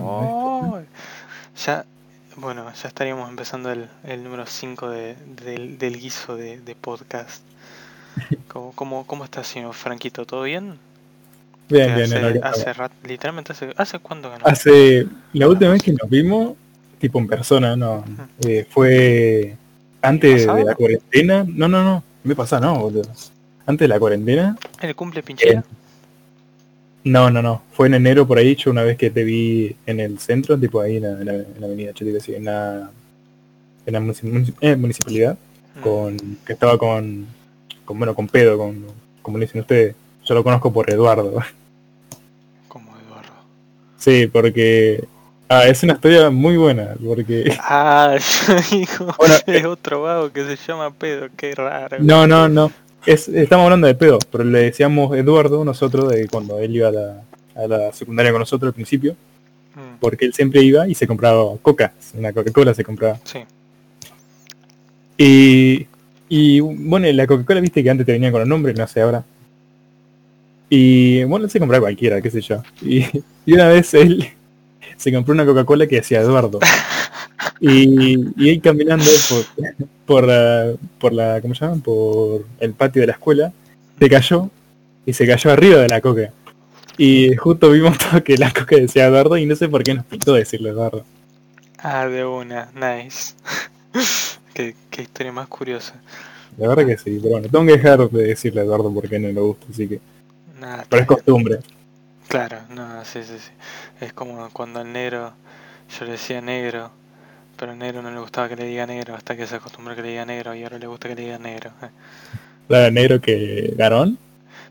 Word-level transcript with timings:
Oh, 0.00 0.80
ya, 1.66 1.84
bueno, 2.36 2.64
ya 2.80 2.88
estaríamos 2.88 3.28
empezando 3.28 3.70
el, 3.70 3.88
el 4.04 4.24
número 4.24 4.46
5 4.46 4.88
de, 4.90 5.16
del, 5.44 5.78
del 5.78 5.98
guiso 6.00 6.36
de, 6.36 6.60
de 6.60 6.74
podcast. 6.74 7.42
¿Cómo, 8.48 8.72
cómo, 8.74 9.06
¿Cómo 9.06 9.24
está, 9.24 9.42
señor 9.44 9.74
Franquito? 9.74 10.24
¿Todo 10.26 10.42
bien? 10.44 10.78
Bien, 11.68 11.94
bien, 11.94 12.12
hace, 12.12 12.40
hace 12.42 12.72
rat- 12.74 12.92
literalmente 13.06 13.52
hace, 13.52 13.72
¿hace 13.76 13.98
cuánto 13.98 14.30
que 14.30 14.38
no? 14.38 14.44
Hace 14.46 15.06
la 15.32 15.48
última 15.48 15.70
vez 15.72 15.82
que 15.82 15.92
nos 15.92 16.08
vimos, 16.10 16.54
tipo 16.98 17.18
en 17.18 17.26
persona, 17.26 17.76
no, 17.76 18.04
eh, 18.46 18.66
fue 18.68 19.56
antes 20.02 20.46
de 20.46 20.64
la 20.64 20.74
cuarentena. 20.74 21.44
No, 21.48 21.68
no, 21.68 21.82
no, 21.82 22.04
me 22.24 22.34
pasa, 22.34 22.60
no, 22.60 22.78
boludo. 22.78 23.10
Antes 23.64 23.84
de 23.84 23.88
la 23.88 23.98
cuarentena. 23.98 24.56
¿El 24.80 24.94
cumple 24.94 25.22
pinchera? 25.22 25.64
No, 27.04 27.30
no, 27.30 27.42
no. 27.42 27.62
Fue 27.72 27.88
en 27.88 27.94
enero 27.94 28.26
por 28.26 28.38
ahí, 28.38 28.54
yo 28.54 28.70
una 28.70 28.82
vez 28.82 28.96
que 28.96 29.10
te 29.10 29.24
vi 29.24 29.74
en 29.86 29.98
el 30.00 30.18
centro, 30.18 30.58
tipo 30.58 30.80
ahí 30.80 30.96
en 30.98 31.02
la, 31.02 31.10
en 31.20 31.26
la- 31.26 31.34
en 31.34 31.60
la 31.60 31.66
avenida, 31.66 31.92
en 31.98 32.44
la, 32.44 32.90
en 33.86 33.92
la 33.92 34.14
eh, 34.60 34.76
municipalidad, 34.76 35.36
Mm. 35.74 35.80
con 35.80 36.16
que 36.46 36.52
estaba 36.52 36.76
con, 36.78 37.26
con 37.84 37.98
bueno, 37.98 38.14
con 38.14 38.28
pedo, 38.28 38.58
con, 38.58 38.84
como 39.22 39.38
le 39.38 39.46
dicen 39.46 39.62
ustedes. 39.62 39.94
Yo 40.24 40.34
lo 40.34 40.44
conozco 40.44 40.72
por 40.72 40.88
Eduardo. 40.90 41.40
Como 42.68 42.92
Eduardo. 42.98 43.32
Sí, 43.98 44.26
porque 44.26 45.02
ah, 45.48 45.64
es 45.66 45.82
una 45.82 45.94
historia 45.94 46.30
muy 46.30 46.56
buena, 46.56 46.90
porque 47.04 47.56
Ah, 47.60 48.16
yo 48.48 48.54
digo, 48.70 49.14
Bueno, 49.18 49.34
es 49.46 49.64
otro 49.64 50.02
vago 50.02 50.30
que 50.30 50.44
se 50.44 50.56
llama 50.56 50.90
Pedo, 50.92 51.28
qué 51.36 51.54
raro. 51.54 51.96
no, 52.00 52.26
no, 52.26 52.48
no. 52.48 52.70
Es, 53.06 53.28
estamos 53.28 53.64
hablando 53.64 53.86
de 53.86 53.94
pedo, 53.94 54.18
pero 54.30 54.44
le 54.44 54.60
decíamos 54.60 55.16
Eduardo 55.16 55.64
nosotros 55.64 56.08
de 56.10 56.28
cuando 56.28 56.58
él 56.58 56.76
iba 56.76 56.88
a 56.88 56.92
la, 56.92 57.22
a 57.56 57.66
la 57.66 57.92
secundaria 57.92 58.30
con 58.32 58.40
nosotros 58.40 58.68
al 58.68 58.74
principio, 58.74 59.16
Mm, 59.74 59.96
porque 60.00 60.26
él 60.26 60.34
siempre 60.34 60.62
iba 60.62 60.86
y 60.86 60.94
se 60.94 61.06
compraba 61.06 61.56
coca, 61.62 61.94
una 62.14 62.32
Coca-Cola 62.32 62.74
se 62.74 62.84
compraba. 62.84 63.18
Sí, 63.24 63.38
Y, 65.16 65.86
y 66.28 66.60
bueno, 66.60 67.10
la 67.12 67.26
Coca-Cola 67.26 67.60
viste 67.60 67.82
que 67.82 67.90
antes 67.90 68.06
te 68.06 68.12
venía 68.12 68.32
con 68.32 68.42
el 68.42 68.48
nombre, 68.48 68.74
no 68.74 68.86
sé 68.86 69.00
ahora. 69.00 69.24
Y 70.68 71.24
bueno, 71.24 71.44
él 71.44 71.50
se 71.50 71.58
compraba 71.58 71.82
cualquiera, 71.84 72.20
qué 72.20 72.30
sé 72.30 72.40
yo. 72.40 72.62
Y, 72.80 73.04
y 73.46 73.52
una 73.54 73.68
vez 73.68 73.94
él 73.94 74.28
se 74.96 75.12
compró 75.12 75.34
una 75.34 75.46
Coca-Cola 75.46 75.86
que 75.86 75.96
decía 75.96 76.20
Eduardo. 76.20 76.58
Y, 77.64 78.18
y 78.36 78.50
él 78.50 78.60
caminando 78.60 79.04
por, 79.28 79.84
por, 80.04 80.26
la, 80.26 80.72
por 80.98 81.12
la, 81.12 81.40
¿cómo 81.40 81.54
se 81.54 81.64
llama? 81.64 81.80
Por 81.80 82.44
el 82.58 82.72
patio 82.72 83.02
de 83.02 83.06
la 83.06 83.12
escuela, 83.12 83.52
se 84.00 84.08
cayó 84.08 84.50
y 85.06 85.12
se 85.12 85.28
cayó 85.28 85.52
arriba 85.52 85.80
de 85.80 85.88
la 85.88 86.00
coca. 86.00 86.32
Y 86.98 87.36
justo 87.36 87.70
vimos 87.70 87.96
todo 87.98 88.24
que 88.24 88.36
la 88.36 88.50
coca 88.50 88.74
decía 88.74 89.06
Eduardo 89.06 89.36
y 89.36 89.46
no 89.46 89.54
sé 89.54 89.68
por 89.68 89.84
qué 89.84 89.94
nos 89.94 90.04
pintó 90.04 90.34
decirle 90.34 90.70
Eduardo. 90.70 91.04
Ah, 91.78 92.08
de 92.08 92.24
una, 92.24 92.68
nice. 92.74 93.34
qué, 94.54 94.74
qué 94.90 95.02
historia 95.02 95.30
más 95.30 95.46
curiosa. 95.46 95.94
La 96.58 96.66
verdad 96.66 96.84
que 96.84 96.98
sí, 96.98 97.20
pero 97.22 97.34
bueno, 97.34 97.48
tengo 97.48 97.64
que 97.64 97.72
dejar 97.78 98.10
de 98.10 98.24
decirle 98.24 98.62
a 98.62 98.64
Eduardo 98.64 98.92
porque 98.92 99.20
no 99.20 99.28
le 99.28 99.40
gusta, 99.40 99.66
así 99.70 99.86
que... 99.86 100.00
Pero 100.88 101.02
es 101.02 101.06
costumbre. 101.06 101.60
Claro, 102.26 102.58
no, 102.70 103.04
sí, 103.04 103.20
sí, 103.22 103.34
sí. 103.38 103.50
Es 104.00 104.12
como 104.12 104.50
cuando 104.50 104.80
el 104.80 104.92
negro, 104.92 105.32
yo 105.96 106.06
le 106.06 106.12
decía 106.12 106.40
negro, 106.40 106.90
pero 107.62 107.76
negro 107.76 108.02
no 108.02 108.10
le 108.10 108.18
gustaba 108.18 108.48
que 108.48 108.56
le 108.56 108.64
diga 108.64 108.84
negro 108.88 109.14
hasta 109.14 109.36
que 109.36 109.46
se 109.46 109.54
acostumbró 109.54 109.94
que 109.94 110.02
le 110.02 110.08
diga 110.08 110.24
negro 110.24 110.52
y 110.52 110.64
ahora 110.64 110.78
le 110.80 110.88
gusta 110.88 111.08
que 111.08 111.14
le 111.14 111.22
diga 111.22 111.38
negro. 111.38 111.70
eh. 111.80 111.90
La 112.68 112.90
negro 112.90 113.20
que 113.20 113.72
Garón. 113.76 114.18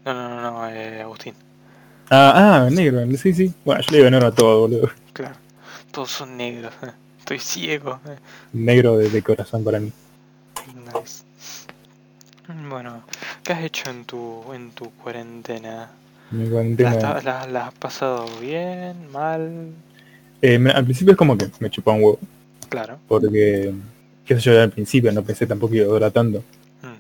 No, 0.04 0.14
no, 0.14 0.28
no, 0.28 0.42
no, 0.42 0.70
eh, 0.70 1.02
Agustín. 1.02 1.34
Ah, 2.10 2.66
ah, 2.66 2.70
negro, 2.70 3.00
sí, 3.16 3.34
sí. 3.34 3.54
Bueno, 3.64 3.82
yo 3.82 3.92
le 3.92 3.98
digo 4.00 4.10
negro 4.10 4.28
a 4.28 4.32
todo, 4.36 4.60
boludo. 4.68 4.90
Claro, 5.14 5.36
todos 5.92 6.12
son 6.12 6.36
negros. 6.36 6.74
eh. 6.84 6.92
Estoy 7.20 7.40
ciego. 7.40 8.02
eh. 8.10 8.18
Negro 8.52 8.98
de, 8.98 9.10
de 9.10 9.22
corazón 9.24 9.64
para 9.64 9.80
mí. 9.80 9.90
Nice. 10.94 11.24
Bueno, 12.70 13.04
¿qué 13.42 13.54
has 13.54 13.64
hecho 13.64 13.90
en 13.90 14.04
tu 14.04 14.52
en 14.54 14.72
tu 14.72 14.92
cuarentena? 14.96 15.90
Mi 16.32 16.44
¿La, 16.44 16.52
cuarentena- 16.52 16.92
está- 16.92 17.22
la- 17.22 17.48
la 17.48 17.68
has 17.68 17.74
pasado 17.74 18.26
bien, 18.42 19.10
mal? 19.14 19.70
Eh, 20.42 20.60
al 20.76 20.84
principio 20.84 21.12
es 21.14 21.18
como 21.18 21.38
que 21.38 21.48
me 21.62 21.70
chupaba 21.70 21.96
un 21.96 22.04
huevo, 22.04 22.20
Claro. 22.72 22.98
porque, 23.08 23.72
qué 24.26 24.36
sé 24.36 24.42
yo, 24.42 24.62
al 24.62 24.72
principio 24.72 25.12
no 25.12 25.22
pensé 25.24 25.46
tampoco 25.46 25.72
que 25.72 25.78
iba 25.80 25.88
a 25.88 25.90
durar 25.90 26.12
tanto. 26.12 26.40
Mm. 26.82 26.96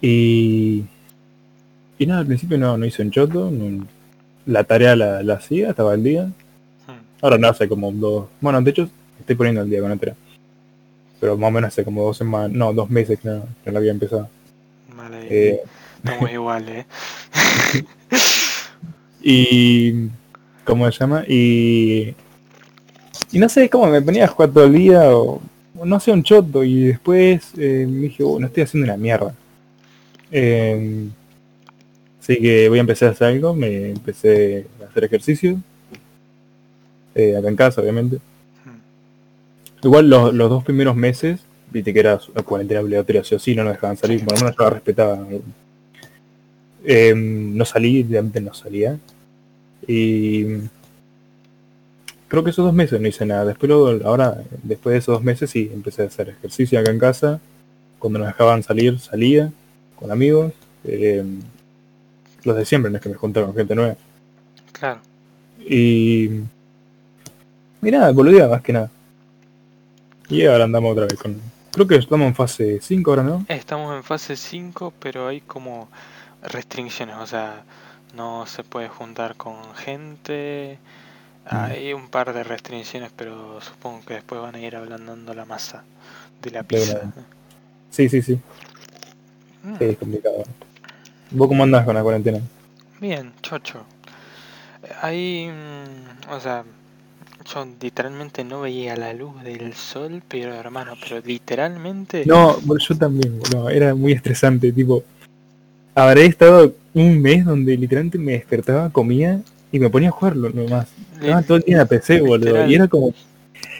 Y, 0.00 0.84
y 1.98 2.06
nada, 2.06 2.20
al 2.20 2.26
principio 2.26 2.56
no, 2.58 2.76
no 2.78 2.86
hice 2.86 3.02
un 3.02 3.10
choto, 3.10 3.50
no- 3.50 3.86
la 4.46 4.64
tarea 4.64 4.96
la, 4.96 5.22
la 5.22 5.34
hacía, 5.34 5.70
estaba 5.70 5.92
al 5.92 6.02
día. 6.02 6.24
Mm. 6.26 7.22
Ahora 7.22 7.36
no 7.38 7.48
hace 7.48 7.68
como 7.68 7.92
dos, 7.92 8.26
bueno, 8.40 8.60
de 8.62 8.70
hecho 8.70 8.88
estoy 9.20 9.36
poniendo 9.36 9.60
al 9.60 9.68
día 9.70 9.80
con 9.80 9.90
la 9.90 9.96
tarea. 9.96 10.16
Pero 11.20 11.36
más 11.36 11.48
o 11.48 11.50
menos 11.50 11.68
hace 11.68 11.84
como 11.84 12.02
dos 12.04 12.16
semanas, 12.16 12.50
no, 12.52 12.72
dos 12.72 12.88
meses 12.90 13.18
que 13.20 13.28
no, 13.28 13.44
la 13.64 13.78
había 13.78 13.90
empezado. 13.90 14.28
Vale, 14.96 15.26
Eh, 15.30 15.60
estamos 16.02 16.30
igual, 16.32 16.68
eh. 16.68 16.86
Y. 19.22 20.08
¿Cómo 20.64 20.90
se 20.90 20.98
llama? 20.98 21.24
Y. 21.28 22.14
Y 23.32 23.38
no 23.38 23.48
sé 23.48 23.68
cómo 23.68 23.86
me 23.86 24.02
ponía 24.02 24.24
a 24.24 24.28
jugar 24.28 24.50
todo 24.50 24.64
el 24.64 24.72
día 24.72 25.16
o. 25.16 25.40
o 25.78 25.84
no 25.84 26.00
sé, 26.00 26.12
un 26.12 26.22
choto. 26.22 26.64
Y 26.64 26.86
después 26.86 27.52
eh, 27.56 27.86
me 27.88 28.02
dije, 28.02 28.22
oh, 28.22 28.38
no 28.38 28.46
estoy 28.46 28.62
haciendo 28.62 28.84
una 28.86 28.96
mierda. 28.96 29.34
Eh, 30.30 31.08
así 32.20 32.38
que 32.38 32.68
voy 32.68 32.78
a 32.78 32.80
empezar 32.80 33.08
a 33.08 33.12
hacer 33.12 33.28
algo. 33.28 33.54
Me 33.54 33.90
empecé 33.90 34.66
a 34.82 34.88
hacer 34.88 35.04
ejercicio. 35.04 35.58
Eh, 37.14 37.34
acá 37.36 37.48
en 37.48 37.56
casa, 37.56 37.80
obviamente. 37.80 38.16
Mm. 38.16 39.86
Igual 39.86 40.10
los, 40.10 40.34
los 40.34 40.50
dos 40.50 40.64
primeros 40.64 40.94
meses, 40.94 41.40
viste 41.70 41.92
que 41.92 42.00
era 42.00 42.20
cuarentena 42.44 42.80
obligatoria, 42.80 43.24
sí 43.24 43.34
o 43.34 43.38
sí, 43.38 43.54
no 43.54 43.64
nos 43.64 43.74
dejaban 43.74 43.96
salir, 43.96 44.24
por 44.24 44.34
lo 44.34 44.40
menos 44.40 44.56
yo 44.56 44.64
la 44.64 44.70
respetaba. 44.70 45.26
Eh, 46.84 47.14
no 47.16 47.64
salí, 47.64 48.02
realmente 48.02 48.40
no 48.40 48.54
salía. 48.54 48.98
Y 49.86 50.44
creo 52.28 52.44
que 52.44 52.50
esos 52.50 52.64
dos 52.64 52.74
meses 52.74 53.00
no 53.00 53.08
hice 53.08 53.26
nada. 53.26 53.44
Después 53.44 53.68
luego, 53.68 54.06
ahora, 54.06 54.42
después 54.62 54.92
de 54.92 54.98
esos 54.98 55.14
dos 55.14 55.22
meses 55.22 55.50
sí 55.50 55.70
empecé 55.72 56.02
a 56.02 56.06
hacer 56.06 56.28
ejercicio 56.30 56.78
acá 56.78 56.90
en 56.90 56.98
casa. 56.98 57.40
Cuando 57.98 58.18
nos 58.18 58.28
dejaban 58.28 58.62
salir, 58.62 58.98
salía 58.98 59.52
con 59.96 60.10
amigos. 60.10 60.52
Eh, 60.84 61.24
los 62.44 62.56
de 62.56 62.64
siempre, 62.64 62.90
no 62.90 62.96
es 62.96 63.02
que 63.02 63.08
me 63.08 63.16
juntaba 63.16 63.46
con 63.46 63.56
gente 63.56 63.74
nueva. 63.74 63.96
Claro. 64.72 65.00
Y. 65.58 66.26
Y 67.82 67.90
nada, 67.90 68.12
boludea 68.12 68.48
más 68.48 68.62
que 68.62 68.72
nada. 68.72 68.90
Y 70.28 70.44
ahora 70.44 70.64
andamos 70.64 70.92
otra 70.92 71.06
vez 71.06 71.18
con. 71.18 71.40
Creo 71.72 71.86
que 71.86 71.96
estamos 71.96 72.26
en 72.26 72.34
fase 72.34 72.78
5 72.80 73.10
ahora, 73.10 73.22
¿no? 73.22 73.44
Estamos 73.48 73.94
en 73.94 74.02
fase 74.02 74.36
5, 74.36 74.94
pero 74.98 75.28
hay 75.28 75.42
como 75.42 75.88
restricciones, 76.42 77.16
o 77.16 77.26
sea, 77.26 77.64
no 78.14 78.46
se 78.46 78.64
puede 78.64 78.88
juntar 78.88 79.36
con 79.36 79.56
gente. 79.74 80.78
Hay 81.48 81.92
un 81.92 82.08
par 82.08 82.32
de 82.34 82.42
restricciones, 82.42 83.12
pero 83.14 83.60
supongo 83.60 84.04
que 84.04 84.14
después 84.14 84.40
van 84.40 84.56
a 84.56 84.60
ir 84.60 84.74
ablandando 84.74 85.32
la 85.32 85.44
masa 85.44 85.84
de 86.42 86.50
la 86.50 86.62
pizza. 86.64 87.00
Sí, 87.90 88.08
sí, 88.08 88.20
sí. 88.20 88.38
Mm, 89.62 89.78
Sí, 89.78 89.84
es 89.84 89.96
complicado. 89.96 90.44
¿Vos 91.30 91.48
cómo 91.48 91.62
andás 91.62 91.84
con 91.84 91.94
la 91.94 92.02
cuarentena? 92.02 92.40
Bien, 93.00 93.32
chocho. 93.42 93.84
Ahí, 95.02 95.48
mm, 95.48 96.32
o 96.32 96.40
sea, 96.40 96.64
yo 97.54 97.66
literalmente 97.80 98.42
no 98.42 98.62
veía 98.62 98.96
la 98.96 99.12
luz 99.12 99.42
del 99.44 99.72
sol, 99.74 100.22
pero 100.26 100.52
hermano, 100.54 100.94
pero 101.00 101.20
literalmente... 101.24 102.26
No, 102.26 102.58
yo 102.76 102.98
también, 102.98 103.40
no, 103.54 103.68
era 103.68 103.94
muy 103.94 104.12
estresante, 104.12 104.72
tipo. 104.72 105.04
Habré 105.94 106.26
estado 106.26 106.74
un 106.92 107.22
mes 107.22 107.44
donde 107.44 107.76
literalmente 107.76 108.18
me 108.18 108.32
despertaba, 108.32 108.90
comía 108.90 109.40
y 109.72 109.78
me 109.80 109.90
ponía 109.90 110.08
a 110.10 110.12
jugarlo 110.12 110.50
nomás. 110.50 110.88
Estaba 111.20 111.42
todo 111.42 111.56
el 111.58 111.62
día 111.64 111.74
en 111.74 111.78
la 111.80 111.86
PC, 111.86 112.20
boludo. 112.20 112.66
Y 112.66 112.74
era 112.74 112.88
como. 112.88 113.12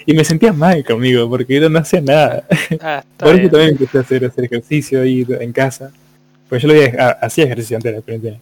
Y 0.06 0.14
me 0.14 0.24
sentía 0.24 0.52
mal 0.52 0.84
conmigo, 0.84 1.28
porque 1.28 1.60
yo 1.60 1.68
no 1.68 1.78
hacía 1.80 2.00
nada. 2.00 2.44
Ah, 2.80 3.02
está 3.10 3.24
Por 3.24 3.34
eso 3.34 3.36
bien. 3.36 3.50
también 3.50 3.70
empecé 3.72 3.98
a 3.98 4.00
hacer, 4.02 4.24
hacer 4.24 4.44
ejercicio 4.44 5.02
ahí 5.02 5.26
en 5.28 5.52
casa. 5.52 5.90
Pues 6.48 6.62
yo 6.62 6.68
lo 6.68 6.74
había 6.74 6.86
dejado, 6.92 7.16
hacía 7.22 7.44
ejercicio 7.44 7.76
antes 7.76 7.92
de 7.92 7.98
la 7.98 8.02
cuarentena. 8.02 8.38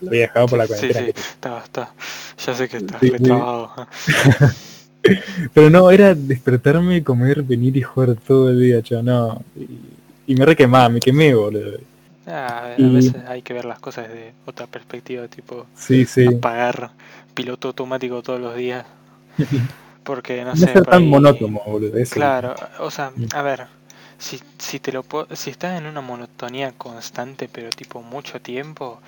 Lo 0.00 0.08
había 0.10 0.20
dejado 0.22 0.46
por 0.48 0.58
la 0.58 0.66
Sí, 0.66 0.68
cuarentena. 0.68 1.06
sí, 1.06 1.12
está, 1.16 1.58
está. 1.64 1.94
Ya 2.46 2.54
sé 2.54 2.68
que 2.68 2.76
estás 2.78 3.00
Sí, 3.00 3.12
sí. 3.18 3.30
Pero 5.52 5.68
no, 5.70 5.90
era 5.90 6.14
despertarme, 6.14 7.04
comer, 7.04 7.42
venir 7.42 7.76
y 7.76 7.82
jugar 7.82 8.16
todo 8.16 8.50
el 8.50 8.60
día, 8.60 8.82
chaval, 8.82 9.04
no. 9.04 9.42
Y, 9.56 10.32
y 10.32 10.36
me 10.36 10.46
re 10.46 10.56
quemaba, 10.56 10.88
me 10.88 11.00
quemé, 11.00 11.34
boludo. 11.34 11.78
Ah, 12.26 12.76
a 12.80 12.80
Y- 12.80 12.88
veces 12.90 13.16
hay 13.26 13.42
que 13.42 13.52
ver 13.54 13.64
las 13.66 13.78
cosas 13.80 14.08
desde 14.08 14.34
otra 14.46 14.66
perspectiva, 14.66 15.28
tipo 15.28 15.66
Sí, 15.76 16.06
sí. 16.06 16.26
apagar 16.26 16.90
piloto 17.34 17.68
automático 17.68 18.22
todos 18.22 18.40
los 18.40 18.56
días. 18.56 18.86
Porque 20.04 20.44
no 20.44 20.54
No 20.54 20.56
sé, 20.56 20.66
ser 20.66 20.84
tan 20.84 21.02
ahí- 21.02 21.08
monótono, 21.08 21.60
boludo. 21.66 21.96
eso. 21.98 22.14
Claro, 22.14 22.54
o 22.78 22.90
sea, 22.90 23.12
a 23.34 23.42
ver, 23.42 23.66
si, 24.18 24.40
si 24.58 24.78
te 24.80 24.92
lo 24.92 25.04
si 25.34 25.50
estás 25.50 25.78
en 25.78 25.86
una 25.86 26.00
monotonía 26.02 26.72
constante, 26.72 27.48
pero 27.48 27.70
tipo 27.70 28.02
mucho 28.02 28.40
tiempo, 28.40 29.00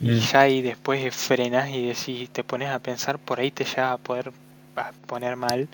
y 0.00 0.10
Mm. 0.12 0.18
ya 0.20 0.48
y 0.48 0.62
después 0.62 1.14
frenás 1.14 1.70
y 1.70 1.86
decís, 1.88 2.30
te 2.30 2.44
pones 2.44 2.70
a 2.70 2.78
pensar, 2.80 3.18
por 3.18 3.40
ahí 3.40 3.50
te 3.50 3.64
llega 3.64 3.92
a 3.92 3.98
poder 3.98 4.32
a 4.76 4.92
poner 5.06 5.36
mal. 5.36 5.68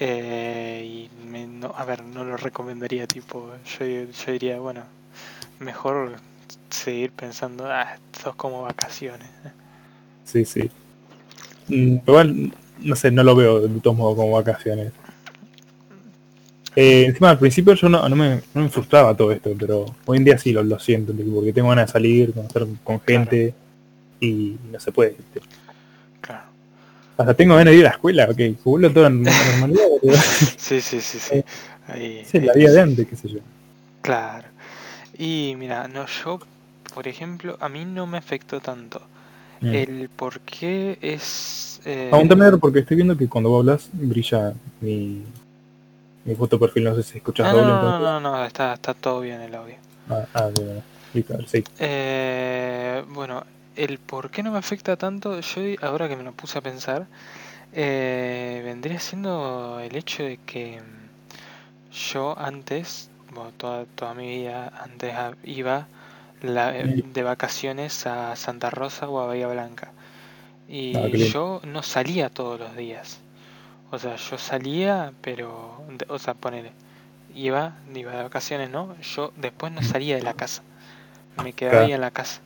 Eh, 0.00 1.08
y 1.10 1.26
me- 1.26 1.46
no, 1.46 1.74
a 1.76 1.84
ver, 1.84 2.04
no 2.04 2.24
lo 2.24 2.36
recomendaría, 2.36 3.06
tipo, 3.06 3.50
yo, 3.78 3.86
yo 3.86 4.32
diría, 4.32 4.60
bueno, 4.60 4.82
mejor 5.60 6.12
seguir 6.70 7.10
pensando, 7.12 7.66
ah, 7.66 7.94
esto 8.14 8.30
es 8.30 8.36
como 8.36 8.62
vacaciones. 8.62 9.28
Sí, 10.24 10.44
sí. 10.44 10.70
Mm, 11.68 11.96
Igual, 12.06 12.52
no 12.80 12.96
sé, 12.96 13.10
no 13.10 13.22
lo 13.24 13.34
veo 13.34 13.60
de 13.60 13.80
todos 13.80 13.96
modos 13.96 14.16
como 14.16 14.32
vacaciones. 14.32 14.92
Eh, 16.76 17.06
encima 17.06 17.30
al 17.30 17.38
principio 17.38 17.74
yo 17.74 17.88
no, 17.88 18.08
no, 18.08 18.14
me, 18.14 18.40
no 18.54 18.62
me 18.62 18.68
frustraba 18.68 19.16
todo 19.16 19.32
esto, 19.32 19.50
pero 19.58 19.86
hoy 20.06 20.18
en 20.18 20.24
día 20.24 20.38
sí 20.38 20.52
lo, 20.52 20.62
lo 20.62 20.78
siento, 20.78 21.12
porque 21.34 21.52
tengo 21.52 21.70
ganas 21.70 21.88
de 21.88 21.92
salir, 21.92 22.32
conocer 22.32 22.66
con 22.84 23.00
gente 23.00 23.52
y 24.20 24.56
no 24.70 24.78
se 24.78 24.92
puede. 24.92 25.16
Claro. 26.20 26.44
Hasta 27.16 27.34
tengo 27.34 27.56
ganas 27.56 27.72
de 27.72 27.78
ir 27.80 27.86
a 27.86 27.88
la 27.88 27.94
escuela, 27.96 28.28
ok, 28.30 28.38
vuelvo 28.64 28.90
todo 28.92 29.06
en 29.08 29.22
normalidad, 29.22 29.86
pero 30.02 30.14
Sí, 30.56 30.80
sí, 30.80 31.00
sí, 31.00 31.18
sí. 31.18 31.44
Ahí, 31.88 32.18
esa 32.18 32.38
es 32.38 32.44
la 32.44 32.52
ahí- 32.52 32.58
vida 32.60 32.72
de 32.72 32.80
antes, 32.80 33.08
qué 33.08 33.16
sé 33.16 33.28
yo. 33.28 33.38
Claro. 34.02 34.46
Y 35.18 35.54
mira, 35.58 35.88
no, 35.88 36.06
yo, 36.06 36.38
por 36.94 37.08
ejemplo, 37.08 37.56
a 37.60 37.68
mí 37.68 37.84
no 37.84 38.06
me 38.06 38.18
afectó 38.18 38.60
tanto. 38.60 39.00
Mm. 39.60 39.74
El 39.74 40.08
por 40.08 40.40
qué 40.40 40.98
es... 41.02 41.80
eh, 41.84 42.10
Aguantame 42.12 42.56
porque 42.58 42.80
estoy 42.80 42.96
viendo 42.96 43.16
que 43.16 43.28
cuando 43.28 43.50
vos 43.50 43.60
hablas 43.60 43.88
brilla 43.92 44.54
mi, 44.80 45.24
mi 46.24 46.34
foto 46.34 46.58
perfil, 46.58 46.84
no 46.84 46.94
sé 46.94 47.02
si 47.02 47.18
escuchas 47.18 47.46
Ah, 47.46 47.52
doble. 47.52 47.64
no, 47.66 47.80
no, 47.82 47.98
entonces- 47.98 48.22
no, 48.22 48.38
no, 48.38 48.44
está, 48.44 48.74
está 48.74 48.94
todo 48.94 49.20
bien 49.20 49.40
el 49.40 49.54
audio. 49.54 49.74
Ah, 50.08 50.24
ah, 50.34 50.44
a 50.44 50.48
ver, 50.48 50.82
sí. 51.48 51.64
Eh, 51.80 53.04
bueno, 53.08 53.44
el 53.76 53.98
por 53.98 54.30
qué 54.30 54.42
no 54.42 54.52
me 54.52 54.58
afecta 54.58 54.96
tanto, 54.96 55.40
yo 55.40 55.62
ahora 55.82 56.08
que 56.08 56.16
me 56.16 56.22
lo 56.22 56.32
puse 56.32 56.58
a 56.58 56.62
pensar, 56.62 57.06
eh, 57.72 58.62
vendría 58.64 59.00
siendo 59.00 59.80
el 59.80 59.94
hecho 59.96 60.22
de 60.24 60.38
que 60.46 60.80
yo 62.12 62.38
antes, 62.38 63.07
bueno, 63.30 63.52
toda, 63.52 63.86
toda 63.86 64.14
mi 64.14 64.26
vida 64.28 64.72
antes 64.76 65.14
iba 65.44 65.88
la- 66.40 66.76
eh, 66.78 66.90
de 67.02 67.22
vacaciones 67.22 68.06
a 68.06 68.36
Santa 68.36 68.70
Rosa 68.70 69.08
o 69.08 69.20
a 69.20 69.26
Bahía 69.26 69.48
Blanca. 69.48 69.92
Y 70.68 70.94
Ah, 70.98 71.08
yo 71.16 71.60
no 71.64 71.82
salía 71.82 72.30
todos 72.30 72.58
los 72.60 72.76
días. 72.76 73.20
O 73.90 73.98
sea, 73.98 74.16
yo 74.16 74.38
salía, 74.38 75.14
pero, 75.22 75.84
de- 75.88 76.06
o 76.08 76.18
sea, 76.18 76.34
ponele, 76.34 76.72
iba, 77.34 77.78
iba 77.94 78.12
de 78.12 78.22
vacaciones, 78.24 78.70
¿no? 78.70 78.96
Yo 79.00 79.32
después 79.36 79.72
no 79.72 79.82
salía 79.82 80.16
de 80.16 80.22
la 80.22 80.34
casa. 80.34 80.62
Me 81.36 81.52
quedaba 81.54 81.80
ahí 81.80 81.92
en 81.92 82.00
la 82.02 82.10
casa. 82.12 82.42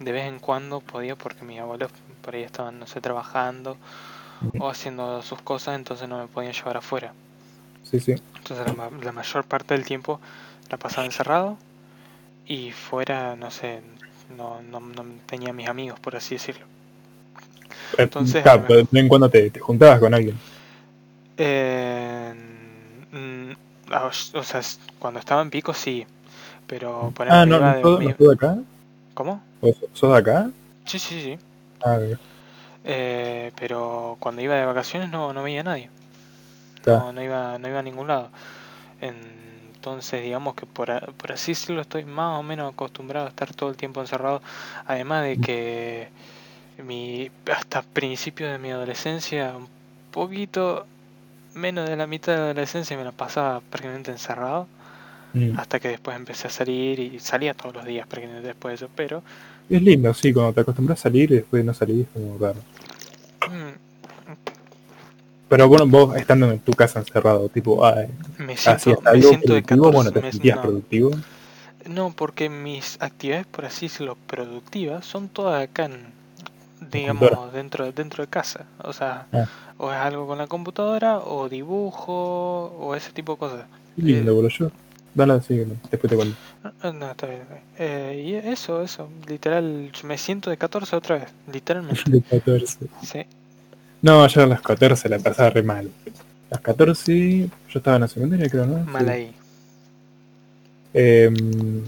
De 0.00 0.12
vez 0.12 0.24
en 0.28 0.40
cuando 0.40 0.80
podía 0.80 1.16
porque 1.16 1.44
mis 1.44 1.60
abuelos 1.60 1.92
por 2.22 2.34
ahí 2.34 2.42
estaban, 2.44 2.78
no 2.80 2.86
sé, 2.86 3.00
trabajando 3.00 3.78
o 4.58 4.68
haciendo 4.70 5.22
sus 5.22 5.42
cosas, 5.42 5.76
entonces 5.76 6.08
no 6.08 6.18
me 6.18 6.28
podían 6.28 6.52
llevar 6.52 6.76
afuera. 6.78 7.14
Sí, 7.90 8.00
sí. 8.00 8.14
Entonces 8.38 8.66
la, 8.66 8.72
ma- 8.72 8.90
la 9.02 9.12
mayor 9.12 9.44
parte 9.44 9.74
del 9.74 9.84
tiempo 9.84 10.20
la 10.70 10.78
pasaba 10.78 11.04
encerrado 11.06 11.58
y 12.46 12.72
fuera, 12.72 13.36
no 13.36 13.50
sé, 13.50 13.82
no, 14.36 14.62
no, 14.62 14.80
no 14.80 15.04
tenía 15.26 15.52
mis 15.52 15.68
amigos, 15.68 16.00
por 16.00 16.16
así 16.16 16.36
decirlo. 16.36 16.66
Entonces, 17.98 18.46
a 18.46 18.56
lo 18.56 18.62
pero 18.62 18.74
de 18.76 18.82
vez 18.82 18.94
en 19.02 19.08
cuando 19.08 19.28
te, 19.28 19.50
te 19.50 19.60
juntabas 19.60 20.00
con 20.00 20.14
alguien. 20.14 20.36
Eh, 21.36 22.34
mm, 23.12 23.52
ah, 23.92 24.06
o 24.06 24.42
sea, 24.42 24.60
cuando 24.98 25.20
estaba 25.20 25.42
en 25.42 25.50
pico 25.50 25.74
sí, 25.74 26.06
pero 26.66 27.12
por 27.14 27.28
Ah, 27.28 27.44
ejemplo, 27.44 27.50
no, 27.50 27.58
iba 27.58 27.74
no 27.76 27.80
sos, 27.82 28.00
no 28.02 28.10
sos 28.16 28.28
de 28.28 28.34
acá. 28.34 28.58
¿Cómo? 29.14 29.42
¿O 29.60 29.68
sos- 29.72 29.90
¿Sos 29.92 30.10
de 30.12 30.16
acá? 30.18 30.50
Sí, 30.84 30.98
sí, 30.98 31.20
sí. 31.22 31.38
Ah. 31.84 32.18
Eh, 32.84 33.52
pero 33.58 34.16
cuando 34.20 34.42
iba 34.42 34.54
de 34.54 34.64
vacaciones 34.66 35.10
no, 35.10 35.32
no 35.32 35.42
veía 35.42 35.60
a 35.60 35.64
nadie. 35.64 35.90
No, 36.86 37.12
no 37.12 37.22
iba, 37.22 37.58
no 37.58 37.68
iba 37.68 37.78
a 37.80 37.82
ningún 37.82 38.08
lado. 38.08 38.30
Entonces, 39.00 40.22
digamos 40.22 40.54
que 40.54 40.66
por, 40.66 41.14
por 41.14 41.32
así 41.32 41.52
decirlo, 41.52 41.82
estoy 41.82 42.04
más 42.04 42.38
o 42.40 42.42
menos 42.42 42.72
acostumbrado 42.72 43.26
a 43.26 43.30
estar 43.30 43.54
todo 43.54 43.70
el 43.70 43.76
tiempo 43.76 44.00
encerrado. 44.00 44.42
Además 44.86 45.24
de 45.24 45.38
que 45.38 46.10
mi, 46.78 47.30
hasta 47.52 47.82
principios 47.82 48.52
de 48.52 48.58
mi 48.58 48.70
adolescencia, 48.70 49.56
un 49.56 49.68
poquito 50.12 50.86
menos 51.54 51.88
de 51.88 51.96
la 51.96 52.06
mitad 52.06 52.32
de 52.34 52.38
la 52.38 52.44
adolescencia 52.46 52.96
me 52.96 53.04
la 53.04 53.12
pasaba 53.12 53.60
prácticamente 53.62 54.10
encerrado. 54.12 54.68
Mm. 55.32 55.58
Hasta 55.58 55.80
que 55.80 55.88
después 55.88 56.16
empecé 56.16 56.48
a 56.48 56.50
salir 56.50 57.00
y 57.00 57.18
salía 57.20 57.54
todos 57.54 57.74
los 57.74 57.84
días 57.84 58.06
prácticamente 58.06 58.48
después 58.48 58.72
de 58.80 58.86
eso. 58.86 58.92
Pero 58.94 59.24
Es 59.68 59.80
lindo, 59.80 60.12
sí, 60.12 60.32
cuando 60.32 60.52
te 60.54 60.62
acostumbras 60.62 60.98
a 60.98 61.02
salir 61.04 61.30
y 61.30 61.36
después 61.36 61.64
no 61.64 61.72
salir 61.72 62.00
es 62.02 62.08
como 62.08 62.36
raro. 62.38 62.64
mm, 63.48 63.85
Pero 65.48 65.68
bueno, 65.68 65.86
vos 65.86 66.16
estando 66.16 66.50
en 66.50 66.58
tu 66.58 66.72
casa 66.72 66.98
encerrado, 66.98 67.48
tipo, 67.48 67.84
ah, 67.86 68.04
me 68.38 68.56
siento, 68.56 68.70
hacías 68.70 68.98
me 69.02 69.22
siento 69.22 69.54
de 69.54 69.62
productivo, 69.62 69.82
14 69.84 69.94
bueno, 69.94 70.10
te 70.12 70.20
me- 70.22 70.32
sentías 70.32 70.56
no. 70.56 70.62
productivo. 70.62 71.10
No, 71.88 72.12
porque 72.16 72.48
mis 72.48 72.96
actividades, 73.00 73.46
por 73.46 73.64
así 73.64 73.86
decirlo, 73.86 74.16
productivas, 74.26 75.04
son 75.06 75.28
todas 75.28 75.62
acá 75.62 75.84
en, 75.84 76.06
digamos, 76.90 77.52
dentro, 77.52 77.92
dentro 77.92 78.24
de 78.24 78.28
casa. 78.28 78.64
O 78.82 78.92
sea, 78.92 79.26
Ah. 79.32 79.44
o 79.78 79.92
es 79.92 79.96
algo 79.96 80.26
con 80.26 80.38
la 80.38 80.48
computadora, 80.48 81.18
o 81.18 81.48
dibujo, 81.48 82.74
o 82.80 82.94
ese 82.96 83.12
tipo 83.12 83.32
de 83.34 83.38
cosas. 83.38 83.66
Qué 83.94 84.02
lindo, 84.02 84.32
Eh. 84.32 84.34
boludo. 84.34 84.48
Yo, 84.50 84.70
dale, 85.14 85.40
sí, 85.42 85.58
después 85.90 86.10
te 86.10 86.16
cuento. 86.16 86.36
Ah, 86.64 86.90
No, 86.92 87.08
está 87.12 87.26
bien. 87.28 87.42
está 87.42 87.54
bien. 87.54 87.64
Eh, 87.78 88.24
y 88.26 88.34
eso, 88.50 88.82
eso, 88.82 89.08
literal, 89.28 89.92
me 90.02 90.18
siento 90.18 90.50
de 90.50 90.56
14 90.56 90.96
otra 90.96 91.18
vez, 91.18 91.28
literalmente. 91.52 92.02
De 92.10 92.20
14. 92.20 92.78
Sí. 93.04 93.20
No, 94.02 94.26
yo 94.28 94.42
a 94.42 94.46
las 94.46 94.60
14 94.60 95.08
la 95.08 95.18
pasaba 95.18 95.50
re 95.50 95.62
mal. 95.62 95.90
A 96.50 96.54
las 96.54 96.60
14 96.60 97.48
yo 97.70 97.78
estaba 97.78 97.96
en 97.96 98.02
la 98.02 98.08
secundaria, 98.08 98.48
creo, 98.48 98.66
¿no? 98.66 98.78
Mal 98.84 99.08
ahí. 99.08 99.32
Em, 100.94 101.82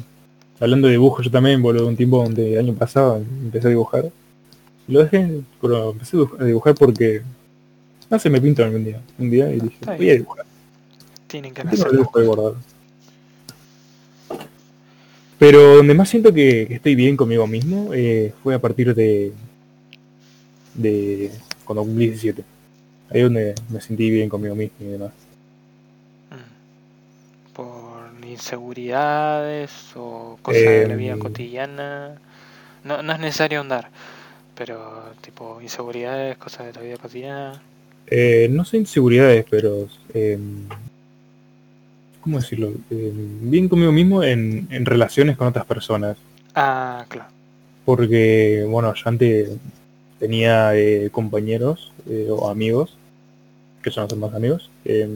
hablando 0.60 0.86
de 0.88 0.92
dibujo, 0.92 1.22
yo 1.22 1.30
también, 1.30 1.62
boludo, 1.62 1.86
un 1.86 1.96
tiempo 1.96 2.22
donde 2.22 2.54
el 2.54 2.58
año 2.58 2.74
pasado 2.74 3.16
empecé 3.16 3.68
a 3.68 3.70
dibujar. 3.70 4.10
Lo 4.88 5.00
dejé, 5.04 5.40
pero 5.60 5.90
empecé 5.90 6.16
a 6.16 6.20
dibuj- 6.20 6.40
a 6.40 6.44
dibujar 6.44 6.74
porque 6.74 7.22
no 8.10 8.18
se 8.18 8.30
me 8.30 8.40
pintó 8.40 8.64
algún 8.64 8.84
día. 8.84 9.00
Un 9.18 9.30
día 9.30 9.50
y 9.52 9.60
dije, 9.60 9.76
Está 9.80 9.96
voy 9.96 10.10
a 10.10 10.14
dibujar. 10.14 10.46
Tienen 11.26 11.52
que 11.52 11.62
Tengo 11.62 11.74
hacer 11.74 11.86
el 11.88 11.92
dibujo 11.92 12.18
ahí 12.18 12.26
guardado. 12.26 12.56
Pero 15.38 15.76
donde 15.76 15.94
más 15.94 16.08
siento 16.08 16.32
que, 16.34 16.66
que 16.66 16.74
estoy 16.74 16.94
bien 16.96 17.16
conmigo 17.16 17.46
mismo 17.46 17.90
eh, 17.94 18.32
fue 18.42 18.54
a 18.54 18.58
partir 18.58 18.94
de 18.94 19.32
de 20.74 21.30
cuando 21.68 21.84
cumplí 21.84 22.06
17. 22.06 22.42
Ahí 23.10 23.20
donde 23.22 23.54
me 23.68 23.80
sentí 23.80 24.10
bien 24.10 24.28
conmigo 24.30 24.54
mismo 24.54 24.76
y 24.80 24.84
demás. 24.84 25.12
Mm. 26.30 27.52
Por 27.54 28.26
inseguridades 28.26 29.70
o 29.94 30.38
cosas 30.42 30.62
de 30.62 30.88
la 30.88 30.94
vida 30.96 31.12
Em. 31.12 31.18
cotidiana. 31.18 32.12
No, 32.84 33.02
no 33.02 33.12
es 33.12 33.18
necesario 33.20 33.60
andar, 33.60 33.88
pero 34.54 35.12
tipo 35.20 35.60
inseguridades, 35.60 36.36
cosas 36.38 36.66
de 36.66 36.72
la 36.72 36.80
vida 36.80 36.96
cotidiana. 36.96 37.62
Eh, 38.06 38.48
no 38.50 38.64
sé 38.64 38.78
inseguridades, 38.78 39.44
pero 39.50 39.88
eh, 40.14 40.38
¿cómo 42.22 42.38
decirlo? 42.38 42.72
Eh, 42.90 43.12
bien 43.42 43.68
conmigo 43.68 43.92
mismo 43.92 44.22
en, 44.22 44.68
en 44.70 44.86
relaciones 44.86 45.36
con 45.36 45.48
otras 45.48 45.66
personas. 45.66 46.16
Ah, 46.54 47.04
claro. 47.08 47.30
Porque, 47.84 48.64
bueno, 48.68 48.92
yo 48.94 49.02
antes 49.08 49.50
tenía 50.18 50.74
eh, 50.76 51.08
compañeros 51.10 51.92
eh, 52.08 52.28
o 52.30 52.48
amigos, 52.50 52.96
que 53.82 53.90
son 53.90 54.08
los 54.08 54.18
más 54.18 54.34
amigos, 54.34 54.70
eh, 54.84 55.08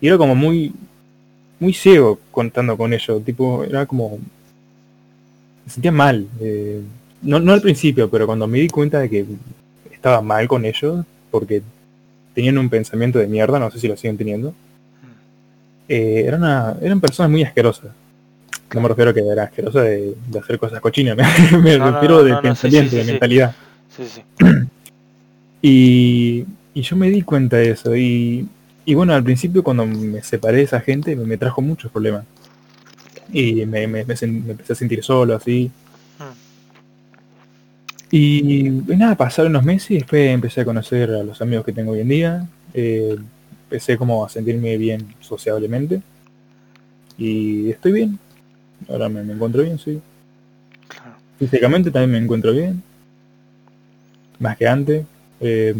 y 0.00 0.06
era 0.08 0.18
como 0.18 0.34
muy, 0.34 0.72
muy 1.60 1.72
ciego 1.74 2.18
contando 2.30 2.76
con 2.76 2.92
ellos, 2.92 3.24
tipo, 3.24 3.64
era 3.64 3.86
como, 3.86 4.18
me 5.64 5.72
sentía 5.72 5.92
mal, 5.92 6.26
eh, 6.40 6.80
no, 7.22 7.38
no 7.40 7.52
al 7.52 7.60
principio, 7.62 8.10
pero 8.10 8.26
cuando 8.26 8.46
me 8.46 8.58
di 8.58 8.68
cuenta 8.68 8.98
de 8.98 9.08
que 9.08 9.24
estaba 9.92 10.20
mal 10.20 10.48
con 10.48 10.64
ellos, 10.64 11.04
porque 11.30 11.62
tenían 12.34 12.58
un 12.58 12.68
pensamiento 12.68 13.18
de 13.18 13.26
mierda, 13.28 13.58
no 13.58 13.70
sé 13.70 13.78
si 13.78 13.88
lo 13.88 13.96
siguen 13.96 14.16
teniendo, 14.16 14.54
eh, 15.88 16.24
eran, 16.26 16.40
una- 16.42 16.76
eran 16.80 17.00
personas 17.00 17.30
muy 17.30 17.42
asquerosas. 17.42 17.90
No 18.74 18.80
me 18.80 18.88
refiero 18.88 19.10
a 19.10 19.14
que 19.14 19.20
eran 19.20 19.46
asquerosas 19.46 19.84
de, 19.84 20.14
de 20.28 20.38
hacer 20.38 20.58
cosas 20.58 20.80
cochinas, 20.80 21.16
me, 21.16 21.24
me 21.58 21.78
No, 21.78 21.90
refiero 21.92 22.16
no, 22.18 22.24
de 22.24 22.30
sí, 22.36 22.42
pensamiento, 22.42 22.90
sí, 22.90 22.96
de 22.96 23.04
sí. 23.04 23.10
mentalidad. 23.12 23.54
Sí, 23.96 24.04
sí. 24.06 24.22
Y, 25.62 26.44
y 26.74 26.82
yo 26.82 26.96
me 26.96 27.10
di 27.10 27.22
cuenta 27.22 27.56
de 27.56 27.70
eso. 27.70 27.94
Y, 27.96 28.48
y 28.84 28.94
bueno, 28.94 29.14
al 29.14 29.22
principio 29.24 29.62
cuando 29.62 29.86
me 29.86 30.22
separé 30.22 30.58
de 30.58 30.62
esa 30.64 30.80
gente 30.80 31.14
me, 31.16 31.24
me 31.24 31.36
trajo 31.38 31.62
muchos 31.62 31.90
problemas. 31.92 32.24
Y 33.32 33.64
me, 33.66 33.86
me- 33.86 34.00
empecé 34.00 34.72
a 34.72 34.76
sentir 34.76 35.02
solo, 35.02 35.34
así. 35.34 35.70
Y, 38.10 38.66
y 38.68 38.70
nada, 38.96 39.16
pasaron 39.16 39.52
unos 39.52 39.64
meses 39.64 39.90
y 39.90 39.94
después 39.94 40.28
empecé 40.28 40.60
a 40.60 40.64
conocer 40.66 41.10
a 41.10 41.22
los 41.22 41.40
amigos 41.40 41.64
que 41.64 41.72
tengo 41.72 41.92
hoy 41.92 42.00
en 42.00 42.08
día. 42.08 42.48
Eh, 42.74 43.16
empecé 43.64 43.96
como 43.96 44.24
a 44.24 44.28
sentirme 44.28 44.76
bien 44.76 45.14
sociablemente. 45.20 46.02
Y 47.18 47.70
estoy 47.70 47.92
bien. 47.92 48.18
Ahora 48.88 49.08
me, 49.08 49.22
me 49.22 49.34
encuentro 49.34 49.62
bien, 49.62 49.78
sí. 49.78 50.00
Claro. 50.88 51.16
Físicamente 51.38 51.90
también 51.90 52.12
me 52.12 52.18
encuentro 52.18 52.52
bien. 52.52 52.82
Más 54.42 54.56
que 54.58 54.66
antes. 54.66 55.04
Eh, 55.40 55.74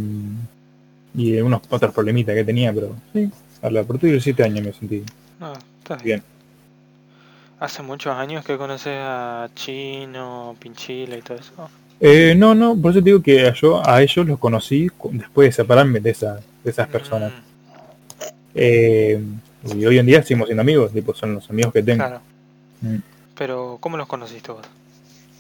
y 1.15 1.39
unos 1.41 1.61
otros 1.69 1.93
problemitas 1.93 2.35
que 2.35 2.45
tenía, 2.45 2.73
pero 2.73 2.97
sí, 3.13 3.31
a 3.61 3.71
la 3.71 3.85
partir 3.85 4.09
de 4.11 4.15
los 4.17 4.25
7 4.25 4.43
años 4.45 4.65
me 4.65 4.73
sentí 4.73 5.03
No, 5.39 5.53
está 5.53 5.97
bien. 5.97 6.05
bien. 6.05 6.23
¿Hace 7.61 7.83
muchos 7.83 8.15
años 8.17 8.45
que 8.45 8.57
conoces 8.57 8.97
a 8.99 9.49
Chino, 9.55 10.57
Pinchila 10.59 11.17
y 11.17 11.23
todo 11.23 11.37
eso? 11.39 11.53
Eh, 12.01 12.35
no, 12.37 12.55
no, 12.55 12.75
por 12.77 12.91
eso 12.91 13.01
te 13.01 13.05
digo 13.11 13.23
que 13.23 13.53
yo 13.55 13.87
a 13.89 14.03
ellos 14.03 14.27
los 14.27 14.39
conocí 14.39 14.89
después 15.13 15.49
de 15.49 15.53
separarme 15.53 16.01
de, 16.01 16.11
esa, 16.11 16.41
de 16.65 16.71
esas 16.71 16.89
personas. 16.89 17.31
Mm, 17.31 17.53
Eh, 18.55 19.21
y 19.77 19.87
hoy 19.87 19.99
en 19.99 20.07
día 20.07 20.23
seguimos 20.23 20.47
siendo 20.49 20.63
amigos, 20.63 20.93
tipo, 20.93 21.15
son 21.15 21.35
los 21.37 21.49
amigos 21.51 21.73
que 21.73 21.83
tengo. 21.83 21.99
claro. 22.05 22.21
Mm. 22.81 22.97
Pero, 23.39 23.79
¿cómo 23.81 23.97
los 23.97 24.07
conociste 24.09 24.51
vos? 24.53 24.67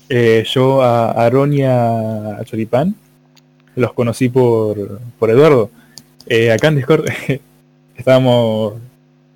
Eh, 0.09 0.45
yo 0.47 0.83
a 0.83 1.11
Aaron 1.12 1.52
y 1.52 1.62
a 1.64 2.38
Choripán 2.45 2.95
los 3.76 3.93
conocí 3.93 4.29
por, 4.29 5.00
por 5.19 5.31
Eduardo. 5.31 5.71
Eh, 6.26 6.52
acá 6.52 6.69
en 6.69 6.76
Discord 6.76 7.07
estábamos... 7.97 8.75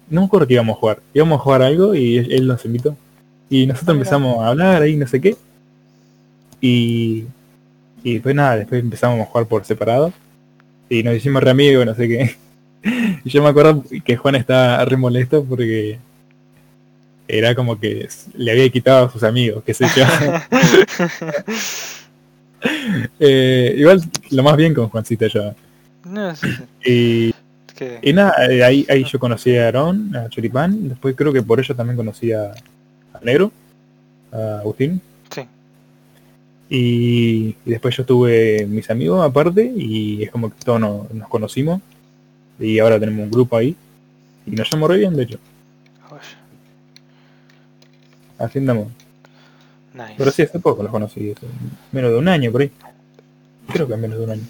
No 0.08 0.20
me 0.20 0.26
acuerdo 0.26 0.46
que 0.46 0.54
íbamos 0.54 0.76
a 0.76 0.80
jugar. 0.80 1.02
Íbamos 1.14 1.40
a 1.40 1.42
jugar 1.42 1.62
algo 1.62 1.94
y 1.94 2.18
él, 2.18 2.46
nos 2.46 2.64
invitó. 2.64 2.96
Y 3.50 3.66
nosotros 3.66 3.90
Ah, 3.90 3.98
empezamos 3.98 4.38
a 4.38 4.48
hablar 4.48 4.82
ahí, 4.82 4.96
no 4.96 5.06
sé 5.06 5.20
qué. 5.20 5.36
Y, 6.60 7.24
y 8.04 8.14
después 8.14 8.34
nada, 8.34 8.56
después 8.56 8.80
empezamos 8.80 9.20
a 9.20 9.24
jugar 9.24 9.46
por 9.46 9.64
separado. 9.64 10.12
Y 10.88 11.02
nos 11.02 11.16
hicimos 11.16 11.42
re 11.42 11.50
amigos, 11.50 11.86
no 11.86 11.94
sé 11.94 12.08
qué. 12.08 12.36
Y 13.24 13.30
yo 13.30 13.42
me 13.42 13.48
acuerdo 13.48 13.82
que 14.04 14.16
Juan 14.16 14.36
estaba 14.36 14.84
re 14.84 14.96
molesto 14.96 15.42
porque 15.44 15.98
era 17.28 17.54
como 17.54 17.78
que 17.80 18.08
le 18.34 18.52
había 18.52 18.68
quitado 18.70 19.06
a 19.06 19.10
sus 19.10 19.22
amigos, 19.24 19.64
qué 19.64 19.74
sé 19.74 19.86
yo. 19.96 20.04
Eh, 23.18 23.74
igual 23.76 24.02
lo 24.30 24.42
más 24.42 24.56
bien 24.56 24.74
con 24.74 24.88
Juancito 24.88 25.26
yo. 25.26 25.54
no, 26.04 26.34
sí, 26.36 26.48
sí. 26.84 27.32
Y, 28.02 28.12
nada, 28.12 28.34
eh, 28.50 28.64
ahí, 28.64 28.86
ahí 28.88 29.04
yo 29.04 29.18
conocí 29.18 29.56
a 29.56 29.66
Aarón, 29.66 30.14
a 30.16 30.28
Choripán, 30.28 30.88
después 30.88 31.14
creo 31.14 31.32
que 31.32 31.42
por 31.42 31.60
ello 31.60 31.74
también 31.74 31.96
conocí 31.96 32.32
a, 32.32 32.52
a 33.12 33.20
Negro, 33.22 33.52
a 34.32 34.58
Agustín. 34.60 35.00
sí. 35.30 35.42
Y, 36.68 37.54
y 37.64 37.70
después 37.70 37.96
yo 37.96 38.04
tuve 38.04 38.66
mis 38.66 38.90
amigos 38.90 39.24
aparte 39.24 39.72
y 39.76 40.22
es 40.24 40.30
como 40.30 40.50
que 40.50 40.56
todos 40.64 40.80
nos, 40.80 41.10
nos 41.12 41.28
conocimos. 41.28 41.80
Y 42.58 42.78
ahora 42.78 42.98
tenemos 42.98 43.24
un 43.24 43.30
grupo 43.30 43.56
ahí. 43.56 43.76
Y 44.46 44.50
nos 44.50 44.68
llevamos 44.70 44.90
re 44.90 44.98
bien, 44.98 45.14
de 45.14 45.22
hecho. 45.24 45.38
Así 48.38 48.58
andamos. 48.58 48.88
Nice. 49.96 50.16
Pero 50.16 50.30
sí, 50.30 50.42
hace 50.42 50.58
poco 50.60 50.82
los 50.82 50.92
conocí. 50.92 51.34
Menos 51.92 52.10
de 52.12 52.18
un 52.18 52.28
año 52.28 52.50
por 52.52 52.62
ahí. 52.62 52.72
Creo 53.72 53.88
que 53.88 53.96
menos 53.96 54.18
de 54.18 54.24
un 54.24 54.30
año. 54.32 54.48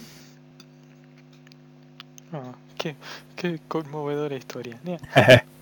Ah, 2.33 2.55
qué, 2.77 2.97
qué 3.35 3.61
conmovedora 3.69 4.37
historia. 4.37 4.79
Mira, 4.85 5.01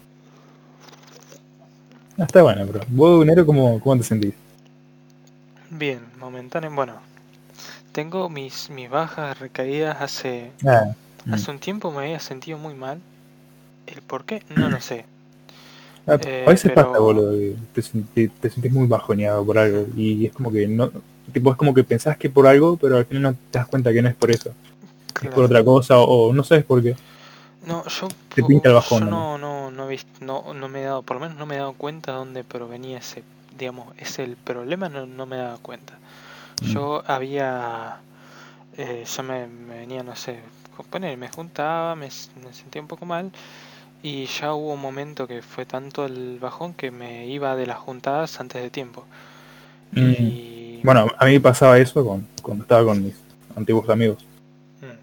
Ah, 2.19 2.25
está 2.25 2.43
bueno, 2.43 2.67
pero 2.67 2.85
vos, 2.89 3.25
Nero, 3.27 3.45
¿cómo, 3.47 3.81
¿cómo 3.81 3.97
te 3.99 4.05
sentís? 4.05 4.35
Bien, 5.69 6.13
momentáneo. 6.17 6.71
Bueno, 6.75 7.03
tengo 7.93 8.29
mis, 8.31 8.71
mis 8.71 8.91
bajas 8.91 9.39
recaídas 9.39 10.01
hace, 10.03 10.57
Ah, 10.67 10.95
mm. 11.25 11.35
hace 11.35 11.51
un 11.53 11.61
tiempo 11.61 11.93
me 11.93 12.05
había 12.07 12.21
sentido 12.21 12.59
muy 12.59 12.75
mal. 12.75 13.05
El 13.87 14.03
por 14.03 14.27
qué, 14.27 14.45
no 14.49 14.71
lo 14.71 14.81
sé. 14.81 15.07
Ah, 16.07 16.19
Eh, 16.21 16.45
a 16.47 16.51
veces 16.51 16.71
pero- 16.75 16.89
pasa, 16.89 16.99
boludo, 16.99 17.33
te, 17.73 17.83
sentí- 17.83 18.29
te 18.41 18.51
sentís 18.51 18.73
muy 18.73 18.87
bajoneado 18.87 19.45
por 19.45 19.59
algo 19.59 19.87
y 19.97 20.27
es 20.27 20.33
como 20.33 20.53
que 20.53 20.67
no, 20.69 20.91
tipo 21.33 21.51
es 21.51 21.57
como 21.57 21.73
que 21.73 21.83
pensás 21.85 22.19
que 22.19 22.29
por 22.29 22.47
algo, 22.47 22.77
pero 22.77 22.99
al 22.99 23.07
final 23.07 23.23
no 23.23 23.33
te 23.33 23.59
das 23.59 23.67
cuenta 23.69 23.93
que 23.93 24.03
no 24.03 24.09
es 24.11 24.15
por 24.15 24.31
eso, 24.31 24.53
es 25.23 25.31
por 25.31 25.45
otra 25.45 25.65
cosa 25.65 25.99
o, 25.99 26.29
o 26.29 26.33
no 26.35 26.45
sabes 26.45 26.65
por 26.65 26.83
qué. 26.83 26.95
No, 27.67 27.83
yo, 27.87 28.09
Te 28.35 28.43
pinta 28.43 28.69
el 28.69 28.75
bajón, 28.75 29.01
yo 29.01 29.07
¿no? 29.07 29.39
no, 29.39 29.71
no, 29.71 30.53
no, 30.53 30.69
me 30.69 30.81
he 30.83 30.85
dado, 30.85 31.03
por 31.03 31.17
lo 31.17 31.21
menos 31.23 31.39
no 31.39 31.47
me 31.47 31.55
he 31.55 31.59
dado 31.59 31.73
cuenta 31.73 32.13
dónde 32.13 32.45
provenía 32.45 32.99
ese, 32.99 33.23
digamos, 33.59 33.87
ese 33.97 34.25
el 34.25 34.37
problema, 34.37 34.91
no, 34.91 35.07
no 35.07 35.25
me 35.25 35.37
he 35.37 35.39
dado 35.39 35.59
cuenta. 35.61 35.95
Mm. 36.61 36.67
Yo 36.67 37.03
había, 37.07 37.97
eh, 38.77 39.05
ya 39.07 39.23
me, 39.23 39.47
me 39.47 39.79
venía, 39.79 40.03
no 40.03 40.15
sé, 40.15 40.41
poner, 40.91 41.17
me 41.17 41.29
juntaba, 41.29 41.95
me, 41.95 42.07
me 42.45 42.53
sentía 42.53 42.83
un 42.83 42.89
poco 42.89 43.07
mal 43.07 43.33
y 44.05 44.27
ya 44.27 44.53
hubo 44.53 44.75
un 44.75 44.83
momento 44.83 45.27
que 45.27 45.41
fue 45.41 45.65
tanto 45.65 46.05
el 46.05 46.39
bajón 46.39 46.75
que 46.75 46.91
me 46.91 47.27
iba 47.27 47.57
de 47.57 47.67
las 47.67 47.79
juntadas 47.79 48.39
antes 48.39 48.63
de 48.63 48.69
tiempo. 48.69 49.07
Mm. 49.93 49.99
Y, 49.99 50.81
Bueno, 50.85 51.07
a 51.19 51.25
mí 51.25 51.39
pasaba 51.39 51.79
eso 51.79 52.05
con, 52.05 52.27
cuando 52.43 52.65
estaba 52.65 52.85
con 52.85 53.03
mis 53.03 53.15
antiguos 53.57 53.89
amigos. 53.89 54.19
mm, 54.83 54.99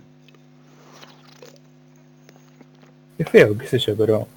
Es 3.17 3.27
feo, 3.27 3.57
qué 3.57 3.65
sé 3.65 3.79
yo, 3.79 3.97
pero 3.97 4.27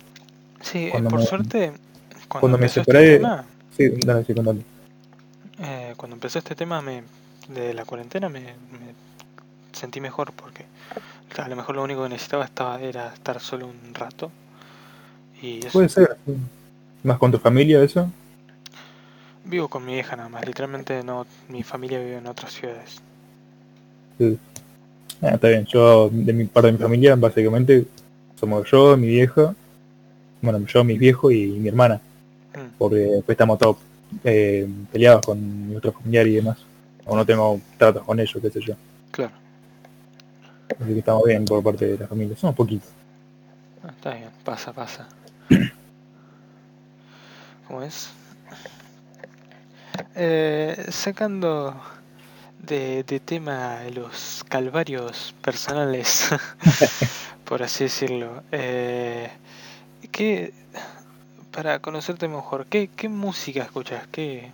sí, 0.63 0.87
eh, 0.87 0.93
por 0.93 1.21
me- 1.21 1.27
suerte, 1.27 1.73
cuando, 2.29 2.41
cuando 2.41 2.59
me 2.59 2.67
este 2.67 2.81
tema, 2.85 3.45
sí, 3.77 3.91
dale, 4.07 4.25
sí, 4.25 4.33
contame. 4.35 4.63
Eh, 5.61 5.93
cuando 5.99 6.15
empezó 6.17 6.39
este 6.39 6.55
tema 6.55 6.81
me, 6.81 7.03
de 7.49 7.75
la 7.75 7.85
cuarentena 7.85 8.31
me, 8.31 8.41
me 8.41 8.95
sentí 9.73 10.01
mejor 10.01 10.33
porque 10.33 10.65
a 11.37 11.49
lo 11.49 11.55
mejor 11.57 11.77
lo 11.77 11.83
único 11.83 12.03
que 12.05 12.09
necesitaba 12.09 12.47
estaba, 12.47 12.81
era 12.81 13.13
estar 13.13 13.39
solo 13.41 13.67
un 13.67 13.93
rato 13.95 14.33
y 15.43 15.59
eso. 15.61 15.71
Puede 15.73 15.89
ser, 15.89 16.17
sí. 16.27 16.35
más 17.03 17.19
con 17.19 17.31
tu 17.33 17.39
familia 17.39 17.83
eso. 17.83 18.11
vivo 19.45 19.69
con 19.69 19.85
mi 19.85 19.95
vieja 19.95 20.17
nada 20.17 20.29
más, 20.29 20.47
literalmente 20.47 21.03
no, 21.03 21.27
mi 21.49 21.63
familia 21.63 21.99
vive 21.99 22.17
en 22.19 22.27
otras 22.27 22.53
ciudades. 22.53 23.01
Ah, 25.21 25.31
está 25.35 25.49
bien, 25.49 25.65
yo 25.67 26.09
de 26.11 26.33
mi 26.33 26.45
parte 26.45 26.67
de 26.69 26.73
mi 26.73 26.79
familia 26.79 27.17
básicamente 27.17 27.87
somos 28.39 28.71
yo, 28.71 28.97
mi 28.97 29.09
vieja, 29.09 29.55
bueno, 30.43 30.65
yo, 30.67 30.85
mis 30.85 30.99
viejos 30.99 31.33
y 31.33 31.47
mi 31.47 31.69
hermana, 31.69 32.01
Mm, 32.55 32.77
porque 32.79 32.97
después 32.97 33.35
estamos 33.35 33.59
todos 33.59 33.77
eh, 34.23 34.69
peleados 34.93 35.23
con 35.23 35.69
mi 35.69 35.77
otro 35.77 35.93
familiar 35.93 36.27
y 36.27 36.35
demás. 36.37 36.59
O 37.05 37.17
no 37.17 37.27
tengo 37.27 37.61
tratos 37.77 38.03
con 38.05 38.19
ellos, 38.19 38.39
qué 38.41 38.51
sé 38.51 38.61
yo. 38.61 38.75
claro, 39.11 39.33
Así 40.81 40.93
que 40.93 40.99
estamos 40.99 41.25
bien 41.25 41.45
por 41.45 41.63
parte 41.63 41.87
de 41.87 41.99
la 41.99 42.07
familia. 42.07 42.37
Somos 42.37 42.57
poquitos. 42.57 42.89
Ah, 43.83 43.91
está 43.91 44.15
bien, 44.15 44.31
pasa, 44.45 44.73
pasa. 44.73 45.09
¿Cómo 47.69 47.83
es? 47.83 48.11
Eh, 50.17 50.87
sacando 50.91 51.75
de, 52.61 53.05
de 53.05 53.21
tema 53.21 53.81
los 53.95 54.45
calvarios 54.49 55.35
personales, 55.43 56.31
por 57.45 57.63
así 57.63 57.85
decirlo, 57.85 58.43
eh, 58.53 59.31
¿qué, 60.11 60.53
para 61.53 61.79
conocerte 61.81 62.29
mejor, 62.29 62.67
¿qué, 62.67 62.91
qué 62.95 63.09
música 63.09 63.63
escuchas? 63.63 64.07
¿Qué, 64.11 64.51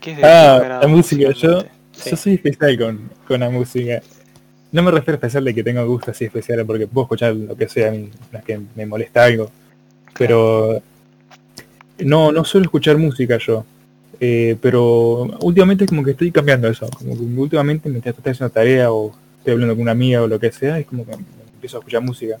qué 0.00 0.12
es 0.12 0.16
de 0.18 0.24
Ah, 0.24 0.78
la 0.82 0.88
música, 0.88 1.30
yo-? 1.32 1.62
Sí. 1.92 2.10
Yo 2.10 2.16
soy 2.16 2.34
especial 2.34 2.78
con, 2.78 3.10
con 3.26 3.40
la 3.40 3.48
música. 3.48 4.02
No 4.70 4.82
me 4.82 4.90
refiero 4.90 5.14
a 5.14 5.16
especial 5.16 5.44
de 5.44 5.54
que 5.54 5.64
tenga 5.64 5.82
gustos 5.84 6.10
así 6.10 6.26
especiales, 6.26 6.66
porque 6.66 6.86
puedo 6.86 7.06
escuchar 7.06 7.34
lo 7.34 7.56
que 7.56 7.68
sea, 7.68 7.94
es 7.94 8.44
que 8.44 8.60
me 8.74 8.84
molesta 8.84 9.24
algo. 9.24 9.50
Pero 10.18 10.82
no, 11.98 12.32
no 12.32 12.44
suelo 12.44 12.64
escuchar 12.64 12.98
música 12.98 13.38
yo. 13.38 13.64
Eh, 14.18 14.56
pero 14.60 15.22
últimamente 15.40 15.86
como 15.86 16.02
que 16.02 16.12
estoy 16.12 16.32
cambiando 16.32 16.68
eso. 16.68 16.88
Como 16.88 17.16
que 17.16 17.22
últimamente 17.22 17.88
mientras 17.88 18.16
estoy 18.16 18.32
haciendo 18.32 18.52
tarea 18.52 18.92
o 18.92 19.12
estoy 19.38 19.54
hablando 19.54 19.74
con 19.74 19.82
una 19.82 19.92
amiga 19.92 20.22
o 20.22 20.26
lo 20.26 20.38
que 20.38 20.52
sea, 20.52 20.78
es 20.78 20.86
como 20.86 21.04
que 21.04 21.12
empiezo 21.12 21.76
a 21.76 21.80
escuchar 21.80 22.02
música. 22.02 22.36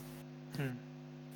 Mm, 0.58 0.76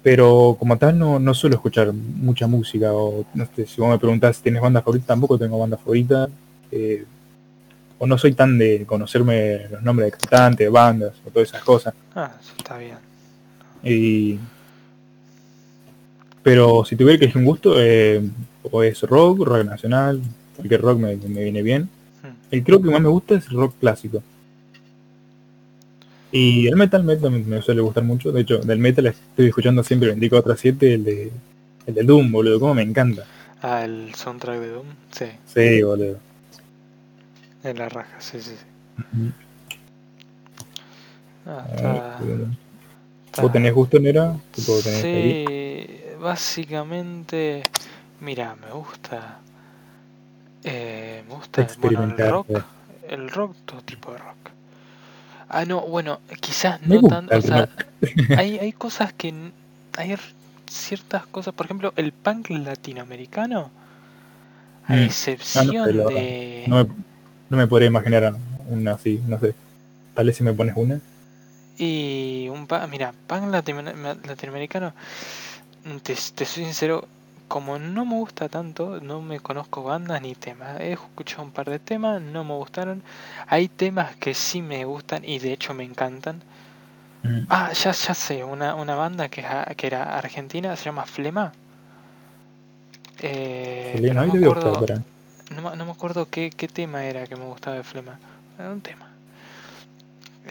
Pero 0.03 0.57
como 0.59 0.79
tal 0.79 0.99
no, 0.99 1.19
no 1.19 1.35
suelo 1.35 1.57
escuchar 1.57 1.93
mucha 1.93 2.47
música. 2.47 2.93
O 2.93 3.25
no 3.35 3.47
sé, 3.55 3.67
si 3.67 3.81
vos 3.81 3.91
me 3.91 3.99
preguntás 3.99 4.37
si 4.37 4.43
tienes 4.43 4.63
banda 4.63 4.83
favorita, 4.83 5.09
tampoco 5.09 5.39
tengo 5.39 5.59
banda 5.59 5.77
favorita. 5.77 6.29
Eh, 6.73 7.05
o 7.99 8.07
no 8.07 8.17
soy 8.17 8.33
tan 8.33 8.57
de 8.57 8.87
conocerme 8.87 9.69
los 9.71 9.83
nombres 9.83 10.11
de 10.11 10.17
cantantes, 10.17 10.71
bandas 10.71 11.13
o 11.27 11.31
todas 11.31 11.51
esas 11.51 11.63
cosas. 11.63 11.93
Ah, 12.15 12.33
eso 12.41 12.55
está 12.57 12.79
bien. 12.79 12.97
Y 13.85 14.39
pero 16.43 16.85
si 16.85 16.97
tuviera 16.97 17.19
que 17.19 17.25
elegir 17.27 17.41
un 17.41 17.47
gusto, 17.47 17.75
eh, 17.79 18.23
o 18.71 18.83
es 18.83 19.01
rock, 19.03 19.41
rock 19.47 19.65
nacional, 19.65 20.21
cualquier 20.57 20.81
rock 20.83 20.99
me, 20.99 21.17
me 21.17 21.43
viene 21.45 21.63
bien. 21.63 21.89
Mm, 22.23 22.29
El 22.51 22.65
creo 22.65 22.81
que 22.83 22.91
más 22.91 23.01
me 23.01 23.09
gusta 23.09 23.35
es 23.37 23.47
el 23.49 23.57
rock 23.57 23.75
clásico. 23.81 24.23
Y 26.33 26.69
el 26.69 26.77
metal, 26.77 27.03
metal 27.03 27.31
me, 27.31 27.61
suele 27.63 27.81
gustar 27.81 28.05
mucho. 28.05 28.31
De 28.31 28.43
hecho, 28.43 28.59
del 28.59 28.79
metal 28.79 29.07
estoy 29.07 29.47
escuchando 29.49 29.83
siempre 29.83 30.15
24-7 30.15 30.95
el 30.95 31.05
de 31.05 31.33
el 31.87 31.95
de 31.95 32.03
Doom, 32.05 32.31
boludo, 32.31 32.61
como 32.61 32.75
me 32.75 32.83
encanta. 32.83 33.25
Ah, 33.63 33.85
el 33.85 34.15
soundtrack 34.15 34.61
de 34.61 34.69
Doom, 34.69 34.87
sí, 35.11 35.27
Sí, 35.47 35.83
boludo. 35.83 36.19
en 37.65 37.79
la 37.79 37.89
raja, 37.89 38.17
sí, 38.21 38.41
sí. 38.41 38.51
sí. 38.51 38.65
Ujú. 39.19 39.33
Ah, 41.47 41.67
A 41.69 41.75
está, 41.75 41.93
ver, 41.93 42.03
boludo. 42.19 42.47
está- 43.27 43.43
¿Vos 43.43 43.53
tenés 43.53 43.75
gusto, 43.75 43.99
Nera? 43.99 44.37
Tipo, 44.55 44.79
tenés 44.83 45.05
ahí? 45.15 45.33
Sí, 45.33 46.01
básicamente, 46.21 47.65
mira, 48.21 48.55
me 48.57 48.71
gusta, 48.73 49.39
eh, 50.65 51.23
me 51.29 51.35
gusta, 51.35 51.67
bueno, 51.81 52.05
el 52.05 52.17
rock, 52.31 52.51
eh. 52.51 52.63
el 53.09 53.31
rock, 53.31 53.57
todo 53.65 53.83
tipo 53.83 54.13
de 54.13 54.19
rock. 54.19 54.37
Ah, 55.49 55.65
no, 55.65 55.81
bueno, 55.81 56.21
quizás 56.41 56.81
Me 56.83 57.01
no 57.01 57.09
tanto, 57.09 57.37
o 57.37 57.41
sea, 57.41 57.69
hay, 58.37 58.59
hay 58.59 58.73
cosas 58.73 59.13
que... 59.13 59.35
Hay 59.97 60.17
ciertas 60.71 61.27
cosas, 61.27 61.53
por 61.53 61.67
ejemplo, 61.67 61.93
el 61.97 62.13
punk 62.13 62.51
latinoamericano, 62.51 63.71
a 64.87 64.93
Mm. 64.93 64.95
Ah, 64.95 64.97
no, 64.97 65.03
excepción 65.05 65.85
pero 65.85 66.09
de... 66.09 66.65
No 66.69 66.77
me, 66.85 66.91
no 67.51 67.57
me 67.57 67.67
podría 67.67 67.89
imaginar 67.89 68.35
una 68.69 68.93
así, 68.93 69.21
no 69.27 69.39
sé. 69.41 69.55
Tal 70.15 70.27
vez 70.27 70.37
si 70.37 70.45
me 70.45 70.53
pones 70.53 70.75
una. 70.77 71.01
Y 71.79 72.49
un 72.51 72.67
pa 72.67 72.87
mira, 72.87 73.13
punk 73.27 73.51
latino- 73.51 73.93
latinoamericano, 74.27 74.93
te, 76.03 76.15
te 76.15 76.45
soy 76.45 76.65
sincero, 76.65 77.07
como 77.49 77.79
no 77.79 78.05
me 78.05 78.15
gusta 78.15 78.49
tanto, 78.49 79.01
no 79.01 79.21
me 79.21 79.41
conozco 79.41 79.83
bandas 79.83 80.23
ni 80.23 80.35
temas. 80.35 80.81
He 80.81 80.93
escuchado 80.93 81.43
un 81.43 81.51
par 81.51 81.69
de 81.69 81.79
temas, 81.79 82.23
no 82.23 82.45
me 82.45 82.55
gustaron. 82.55 83.03
Hay 83.49 83.69
temas 83.69 84.15
que 84.17 84.35
sí 84.35 84.63
me 84.63 84.85
gustan 84.85 85.25
y 85.25 85.39
de 85.39 85.53
hecho 85.53 85.75
me 85.75 85.85
encantan. 85.85 86.43
Mm. 87.23 87.41
Ah, 87.49 87.73
ya, 87.73 87.93
ya 87.93 88.15
sé, 88.15 88.45
una, 88.45 88.75
una 88.75 88.95
banda 88.95 89.29
que, 89.29 89.45
que 89.77 89.87
era 89.87 90.17
argentina, 90.17 90.77
se 90.77 90.85
llama 90.85 91.05
Flema. 91.07 91.53
Eh, 93.19 94.13
no, 94.15 94.25
me 94.25 94.33
acuerdo, 94.33 94.87
no, 95.55 95.77
no 95.77 95.85
me 95.85 95.91
acuerdo 95.91 96.29
qué, 96.31 96.51
qué 96.51 96.69
tema 96.69 97.05
era 97.05 97.27
que 97.27 97.37
me 97.37 97.45
gustaba 97.45 97.77
de 97.77 97.83
Flema. 97.83 98.19
Era 98.59 98.71
un 98.71 98.81
tema. 98.81 99.10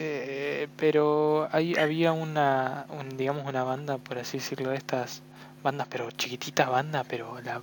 Eh, 0.00 0.68
pero 0.78 1.48
ahí 1.52 1.76
había 1.78 2.12
una, 2.12 2.86
un, 2.90 3.16
digamos, 3.18 3.46
una 3.46 3.64
banda, 3.64 3.98
por 3.98 4.18
así 4.18 4.38
decirlo, 4.38 4.70
de 4.70 4.78
estas 4.78 5.22
bandas, 5.62 5.88
pero 5.90 6.10
chiquititas 6.12 6.68
bandas, 6.70 7.06
pero 7.08 7.40
la, 7.42 7.60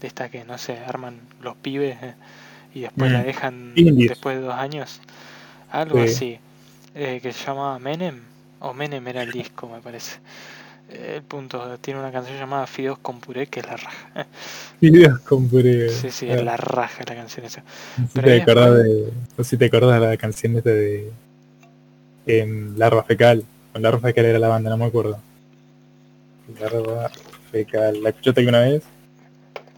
de 0.00 0.06
estas 0.08 0.30
que, 0.30 0.44
no 0.44 0.58
sé, 0.58 0.78
arman 0.80 1.20
los 1.42 1.56
pibes 1.56 1.98
eh, 2.02 2.14
y 2.74 2.82
después 2.82 3.12
la 3.12 3.22
Mm. 3.22 3.26
dejan 3.26 3.76
Indies. 3.76 4.08
después 4.08 4.36
de 4.38 4.42
dos 4.44 4.54
años. 4.54 5.00
Algo 5.70 5.98
Sí. 5.98 6.04
así. 6.04 6.40
eh, 6.94 7.20
que 7.22 7.32
se 7.32 7.46
llama 7.46 7.78
Menem, 7.78 8.22
o 8.60 8.74
Menem 8.74 9.06
era 9.08 9.22
el 9.22 9.32
disco, 9.32 9.68
me 9.68 9.80
parece. 9.82 10.18
Eh, 10.90 11.14
El 11.16 11.22
punto, 11.24 11.78
tiene 11.80 12.00
una 12.00 12.12
canción 12.12 12.38
llamada 12.38 12.66
Fideos 12.66 12.98
con 13.00 13.20
puré, 13.20 13.48
que 13.48 13.60
es 13.60 13.66
la 13.66 13.76
raja. 13.76 14.08
Videos 14.80 15.20
con 15.20 15.48
puré. 15.48 15.88
Sí, 15.88 16.10
sí, 16.10 16.30
Ah, 16.30 16.34
es 16.34 16.42
la 16.42 16.56
raja 16.56 17.04
la 17.06 17.14
canción 17.14 17.46
esa. 17.46 17.62
No 17.96 18.06
sé 18.08 18.12
si 18.14 18.22
te 18.22 18.36
acordás 18.36 18.74
de. 18.84 19.12
No 19.36 19.44
sé 19.44 19.50
si 19.50 19.58
te 19.58 19.66
acordás 19.66 20.00
de 20.00 20.06
la 20.06 20.16
canción 20.16 20.56
esta 20.56 20.70
de. 20.70 21.18
Em, 22.26 22.76
Larva 22.76 23.02
Fecal. 23.04 23.42
O 23.74 23.78
Larva 23.78 24.00
Fecal 24.00 24.24
era 24.26 24.38
la 24.38 24.48
banda, 24.48 24.70
no 24.70 24.76
me 24.76 24.84
acuerdo. 24.86 25.18
Larva 26.60 27.10
Fecal. 27.50 28.02
¿La 28.02 28.10
escuchaste 28.10 28.40
alguna 28.40 28.60
vez? 28.60 28.82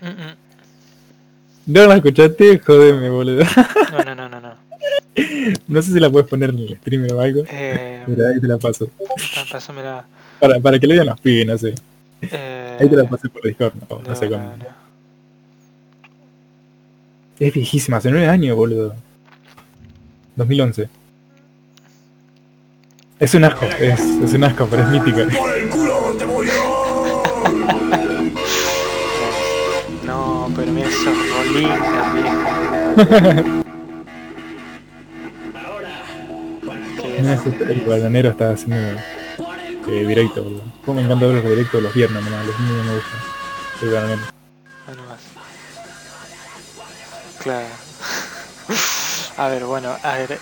Mm, 0.00 0.07
mm. 0.09 0.37
¿No 1.67 1.87
la 1.87 1.97
escuchaste? 1.97 2.59
Jodeme, 2.61 3.11
boludo. 3.11 3.45
No, 3.93 4.05
no, 4.05 4.14
no, 4.14 4.28
no, 4.28 4.40
no. 4.40 4.69
No 5.67 5.83
sé 5.83 5.93
si 5.93 5.99
la 6.00 6.09
puedes 6.11 6.28
poner 6.28 6.50
en 6.50 6.59
el 6.59 6.76
streamer 6.76 7.12
o 7.12 7.21
algo. 7.21 7.43
Eh, 7.50 8.05
Mira, 8.07 8.28
ahí 8.28 8.40
te 8.40 8.47
la 8.47 8.57
paso. 8.59 8.88
pásamela. 9.50 10.07
Para, 10.38 10.61
para 10.61 10.78
que 10.78 10.87
le 10.87 10.95
vean 10.95 11.07
los 11.09 11.21
pibes, 11.21 11.47
no 11.47 11.59
sé. 11.59 11.75
Eh, 12.23 12.76
Ahí 12.81 12.88
te 12.88 12.97
la 12.97 13.05
pasé 13.09 13.28
por 13.28 13.43
Discord, 13.43 13.73
no, 13.90 13.99
no 14.00 14.14
sé 14.14 14.28
cómo. 14.28 14.43
no. 14.57 14.64
Es 17.40 17.52
viejísima, 17.55 17.97
hace 17.99 18.11
nueve 18.11 18.26
años, 18.28 18.57
boludo. 18.57 18.95
2011. 20.37 20.88
Es 23.21 23.35
un 23.35 23.45
asco, 23.45 23.65
es, 23.67 24.01
es 24.01 24.33
un 24.35 24.45
asco, 24.45 24.67
pero 24.71 24.83
es 24.85 24.89
mítica. 24.91 25.27
No, 30.05 30.51
pero 30.55 30.73
mira 30.73 30.89
esos 30.89 31.17
rolitas, 31.31 32.15
viejo. 32.15 33.65
Qué 37.03 37.23
No, 37.23 37.33
ese- 37.33 37.73
el 37.73 37.81
bananero 37.87 38.31
está 38.31 38.51
haciendo 38.53 38.77
eh, 39.89 40.07
directo, 40.07 40.43
boludo. 40.45 40.63
Me 40.95 41.03
encanta 41.03 41.27
ver 41.27 41.35
los 41.37 41.45
directos 41.51 41.83
los 41.83 41.95
viernes, 41.95 42.23
nomás, 42.25 42.47
los 42.47 42.59
niños 42.61 42.87
me 42.87 42.95
gustan. 42.95 43.21
El 43.83 43.90
bananero. 43.90 44.21
Bueno, 44.87 45.03
más. 45.09 45.21
Claro. 47.42 47.66
A 49.38 49.49
ver, 49.49 49.64
bueno, 49.64 49.97
a 50.03 50.14
ver, 50.16 50.37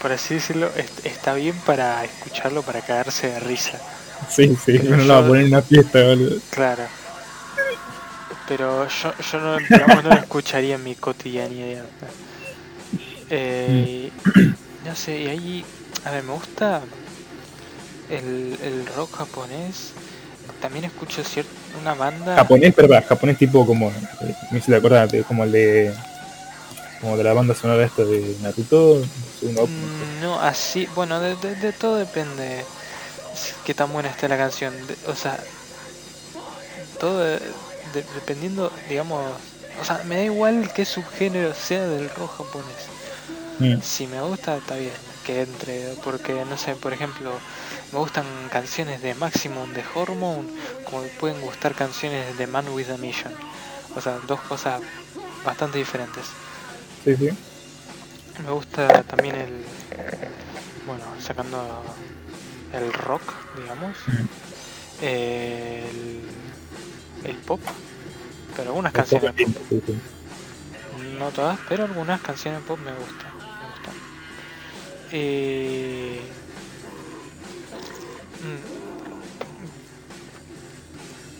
por 0.00 0.12
así 0.12 0.34
decirlo, 0.34 0.70
est- 0.76 1.04
está 1.06 1.34
bien 1.34 1.56
para 1.66 2.04
escucharlo, 2.04 2.62
para 2.62 2.80
cagarse 2.80 3.28
de 3.28 3.40
risa. 3.40 3.78
Sí, 4.28 4.54
sí, 4.56 4.78
Pero 4.78 4.94
uno 4.94 5.04
lo 5.04 5.14
va 5.14 5.20
a 5.20 5.26
poner 5.26 5.42
en 5.42 5.48
una 5.48 5.62
fiesta, 5.62 6.02
boludo. 6.04 6.40
Claro. 6.50 6.82
Pero 8.48 8.86
yo, 8.88 9.12
yo 9.18 9.40
no, 9.40 9.58
digamos, 9.58 10.02
no 10.04 10.10
lo 10.10 10.18
escucharía 10.18 10.74
en 10.74 10.84
mi 10.84 10.94
cotidianidad. 10.96 11.84
Eh, 13.30 14.10
no 14.84 14.94
sé, 14.94 15.20
y 15.20 15.26
ahí, 15.28 15.64
a 16.04 16.10
ver, 16.10 16.22
me 16.24 16.32
gusta 16.32 16.82
el, 18.08 18.58
el 18.62 18.86
rock 18.96 19.16
japonés. 19.16 19.92
También 20.60 20.84
escucho 20.84 21.22
cierta 21.24 21.50
una 21.80 21.94
banda. 21.94 22.36
Japonés, 22.36 22.74
pero 22.74 22.88
para, 22.88 23.02
japonés 23.02 23.38
tipo 23.38 23.64
como, 23.64 23.90
te 24.66 24.74
acuerdas, 24.76 25.10
de- 25.10 25.22
como 25.22 25.44
el 25.44 25.52
de, 25.52 25.94
como 27.00 27.16
de 27.16 27.24
la 27.24 27.32
banda 27.32 27.54
sonora 27.54 27.84
esta 27.84 28.04
de 28.04 28.36
Naruto, 28.42 29.02
Mm, 29.42 30.20
No, 30.20 30.40
así, 30.40 30.86
bueno, 30.86 31.20
de, 31.20 31.36
de- 31.36 31.54
de 31.56 31.72
todo 31.72 31.96
depende 31.96 32.68
qué 33.64 33.74
tan 33.74 33.92
buena 33.92 34.10
esté 34.10 34.28
la 34.28 34.36
canción. 34.38 34.86
De- 34.86 34.98
o 35.06 35.14
sea, 35.14 35.46
todo 36.98 37.18
de- 37.20 37.56
de- 37.92 38.02
dependiendo, 38.04 38.72
digamos, 38.88 39.40
o 39.76 39.84
sea, 39.84 40.02
me 40.04 40.16
da 40.16 40.22
igual 40.24 40.72
qué 40.72 40.84
subgénero 40.84 41.54
sea 41.54 41.86
del 41.86 42.10
rock 42.10 42.36
japonés. 42.38 42.92
Mm, 43.58 43.80
Si 43.80 44.06
me 44.08 44.22
gusta, 44.22 44.56
está 44.58 44.76
bien 44.76 45.00
que 45.22 45.42
entre, 45.42 45.96
porque 45.98 46.44
no 46.46 46.56
sé, 46.58 46.76
por 46.76 46.92
ejemplo, 46.94 47.42
me 47.92 47.98
gustan 48.00 48.48
canciones 48.50 49.02
de 49.02 49.14
Maximum 49.14 49.72
de 49.72 49.84
Hormone, 49.94 50.50
como 50.84 51.02
me 51.04 51.10
pueden 51.10 51.40
gustar 51.42 51.74
canciones 51.74 52.36
de 52.36 52.46
Man 52.46 52.68
with 52.70 52.90
a 52.90 52.98
Mission. 52.98 53.34
O 53.94 54.00
sea, 54.02 54.20
dos 54.20 54.42
cosas 54.42 54.82
bastante 55.44 55.78
diferentes. 55.78 56.36
sí, 57.04 57.16
sí. 57.16 57.49
Me 58.44 58.50
gusta 58.52 59.02
también 59.04 59.36
el. 59.36 59.64
Bueno, 60.86 61.04
sacando 61.20 61.82
el 62.72 62.92
rock, 62.92 63.22
digamos. 63.56 63.96
El, 65.02 66.20
el 67.24 67.36
pop. 67.36 67.60
Pero 68.56 68.70
algunas 68.70 68.92
canciones 68.92 69.34
es 69.38 69.46
pop. 69.46 69.82
No 71.18 71.30
todas, 71.30 71.58
pero 71.68 71.84
algunas 71.84 72.20
canciones 72.20 72.62
pop 72.62 72.78
me 72.78 72.92
gustan. 72.92 73.32
Me 73.36 73.66
gustan. 73.70 73.94
Eh, 75.12 76.20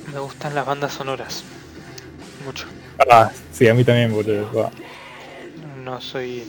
mm, 0.08 0.12
me 0.12 0.18
gustan 0.20 0.54
las 0.54 0.66
bandas 0.66 0.92
sonoras. 0.92 1.44
Mucho. 2.44 2.66
Ah, 3.10 3.30
sí, 3.52 3.68
a 3.68 3.74
mí 3.74 3.84
también, 3.84 4.12
boludo. 4.12 4.70
No 5.84 6.00
soy. 6.00 6.44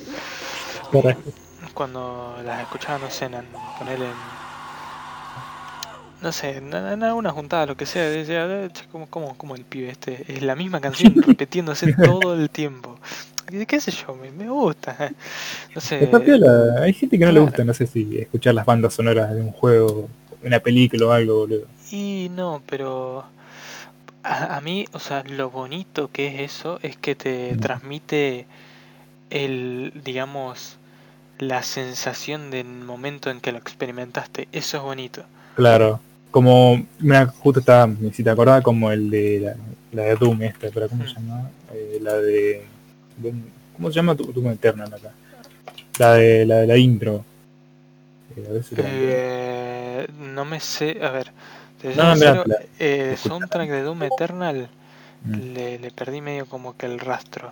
Cuando 1.73 2.36
las 2.43 2.62
escuchaba, 2.62 2.99
no 2.99 3.10
sé, 3.10 3.25
en, 3.25 3.34
ponerle 3.80 4.06
en. 4.06 4.41
No 6.21 6.32
sé, 6.32 6.58
en, 6.58 6.71
en 6.73 7.04
alguna 7.04 7.32
juntada, 7.32 7.65
lo 7.65 7.75
que 7.75 7.86
sea, 7.88 8.04
decía, 8.04 8.45
"Eh, 8.45 8.69
che, 8.71 8.84
¿cómo, 8.91 9.08
cómo, 9.10 9.36
cómo 9.38 9.56
el 9.56 9.65
pibe 9.65 9.89
este? 9.89 10.23
Es 10.27 10.43
la 10.43 10.56
misma 10.56 10.80
canción 10.80 11.15
repitiéndose 11.21 11.88
todo 11.88 12.36
el 12.36 12.49
tiempo. 12.49 12.99
¿Qué, 13.67 13.82
sé 13.82 13.91
yo? 13.91 14.15
Me, 14.15 14.32
me 14.32 14.49
gusta. 14.49 14.95
No 15.75 15.82
sé. 15.82 16.10
Hay 16.82 16.93
gente 16.93 17.17
que 17.17 17.25
no 17.25 17.32
le 17.32 17.39
gusta, 17.39 17.63
no 17.63 17.73
sé 17.73 17.88
si 17.88 18.17
escuchar 18.19 18.54
las 18.56 18.65
bandas 18.65 18.93
sonoras 18.93 19.34
de 19.34 19.41
un 19.41 19.51
juego, 19.51 20.10
una 20.43 20.60
película 20.60 21.08
o 21.08 21.12
algo, 21.12 21.38
boludo. 21.39 21.65
Y 21.91 22.30
no, 22.36 22.62
pero 22.67 23.25
a, 24.23 24.58
a 24.58 24.62
mí, 24.62 24.86
o 24.93 24.99
sea, 24.99 25.23
lo 25.27 25.49
bonito 25.49 26.10
que 26.12 26.27
es 26.27 26.51
eso 26.56 26.80
es 26.84 26.97
que 26.97 27.15
te 27.15 27.56
Mm. 27.56 27.60
transmite 27.60 28.45
el, 29.30 29.93
digamos, 30.04 30.77
la 31.41 31.63
sensación 31.63 32.51
del 32.51 32.67
momento 32.67 33.30
en 33.32 33.41
que 33.41 33.51
lo 33.51 33.58
experimentaste. 33.58 34.47
Eso 34.51 34.77
es 34.77 34.84
bonito. 34.84 35.23
Claro. 35.56 35.99
Como, 36.30 36.86
mira, 36.99 37.25
justo 37.27 37.60
estaba, 37.60 37.91
si 38.13 38.23
te 38.23 38.30
acordás, 38.30 38.63
como 38.63 38.91
el 38.91 39.10
de 39.10 39.39
la, 39.41 39.56
la 39.91 40.04
de 40.10 40.15
Doom 40.15 40.43
esta, 40.43 40.69
pero 40.73 40.88
¿cómo 40.88 41.04
se 41.06 41.19
Mm. 41.19 41.27
llama? 41.27 41.49
Eh, 41.73 41.99
la 42.01 42.13
de... 42.15 42.63
¿Cómo 43.75 43.89
se 43.89 43.95
llama 43.95 44.13
Doom 44.13 44.47
Eternal 44.51 44.93
acá? 44.93 45.12
La 45.97 46.13
de 46.13 46.45
la, 46.45 46.56
de 46.58 46.67
la 46.67 46.77
intro. 46.77 47.25
Eh, 48.38 48.45
a 48.47 48.54
ver 48.54 48.63
si 48.63 48.75
la- 48.75 48.84
Eh, 48.86 50.08
no 50.19 50.45
me 50.45 50.60
sé, 50.60 50.99
a 51.04 51.10
ver, 51.10 51.32
No, 51.97 52.15
no, 52.15 52.43
eh, 52.80 53.13
escucha. 53.15 53.30
soundtrack 53.30 53.69
de 53.69 53.82
Doom 53.82 54.04
Eternal 54.04 54.69
Mm. 55.25 55.54
le, 55.54 55.80
le 55.80 55.91
perdí 55.91 56.21
medio 56.21 56.45
como 56.45 56.77
que 56.77 56.86
el 56.86 56.99
rastro. 56.99 57.51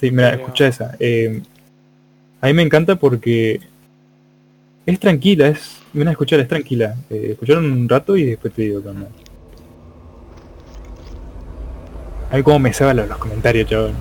Sí, 0.00 0.10
mira, 0.10 0.30
pero- 0.32 0.42
escucha 0.42 0.66
esa. 0.66 0.96
Eh, 1.00 1.42
a 2.44 2.48
mí 2.48 2.52
me 2.52 2.62
encanta 2.62 2.96
porque 2.96 3.58
es 4.84 5.00
tranquila, 5.00 5.48
es... 5.48 5.80
Ven 5.94 6.08
a 6.08 6.10
escuchar, 6.10 6.40
es 6.40 6.48
tranquila. 6.48 6.94
Eh, 7.08 7.28
escuchar 7.30 7.56
un 7.56 7.88
rato 7.88 8.18
y 8.18 8.24
después 8.26 8.52
te 8.52 8.62
digo 8.62 8.82
qué 8.82 8.88
onda. 8.88 9.08
A 12.30 12.34
ver 12.34 12.44
cómo 12.44 12.58
me 12.58 12.70
saban 12.74 12.98
los, 12.98 13.08
los 13.08 13.16
comentarios, 13.16 13.66
chaval. 13.70 13.92
Mm, 13.92 13.96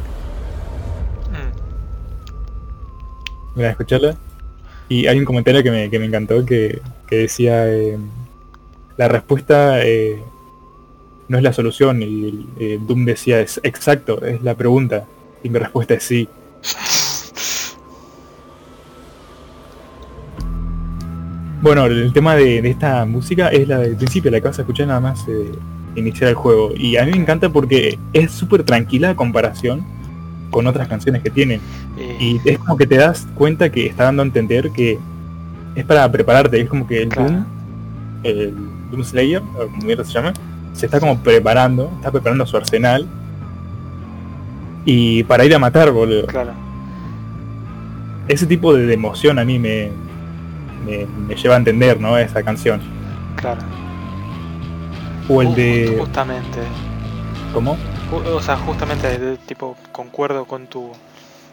Mira, 3.55 3.69
escucharla. 3.69 4.17
Y 4.89 5.07
hay 5.07 5.17
un 5.17 5.23
comentario 5.23 5.63
que 5.63 5.71
me, 5.71 5.89
que 5.89 5.97
me 5.97 6.05
encantó 6.07 6.45
que, 6.45 6.81
que 7.07 7.15
decía, 7.15 7.73
eh, 7.73 7.97
la 8.97 9.07
respuesta 9.07 9.85
eh, 9.85 10.21
no 11.29 11.37
es 11.37 11.43
la 11.43 11.53
solución. 11.53 12.01
Y 12.01 12.45
eh, 12.59 12.77
Doom 12.85 13.05
decía, 13.05 13.39
es 13.39 13.61
exacto, 13.63 14.21
es 14.25 14.43
la 14.43 14.55
pregunta. 14.55 15.05
Y 15.43 15.49
mi 15.49 15.59
respuesta 15.59 15.93
es 15.93 16.03
sí. 16.03 16.27
Bueno, 21.63 21.85
el 21.85 22.11
tema 22.11 22.35
de, 22.35 22.61
de 22.61 22.69
esta 22.69 23.05
música 23.05 23.47
es 23.47 23.67
la 23.69 23.77
del 23.79 23.95
principio, 23.95 24.29
la 24.29 24.41
que 24.41 24.47
vas 24.49 24.59
a 24.59 24.63
escuchar 24.63 24.85
nada 24.87 24.99
más 24.99 25.25
eh, 25.29 25.53
iniciar 25.95 26.29
el 26.29 26.35
juego. 26.35 26.73
Y 26.75 26.97
a 26.97 27.05
mí 27.05 27.11
me 27.11 27.17
encanta 27.17 27.47
porque 27.47 27.97
es 28.11 28.31
súper 28.31 28.63
tranquila 28.63 29.11
a 29.11 29.15
comparación 29.15 29.81
con 30.51 30.67
otras 30.67 30.89
canciones 30.89 31.21
que 31.23 31.29
tienen. 31.29 31.61
Eh, 31.97 32.17
Y 32.19 32.49
es 32.49 32.59
como 32.59 32.75
que 32.75 32.85
te 32.85 32.97
das 32.97 33.25
cuenta 33.33 33.71
que 33.71 33.85
está 33.85 34.03
dando 34.03 34.23
a 34.23 34.25
entender 34.25 34.71
que 34.71 34.99
es 35.75 35.85
para 35.85 36.11
prepararte. 36.11 36.59
Es 36.59 36.67
como 36.67 36.85
que 36.85 37.03
el 37.03 37.09
Claro. 37.09 37.29
Doom, 37.29 37.45
el 38.23 38.53
Doom 38.91 39.03
Slayer, 39.05 39.41
o 39.57 39.67
como 39.67 39.85
mierda 39.85 40.03
se 40.03 40.11
llama, 40.11 40.33
se 40.73 40.85
está 40.85 40.99
como 40.99 41.17
preparando, 41.19 41.89
está 41.95 42.11
preparando 42.11 42.45
su 42.45 42.57
arsenal. 42.57 43.07
Y 44.83 45.23
para 45.23 45.45
ir 45.45 45.55
a 45.55 45.59
matar, 45.59 45.91
boludo. 45.91 46.27
claro. 46.27 46.51
Ese 48.27 48.45
tipo 48.45 48.73
de, 48.73 48.85
de 48.85 48.93
emoción 48.93 49.39
a 49.39 49.45
mí 49.45 49.59
me, 49.59 49.91
me, 50.85 51.05
me 51.05 51.35
lleva 51.35 51.55
a 51.55 51.57
entender, 51.57 51.99
¿no? 51.99 52.17
Esa 52.17 52.43
canción. 52.43 52.81
Claro. 53.35 53.61
O 55.29 55.41
el 55.41 55.55
de... 55.55 55.95
Justamente. 55.99 56.59
¿Cómo? 57.53 57.77
O 58.11 58.41
sea, 58.41 58.57
justamente, 58.57 59.17
de- 59.17 59.37
tipo, 59.37 59.75
concuerdo 59.91 60.45
con 60.45 60.67
tu 60.67 60.91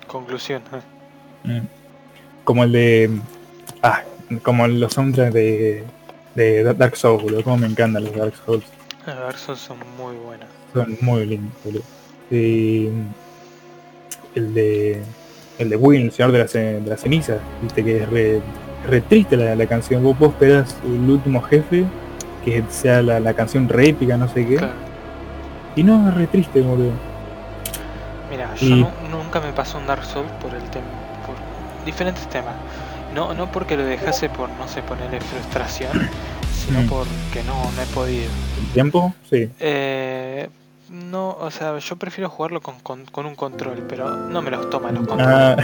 conclusión. 0.06 0.62
Mm. 1.42 1.60
Como 2.44 2.64
el 2.64 2.72
de... 2.72 3.10
Ah, 3.82 4.02
como 4.42 4.66
los 4.66 4.92
soundtracks 4.92 5.32
de, 5.32 5.84
de 6.34 6.74
Dark 6.74 6.94
Souls, 6.96 7.22
boludo. 7.22 7.42
Como 7.42 7.56
me 7.56 7.66
encantan 7.66 8.04
los 8.04 8.14
Dark 8.14 8.34
Souls. 8.44 8.66
Los 9.06 9.16
Dark 9.16 9.38
Souls 9.38 9.58
son 9.58 9.78
muy 9.96 10.16
buenos. 10.16 10.46
Son 10.74 10.98
muy 11.00 11.24
lindos, 11.24 11.54
boludo. 11.64 11.82
Y 12.30 12.88
el 14.34 14.52
de 14.52 15.02
el 15.58 15.70
de 15.70 15.76
Will, 15.76 16.02
el 16.02 16.12
señor 16.12 16.32
de 16.32 16.38
las 16.40 16.52
de 16.52 16.82
las 16.84 17.00
cenizas, 17.00 17.38
viste 17.62 17.82
que 17.82 18.02
es 18.02 18.08
re, 18.10 18.40
re 18.86 19.00
triste 19.00 19.36
la, 19.36 19.54
la 19.54 19.66
canción. 19.66 20.02
Vos, 20.02 20.18
vos 20.18 20.30
esperás 20.30 20.76
el 20.84 21.08
último 21.10 21.40
jefe, 21.42 21.84
que 22.44 22.62
sea 22.70 23.02
la, 23.02 23.20
la 23.20 23.34
canción 23.34 23.68
re 23.68 23.88
épica, 23.90 24.16
no 24.16 24.28
sé 24.28 24.46
qué. 24.46 24.56
Claro. 24.56 24.72
Y 25.76 25.82
no, 25.82 26.08
es 26.08 26.14
re 26.14 26.26
triste, 26.26 26.60
boludo. 26.60 26.92
Mira, 28.30 28.54
yo 28.56 28.88
nunca 29.10 29.40
me 29.40 29.52
pasó 29.52 29.78
un 29.78 29.86
Dark 29.86 30.04
Souls 30.04 30.30
por 30.40 30.54
el 30.54 30.62
tema, 30.70 30.86
por 31.26 31.34
diferentes 31.84 32.28
temas. 32.28 32.54
No, 33.14 33.34
no 33.34 33.50
porque 33.50 33.76
lo 33.76 33.84
dejase 33.84 34.28
por, 34.28 34.48
no 34.50 34.68
sé, 34.68 34.82
ponerle 34.82 35.20
frustración, 35.20 35.90
sino 36.52 36.82
Mm. 36.82 36.86
porque 36.86 37.42
no, 37.44 37.54
no 37.72 37.82
he 37.82 37.86
podido. 37.86 38.30
¿El 38.60 38.72
tiempo? 38.72 39.12
Sí. 39.28 39.48
Eh, 39.58 40.48
no, 40.90 41.36
o 41.40 41.50
sea, 41.50 41.78
yo 41.78 41.96
prefiero 41.96 42.28
jugarlo 42.28 42.60
con, 42.60 42.74
con, 42.80 43.04
con 43.06 43.24
un 43.26 43.34
control, 43.36 43.82
pero 43.88 44.10
no 44.10 44.42
me 44.42 44.50
los 44.50 44.68
toma 44.70 44.90
los 44.92 45.06
controles. 45.06 45.26
Ah, 45.36 45.56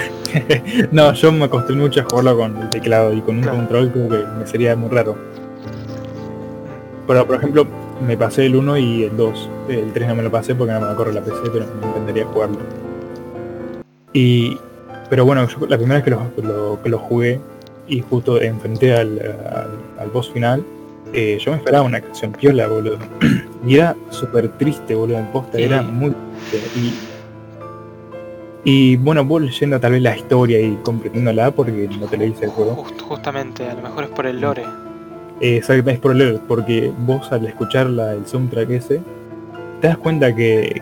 no, 0.93 1.13
yo 1.13 1.33
me 1.33 1.45
acostumbré 1.47 1.83
mucho 1.85 2.01
a 2.01 2.05
jugarlo 2.05 2.37
con 2.39 2.57
el 2.59 2.71
teclado 2.71 3.13
y 3.13 3.21
con 3.21 3.37
un 3.37 3.43
Claro. 3.43 3.57
control 3.59 3.91
creo 3.93 4.09
que 4.09 4.27
me 4.39 4.47
sería 4.47 4.77
muy 4.77 4.89
raro. 4.89 5.17
Pero 7.07 7.27
por 7.27 7.37
ejemplo, 7.37 7.67
me 8.07 8.17
pasé 8.17 8.47
el 8.47 8.57
1 8.57 8.77
y 8.79 9.05
el 9.05 9.17
2. 9.17 9.49
El 9.69 9.93
3 9.93 10.09
no 10.09 10.15
me 10.17 10.23
lo 10.23 10.31
pasé 10.31 10.55
porque 10.55 10.73
no 10.73 10.81
me 10.81 10.87
lo 10.89 10.97
corre 10.97 11.13
la 11.13 11.21
PC, 11.23 11.37
pero 11.53 11.67
me 11.81 11.89
encantaría 11.89 12.25
jugarlo. 12.27 12.59
Y 14.13 14.59
pero 15.11 15.25
bueno, 15.25 15.47
yo 15.47 15.67
la 15.67 15.77
primera 15.77 15.97
vez 16.01 16.05
que 16.05 16.11
lo, 16.11 16.21
lo- 16.43 16.83
que 16.83 16.89
lo 16.89 16.99
jugué 16.99 17.41
y 17.87 18.01
justo 18.01 18.41
enfrenté 18.41 18.95
al, 18.95 19.19
al, 19.21 19.69
al 20.01 20.11
boss 20.11 20.31
final, 20.33 20.65
eh, 21.13 21.39
yo 21.41 21.53
me 21.53 21.59
esperaba 21.59 21.85
una 21.85 22.01
canción 22.01 22.33
piola, 22.33 22.67
boludo. 22.67 22.99
y 23.67 23.75
era 23.77 23.97
súper 24.11 24.49
triste, 24.59 24.95
boludo, 24.95 25.19
en 25.19 25.27
posta, 25.27 25.59
era 25.59 25.83
muy 25.83 26.13
triste. 26.51 26.81
Y, 26.81 26.95
y 28.93 28.97
bueno, 28.97 29.25
vos 29.25 29.43
leyendo 29.43 29.79
tal 29.79 29.93
vez 29.93 30.03
la 30.03 30.17
historia 30.17 30.61
y 30.61 30.77
comprendiéndola 30.83 31.51
porque 31.53 31.89
no 32.01 32.07
te 32.07 32.17
leíste 32.17 32.47
el 32.47 32.51
juego. 32.51 32.75
Just- 32.75 33.01
justamente, 33.03 33.69
a 33.69 33.75
lo 33.75 33.83
mejor 33.83 34.05
es 34.05 34.11
por 34.11 34.27
el 34.27 34.41
lore. 34.41 34.65
Eh, 35.41 35.57
exactamente, 35.59 35.93
es 35.93 35.99
por 36.01 36.15
leer, 36.17 36.41
porque 36.49 36.91
vos 36.99 37.31
al 37.31 37.47
escuchar 37.47 37.89
la, 37.91 38.13
el 38.15 38.27
soundtrack 38.27 38.71
ese, 38.71 39.01
te 39.81 39.87
das 39.89 39.99
cuenta 39.99 40.35
que, 40.35 40.81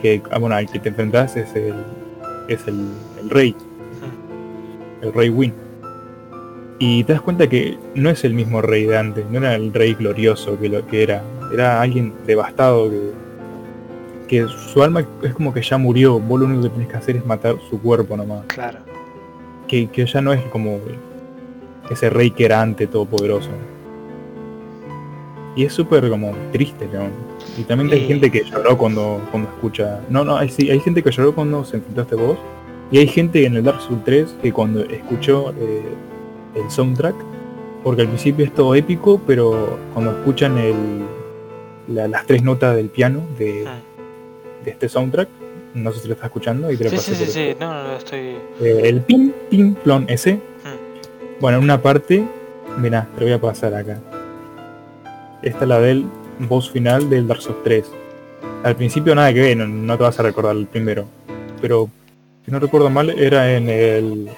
que 0.00 0.20
ah, 0.30 0.38
bueno, 0.38 0.56
al 0.56 0.68
que 0.68 0.78
te 0.80 0.88
enfrentás 0.90 1.36
es 1.36 1.54
el, 1.54 1.74
es 2.48 2.66
el, 2.66 2.88
el 3.22 3.30
rey, 3.30 3.54
el 5.00 5.12
rey 5.12 5.28
Win. 5.30 5.54
Y 6.78 7.04
te 7.04 7.12
das 7.12 7.22
cuenta 7.22 7.48
que 7.48 7.78
no 7.94 8.10
es 8.10 8.24
el 8.24 8.34
mismo 8.34 8.60
rey 8.60 8.84
de 8.86 8.98
antes, 8.98 9.24
no 9.30 9.38
era 9.38 9.54
el 9.54 9.72
rey 9.72 9.94
glorioso 9.94 10.58
que 10.58 10.68
lo 10.68 10.84
que 10.86 11.02
era, 11.04 11.22
era 11.52 11.80
alguien 11.80 12.12
devastado 12.26 12.90
que, 12.90 13.10
que 14.26 14.48
su 14.48 14.82
alma 14.82 15.04
es 15.22 15.32
como 15.34 15.54
que 15.54 15.62
ya 15.62 15.78
murió, 15.78 16.18
vos 16.18 16.40
lo 16.40 16.46
único 16.46 16.62
que 16.64 16.68
tenés 16.70 16.88
que 16.88 16.96
hacer 16.96 17.16
es 17.16 17.26
matar 17.26 17.56
su 17.70 17.80
cuerpo 17.80 18.16
nomás, 18.16 18.44
Claro. 18.46 18.78
que, 19.68 19.86
que 19.88 20.06
ya 20.06 20.20
no 20.20 20.32
es 20.32 20.42
como 20.46 20.80
ese 21.88 22.10
rey 22.10 22.30
que 22.32 22.46
era 22.46 22.60
antes 22.60 22.90
todopoderoso. 22.90 23.50
Y 25.54 25.64
es 25.66 25.72
súper 25.74 26.08
como 26.08 26.32
triste, 26.50 26.88
¿no? 26.92 27.02
Y 27.58 27.64
también 27.64 27.92
hay 27.92 28.06
gente 28.06 28.30
que 28.30 28.42
lloró 28.44 28.78
cuando, 28.78 29.20
cuando 29.30 29.50
escucha. 29.50 30.00
No, 30.08 30.24
no, 30.24 30.36
hay, 30.38 30.48
sí, 30.48 30.70
hay 30.70 30.80
gente 30.80 31.02
que 31.02 31.10
lloró 31.10 31.34
cuando 31.34 31.62
se 31.64 31.76
enfrentó 31.76 32.00
a 32.00 32.04
este 32.04 32.16
boss. 32.16 32.38
Y 32.90 32.98
hay 32.98 33.06
gente 33.06 33.44
en 33.44 33.56
el 33.56 33.62
Dark 33.64 33.80
Souls 33.82 34.02
3 34.04 34.36
que 34.42 34.50
cuando 34.52 34.80
escuchó 34.80 35.50
eh, 35.60 35.82
el 36.54 36.70
soundtrack, 36.70 37.14
porque 37.84 38.02
al 38.02 38.08
principio 38.08 38.44
es 38.44 38.54
todo 38.54 38.74
épico, 38.74 39.20
pero 39.26 39.78
cuando 39.92 40.12
escuchan 40.12 40.56
el, 40.58 40.74
la- 41.88 42.08
las 42.08 42.26
tres 42.26 42.42
notas 42.42 42.76
del 42.76 42.88
piano 42.88 43.22
de, 43.38 43.64
Mm. 43.64 44.64
de 44.64 44.70
este 44.70 44.88
soundtrack, 44.88 45.28
no 45.74 45.90
sé 45.92 46.00
si 46.00 46.08
lo 46.08 46.14
estás 46.14 46.26
escuchando 46.26 46.70
y 46.70 46.76
te 46.76 46.84
lo 46.84 46.90
Sí, 46.90 46.98
sí, 46.98 47.14
sí, 47.26 47.54
no, 47.58 47.72
no, 47.84 47.96
estoy... 47.96 48.36
Eh, 48.60 48.80
el 48.84 49.00
pim, 49.00 49.32
pim, 49.50 49.74
plon 49.74 50.04
ese. 50.08 50.34
Mm. 50.34 51.40
Bueno, 51.40 51.58
en 51.58 51.64
una 51.64 51.80
parte, 51.80 52.24
mirá, 52.78 53.08
te 53.14 53.20
lo 53.20 53.26
voy 53.26 53.32
a 53.34 53.40
pasar 53.40 53.74
acá. 53.74 53.98
Esta 55.42 55.60
es 55.62 55.68
la 55.68 55.80
del 55.80 56.04
boss 56.48 56.70
final 56.70 57.08
del 57.10 57.26
Dark 57.26 57.40
Souls 57.42 57.58
3. 57.64 57.90
Al 58.62 58.76
principio 58.76 59.14
nada 59.14 59.32
que 59.32 59.40
ver, 59.40 59.56
no, 59.56 59.66
no 59.66 59.96
te 59.96 60.02
vas 60.04 60.18
a 60.20 60.22
recordar 60.22 60.54
el 60.56 60.66
primero. 60.66 61.06
Pero, 61.60 61.88
si 62.44 62.50
no 62.52 62.58
recuerdo 62.60 62.90
mal, 62.90 63.10
era 63.10 63.56
en 63.56 63.68
el... 63.68 64.28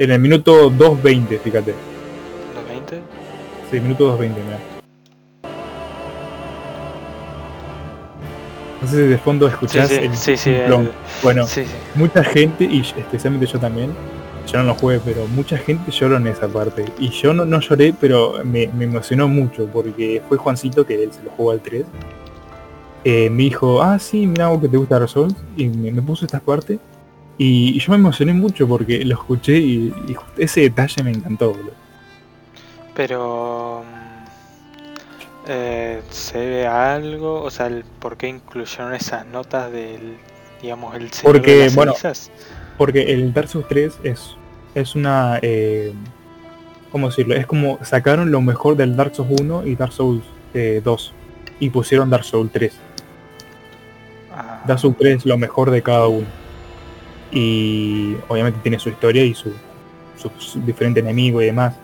En 0.00 0.10
el 0.10 0.18
minuto 0.18 0.70
2.20, 0.70 1.38
fíjate. 1.40 1.74
¿Los 2.54 2.66
20? 2.66 3.02
Sí, 3.70 3.80
minuto 3.80 4.16
2.20, 4.18 4.28
mirá. 4.28 4.58
No 8.80 8.88
sé 8.88 8.96
si 8.96 9.02
de 9.10 9.18
fondo 9.18 9.46
escuchás 9.46 9.90
sí, 9.90 9.96
el 9.96 10.16
sí, 10.16 10.50
el- 10.50 10.90
Bueno, 11.22 11.46
sí, 11.46 11.66
sí. 11.66 11.70
mucha 11.96 12.24
gente, 12.24 12.64
y 12.64 12.80
especialmente 12.80 13.44
yo 13.44 13.58
también, 13.60 13.90
yo 14.50 14.56
no 14.60 14.64
lo 14.64 14.74
jugué, 14.74 15.00
pero 15.04 15.26
mucha 15.26 15.58
gente 15.58 15.90
lloró 15.90 16.16
en 16.16 16.28
esa 16.28 16.48
parte. 16.48 16.86
Y 16.98 17.10
yo 17.10 17.34
no, 17.34 17.44
no 17.44 17.60
lloré, 17.60 17.92
pero 18.00 18.42
me, 18.42 18.68
me 18.68 18.84
emocionó 18.86 19.28
mucho, 19.28 19.66
porque 19.66 20.22
fue 20.26 20.38
Juancito, 20.38 20.86
que 20.86 20.94
él 21.04 21.12
se 21.12 21.22
lo 21.22 21.30
jugó 21.32 21.50
al 21.50 21.60
3. 21.60 21.84
eh, 23.04 23.28
me 23.28 23.42
dijo, 23.42 23.82
ah, 23.82 23.98
sí, 23.98 24.26
mira 24.26 24.48
vos 24.48 24.62
que 24.62 24.68
te 24.68 24.78
gusta 24.78 24.98
Dark 24.98 25.10
Souls, 25.10 25.34
y 25.58 25.68
me, 25.68 25.90
me 25.92 26.00
puso 26.00 26.24
esta 26.24 26.40
parte. 26.40 26.78
Y, 27.40 27.74
y 27.74 27.78
yo 27.78 27.92
me 27.92 27.96
emocioné 27.96 28.34
mucho 28.34 28.68
porque 28.68 29.02
lo 29.02 29.14
escuché 29.14 29.56
y, 29.56 29.94
ese 30.36 30.60
detalle 30.60 31.02
me 31.02 31.10
encantó, 31.10 31.54
boludo. 31.54 31.72
Pero... 32.94 33.82
mm, 33.82 35.48
eh, 35.48 36.02
¿Se 36.10 36.36
ve 36.36 36.66
algo? 36.66 37.42
O 37.42 37.50
sea, 37.50 37.68
el 37.68 37.84
¿por 37.98 38.18
qué 38.18 38.28
incluyeron 38.28 38.92
esas 38.92 39.24
notas 39.24 39.72
del, 39.72 40.18
digamos, 40.60 40.94
el 40.94 41.10
señor 41.10 41.32
Porque, 41.32 41.54
de 41.54 41.64
las 41.64 41.74
bueno? 41.74 41.94
Porque 42.76 43.10
el 43.10 43.32
Dark 43.32 43.48
Souls 43.48 43.66
3 43.68 44.00
es, 44.02 44.36
es 44.74 44.94
una... 44.94 45.38
Eh, 45.40 45.94
¿Cómo 46.92 47.08
decirlo? 47.08 47.34
Es 47.36 47.46
como 47.46 47.82
sacaron 47.82 48.30
lo 48.30 48.42
mejor 48.42 48.76
del 48.76 48.96
Dark 48.96 49.14
Souls 49.14 49.40
1 49.40 49.66
y 49.66 49.76
Dark 49.76 49.94
Souls 49.94 50.24
eh, 50.52 50.82
2 50.84 51.14
y 51.58 51.70
pusieron 51.70 52.10
Dark 52.10 52.24
Souls 52.24 52.52
3. 52.52 52.74
Ah, 54.36 54.62
Dark 54.66 54.78
Souls 54.78 54.98
3 54.98 55.16
es 55.16 55.24
lo 55.24 55.38
mejor 55.38 55.70
de 55.70 55.80
cada 55.80 56.06
uno. 56.06 56.39
Y 57.32 58.16
obviamente 58.28 58.60
tiene 58.62 58.78
su 58.78 58.88
historia 58.88 59.24
y 59.24 59.34
su, 59.34 59.52
su, 60.16 60.30
su 60.38 60.60
diferente 60.60 61.00
enemigo 61.00 61.40
y 61.42 61.46
demás. 61.46 61.74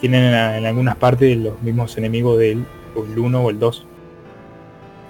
Tienen 0.00 0.24
en, 0.24 0.34
en 0.34 0.66
algunas 0.66 0.96
partes 0.96 1.36
los 1.36 1.60
mismos 1.62 1.96
enemigos 1.96 2.38
del 2.38 2.64
o 2.96 3.04
el 3.04 3.18
1 3.18 3.40
o 3.40 3.50
el 3.50 3.58
2. 3.58 3.86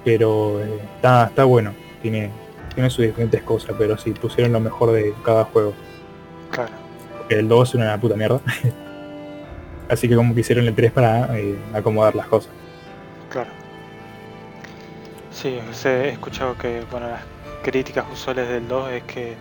Pero 0.05 0.61
eh, 0.63 0.81
está, 0.97 1.27
está 1.27 1.45
bueno. 1.45 1.73
Tiene, 2.03 2.31
tiene 2.75 2.91
sus 2.91 3.05
diferentes 3.05 3.43
cosas, 3.43 3.75
pero 3.79 3.97
sí, 3.97 4.11
pusieron 4.11 4.53
lo 4.53 4.61
mejor 4.61 4.93
de 4.93 5.15
cada 5.25 5.45
juego. 5.45 5.73
claro. 6.51 6.73
El 7.29 7.49
2 7.49 7.69
es 7.69 7.75
una 7.75 8.01
puta 8.01 8.15
mierda. 8.15 8.41
Así 9.89 10.09
que 10.09 10.15
como 10.15 10.33
que 10.35 10.41
hicieron 10.41 10.67
el 10.67 10.75
3 10.75 10.93
para 10.93 11.37
eh, 11.39 11.57
acomodar 11.75 12.15
las 12.15 12.27
cosas. 12.27 12.51
Claro. 13.31 13.51
Sí, 15.33 15.59
he 15.85 16.09
escuchado 16.09 16.57
que 16.57 16.83
bueno, 16.91 17.09
las 17.09 17.23
críticas 17.63 18.05
usuales 18.13 18.49
del 18.49 18.69
2 18.69 18.93
es 18.93 19.03
que 19.05 19.35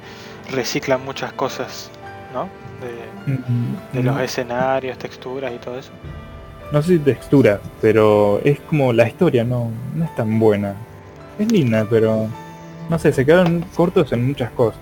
reciclan 0.52 1.04
muchas 1.04 1.34
cosas, 1.34 1.90
¿no? 2.34 2.50
De, 2.82 3.98
de 3.98 4.04
los 4.04 4.20
escenarios, 4.20 4.98
texturas 4.98 5.52
y 5.54 5.58
todo 5.58 5.80
eso. 5.80 5.92
no 6.72 6.82
sé 6.82 6.94
si 6.94 7.00
textura, 7.00 7.60
pero 7.82 8.40
es 8.44 8.60
como 8.62 8.94
la 8.94 9.08
historia 9.08 9.44
no, 9.44 9.72
no 9.96 10.06
es 10.06 10.16
tan 10.16 10.40
buena. 10.40 10.76
Es 11.40 11.52
linda, 11.52 11.86
pero 11.90 12.28
no 12.90 13.00
sé, 13.00 13.12
se 13.12 13.26
quedaron 13.26 13.66
cortos 13.76 14.12
en 14.12 14.28
muchas 14.28 14.52
cosas. 14.52 14.82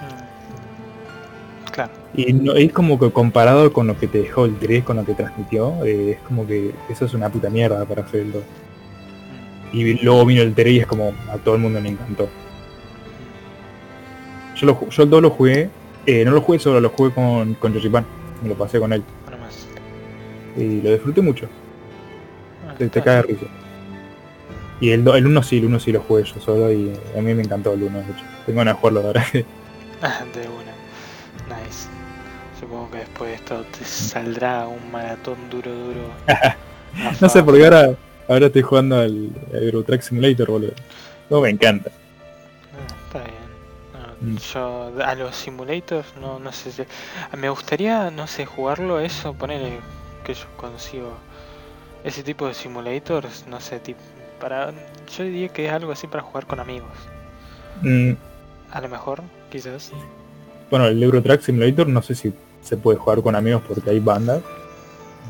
Mm. 0.00 1.70
Claro. 1.72 1.92
Y 2.14 2.32
no, 2.32 2.54
es 2.54 2.72
como 2.72 2.98
que 2.98 3.10
comparado 3.10 3.72
con 3.72 3.86
lo 3.86 3.98
que 3.98 4.06
te 4.06 4.18
dejó 4.22 4.44
el 4.44 4.56
3, 4.58 4.84
con 4.84 4.96
lo 4.96 5.04
que 5.04 5.14
transmitió, 5.14 5.84
eh, 5.84 6.12
es 6.12 6.18
como 6.20 6.46
que 6.46 6.72
eso 6.88 7.06
es 7.06 7.14
una 7.14 7.28
puta 7.28 7.50
mierda 7.50 7.84
para 7.84 8.02
hacer 8.02 8.20
el 8.20 8.32
2. 8.32 8.42
Mm. 8.42 9.76
Y 9.76 9.94
luego 10.02 10.24
vino 10.26 10.42
el 10.42 10.54
3 10.54 10.72
y 10.72 10.78
es 10.80 10.86
como 10.86 11.12
a 11.30 11.36
todo 11.38 11.56
el 11.56 11.60
mundo 11.60 11.80
le 11.80 11.90
encantó. 11.90 12.28
Yo, 14.62 14.66
lo, 14.68 14.88
yo 14.88 15.02
el 15.02 15.10
2 15.10 15.22
lo 15.22 15.30
jugué, 15.30 15.68
eh, 16.06 16.24
no 16.24 16.30
lo 16.30 16.40
jugué 16.40 16.58
solo, 16.60 16.80
lo 16.80 16.88
jugué 16.90 17.10
con, 17.12 17.54
con 17.54 17.74
Yoshi-Pan, 17.74 18.04
me 18.42 18.48
lo 18.50 18.54
pasé 18.54 18.78
con 18.78 18.92
él. 18.92 19.02
Bueno, 19.26 19.38
más. 19.44 19.66
Y 20.56 20.80
lo 20.80 20.92
disfruté 20.92 21.20
mucho, 21.20 21.46
Ah, 22.68 22.74
te, 22.78 22.88
te 22.88 23.02
cae 23.02 23.16
de 23.16 23.22
bien. 23.24 23.38
risa. 23.40 23.50
Y 24.80 24.90
el, 24.90 25.02
do- 25.04 25.16
el 25.16 25.26
1 25.26 25.42
sí, 25.42 25.58
el 25.58 25.64
1 25.66 25.80
sí 25.80 25.90
lo 25.92 26.00
jugué 26.00 26.22
yo 26.24 26.40
solo 26.40 26.72
y 26.72 26.92
a 27.16 27.20
mí 27.20 27.34
me 27.34 27.42
encantó 27.42 27.72
el 27.72 27.82
1, 27.82 27.98
de 27.98 28.04
hecho. 28.04 28.24
Tengo 28.46 28.58
ganas 28.58 28.74
de 28.76 28.80
jugarlo 28.80 29.00
ahora. 29.00 29.24
Ah, 30.04 30.24
de 30.34 30.40
una. 30.40 31.60
Nice. 31.62 31.86
Supongo 32.58 32.90
que 32.90 32.98
después 32.98 33.30
de 33.30 33.36
esto 33.36 33.64
te 33.78 33.84
saldrá 33.84 34.66
un 34.66 34.90
maratón 34.90 35.36
duro, 35.50 35.70
duro. 35.72 36.08
no 37.20 37.28
sé, 37.28 37.42
porque 37.44 37.64
ahora, 37.64 37.94
ahora 38.28 38.46
estoy 38.46 38.62
jugando 38.62 38.96
al 38.98 39.30
Euro 39.52 39.84
Truck 39.84 40.00
Simulator, 40.02 40.48
boludo. 40.50 40.72
No, 41.30 41.40
me 41.40 41.50
encanta. 41.50 41.90
Yo 44.52 44.92
a 45.04 45.14
los 45.14 45.34
simulators 45.36 46.06
no, 46.20 46.38
no 46.38 46.52
sé 46.52 46.70
si... 46.72 46.82
Me 47.36 47.48
gustaría, 47.48 48.10
no 48.10 48.26
sé, 48.26 48.46
jugarlo 48.46 49.00
eso, 49.00 49.34
ponerle 49.34 49.80
que 50.24 50.34
yo 50.34 50.44
consigo 50.56 51.12
ese 52.04 52.22
tipo 52.22 52.46
de 52.46 52.54
simulators, 52.54 53.46
no 53.48 53.60
sé, 53.60 53.80
tipo, 53.80 54.00
para... 54.40 54.72
Yo 55.16 55.24
diría 55.24 55.48
que 55.48 55.66
es 55.66 55.72
algo 55.72 55.92
así 55.92 56.06
para 56.06 56.22
jugar 56.22 56.46
con 56.46 56.60
amigos. 56.60 56.90
Mm, 57.82 58.12
A 58.70 58.80
lo 58.80 58.88
mejor, 58.88 59.22
quizás. 59.50 59.90
Bueno, 60.70 60.86
el 60.86 61.02
Euro 61.02 61.22
Truck 61.22 61.40
Simulator 61.42 61.86
no 61.88 62.00
sé 62.02 62.14
si 62.14 62.32
se 62.62 62.76
puede 62.76 62.98
jugar 62.98 63.22
con 63.22 63.34
amigos 63.36 63.62
porque 63.66 63.90
hay 63.90 64.00
bandas. 64.00 64.40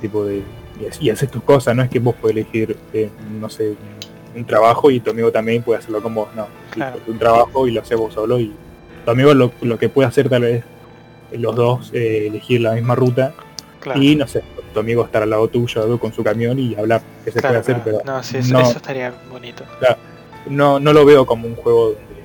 Tipo 0.00 0.24
de. 0.24 0.42
Y, 0.80 0.84
ha- 0.86 0.90
y 1.00 1.10
haces 1.10 1.30
tus 1.30 1.42
cosas, 1.42 1.74
no 1.76 1.82
es 1.82 1.90
que 1.90 1.98
vos 1.98 2.14
podés 2.14 2.36
elegir, 2.36 2.76
eh, 2.92 3.10
no 3.40 3.48
sé, 3.48 3.74
un, 4.34 4.44
trabajo 4.44 4.90
y 4.90 5.00
tu 5.00 5.10
amigo 5.10 5.30
también 5.30 5.62
puede 5.62 5.78
hacerlo 5.80 6.02
con 6.02 6.14
vos. 6.14 6.28
No, 6.34 6.46
Claro. 6.70 6.98
un 7.06 7.18
trabajo 7.18 7.66
y 7.66 7.72
lo 7.72 7.80
haces 7.82 7.98
vos 7.98 8.14
solo 8.14 8.38
y 8.40 8.52
tu 9.04 9.10
amigo 9.10 9.34
lo, 9.34 9.52
lo 9.62 9.78
que 9.78 9.88
puede 9.88 10.08
hacer 10.08 10.28
tal 10.28 10.42
vez 10.42 10.64
eh, 11.32 11.38
los 11.38 11.54
dos 11.56 11.90
eh, 11.92 12.26
elegir 12.28 12.60
la 12.60 12.72
misma 12.72 12.94
ruta 12.94 13.32
Claro. 13.80 14.00
y 14.00 14.14
no 14.14 14.28
sé, 14.28 14.42
tu 14.72 14.80
amigo 14.80 15.04
estar 15.04 15.22
al 15.24 15.30
lado 15.30 15.48
tuyo 15.48 15.98
con 15.98 16.12
su 16.12 16.22
camión 16.22 16.58
y 16.58 16.74
hablar 16.76 17.02
que 17.24 17.32
se 17.32 17.40
claro, 17.40 17.62
puede 17.62 17.76
hacer, 17.76 17.82
pero 17.84 18.00
No, 18.04 18.22
sí, 18.22 18.38
eso, 18.38 18.54
no, 18.54 18.60
eso 18.60 18.76
estaría 18.78 19.12
bonito. 19.30 19.64
no, 20.48 20.78
no 20.78 20.92
lo 20.92 21.04
veo 21.04 21.26
como 21.26 21.46
un 21.48 21.56
juego 21.56 21.86
donde 21.86 22.22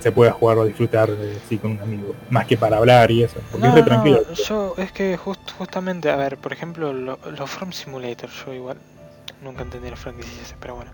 se 0.00 0.12
pueda 0.12 0.32
jugar 0.32 0.58
o 0.58 0.64
disfrutar 0.64 1.10
eh, 1.10 1.38
así 1.44 1.58
con 1.58 1.72
un 1.72 1.80
amigo, 1.80 2.14
más 2.30 2.46
que 2.46 2.56
para 2.56 2.76
hablar 2.78 3.10
y 3.10 3.22
eso, 3.22 3.40
porque 3.50 3.66
No, 3.66 3.68
es 3.68 3.74
re 3.74 3.82
no, 3.82 3.86
tranquilo. 3.88 4.20
yo 4.34 4.74
es 4.78 4.92
que 4.92 5.16
just- 5.16 5.50
justamente, 5.58 6.10
a 6.10 6.16
ver, 6.16 6.36
por 6.38 6.52
ejemplo, 6.52 6.92
lo- 6.92 7.18
los 7.36 7.50
From 7.50 7.72
Simulator, 7.72 8.30
yo 8.30 8.52
igual 8.52 8.78
nunca 9.40 9.62
entendí 9.62 9.90
la 9.90 9.96
franquicia 9.96 10.42
ese, 10.42 10.56
pero 10.58 10.74
bueno. 10.76 10.92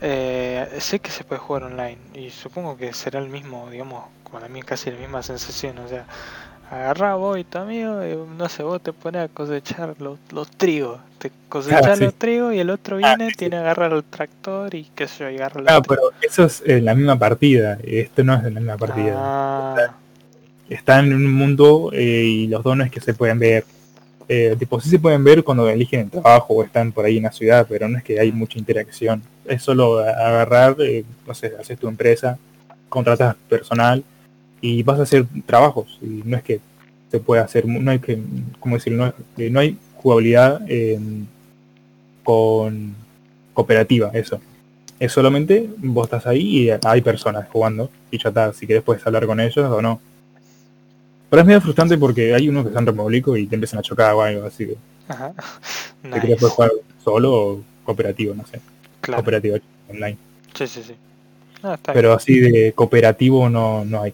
Eh, 0.00 0.68
sé 0.80 1.00
que 1.00 1.10
se 1.10 1.24
puede 1.24 1.40
jugar 1.40 1.64
online 1.64 1.98
y 2.14 2.30
supongo 2.30 2.76
que 2.76 2.92
será 2.92 3.20
el 3.20 3.28
mismo, 3.28 3.70
digamos, 3.70 4.04
para 4.32 4.48
mí 4.48 4.62
casi 4.62 4.90
la 4.90 4.98
misma 4.98 5.22
sensación, 5.22 5.78
o 5.78 5.88
sea, 5.88 6.06
agarrá 6.70 7.14
vos 7.16 7.38
y 7.38 7.44
tu 7.44 7.58
amigo, 7.58 8.04
y, 8.04 8.16
no 8.36 8.48
sé, 8.48 8.62
vos 8.62 8.80
te 8.80 8.92
pones 8.92 9.22
a 9.22 9.28
cosechar 9.28 9.94
los, 9.98 10.18
los 10.32 10.48
trigos, 10.50 11.00
te 11.18 11.30
cosechas 11.48 11.86
Ah, 11.86 11.96
sí. 11.96 12.04
los 12.04 12.14
trigos 12.14 12.54
y 12.54 12.58
el 12.60 12.70
otro 12.70 12.96
Ah, 13.02 13.16
viene, 13.16 13.30
sí. 13.30 13.36
tiene 13.36 13.56
que 13.56 13.60
agarrar 13.60 13.92
el 13.92 14.04
tractor 14.04 14.74
y 14.74 14.88
qué 14.94 15.08
sé 15.08 15.24
yo, 15.24 15.30
y 15.30 15.36
agarra 15.36 15.62
Ah, 15.66 15.82
pero 15.86 16.02
eso 16.22 16.44
es 16.44 16.62
en 16.64 16.84
la 16.84 16.94
misma 16.94 17.18
partida, 17.18 17.78
esto 17.82 18.22
no 18.24 18.34
es 18.34 18.44
en 18.44 18.54
la 18.54 18.60
misma 18.60 18.76
partida. 18.76 19.14
Ah, 19.16 19.94
Están 20.68 21.06
en 21.06 21.14
un 21.14 21.32
mundo 21.32 21.90
eh, 21.92 22.22
y 22.24 22.46
los 22.46 22.62
dos 22.62 22.76
no 22.76 22.84
es 22.84 22.90
que 22.92 23.00
se 23.00 23.14
pueden 23.14 23.38
ver. 23.40 23.64
Eh, 24.28 24.54
tipo, 24.56 24.80
sí 24.80 24.88
se 24.88 25.00
pueden 25.00 25.24
ver 25.24 25.42
cuando 25.42 25.68
eligen 25.68 26.00
el 26.02 26.10
trabajo 26.10 26.54
o 26.54 26.62
están 26.62 26.92
por 26.92 27.04
ahí 27.04 27.16
en 27.16 27.24
la 27.24 27.32
ciudad, 27.32 27.66
pero 27.68 27.88
no 27.88 27.98
es 27.98 28.04
que 28.04 28.20
hay 28.20 28.30
mucha 28.30 28.56
interacción. 28.60 29.20
Es 29.44 29.64
solo 29.64 29.98
agarrar, 29.98 30.76
eh, 30.78 31.04
no 31.26 31.34
sé, 31.34 31.52
haces 31.58 31.76
tu 31.76 31.88
empresa, 31.88 32.38
contratas 32.88 33.34
personal 33.48 34.04
y 34.60 34.82
vas 34.82 34.98
a 35.00 35.02
hacer 35.04 35.26
trabajos. 35.46 35.98
Y 36.02 36.22
no 36.24 36.36
es 36.36 36.42
que 36.42 36.60
se 37.10 37.18
pueda 37.20 37.42
hacer, 37.42 37.66
no 37.66 37.90
hay 37.90 37.98
que, 37.98 38.18
¿cómo 38.60 38.76
decirlo? 38.76 39.06
No, 39.06 39.14
eh, 39.38 39.50
no 39.50 39.60
hay 39.60 39.76
jugabilidad 39.96 40.60
eh, 40.68 40.98
con 42.22 42.94
cooperativa, 43.54 44.10
eso. 44.14 44.40
Es 44.98 45.12
solamente 45.12 45.68
vos 45.78 46.06
estás 46.06 46.26
ahí 46.26 46.68
y 46.68 46.70
hay 46.84 47.00
personas 47.00 47.48
jugando 47.50 47.90
y 48.10 48.18
ya 48.18 48.28
está, 48.28 48.52
si 48.52 48.66
querés 48.66 48.82
puedes 48.82 49.06
hablar 49.06 49.26
con 49.26 49.40
ellos 49.40 49.58
o 49.70 49.80
no. 49.80 50.00
Pero 51.30 51.40
es 51.42 51.46
medio 51.46 51.60
frustrante 51.60 51.96
porque 51.96 52.34
hay 52.34 52.48
unos 52.48 52.64
que 52.64 52.68
están 52.70 52.86
remólicos 52.86 53.38
y 53.38 53.46
te 53.46 53.54
empiezan 53.54 53.78
a 53.78 53.82
chocar 53.82 54.14
o 54.14 54.22
algo, 54.22 54.44
así 54.46 54.66
que 54.66 54.76
ajá. 55.08 55.32
te 56.02 56.08
Nice. 56.08 56.20
querés 56.20 56.38
poder 56.38 56.52
jugar 56.54 56.70
solo 57.02 57.32
o 57.34 57.60
cooperativo, 57.84 58.34
no 58.34 58.46
sé, 58.46 58.60
Claro. 59.00 59.22
cooperativo 59.22 59.56
online. 59.88 60.18
Sí, 60.54 60.66
sí, 60.66 60.82
sí. 60.82 60.94
Ah, 61.62 61.74
está 61.74 61.92
bien. 61.92 62.02
Pero 62.02 62.12
así 62.14 62.38
de 62.40 62.72
cooperativo 62.72 63.48
no, 63.48 63.84
no 63.84 64.02
hay. 64.02 64.12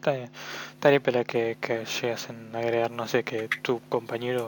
Está 0.00 0.12
bien. 0.12 0.30
Estaría 0.74 1.00
para 1.00 1.24
que, 1.24 1.56
que 1.60 1.84
llegasen 1.84 2.36
a 2.54 2.58
agregar, 2.58 2.90
no 2.90 3.06
sé, 3.06 3.22
que 3.22 3.48
tu 3.62 3.80
compañero 3.90 4.46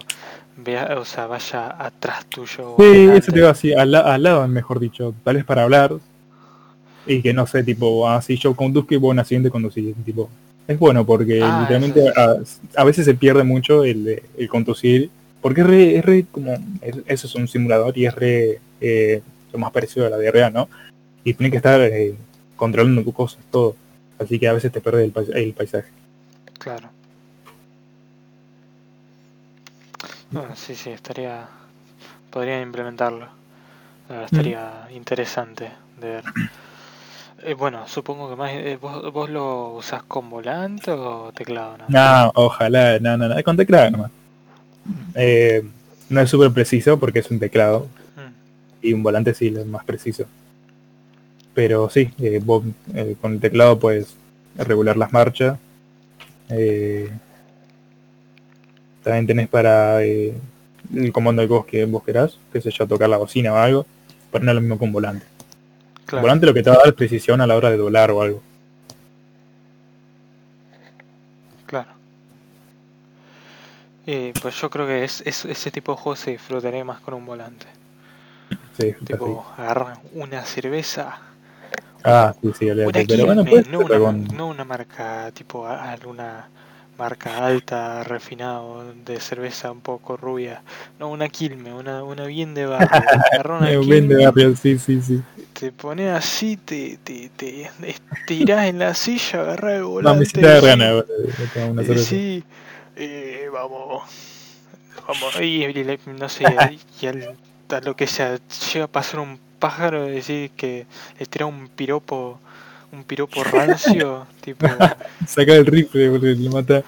vea, 0.57 0.99
o 0.99 1.05
sea, 1.05 1.27
vaya 1.27 1.77
atrás 1.79 2.25
tuyo. 2.27 2.77
Sí, 2.79 2.85
eso 3.17 3.31
te 3.33 3.39
digo 3.39 3.49
así, 3.49 3.73
al, 3.75 3.95
al 3.95 4.23
lado 4.23 4.49
mejor 4.49 4.81
dicho, 4.81 5.15
tal 5.25 5.37
vez 5.37 5.45
para 5.45 5.63
hablar 5.65 5.93
y 7.07 7.21
que 7.23 7.33
no 7.33 7.47
sé, 7.47 7.65
tipo, 7.65 8.09
así 8.09 8.37
yo 8.37 8.55
conduzco 8.55 8.95
y 8.95 8.97
vos 8.97 9.17
en 9.17 9.25
siguiente 9.25 9.51
conducir, 9.51 9.95
tipo, 10.05 10.31
es 10.69 10.79
bueno 10.79 11.05
porque 11.05 11.41
Ah, 11.43 11.51
literalmente 11.59 12.01
a, 12.17 12.37
a 12.81 12.85
veces 12.85 13.05
se 13.05 13.15
pierde 13.15 13.43
mucho 13.43 13.85
el, 13.85 14.23
el 14.39 14.49
conducir, 14.49 15.11
porque 15.41 15.63
es 15.63 15.67
re, 15.67 15.97
es 15.97 16.05
re 16.05 16.25
como, 16.31 16.53
es- 16.81 16.99
eso 17.07 17.27
es 17.27 17.35
un 17.35 17.49
simulador 17.49 17.97
y 17.99 18.07
es 18.07 18.15
re 18.15 18.61
eh, 18.81 19.21
lo 19.53 19.59
más 19.59 19.73
parecido 19.73 20.07
a 20.07 20.11
la 20.11 20.17
de 20.17 20.31
real, 20.31 20.53
¿no? 20.53 20.69
Y 21.25 21.35
tienes 21.35 21.51
que 21.53 21.57
estar 21.59 21.81
eh, 21.81 22.15
controlando 22.57 23.03
tus 23.03 23.15
cosas, 23.15 23.41
todo, 23.51 23.77
así 24.23 24.39
que 24.39 24.49
a 24.49 24.53
veces 24.53 24.73
te 24.73 24.81
pierdes 24.81 25.05
el, 25.05 25.13
pais- 25.13 25.35
el 25.35 25.53
paisaje. 25.53 25.89
Claro. 26.59 26.89
Bueno, 30.31 30.55
sí, 30.57 30.75
sí, 30.75 30.91
estaría. 30.91 31.49
Podrían 32.31 32.63
implementarlo. 32.63 33.29
Ah, 34.09 34.23
estaría 34.25 34.89
interesante 34.95 35.71
de 36.01 36.09
ver. 36.09 36.25
Eh, 37.45 37.55
bueno, 37.55 37.87
supongo 37.89 38.31
que 38.31 38.37
más. 38.37 38.51
eh, 38.53 38.79
¿vos, 38.81 39.13
¿Vos 39.13 39.29
lo 39.31 39.71
usás 39.75 40.03
con 40.05 40.31
volante 40.31 40.91
o 40.93 41.33
teclado? 41.33 41.77
No? 41.79 41.85
No, 41.89 42.33
ojalá, 42.37 42.99
no, 43.01 43.17
no, 43.17 43.29
no, 43.29 43.43
con 43.43 43.57
teclado 43.57 43.91
nomás. 43.91 44.11
Eh, 45.15 45.63
no 46.09 46.21
es 46.21 46.31
súper 46.31 46.51
preciso 46.53 46.99
porque 46.99 47.21
es 47.21 47.31
un 47.31 47.39
teclado, 47.39 47.87
Mm, 48.17 48.87
y 48.87 48.93
un 48.93 49.03
volante 49.03 49.35
sí 49.35 49.49
es 49.49 49.67
más 49.67 49.85
preciso. 49.85 50.25
Pero 51.55 51.91
sí, 51.91 52.11
eh, 52.19 52.41
vos 52.45 52.65
eh, 52.95 53.17
con 53.21 53.35
el 53.35 53.41
teclado 53.41 53.79
puedes 53.79 54.17
regular 54.57 54.97
las 54.97 55.13
marchas. 55.13 55.59
eh, 56.51 57.11
también 59.03 59.27
tenés 59.27 59.49
para 59.49 60.03
el 60.03 60.35
comando 61.13 61.43
que 61.43 61.49
vos, 61.49 61.67
que 61.67 61.85
vos 61.85 62.05
querás, 62.05 62.39
que 62.53 62.61
sé 62.61 62.71
yo, 62.71 62.87
tocar 62.87 63.09
la 63.09 63.17
bocina 63.17 63.53
o 63.53 63.57
algo, 63.57 63.87
pero 64.31 64.45
no 64.45 64.51
es 64.51 64.55
lo 64.55 64.61
mismo 64.61 64.79
con 64.79 64.93
volante. 64.93 65.27
El 66.13 66.21
claro. 66.21 66.23
volante 66.23 66.47
lo 66.47 66.55
que 66.55 66.63
te 66.63 66.71
va 66.71 66.77
a 66.77 66.79
dar 66.81 66.89
es 66.89 66.95
precisión 66.95 67.41
a 67.41 67.47
la 67.47 67.57
hora 67.57 67.71
de 67.71 67.77
doblar 67.79 68.11
o 68.13 68.23
algo. 68.23 68.43
Claro. 71.67 71.93
Eh, 74.07 74.35
pues 74.41 74.55
yo 74.61 74.71
creo 74.71 74.87
que 74.87 75.03
es, 75.05 75.23
es- 75.27 75.45
ese 75.45 75.71
tipo 75.73 75.93
de 75.93 75.99
juego 75.99 76.17
se 76.17 76.33
disfrutaría 76.33 76.85
más 76.85 77.01
con 77.01 77.15
un 77.15 77.27
volante. 77.27 77.67
Sí, 78.73 78.89
está 78.89 79.17
así. 79.17 79.39
Tipo, 79.39 79.47
agarrar 79.57 79.99
una 80.13 80.45
cerveza, 80.45 81.21
Ah, 82.05 82.35
sí, 82.41 82.53
sí, 82.53 82.71
una 82.85 83.01
olvídate. 83.01 83.07
Pero 83.07 83.27
bueno, 83.27 83.45
puedes 83.45 83.67
no, 83.67 83.83
una, 83.83 83.99
con- 83.99 84.29
no 84.37 84.47
una 84.49 84.65
marca 84.65 85.31
tipo 85.33 85.67
alguna 85.67 86.49
marca 86.99 87.45
alta, 87.47 88.05
refinado, 88.05 88.93
de 88.95 89.21
cerveza 89.21 89.73
un 89.73 89.81
poco 89.81 90.17
rubia. 90.17 90.63
No, 90.99 91.09
una 91.11 91.29
Quilme, 91.29 91.73
una, 91.75 92.05
una 92.05 92.27
bien 92.27 92.55
de 92.55 92.67
barrio. 92.67 93.09
Una 93.59 93.71
bien 93.79 94.09
de 94.09 94.17
barrio, 94.25 94.55
sí, 94.57 94.79
sí, 94.79 95.01
sí. 95.01 95.25
te 95.53 95.73
pones 95.73 96.11
así, 96.13 96.57
te, 96.57 96.99
te, 96.99 97.31
te 97.31 97.71
estirás 97.87 98.67
en 98.67 98.79
la 98.79 98.95
silla, 98.95 99.41
agarrás 99.41 99.75
el 99.77 99.85
No, 100.01 100.15
volante. 100.15 100.41
me 100.41 100.61
decís- 100.61 100.61
ganas 100.61 101.07
de- 101.07 101.49
tomar 101.49 101.71
una 101.71 101.85
cerveza. 101.85 102.17
sí, 102.17 102.45
eh, 102.97 103.49
vamos, 103.53 104.03
vamos, 105.07 105.41
y, 105.41 105.65
y 105.65 105.99
no 106.19 106.29
sé, 106.29 106.79
y 107.03 107.07
al, 107.07 107.39
a 107.71 107.81
lo 107.81 107.97
que 107.97 108.07
sea, 108.07 108.39
llega 108.73 108.87
a 108.87 108.89
pasar 108.89 109.21
un 109.21 109.39
pájaro 109.63 110.09
y 110.11 110.15
decir 110.17 110.51
que 110.57 110.87
le 111.19 111.45
un 111.45 111.69
piropo, 111.69 112.41
un 112.91 113.05
piropo 113.05 113.45
rancio, 113.45 114.27
tipo, 114.41 114.67
Saca 115.27 115.55
el 115.55 115.65
rifle, 115.67 116.09
boludo, 116.09 116.35
lo 116.35 116.51
mata. 116.51 116.83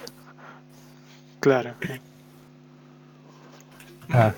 claro. 1.39 1.75
Ah, 4.11 4.35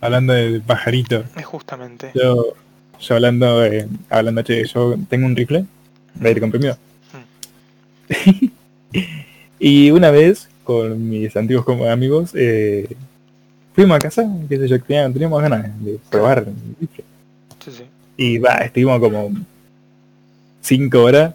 hablando 0.00 0.32
de 0.32 0.60
pajarito, 0.60 1.24
Es 1.36 1.46
justamente. 1.46 2.10
yo, 2.14 2.54
yo 3.00 3.14
hablando, 3.14 3.64
eh, 3.64 3.86
hablando, 4.10 4.42
che, 4.42 4.64
yo 4.66 4.96
tengo 5.08 5.26
un 5.26 5.36
rifle 5.36 5.64
de 6.14 6.28
aire 6.28 6.40
comprimido. 6.40 6.76
y 9.58 9.90
una 9.90 10.10
vez, 10.10 10.48
con 10.64 11.08
mis 11.08 11.34
antiguos 11.36 11.64
como 11.64 11.86
amigos, 11.86 12.32
eh, 12.34 12.88
fuimos 13.74 13.96
a 13.96 14.00
casa, 14.00 14.26
qué 14.48 14.58
sé 14.58 14.68
yo, 14.68 14.80
tenía- 14.82 15.10
teníamos 15.12 15.40
ganas 15.40 15.62
de 15.84 15.98
probar 16.10 16.38
el 16.40 16.54
rifle. 16.80 17.04
Sí, 17.64 17.70
sí. 17.70 17.84
Y 18.16 18.38
va, 18.38 18.54
estuvimos 18.56 18.98
como 19.00 19.30
cinco 20.60 21.02
horas. 21.02 21.34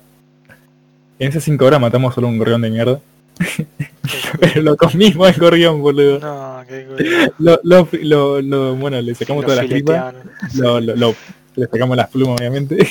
En 1.19 1.29
esas 1.29 1.43
cinco 1.43 1.65
horas 1.65 1.81
matamos 1.81 2.13
solo 2.13 2.27
un 2.27 2.37
gorrión 2.37 2.61
de 2.61 2.69
mierda. 2.69 2.99
Pero 4.39 4.61
lo 4.61 4.77
comimos 4.77 5.27
al 5.27 5.39
gorrión, 5.39 5.81
boludo. 5.81 6.19
No, 6.19 6.63
qué. 6.67 6.87
Lo, 7.39 7.59
lo, 7.63 7.87
lo, 8.01 8.41
lo- 8.41 8.75
bueno, 8.75 9.01
le 9.01 9.13
sacamos 9.15 9.43
todas 9.43 9.59
las 9.59 9.67
tripas. 9.67 10.13
Lo, 10.55 10.79
lo, 10.79 11.15
le 11.55 11.67
sacamos 11.67 11.97
las 11.97 12.09
plumas, 12.09 12.39
obviamente. 12.39 12.77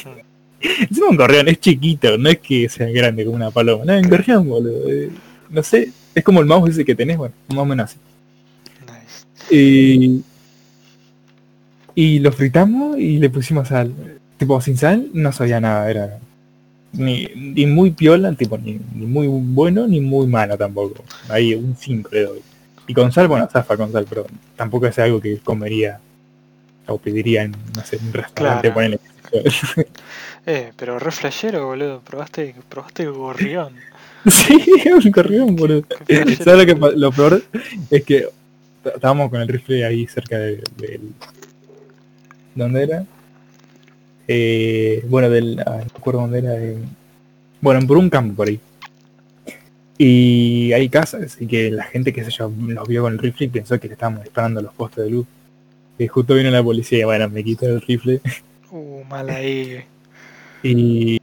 Encima 0.60 1.08
un 1.10 1.16
gorrión, 1.16 1.48
es 1.48 1.60
chiquito, 1.60 2.16
no 2.18 2.28
es 2.28 2.38
que 2.38 2.68
sea 2.68 2.88
grande 2.88 3.24
como 3.24 3.36
una 3.36 3.50
paloma. 3.50 3.84
No, 3.84 3.96
un 3.98 4.08
gorrión, 4.08 4.48
boludo. 4.48 4.88
eh, 4.90 5.10
no 5.50 5.62
sé, 5.62 5.92
es 6.14 6.24
como 6.24 6.40
el 6.40 6.46
mouse 6.46 6.70
ese 6.70 6.84
que 6.84 6.94
tenés, 6.94 7.16
bueno, 7.18 7.34
más 7.48 7.58
o 7.58 7.64
menos 7.64 7.84
así. 7.90 7.98
Nice. 8.86 9.54
Y, 9.54 10.22
y 11.96 12.20
lo 12.20 12.30
fritamos 12.30 12.96
y 12.98 13.18
le 13.18 13.28
pusimos 13.30 13.66
sal. 13.68 13.92
Tipo, 14.38 14.60
sin 14.60 14.76
sal 14.76 15.08
no 15.14 15.32
sabía 15.32 15.60
nada, 15.60 15.90
era 15.90 16.18
ni, 16.92 17.26
ni 17.34 17.66
muy 17.66 17.90
piola, 17.90 18.32
tipo, 18.34 18.56
ni, 18.58 18.78
ni 18.94 19.06
muy 19.06 19.26
bueno 19.26 19.88
ni 19.88 20.00
muy 20.00 20.26
malo 20.28 20.56
tampoco. 20.56 21.02
Ahí 21.28 21.54
un 21.54 21.74
5 21.76 22.10
le 22.12 22.22
doy. 22.22 22.40
Y 22.86 22.94
con 22.94 23.10
sal, 23.10 23.26
bueno, 23.28 23.48
zafa 23.50 23.76
con 23.76 23.90
sal, 23.90 24.06
pero 24.08 24.26
tampoco 24.54 24.86
es 24.86 24.96
algo 25.00 25.20
que 25.20 25.38
comería 25.38 25.98
o 26.86 26.98
pediría 26.98 27.42
en, 27.42 27.50
no 27.74 27.84
sé, 27.84 27.96
un 27.96 28.12
restaurante, 28.12 28.70
Claro. 28.70 28.74
ponele. 28.74 29.00
Eh, 30.48 30.70
pero 30.76 31.00
re 31.00 31.10
flashero, 31.10 31.66
boludo. 31.66 32.00
Probaste, 32.02 32.54
probaste 32.68 33.02
el 33.02 33.10
gorrión. 33.10 33.72
sí, 34.30 34.56
un 35.04 35.10
corrión, 35.10 35.56
boludo. 35.56 35.82
Qué 36.06 36.22
flashero. 36.22 36.44
¿Sabes 36.44 36.68
lo 36.68 36.90
que 36.90 36.96
lo 36.96 37.10
peor? 37.10 37.42
Es 37.90 38.04
que 38.04 38.28
estábamos 38.84 39.28
con 39.30 39.40
el 39.40 39.48
rifle 39.48 39.84
ahí 39.84 40.06
cerca 40.06 40.38
de- 40.38 40.62
del... 40.76 41.00
¿Dónde 42.56 42.82
era? 42.82 43.04
Eh, 44.26 45.04
bueno, 45.08 45.30
del... 45.30 45.60
ah, 45.60 45.70
no 45.70 45.76
me 45.76 45.82
acuerdo 45.84 46.20
dónde 46.22 46.38
era. 46.38 46.56
eh, 46.56 46.78
bueno, 47.60 47.86
por 47.86 47.98
un 47.98 48.10
campo 48.10 48.34
por 48.34 48.48
ahí. 48.48 48.58
Y 49.98 50.72
hay 50.72 50.88
casas 50.88 51.40
y 51.40 51.46
que 51.46 51.70
la 51.70 51.84
gente 51.84 52.12
que 52.12 52.24
se 52.24 52.30
yo 52.30 52.50
nos 52.50 52.88
vio 52.88 53.02
con 53.02 53.12
el 53.12 53.18
rifle 53.18 53.46
y 53.46 53.50
pensó 53.50 53.78
que 53.78 53.86
le 53.86 53.94
estábamos 53.94 54.24
disparando 54.24 54.60
a 54.60 54.62
los 54.62 54.74
postes 54.74 55.04
de 55.04 55.10
luz. 55.10 55.26
Y 55.98 56.06
justo 56.08 56.34
vino 56.34 56.50
la 56.50 56.62
policía 56.62 56.98
y 56.98 57.04
bueno, 57.04 57.28
me 57.30 57.44
quitó 57.44 57.66
el 57.66 57.80
rifle. 57.80 58.20
Uh, 58.70 59.04
mal 59.04 59.30
ahí. 59.30 59.84
Y 60.62 61.18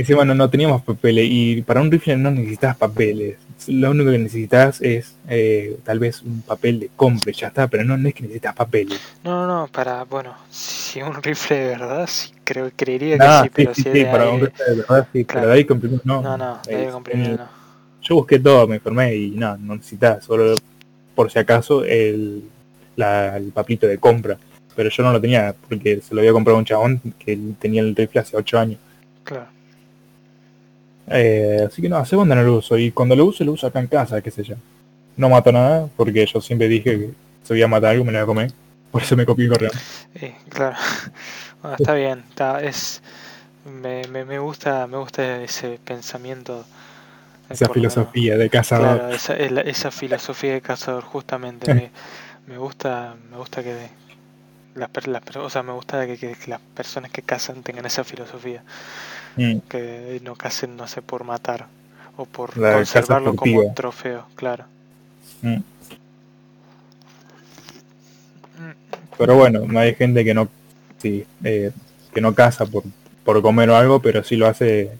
encima 0.00 0.24
no, 0.24 0.34
no 0.34 0.48
teníamos 0.48 0.82
papeles. 0.82 1.26
Y 1.28 1.62
para 1.62 1.80
un 1.80 1.90
rifle 1.90 2.16
no 2.16 2.30
necesitas 2.30 2.76
papeles. 2.76 3.36
Lo 3.66 3.90
único 3.90 4.10
que 4.12 4.18
necesitas 4.18 4.80
es 4.80 5.14
eh, 5.28 5.78
tal 5.84 5.98
vez 5.98 6.22
un 6.22 6.42
papel 6.42 6.78
de 6.80 6.90
compra 6.94 7.30
y 7.30 7.34
ya 7.34 7.48
está, 7.48 7.66
pero 7.66 7.84
no, 7.84 7.96
no 7.96 8.08
es 8.08 8.14
que 8.14 8.22
necesitas 8.22 8.54
papeles. 8.54 9.00
No, 9.24 9.46
no, 9.46 9.60
no, 9.62 9.66
para, 9.66 10.04
bueno, 10.04 10.34
si 10.50 11.02
un 11.02 11.20
rifle 11.22 11.56
de 11.58 11.66
verdad, 11.68 12.06
sí, 12.06 12.32
creo, 12.44 12.70
creería 12.74 13.18
que 13.18 13.24
Ah, 13.24 13.40
sí, 13.42 13.48
sí, 13.48 13.52
pero 13.54 13.74
sí, 13.74 13.82
si 13.82 13.92
sí, 13.92 14.04
para 14.04 14.30
un 14.30 14.40
rifle 14.40 14.64
de 14.64 14.74
verdad 14.76 15.08
sí, 15.12 15.24
Claro. 15.24 15.40
pero 15.40 15.46
de 15.48 15.58
ahí 15.58 15.64
comprimido 15.64 16.00
no. 16.04 16.22
No, 16.22 16.36
no, 16.38 16.58
de 16.66 16.84
Eh, 16.84 16.90
comprimido 16.90 17.30
eh, 17.34 17.36
no. 17.38 17.48
Yo 18.00 18.14
busqué 18.14 18.38
todo, 18.38 18.66
me 18.68 18.76
informé 18.76 19.14
y 19.16 19.30
no, 19.30 19.56
no 19.58 19.74
necesitas, 19.76 20.24
solo 20.24 20.54
por 21.16 21.30
si 21.30 21.38
acaso 21.40 21.84
el, 21.84 22.44
la- 22.96 23.36
el 23.36 23.50
papito 23.50 23.86
de 23.88 23.98
compra. 23.98 24.38
Pero 24.76 24.88
yo 24.90 25.02
no 25.02 25.12
lo 25.12 25.20
tenía 25.20 25.52
porque 25.68 26.00
se 26.00 26.14
lo 26.14 26.20
había 26.20 26.32
comprado 26.32 26.56
un 26.58 26.64
chabón 26.64 27.00
que 27.18 27.36
tenía 27.58 27.82
el 27.82 27.96
rifle 27.96 28.20
hace 28.20 28.36
8 28.36 28.60
años. 28.60 28.78
Claro. 29.24 29.48
Eh, 31.10 31.64
así 31.66 31.82
que 31.82 31.88
no, 31.88 31.96
hace 31.98 32.16
cuando 32.16 32.34
no 32.34 32.42
lo 32.42 32.56
uso. 32.56 32.78
Y 32.78 32.92
cuando 32.92 33.16
lo 33.16 33.26
uso, 33.26 33.44
lo 33.44 33.52
uso 33.52 33.66
acá 33.66 33.80
en 33.80 33.86
casa, 33.88 34.20
qué 34.22 34.30
sé 34.30 34.44
yo. 34.44 34.56
No 35.16 35.28
mato 35.30 35.52
nada, 35.52 35.88
porque 35.96 36.26
yo 36.26 36.40
siempre 36.40 36.68
dije 36.68 36.98
que 36.98 37.10
si 37.44 37.54
voy 37.54 37.62
a 37.62 37.68
matar 37.68 37.92
algo 37.92 38.04
me 38.04 38.12
lo 38.12 38.18
voy 38.18 38.24
a 38.24 38.26
comer. 38.26 38.52
Por 38.90 39.02
eso 39.02 39.16
me 39.16 39.26
copié 39.26 39.46
el 39.46 39.52
correo. 39.52 39.72
Eh, 40.14 40.34
claro. 40.48 40.76
Bueno, 41.62 41.74
está 41.76 41.94
bien, 41.94 42.24
está, 42.30 42.62
es, 42.62 43.02
me, 43.64 44.06
me, 44.08 44.24
me 44.24 44.38
gusta, 44.38 44.86
me 44.86 44.98
gusta 44.98 45.42
ese 45.42 45.78
pensamiento. 45.84 46.66
eh, 47.50 47.54
Esa 47.54 47.68
menos. 47.68 47.74
filosofía 47.74 48.36
de 48.38 48.50
cazador. 48.50 49.02
Claro, 49.02 49.10
esa, 49.10 49.34
esa 49.36 49.90
filosofía 49.92 50.54
de 50.54 50.62
cazador, 50.62 51.04
justamente. 51.04 51.68
me, 51.70 51.92
me 52.46 52.58
gusta, 52.58 53.16
me 53.30 53.36
gusta 53.38 53.62
que 53.64 53.90
las, 54.74 54.90
las 55.08 55.36
o 55.36 55.50
sea, 55.50 55.62
me 55.64 55.72
gusta 55.72 56.06
que, 56.06 56.18
que- 56.18 56.36
que 56.36 56.50
las 56.50 56.60
personas 56.74 57.10
que 57.12 57.22
cazan 57.22 57.62
tengan 57.62 57.86
esa 57.86 58.04
filosofía, 58.04 58.64
Mm, 59.38 59.60
que 59.68 60.20
no 60.24 60.36
casen, 60.36 60.76
no 60.76 60.86
sé, 60.88 61.02
por 61.02 61.24
matar 61.24 61.66
o 62.16 62.24
por 62.26 62.56
La 62.56 62.72
conservarlo 62.74 63.34
como 63.36 63.60
un 63.60 63.74
trofeo, 63.74 64.26
claro. 64.36 64.64
mm. 65.42 65.62
Pero 69.18 69.36
bueno, 69.36 69.60
no 69.66 69.78
hay 69.80 69.94
gente 69.94 70.24
que 70.24 70.34
no 70.34 70.48
sí, 70.98 71.24
eh, 71.44 71.70
que 72.12 72.20
no 72.20 72.34
caza 72.34 72.66
por, 72.66 72.84
por 73.24 73.42
comer 73.42 73.70
o 73.70 73.76
algo, 73.76 74.00
pero 74.00 74.22
sí 74.24 74.36
lo 74.36 74.46
hace 74.46 74.90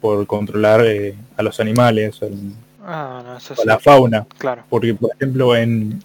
por 0.00 0.26
controlar 0.26 0.84
eh, 0.86 1.16
a 1.36 1.42
los 1.42 1.60
animales 1.60 2.22
o, 2.22 2.26
el- 2.26 2.54
Ah, 2.84 3.22
no, 3.24 3.36
eso 3.36 3.54
o 3.54 3.56
sí, 3.62 3.66
la 3.66 3.78
fauna. 3.78 4.26
claro. 4.38 4.64
Porque, 4.68 4.94
por 4.94 5.10
ejemplo, 5.14 5.56
en, 5.56 6.02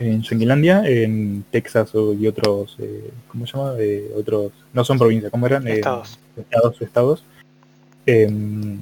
en 0.00 0.22
Yanquilandia, 0.22 0.82
en 0.86 1.44
Texas 1.50 1.94
o- 1.94 2.12
y 2.14 2.26
otros, 2.26 2.74
eh, 2.80 3.10
¿cómo 3.28 3.46
se 3.46 3.56
llama? 3.56 3.74
Eh, 3.78 4.10
otros, 4.16 4.50
no 4.72 4.82
son 4.84 4.98
provincias, 4.98 5.30
¿cómo 5.30 5.46
eran? 5.46 5.66
Eh, 5.68 5.74
Estados. 5.74 6.18
estados, 6.36 6.82
estados. 6.82 7.24
Em, 8.06 8.78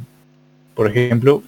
por 0.74 0.88
ejemplo, 0.88 1.42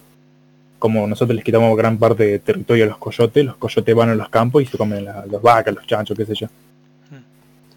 como 0.77 1.07
nosotros 1.07 1.35
les 1.35 1.45
quitamos 1.45 1.75
gran 1.77 1.97
parte 1.97 2.25
de 2.25 2.39
territorio 2.39 2.83
a 2.83 2.87
los 2.87 2.97
coyotes, 2.97 3.45
los 3.45 3.55
coyotes 3.57 3.95
van 3.95 4.09
a 4.09 4.15
los 4.15 4.29
campos 4.29 4.61
y 4.63 4.65
se 4.65 4.77
comen 4.77 5.05
la- 5.05 5.25
las 5.25 5.41
vacas, 5.41 5.73
los 5.73 5.87
chanchos, 5.87 6.17
qué 6.17 6.25
sé 6.25 6.35
yo. 6.35 6.47
Mm. 6.47 7.15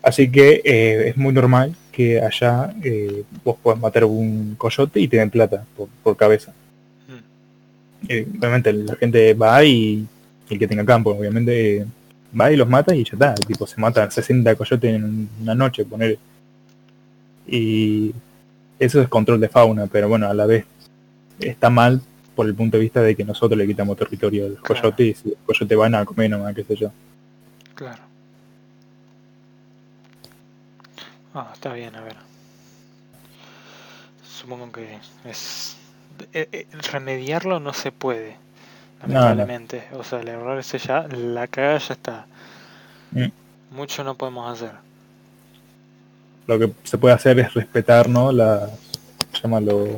Así 0.02 0.30
que 0.30 0.62
eh, 0.64 1.08
es 1.10 1.16
muy 1.16 1.32
normal 1.32 1.74
que 1.92 2.20
allá 2.20 2.74
eh, 2.82 3.22
vos 3.44 3.56
puedas 3.62 3.78
matar 3.78 4.04
un 4.04 4.56
coyote 4.58 4.98
y 5.00 5.06
te 5.06 5.18
den 5.18 5.30
plata 5.30 5.64
por, 5.76 5.88
por 6.02 6.16
cabeza. 6.16 6.52
Mm. 7.08 8.08
Eh, 8.08 8.26
obviamente 8.38 8.72
la 8.72 8.96
gente 8.96 9.34
va 9.34 9.64
y 9.64 10.06
el 10.50 10.58
que 10.58 10.68
tenga 10.68 10.84
campo, 10.84 11.10
obviamente, 11.10 11.78
eh, 11.78 11.86
va 12.38 12.50
y 12.52 12.56
los 12.56 12.68
mata 12.68 12.94
y 12.94 13.04
ya 13.04 13.12
está. 13.14 13.34
Tipo, 13.34 13.66
se 13.66 13.80
matan 13.80 14.10
60 14.10 14.54
coyotes 14.56 14.94
en 14.94 15.28
una 15.40 15.54
noche, 15.54 15.84
poner. 15.84 16.18
Y 17.46 18.12
eso 18.78 19.00
es 19.00 19.08
control 19.08 19.40
de 19.40 19.48
fauna, 19.48 19.86
pero 19.86 20.08
bueno, 20.08 20.28
a 20.28 20.34
la 20.34 20.46
vez 20.46 20.64
está 21.38 21.70
mal 21.70 22.00
por 22.34 22.46
el 22.46 22.54
punto 22.54 22.76
de 22.76 22.82
vista 22.82 23.00
de 23.00 23.14
que 23.14 23.24
nosotros 23.24 23.56
le 23.58 23.66
quitamos 23.66 23.96
territorio 23.96 24.46
a 24.46 24.48
los 24.48 24.60
Claro. 24.60 24.82
coyotes 24.82 25.06
y 25.06 25.14
si 25.14 25.28
los 25.30 25.38
coyotes 25.46 25.78
van 25.78 25.94
a 25.94 26.04
comer 26.04 26.30
nomás, 26.30 26.54
qué 26.54 26.64
sé 26.64 26.74
yo. 26.76 26.90
Claro. 27.74 28.02
Ah, 31.34 31.50
está 31.52 31.72
bien, 31.72 31.94
a 31.96 32.00
ver. 32.02 32.16
Supongo 34.22 34.70
que 34.72 34.98
es... 35.24 35.76
eh, 36.32 36.48
eh, 36.52 36.66
remediarlo 36.92 37.60
no 37.60 37.72
se 37.72 37.92
puede, 37.92 38.36
No, 39.06 39.14
no. 39.14 39.20
lamentablemente. 39.20 39.84
O 39.92 40.04
sea, 40.04 40.20
el 40.20 40.28
error 40.28 40.58
ese 40.58 40.78
ya, 40.78 41.06
la 41.08 41.46
cagada 41.46 41.78
ya 41.78 41.94
está. 41.94 42.26
Mm. 43.12 43.26
Mucho 43.76 44.04
no 44.04 44.14
podemos 44.16 44.50
hacer. 44.52 44.72
Lo 46.46 46.58
que 46.58 46.72
se 46.84 46.98
puede 46.98 47.14
hacer 47.14 47.38
es 47.40 47.54
respetar, 47.54 48.08
¿no? 48.08 48.30
Las, 48.32 48.70
se 49.32 49.40
llama 49.42 49.60
los, 49.60 49.88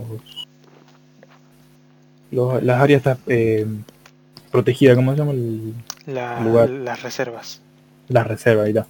los- 2.30 2.62
las 2.62 2.80
áreas 2.80 3.02
eh, 3.26 3.66
protegidas, 4.50 4.96
¿cómo 4.96 5.12
se 5.12 5.18
llama? 5.18 5.32
El- 5.32 5.74
La- 6.06 6.40
Lugar. 6.40 6.70
las 6.70 7.02
reservas, 7.02 7.60
las 8.08 8.26
reservas 8.26 8.68
y 8.68 8.74
tal. 8.74 8.86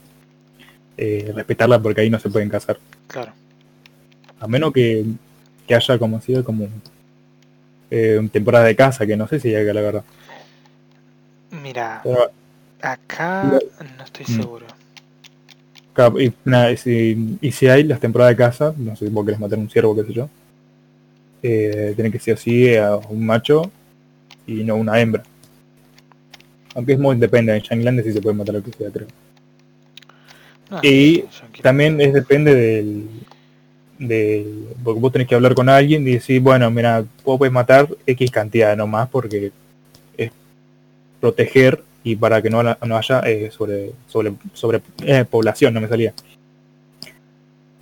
Eh, 0.99 1.33
respetarlas 1.35 1.81
porque 1.81 2.01
ahí 2.03 2.11
no 2.11 2.19
se 2.19 2.31
pueden 2.31 2.49
cazar. 2.49 2.79
claro. 3.07 3.33
A 4.39 4.47
menos 4.47 4.71
que, 4.75 5.03
que 5.67 5.75
haya 5.75 5.99
como 5.99 6.21
sido 6.21 6.45
como 6.45 6.69
eh, 7.91 8.29
temporada 8.33 8.65
de 8.65 8.77
caza, 8.77 9.07
que 9.07 9.17
no 9.17 9.27
sé 9.29 9.41
si 9.41 9.49
llega 9.49 9.73
la 9.73 9.81
verdad. 9.81 10.05
Mira, 11.51 12.01
Pero, 12.03 12.31
acá 12.83 13.59
no 13.97 14.05
estoy 14.05 14.27
Mm. 14.29 14.41
seguro. 14.41 14.67
y, 16.21 16.33
nada, 16.45 16.73
y 16.73 16.77
si, 16.77 17.39
y 17.41 17.53
si 17.53 17.69
hay 17.69 17.85
las 17.85 18.01
temporadas 18.01 18.33
de 18.33 18.37
caza, 18.37 18.75
no 18.77 18.95
sé 18.97 19.07
si 19.07 19.13
vos 19.13 19.25
querés 19.25 19.41
matar 19.41 19.59
un 19.59 19.71
ciervo, 19.71 19.95
qué 19.97 20.05
sé 20.05 20.13
yo, 20.13 20.29
eh, 21.43 21.93
tiene 21.95 22.11
que 22.11 22.19
ser 22.19 22.35
así 22.35 22.75
a 22.77 22.97
un 22.97 23.25
macho 23.25 23.71
y 24.47 24.63
no 24.65 24.77
una 24.77 25.01
hembra. 25.01 25.23
Aunque 26.75 26.93
es 26.93 26.99
muy 26.99 27.17
depende, 27.17 27.55
en 27.57 27.63
Shangland 27.63 28.03
sí 28.03 28.13
se 28.13 28.21
puede 28.21 28.37
matar 28.37 28.57
lo 28.57 28.63
que 28.63 28.73
sea, 28.73 28.91
creo. 28.91 29.07
No, 30.71 30.81
Y. 30.83 31.25
También 31.63 32.01
es 32.01 32.13
depende 32.13 32.55
del, 32.55 33.09
del- 33.99 34.69
porque 34.85 35.01
vos 35.01 35.13
tenés 35.13 35.29
que 35.29 35.35
hablar 35.35 35.55
con 35.55 35.69
alguien 35.69 36.07
y 36.07 36.13
decir, 36.13 36.41
bueno, 36.41 36.71
mira, 36.71 37.05
vos 37.25 37.39
puedes 37.39 37.53
matar 37.53 37.89
X 38.07 38.31
cantidad 38.31 38.77
nomás 38.77 39.09
porque 39.09 39.53
es 40.17 40.31
proteger 41.21 41.83
y 42.05 42.15
para 42.17 42.41
que 42.41 42.51
no, 42.51 42.63
no 42.63 42.97
haya 42.97 43.21
eh, 43.21 43.51
sobre 43.51 43.93
sobre 44.09 44.33
sobre 44.53 44.81
eh, 45.05 45.25
población 45.25 45.75
no 45.75 45.81
me 45.81 45.89
salía. 45.89 46.13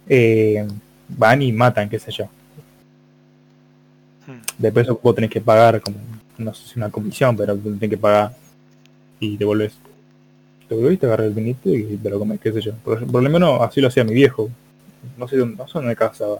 Eh, 0.09 0.67
van 1.09 1.43
y 1.43 1.53
matan 1.53 1.89
qué 1.89 1.99
sé 1.99 2.11
yo. 2.13 2.25
Hmm. 4.27 4.41
después 4.59 4.87
vos 5.03 5.15
tenés 5.15 5.31
que 5.31 5.41
pagar 5.41 5.81
como 5.83 5.97
no 6.39 6.55
sé 6.55 6.67
si 6.67 6.79
una 6.79 6.91
comisión 6.91 7.37
pero 7.37 7.55
tenés 7.57 7.91
que 7.91 7.99
pagar 7.99 8.35
y 9.21 9.37
te 9.37 9.45
volvés 9.45 9.75
te 10.67 10.75
volvés 10.75 10.99
te 10.99 11.05
agarras 11.07 11.27
el 11.27 11.35
vinito 11.35 11.69
y 11.69 11.99
te 12.03 12.09
lo 12.11 12.19
comes 12.19 12.41
qué 12.41 12.53
sé 12.53 12.61
yo. 12.63 12.73
Por, 12.85 13.07
por 13.07 13.23
lo 13.23 13.29
menos 13.31 13.61
así 13.61 13.81
lo 13.83 13.89
hacía 13.89 14.05
mi 14.05 14.15
viejo 14.15 14.49
no 15.17 15.29
sé 15.29 15.37
dónde 15.37 15.57
no 15.57 15.67
sé 15.67 15.73
dónde 15.79 15.97
casaba 15.97 16.39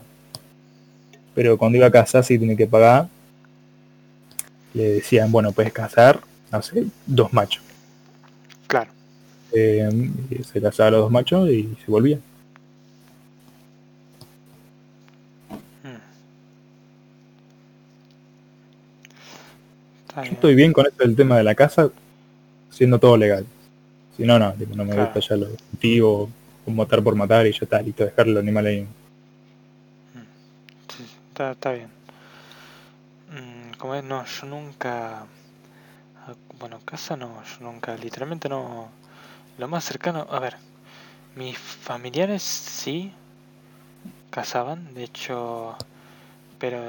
pero 1.33 1.57
cuando 1.57 1.77
iba 1.77 1.87
a 1.87 1.91
casa 1.91 2.23
sí 2.23 2.37
tenía 2.39 2.55
que 2.55 2.67
pagar 2.67 3.07
le 4.73 4.83
decían 4.93 5.31
bueno 5.31 5.51
puedes 5.51 5.73
cazar 5.73 6.19
no 6.51 6.61
sé 6.61 6.85
dos 7.05 7.31
machos 7.33 7.63
Claro. 8.67 8.89
Eh, 9.53 9.89
y 10.31 10.43
se 10.43 10.59
cazaba 10.61 10.87
a 10.87 10.91
los 10.91 11.01
dos 11.01 11.11
machos 11.11 11.49
y 11.49 11.77
se 11.85 11.91
volvía 11.91 12.17
Yo 20.15 20.21
estoy 20.31 20.55
bien 20.55 20.71
con 20.71 20.85
esto 20.85 21.03
del 21.03 21.15
tema 21.15 21.37
de 21.37 21.43
la 21.43 21.55
casa, 21.55 21.89
siendo 22.69 22.99
todo 22.99 23.17
legal. 23.17 23.45
Si 24.15 24.23
no, 24.23 24.39
no, 24.39 24.53
no 24.75 24.85
me 24.85 24.93
Claro. 24.93 25.11
gusta 25.13 25.19
ya 25.29 25.35
lo 25.35 25.47
motivo, 26.65 26.83
matar 26.83 27.03
por 27.03 27.15
matar 27.15 27.45
y 27.47 27.51
ya 27.51 27.59
está, 27.63 27.81
listo, 27.81 28.05
dejar 28.05 28.27
el 28.27 28.37
animal 28.37 28.65
ahí. 28.67 28.87
Sí, 30.89 31.03
está, 31.29 31.51
está 31.51 31.71
bien. 31.73 31.89
Mm, 33.29 33.73
como 33.77 33.95
es, 33.95 34.03
no, 34.03 34.25
yo 34.25 34.45
nunca. 34.47 35.25
ah, 36.27 36.35
Bueno, 36.59 36.79
casa 36.85 37.15
no, 37.17 37.43
yo 37.43 37.65
nunca, 37.65 37.95
literalmente 37.97 38.49
no. 38.49 38.89
Lo 39.57 39.67
más 39.67 39.85
cercano, 39.85 40.27
a 40.29 40.39
ver, 40.39 40.55
mis 41.35 41.57
familiares 41.59 42.43
sí 42.43 43.13
cazaban, 44.29 44.93
de 44.93 45.03
hecho, 45.03 45.75
pero 46.59 46.79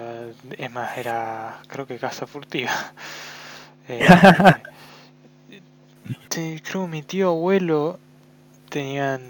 es 0.58 0.70
más, 0.72 0.96
era, 0.98 1.60
creo 1.68 1.86
que 1.86 1.98
casa 1.98 2.26
furtiva. 2.26 2.70
Eh, 3.88 4.04
creo 6.62 6.86
mi 6.86 7.02
tío 7.02 7.28
abuelo 7.30 7.98
tenían, 8.70 9.22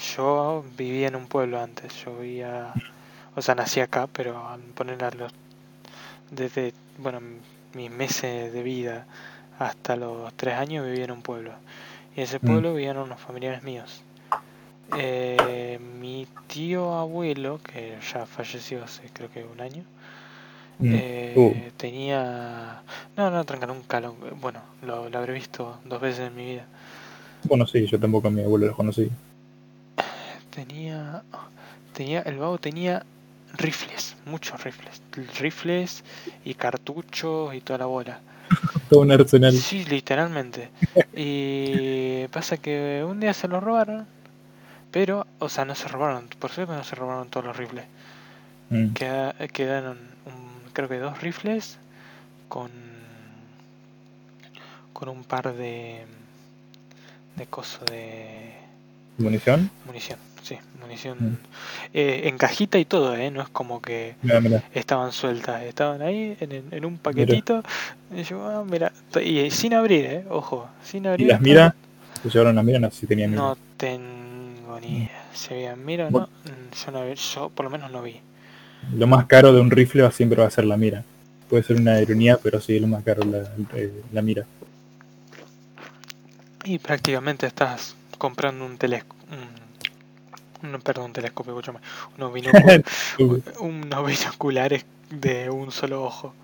yo 0.00 0.64
vivía 0.76 1.08
en 1.08 1.16
un 1.16 1.26
pueblo 1.26 1.60
antes, 1.60 1.94
yo 2.04 2.16
vivía 2.18 2.74
o 3.36 3.42
sea, 3.42 3.54
nací 3.54 3.80
acá, 3.80 4.08
pero 4.12 4.48
al 4.48 4.60
poner 4.60 5.02
a 5.04 5.10
los, 5.12 5.32
desde, 6.30 6.72
bueno, 6.98 7.20
mis 7.74 7.90
meses 7.90 8.52
de 8.52 8.62
vida 8.62 9.06
hasta 9.58 9.96
los 9.96 10.32
tres 10.34 10.54
años 10.56 10.86
viví 10.86 11.02
en 11.02 11.10
un 11.12 11.22
pueblo. 11.22 11.52
Y 12.16 12.20
en 12.20 12.24
ese 12.24 12.38
Mm. 12.40 12.46
pueblo 12.46 12.74
vivían 12.74 12.98
unos 12.98 13.20
familiares 13.20 13.62
míos. 13.62 14.02
Eh, 14.92 15.78
mi 16.00 16.26
tío 16.48 16.94
abuelo, 16.94 17.60
que 17.62 17.98
ya 18.12 18.26
falleció 18.26 18.82
hace 18.84 19.08
creo 19.12 19.30
que 19.30 19.44
un 19.44 19.60
año, 19.60 19.84
Mm. 20.78 20.92
eh, 20.94 21.34
Uh. 21.36 21.70
tenía... 21.76 22.82
No, 23.16 23.30
no, 23.30 23.44
tranca, 23.44 23.66
nunca 23.66 24.00
lo... 24.00 24.14
Bueno, 24.40 24.60
lo, 24.82 25.08
lo 25.08 25.18
habré 25.18 25.34
visto 25.34 25.78
dos 25.84 26.00
veces 26.00 26.28
en 26.28 26.34
mi 26.36 26.46
vida. 26.46 26.64
Bueno, 27.44 27.66
sí, 27.66 27.86
yo 27.86 27.98
tampoco 28.00 28.28
a 28.28 28.30
mi 28.30 28.42
abuelo 28.42 28.66
lo 28.66 28.76
conocí. 28.76 29.10
Tenía, 30.66 31.22
tenía, 31.94 32.20
el 32.20 32.36
vago 32.36 32.58
tenía 32.58 33.04
rifles, 33.56 34.14
muchos 34.26 34.62
rifles, 34.62 35.00
rifles 35.40 36.04
y 36.44 36.52
cartuchos 36.54 37.54
y 37.54 37.62
toda 37.62 37.78
la 37.78 37.86
bola. 37.86 38.20
Todo 38.90 39.00
un 39.00 39.10
arsenal. 39.12 39.52
Sí, 39.54 39.84
literalmente. 39.86 40.68
Y 41.16 42.26
pasa 42.32 42.58
que 42.58 43.02
un 43.08 43.20
día 43.20 43.32
se 43.32 43.48
lo 43.48 43.58
robaron, 43.60 44.06
pero, 44.90 45.26
o 45.38 45.48
sea, 45.48 45.64
no 45.64 45.74
se 45.74 45.88
robaron, 45.88 46.28
por 46.38 46.50
suerte 46.50 46.74
no 46.74 46.84
se 46.84 46.94
robaron 46.94 47.28
todos 47.30 47.46
los 47.46 47.56
rifles. 47.56 47.86
Mm. 48.68 48.92
Queda- 48.92 49.34
quedaron, 49.52 49.98
un- 50.26 50.70
creo 50.74 50.88
que 50.90 50.98
dos 50.98 51.22
rifles 51.22 51.78
con, 52.50 52.70
con 54.92 55.08
un 55.08 55.24
par 55.24 55.54
de, 55.54 56.04
de 57.36 57.46
coso 57.46 57.82
de 57.86 58.52
¿Munición? 59.18 59.70
Munición, 59.86 60.18
sí, 60.42 60.58
munición. 60.80 61.18
Mm. 61.18 61.36
eh, 61.94 62.22
en 62.28 62.38
cajita 62.38 62.78
y 62.78 62.84
todo, 62.84 63.16
¿eh? 63.16 63.30
No 63.30 63.42
es 63.42 63.48
como 63.48 63.80
que 63.82 64.16
Mira, 64.22 64.40
mira. 64.40 64.62
estaban 64.74 65.12
sueltas, 65.12 65.62
estaban 65.62 66.02
ahí 66.02 66.36
en, 66.40 66.52
en- 66.72 66.84
un 66.84 66.98
paquetito. 66.98 67.62
Y 68.14 68.22
yo, 68.24 68.44
ah, 68.48 68.64
mira, 68.64 68.92
y 69.22 69.50
sin 69.50 69.74
abrir, 69.74 70.04
¿eh? 70.06 70.24
Ojo, 70.30 70.68
sin 70.84 71.04
¿Y 71.04 71.08
abrir. 71.08 71.28
las 71.28 71.40
miras? 71.40 71.74
Se 72.22 72.28
llevaron 72.30 72.56
las 72.56 72.64
miras, 72.64 72.80
no 72.80 72.90
sé 72.90 73.00
si 73.00 73.06
tenían 73.06 73.30
No 73.30 73.54
miras. 73.54 73.58
tengo 73.76 74.78
ni 74.80 74.88
idea. 74.98 75.24
Si 75.34 75.54
habían 75.54 75.84
mira 75.84 76.08
o 76.08 76.10
no, 76.10 76.26
mm, 76.44 76.74
yo, 76.84 76.90
no 76.92 77.12
yo 77.14 77.48
por 77.50 77.64
lo 77.64 77.70
menos 77.70 77.90
no 77.90 78.02
vi. 78.02 78.20
Lo 78.94 79.06
más 79.06 79.26
caro 79.26 79.52
de 79.52 79.60
un 79.60 79.70
rifle 79.70 80.10
siempre 80.10 80.40
va 80.40 80.48
a 80.48 80.50
ser 80.50 80.64
la 80.64 80.76
mira. 80.76 81.02
Puede 81.48 81.62
ser 81.62 81.76
una 81.76 82.00
ironía, 82.00 82.38
pero 82.42 82.60
sí, 82.60 82.78
lo 82.78 82.86
más 82.86 83.02
caro 83.02 83.24
la, 83.24 83.38
eh, 83.74 83.92
la 84.12 84.22
mira. 84.22 84.44
Y 86.64 86.78
prácticamente 86.78 87.46
estás 87.46 87.94
comprando 88.18 88.64
un 88.64 88.76
telescopio. 88.78 89.19
Un, 90.62 90.74
un- 90.74 90.80
perdón, 90.82 91.12
telescopio, 91.12 91.52
escúchame. 91.52 91.80
Unos, 92.16 92.32
binóculos, 92.32 92.80
unos 93.60 94.06
binoculares 94.06 94.84
de 95.10 95.50
un 95.50 95.70
solo 95.72 96.02
ojo. 96.04 96.34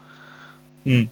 Mm. 0.84 1.04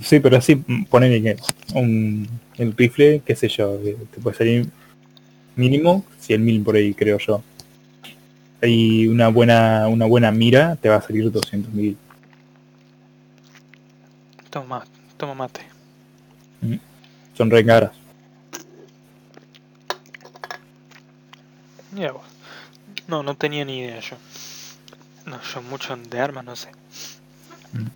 Sí, 0.00 0.20
pero 0.20 0.36
así 0.36 0.56
mm, 0.56 0.84
que 0.90 1.36
un 1.74 2.28
el 2.58 2.76
rifle, 2.76 3.22
qué 3.24 3.36
sé 3.36 3.48
yo, 3.48 3.74
eh, 3.84 3.96
te 4.12 4.20
puede 4.20 4.36
salir 4.36 4.68
mínimo 5.56 6.04
100.000 6.20 6.62
por 6.64 6.76
ahí, 6.76 6.94
creo 6.94 7.18
yo. 7.18 7.42
Y 8.62 9.06
una 9.06 9.28
buena 9.28 9.86
una 9.88 10.06
buena 10.06 10.30
mira 10.32 10.76
te 10.76 10.88
va 10.88 10.96
a 10.96 11.02
salir 11.02 11.30
200.000. 11.30 11.96
Toma, 14.50 14.84
toma 15.18 15.34
mate. 15.34 15.62
Son 17.36 17.50
re 17.50 17.64
caras. 17.64 17.92
Mira 21.92 22.12
vos. 22.12 22.25
No, 23.08 23.22
no 23.22 23.36
tenía 23.36 23.64
ni 23.64 23.78
idea 23.80 24.00
yo. 24.00 24.16
No, 25.26 25.40
yo 25.42 25.62
mucho 25.62 25.96
de 25.96 26.20
armas 26.20 26.44
no 26.44 26.56
sé. 26.56 26.68
Mm. 27.72 27.86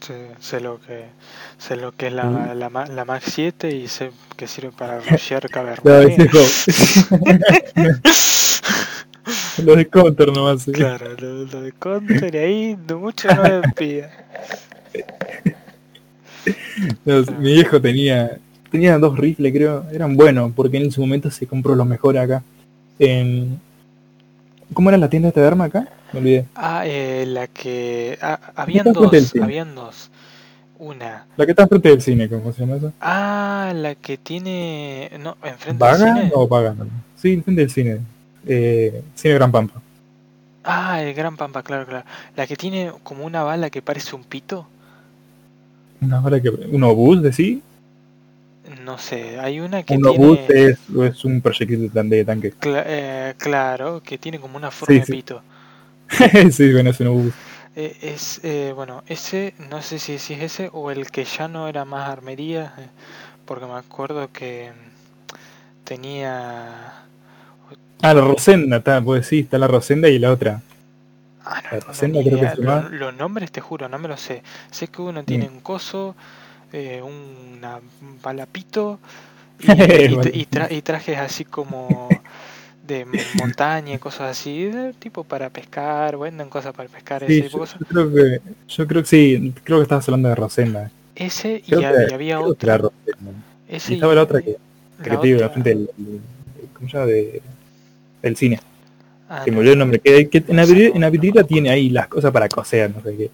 Sé, 0.00 0.30
sé 0.40 0.60
lo 0.60 0.80
que 0.80 1.06
sé 1.58 1.76
lo 1.76 1.92
que 1.92 2.08
es 2.08 2.12
la, 2.12 2.24
Mm. 2.24 2.58
la, 2.58 2.68
la 2.86 3.04
Max 3.04 3.24
7 3.34 3.70
y 3.74 3.88
sé 3.88 4.12
que 4.36 4.46
sirve 4.46 4.72
para 4.72 5.00
rushear 5.10 5.48
cavernas. 5.50 5.84
Lo 9.56 9.76
de 9.76 9.88
counter 9.88 10.32
nomás. 10.32 10.68
eh. 10.68 10.72
Claro, 10.72 11.14
lo, 11.16 11.44
lo 11.46 11.60
de 11.62 11.72
counter 11.72 12.34
y 12.34 12.38
ahí 12.38 12.76
mucho 12.76 13.32
no 13.34 13.42
me 13.42 13.62
pida. 13.72 14.10
No, 17.04 17.22
mi 17.38 17.52
viejo 17.54 17.80
tenía 17.80 18.38
tenía 18.70 18.98
dos 18.98 19.16
rifles, 19.18 19.52
creo. 19.52 19.86
Eran 19.92 20.16
buenos, 20.16 20.52
porque 20.54 20.78
en 20.78 20.90
su 20.90 21.00
momento 21.00 21.30
se 21.30 21.46
compró 21.46 21.74
los 21.74 21.86
mejores 21.86 22.22
acá. 22.22 22.42
En... 22.98 23.60
¿Cómo 24.72 24.88
era 24.88 24.98
la 24.98 25.08
tienda 25.08 25.30
de 25.30 25.46
arma 25.46 25.64
acá? 25.64 25.88
Me 26.12 26.20
olvidé. 26.20 26.46
Ah, 26.54 26.84
eh, 26.86 27.24
la 27.26 27.46
que 27.48 28.18
ah, 28.20 28.38
habían 28.56 28.92
dos, 28.92 29.34
habían 29.40 29.74
dos. 29.74 30.10
Una. 30.78 31.26
La 31.36 31.44
que 31.44 31.52
está 31.52 31.62
enfrente 31.62 31.88
del 31.88 32.02
cine, 32.02 32.28
¿cómo 32.28 32.52
se 32.52 32.60
llama 32.60 32.76
eso? 32.76 32.92
Ah, 33.00 33.72
la 33.74 33.94
que 33.94 34.18
tiene 34.18 35.10
no, 35.20 35.36
enfrente 35.42 35.68
del 35.68 35.78
¿Vaga 35.78 36.14
cine. 36.14 36.32
o 36.34 36.48
Vaga? 36.48 36.74
Sí, 37.16 37.32
enfrente 37.34 37.60
del 37.60 37.70
cine. 37.70 38.00
Eh, 38.46 39.02
cine 39.14 39.34
Gran 39.34 39.52
Pampa. 39.52 39.80
Ah, 40.64 41.02
el 41.02 41.14
Gran 41.14 41.36
Pampa, 41.36 41.62
claro, 41.62 41.86
claro. 41.86 42.04
La 42.36 42.46
que 42.46 42.56
tiene 42.56 42.92
como 43.02 43.24
una 43.24 43.42
bala 43.42 43.70
que 43.70 43.82
parece 43.82 44.16
un 44.16 44.24
pito. 44.24 44.66
Una 46.00 46.20
bala 46.20 46.40
que... 46.40 46.48
¿Un 46.48 46.82
obús, 46.82 47.22
decís? 47.22 47.60
No 48.84 48.98
sé, 48.98 49.38
hay 49.38 49.60
una 49.60 49.84
que 49.84 49.96
Un 49.96 50.00
tiene... 50.00 50.54
es, 50.54 50.78
es 50.90 51.24
un 51.24 51.40
proyectil 51.40 51.90
de, 51.90 52.02
de 52.02 52.24
tanque. 52.26 52.52
cla- 52.60 52.82
eh, 52.86 53.34
claro, 53.38 54.02
que 54.02 54.18
tiene 54.18 54.40
como 54.40 54.56
una 54.56 54.70
forma 54.72 54.98
Sí, 54.98 55.02
de 55.02 55.06
sí. 55.06 55.14
pito. 55.14 55.44
sí, 56.52 56.72
bueno, 56.72 56.90
es 56.90 57.00
un 57.00 57.08
obús. 57.08 57.34
Eh, 57.76 57.96
es, 58.02 58.40
eh, 58.44 58.72
bueno, 58.74 59.02
ese, 59.06 59.54
no 59.58 59.82
sé 59.82 59.98
si, 59.98 60.18
si 60.18 60.34
es 60.34 60.42
ese 60.42 60.70
o 60.72 60.90
el 60.90 61.10
que 61.10 61.24
ya 61.24 61.48
no 61.48 61.68
era 61.68 61.84
más 61.84 62.08
armería, 62.08 62.74
eh, 62.78 62.88
porque 63.46 63.66
me 63.66 63.74
acuerdo 63.74 64.32
que 64.32 64.72
mm, 64.72 65.84
tenía... 65.84 67.06
Ah, 68.02 68.14
la 68.14 68.20
Rosenda, 68.20 68.76
está, 68.76 69.02
pues 69.02 69.26
sí, 69.26 69.40
está 69.40 69.58
la 69.58 69.66
Rosenda 69.66 70.08
y 70.08 70.18
la 70.20 70.30
otra. 70.32 70.62
Ah, 71.44 71.60
La 71.70 71.78
no, 71.86 71.94
no, 71.94 72.08
Rosenda 72.08 72.22
ni 72.22 72.24
creo 72.24 72.38
que 72.38 72.48
idea. 72.48 72.56
se 72.56 72.56
Lo- 72.56 72.62
llama. 72.62 72.88
Los 72.88 73.14
nombres 73.14 73.52
te 73.52 73.60
juro, 73.60 73.88
no 73.88 73.98
me 73.98 74.08
lo 74.08 74.16
sé. 74.16 74.42
Sé 74.70 74.88
que 74.88 75.02
uno 75.02 75.24
tiene 75.24 75.48
un 75.48 75.60
coso, 75.60 76.16
eh, 76.74 77.00
una 77.02 77.80
bala 78.22 78.46
pito 78.46 78.98
y, 79.60 79.70
y, 79.72 80.14
Vale. 80.14 80.30
y 80.34 80.46
tra- 80.46 80.70
y 80.70 80.82
trajes 80.82 81.18
así 81.18 81.44
como 81.44 82.08
de 82.86 83.06
montaña 83.38 83.94
y 83.94 83.98
cosas 83.98 84.32
así, 84.38 84.70
tipo 84.98 85.24
para 85.24 85.48
pescar, 85.50 86.18
venden 86.18 86.48
cosas 86.48 86.74
para 86.74 86.88
pescar, 86.88 87.24
Sí, 87.26 87.38
ese 87.38 87.48
yo, 87.48 87.64
yo 87.64 87.86
creo 87.86 88.12
que, 88.12 88.40
yo 88.68 88.86
creo 88.86 89.02
que 89.02 89.08
sí, 89.08 89.54
creo 89.64 89.78
que 89.78 89.82
estabas 89.84 90.08
hablando 90.08 90.28
de 90.28 90.34
Rosenda. 90.34 90.90
Ese 91.14 91.62
y, 91.64 91.70
Creo 91.70 91.80
que- 91.80 92.14
había. 92.14 92.40
Ese 93.68 93.92
Y 93.92 93.94
estaba 93.94 94.14
la 94.14 94.22
otra 94.22 94.42
que, 94.42 94.56
la 94.98 95.04
que 95.04 95.16
te 95.16 95.26
digo, 95.28 95.36
otra- 95.36 95.46
la 95.46 95.52
frente 95.52 95.68
del, 95.70 95.90
¿cómo 96.74 96.88
se 96.88 96.96
llama? 96.96 97.06
De, 97.06 97.42
del 98.22 98.36
cine. 98.36 98.60
ah, 99.28 99.42
Se 99.44 99.50
me 99.52 99.58
olvidó 99.58 99.72
el 99.74 99.78
nombre. 99.78 100.00
Que, 100.00 100.28
que 100.28 100.38
en, 100.48 100.56
la 100.56 100.64
en 100.64 101.00
la 101.00 101.44
tiene 101.44 101.70
ahí 101.70 101.88
las 101.90 102.08
cosas 102.08 102.32
para 102.32 102.48
coser, 102.48 102.92
no 102.94 103.00
sé 103.02 103.16
qué. 103.16 103.30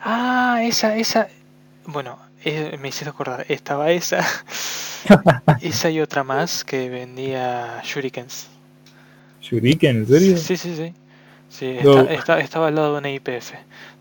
Ah, 0.00 0.60
esa, 0.64 0.96
esa. 0.96 1.28
Bueno, 1.86 2.18
eh, 2.44 2.78
me 2.80 2.88
hiciste 2.88 3.08
acordar. 3.10 3.44
Estaba 3.48 3.90
esa. 3.90 4.24
esa 5.62 5.90
y 5.90 6.00
otra 6.00 6.24
más 6.24 6.64
que 6.64 6.88
vendía 6.88 7.80
shurikens. 7.84 8.48
Shuriken, 9.42 9.96
¿en 9.98 10.06
serio? 10.06 10.36
Sí, 10.36 10.56
sí, 10.56 10.74
sí. 10.76 10.94
Sí, 11.48 11.76
No. 11.82 11.98
está- 12.00 12.12
está- 12.14 12.40
estaba 12.40 12.68
al 12.68 12.74
lado 12.74 12.92
de 12.94 12.98
una 13.00 13.10
IPF. 13.10 13.54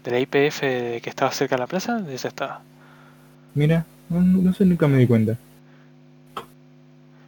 De 0.04 0.12
la 0.12 0.20
IPF 0.20 0.62
que 1.02 1.10
estaba 1.10 1.32
cerca 1.32 1.56
de 1.56 1.60
la 1.62 1.68
plaza, 1.68 1.96
de 2.00 2.16
esa 2.16 2.30
estaba. 2.30 2.62
Mira, 3.54 3.86
no, 4.10 4.54
sé, 4.54 4.66
nunca 4.66 4.88
me 4.88 4.98
di 4.98 5.08
cuenta. 5.08 5.38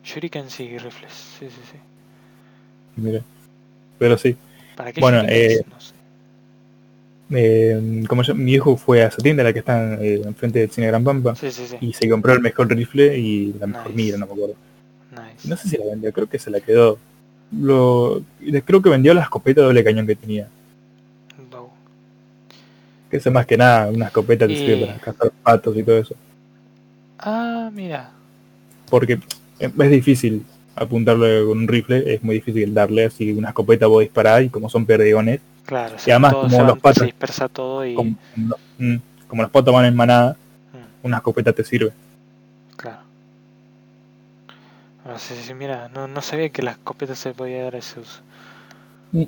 Shurikens 0.03 0.59
y 0.59 0.77
rifles. 0.77 1.13
Sí, 1.39 1.47
sí, 1.49 1.61
sí. 1.71 1.77
Mira. 2.97 3.21
Pero 3.99 4.17
sí. 4.17 4.35
¿Para 4.75 4.91
qué 4.91 5.01
Bueno, 5.01 5.21
shurikens? 5.23 5.53
eh, 5.59 5.65
No 5.69 5.79
sé. 5.81 5.92
Eh, 7.35 8.03
como 8.07 8.21
yo, 8.23 8.35
mi 8.35 8.53
hijo 8.53 8.77
fue 8.77 9.01
a 9.03 9.07
esa 9.07 9.17
tienda, 9.17 9.43
la 9.43 9.53
que 9.53 9.59
está 9.59 9.95
eh, 10.01 10.21
enfrente 10.25 10.59
del 10.59 10.69
cine 10.71 10.87
Gran 10.87 11.03
Pampa, 11.03 11.35
Sí, 11.35 11.51
sí, 11.51 11.63
sí. 11.67 11.77
y 11.81 11.93
se 11.93 12.07
compró 12.09 12.33
el 12.33 12.41
mejor 12.41 12.67
rifle 12.69 13.17
y 13.17 13.53
la 13.59 13.67
mejor 13.67 13.87
Nice. 13.91 13.95
mira, 14.03 14.17
no 14.17 14.25
me 14.27 14.31
acuerdo. 14.33 14.55
Nice. 15.11 15.47
No 15.47 15.57
sé 15.57 15.69
si 15.69 15.77
la 15.77 15.85
vendió, 15.85 16.11
creo 16.13 16.27
que 16.27 16.37
se 16.39 16.49
la 16.51 16.59
quedó. 16.59 16.97
Lo, 17.51 18.21
creo 18.65 18.81
que 18.81 18.89
vendió 18.89 19.13
la 19.13 19.21
escopeta 19.21 19.61
doble 19.61 19.83
cañón 19.83 20.05
que 20.07 20.15
tenía. 20.15 20.47
No. 21.51 21.69
Que 23.09 23.17
eso 23.17 23.31
más 23.31 23.45
que 23.45 23.57
nada, 23.57 23.89
una 23.89 24.07
escopeta 24.07 24.45
Y- 24.45 24.55
sirve 24.57 24.85
para 24.87 24.99
cazar 24.99 25.31
patos 25.43 25.75
y 25.77 25.83
todo 25.83 25.97
eso. 25.99 26.15
Ah, 27.19 27.69
mira. 27.73 28.11
Porque 28.89 29.19
es 29.59 29.89
difícil 29.91 30.43
apuntarle 30.75 31.43
con 31.45 31.59
un 31.59 31.67
rifle, 31.67 32.13
es 32.15 32.23
muy 32.23 32.35
difícil 32.35 32.73
darle, 32.73 33.05
así 33.05 33.25
que 33.27 33.33
una 33.33 33.49
escopeta 33.49 33.87
vos 33.87 34.01
disparás 34.01 34.43
y 34.43 34.49
como 34.49 34.69
son 34.69 34.85
perdigones, 34.85 35.39
Claro, 35.65 35.95
Y 36.05 36.11
además, 36.11 36.33
como 36.33 36.63
los 36.63 36.79
patos- 36.79 36.99
se 36.99 37.05
dispersa 37.05 37.47
todo 37.49 37.85
y... 37.85 37.95
como, 37.95 38.15
como- 38.33 38.55
mm, 38.79 38.95
los 39.41 39.49
patos 39.49 39.73
van 39.73 39.85
en 39.85 39.95
manada, 39.95 40.35
Mm, 40.73 41.05
una 41.07 41.17
escopeta 41.17 41.53
te 41.53 41.63
sirve. 41.63 41.91
claro. 42.75 42.97
Ah, 45.05 45.19
sí, 45.19 45.33
sí, 45.41 45.53
mira, 45.53 45.89
no, 45.93 46.07
no 46.07 46.21
sabía 46.21 46.49
que 46.49 46.61
la 46.63 46.71
escopeta 46.71 47.13
se 47.15 47.33
podía 47.33 47.63
dar 47.63 47.75
ese 47.75 47.99
uso. 47.99 48.21
Mm. 49.11 49.23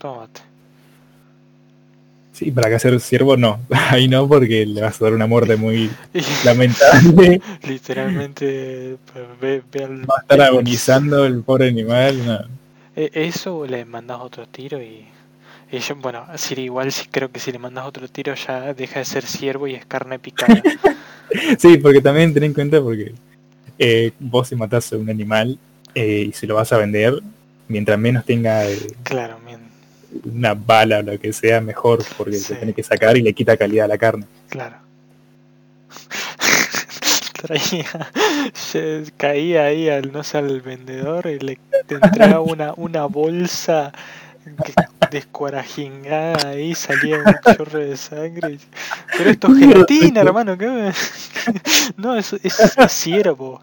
Tómate. 0.00 0.40
Sí, 2.32 2.50
para 2.50 2.68
que 2.68 2.76
hacer 2.76 2.98
ciervo 3.00 3.36
no, 3.36 3.60
ahí 3.90 4.08
no 4.08 4.26
porque 4.26 4.64
le 4.66 4.80
vas 4.80 5.00
a 5.00 5.04
dar 5.04 5.12
una 5.14 5.26
muerte 5.26 5.56
muy 5.56 5.90
lamentable. 6.44 7.40
Literalmente, 7.62 8.96
pues, 9.12 9.24
ve, 9.40 9.62
ve 9.70 9.84
al... 9.84 10.00
Va 10.10 10.14
a 10.18 10.22
estar 10.22 10.40
agonizando 10.40 11.24
el 11.26 11.42
pobre 11.42 11.68
animal. 11.68 12.26
no. 12.26 12.61
E- 12.96 13.10
Eso 13.14 13.66
le 13.66 13.84
mandas 13.84 14.20
otro 14.20 14.46
tiro 14.46 14.80
y... 14.82 15.06
y 15.70 15.78
yo- 15.78 15.96
bueno, 15.96 16.26
si 16.36 16.54
igual 16.60 16.92
sí 16.92 17.06
creo 17.10 17.30
que 17.30 17.40
si 17.40 17.52
le 17.52 17.58
mandas 17.58 17.86
otro 17.86 18.08
tiro 18.08 18.34
ya 18.34 18.74
deja 18.74 18.98
de 19.00 19.04
ser 19.04 19.24
ciervo 19.24 19.66
y 19.66 19.74
es 19.74 19.86
carne 19.86 20.18
picada. 20.18 20.62
Sí, 21.58 21.78
porque 21.78 22.02
también 22.02 22.34
ten 22.34 22.42
en 22.42 22.52
cuenta 22.52 22.78
porque 22.82 23.14
eh, 23.78 24.12
vos 24.20 24.48
si 24.48 24.54
matás 24.54 24.92
a 24.92 24.98
un 24.98 25.08
animal 25.08 25.58
eh, 25.94 26.26
y 26.28 26.32
si 26.32 26.46
lo 26.46 26.56
vas 26.56 26.70
a 26.74 26.76
vender, 26.76 27.22
mientras 27.68 27.98
menos 27.98 28.26
tenga 28.26 28.68
eh, 28.68 28.76
claro, 29.02 29.38
una 30.24 30.52
bala 30.52 30.98
o 30.98 31.02
lo 31.02 31.18
que 31.18 31.32
sea, 31.32 31.62
mejor, 31.62 32.04
porque 32.18 32.34
Sí. 32.36 32.44
se 32.44 32.54
tiene 32.56 32.74
que 32.74 32.82
sacar 32.82 33.16
y 33.16 33.22
le 33.22 33.32
quita 33.32 33.56
calidad 33.56 33.86
a 33.86 33.88
la 33.88 33.96
carne. 33.96 34.26
claro. 34.50 34.76
Traía, 37.42 37.86
se 38.52 39.04
caía 39.16 39.64
ahí 39.64 39.88
al, 39.88 40.12
no 40.12 40.22
sé, 40.22 40.38
al 40.38 40.60
vendedor 40.60 41.26
y 41.26 41.40
le 41.40 41.58
te 41.88 41.96
entraba 41.96 42.40
una, 42.40 42.72
una 42.76 43.06
bolsa 43.06 43.92
descuarajingada 45.10 46.50
ahí 46.50 46.74
salía 46.74 47.18
un 47.18 47.54
chorro 47.54 47.80
de 47.80 47.96
sangre. 47.96 48.58
Pero 49.18 49.30
esto 49.30 49.48
es 49.48 49.58
gelatina, 49.58 50.20
hermano, 50.20 50.56
¿qué 50.56 50.92
No, 51.96 52.16
es, 52.16 52.32
es, 52.32 52.72
ciervo. 52.88 53.60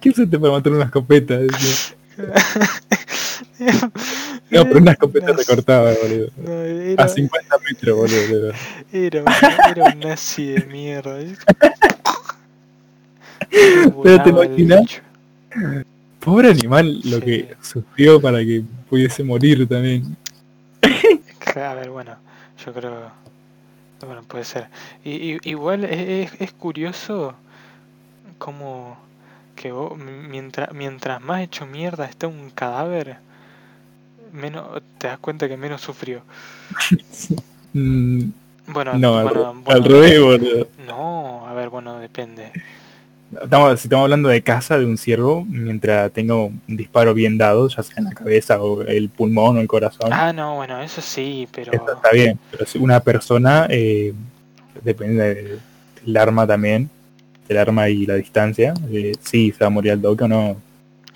¿Qué 0.00 0.10
usaste 0.10 0.38
para 0.38 0.52
matar 0.52 0.72
una 0.72 0.84
escopeta? 0.84 1.38
No, 4.50 4.64
pero 4.64 4.78
una 4.78 4.92
escopeta 4.92 5.26
Nazi. 5.32 5.38
recortada, 5.44 5.94
boludo. 6.02 6.28
No, 6.38 6.52
era, 6.62 7.04
A 7.04 7.08
50 7.08 7.56
metros, 7.70 7.96
boludo. 7.96 8.52
era, 8.92 9.22
un, 9.22 9.28
era 9.70 9.84
un 9.84 10.00
nazi 10.00 10.46
de 10.46 10.64
mierda. 10.66 11.18
Pero 14.02 14.22
te 14.22 14.30
imaginas. 14.30 15.02
Pobre 16.20 16.50
animal 16.50 17.00
lo 17.04 17.18
Sí. 17.18 17.24
que 17.24 17.56
sufrió 17.62 18.20
para 18.20 18.38
que 18.40 18.62
pudiese 18.88 19.22
morir 19.24 19.66
también. 19.68 20.16
A 21.56 21.74
ver, 21.74 21.90
bueno, 21.90 22.16
yo 22.64 22.72
creo. 22.72 23.10
Bueno, 24.04 24.22
puede 24.22 24.44
ser. 24.44 24.68
Y, 25.04 25.34
y- 25.34 25.38
igual 25.44 25.84
es, 25.84 26.32
es- 26.32 26.40
es 26.40 26.52
curioso 26.52 27.34
como 28.38 28.96
que 29.60 29.72
vos, 29.72 29.96
mientras, 29.98 30.72
mientras 30.72 31.20
más 31.20 31.42
hecho 31.42 31.66
mierda 31.66 32.06
está 32.06 32.26
un 32.28 32.50
cadáver, 32.50 33.16
menos 34.32 34.82
te 34.98 35.06
das 35.08 35.18
cuenta 35.18 35.48
que 35.48 35.56
menos 35.56 35.80
sufrió. 35.80 36.22
Mm, 37.74 38.30
Bueno, 38.68 38.94
no, 38.94 39.18
al, 39.18 39.24
bueno, 39.24 39.48
al 39.50 39.56
bueno, 39.82 39.86
revés, 39.88 40.20
boludo. 40.22 40.68
No, 40.86 41.46
a 41.46 41.52
ver, 41.52 41.68
bueno, 41.68 41.98
depende. 41.98 42.50
Estamos, 43.42 43.78
si 43.78 43.88
estamos 43.88 44.04
hablando 44.04 44.30
de 44.30 44.40
caza 44.42 44.78
de 44.78 44.86
un 44.86 44.96
ciervo, 44.96 45.44
mientras 45.44 46.10
tenga 46.12 46.34
un 46.34 46.62
disparo 46.66 47.12
bien 47.12 47.36
dado, 47.36 47.68
ya 47.68 47.82
sea 47.82 47.96
en 47.98 48.04
la 48.04 48.12
cabeza 48.12 48.60
o 48.62 48.80
el 48.82 49.10
pulmón 49.10 49.58
o 49.58 49.60
el 49.60 49.68
corazón, 49.68 50.08
Ah, 50.12 50.32
no, 50.32 50.56
bueno, 50.56 50.80
eso 50.80 51.02
sí, 51.02 51.46
pero 51.52 51.72
eso 51.72 51.92
está 51.92 52.10
bien. 52.10 52.38
Pero 52.50 52.64
si 52.64 52.78
una 52.78 53.00
persona, 53.00 53.66
eh, 53.68 54.14
depende 54.82 55.34
de- 55.34 55.58
del 56.06 56.16
arma 56.16 56.46
también, 56.46 56.88
del 57.48 57.58
arma 57.58 57.88
y 57.88 58.06
la 58.06 58.14
distancia, 58.14 58.74
eh, 58.90 59.12
sí, 59.22 59.52
se 59.52 59.64
va 59.64 59.68
a 59.68 59.70
morir 59.70 59.92
al 59.92 60.02
toque 60.02 60.24
o 60.24 60.28
no. 60.28 60.56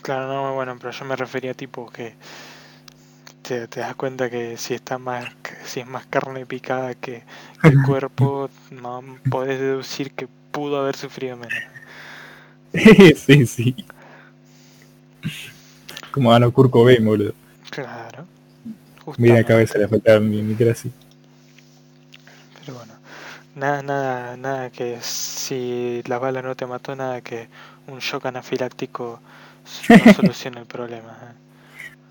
claro, 0.03 0.27
no, 0.29 0.55
bueno, 0.55 0.77
pero 0.81 0.91
yo 0.91 1.05
me 1.05 1.17
refería 1.17 1.55
tipo 1.55 1.91
que 1.91 2.15
te, 3.43 3.69
te 3.69 3.81
das 3.81 3.95
cuenta 3.95 4.31
que 4.31 4.57
si 4.57 4.75
está 4.75 4.99
más, 4.99 5.27
si 5.65 5.81
es 5.81 5.87
más 5.87 6.07
carne 6.07 6.47
picada 6.47 6.95
que, 6.95 7.23
que 7.61 7.69
el 7.69 7.83
cuerpo, 7.87 8.49
no, 8.71 9.03
podés 9.31 9.61
deducir 9.61 10.13
que 10.13 10.29
pudo 10.51 10.81
haber 10.81 10.97
sufrido 10.97 11.37
menos. 11.37 11.55
sí, 13.17 13.47
sí. 13.47 13.77
Como 16.11 16.33
a 16.33 16.39
lo 16.39 16.53
Cobain, 16.53 17.05
boludo. 17.05 17.35
Claro. 17.71 18.27
Mira, 19.17 19.37
justamente. 19.37 19.45
cabeza 19.45 19.79
le 19.79 19.89
faltaba 19.89 20.21
mi, 20.21 20.43
mi 20.43 20.69
así. 20.69 20.91
Nada, 23.55 23.83
nada, 23.83 24.37
nada 24.37 24.71
que 24.71 24.99
si 25.03 26.03
la 26.07 26.19
bala 26.19 26.43
no 26.43 26.55
te 26.57 26.67
mató, 26.67 26.95
nada 26.97 27.21
que 27.23 27.49
un 27.87 27.99
shock 27.99 28.27
anafiláctico 28.27 29.21
no 29.95 30.09
solucione 30.09 30.61
el 30.61 30.67
problema. 30.67 31.13
¿eh? 31.23 31.35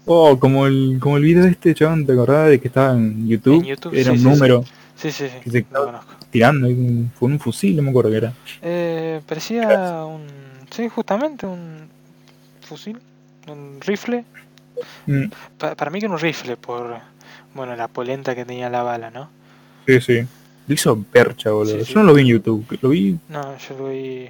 Oh, 0.05 0.39
como 0.39 0.65
el, 0.67 0.97
como 0.99 1.17
el 1.17 1.23
video 1.23 1.43
de 1.43 1.51
este 1.51 1.75
chabón, 1.75 2.05
¿te 2.05 2.13
acordás 2.13 2.49
de 2.49 2.59
que 2.59 2.67
estaba 2.67 2.93
en 2.93 3.27
YouTube? 3.27 3.61
En 3.61 3.65
YouTube, 3.65 3.95
Era 3.95 4.13
sí, 4.13 4.13
un 4.13 4.17
sí, 4.17 4.31
número 4.31 4.63
Sí, 4.95 5.11
sí, 5.11 5.29
Que 5.41 5.49
sí, 5.49 5.63
se- 5.63 5.67
lo 5.71 5.83
conozco. 5.85 6.15
tirando, 6.31 6.67
fue 7.15 7.29
un 7.29 7.39
fusil, 7.39 7.75
no 7.77 7.83
me 7.83 7.91
acuerdo 7.91 8.11
qué 8.11 8.17
era. 8.17 8.37
Eh, 8.61 9.21
parecía 9.27 10.05
un... 10.05 10.27
Sí, 10.71 10.87
justamente 10.89 11.45
un 11.45 11.89
fusil, 12.61 13.01
un 13.47 13.79
rifle. 13.81 14.25
Mm, 15.07 15.31
Pa- 15.57 15.75
para 15.75 15.91
mí 15.91 15.99
que 15.99 16.05
era 16.07 16.13
un 16.15 16.19
rifle 16.19 16.57
por, 16.57 16.99
bueno, 17.53 17.75
la 17.75 17.87
polenta 17.87 18.35
que 18.35 18.45
tenía 18.45 18.69
la 18.69 18.83
bala, 18.83 19.09
¿no? 19.11 19.29
sí, 19.87 20.01
sí. 20.01 20.27
Lo 20.71 20.75
hizo 20.75 21.03
percha, 21.03 21.51
boludo. 21.51 21.79
Sí, 21.79 21.85
sí. 21.85 21.93
Yo 21.93 21.99
no 21.99 22.05
lo 22.05 22.13
vi 22.13 22.21
en 22.21 22.27
YouTube, 22.27 22.79
lo 22.81 22.87
vi, 22.87 23.19
No, 23.27 23.57
yo 23.57 23.77
lo 23.77 23.89
vi... 23.89 24.29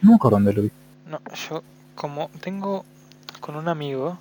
no 0.00 0.10
me 0.12 0.14
acuerdo 0.16 0.36
dónde 0.36 0.54
lo 0.54 0.62
vi. 0.62 0.70
No, 1.06 1.20
yo 1.50 1.62
como 1.94 2.30
tengo 2.40 2.86
con 3.40 3.56
un 3.56 3.68
amigo, 3.68 4.16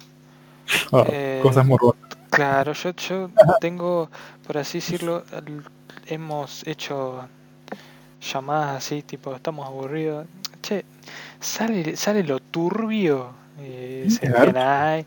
Ah, 0.91 1.05
Eh, 1.07 1.39
cosas 1.41 1.65
morbosas. 1.65 2.01
Claro, 2.29 2.73
yo, 2.73 2.89
yo 2.91 3.29
tengo, 3.61 4.09
por 4.45 4.57
así 4.57 4.79
decirlo, 4.79 5.23
hemos 6.07 6.67
hecho 6.67 7.25
llamadas 8.21 8.75
así, 8.75 9.01
tipo, 9.01 9.33
estamos 9.33 9.65
aburridos. 9.65 10.27
Che, 10.61 10.83
sale, 11.39 11.95
sale 11.95 12.23
lo 12.25 12.41
turbio, 12.41 13.29
eh, 13.61 14.09
se 14.09 14.27
ahí, 14.59 15.05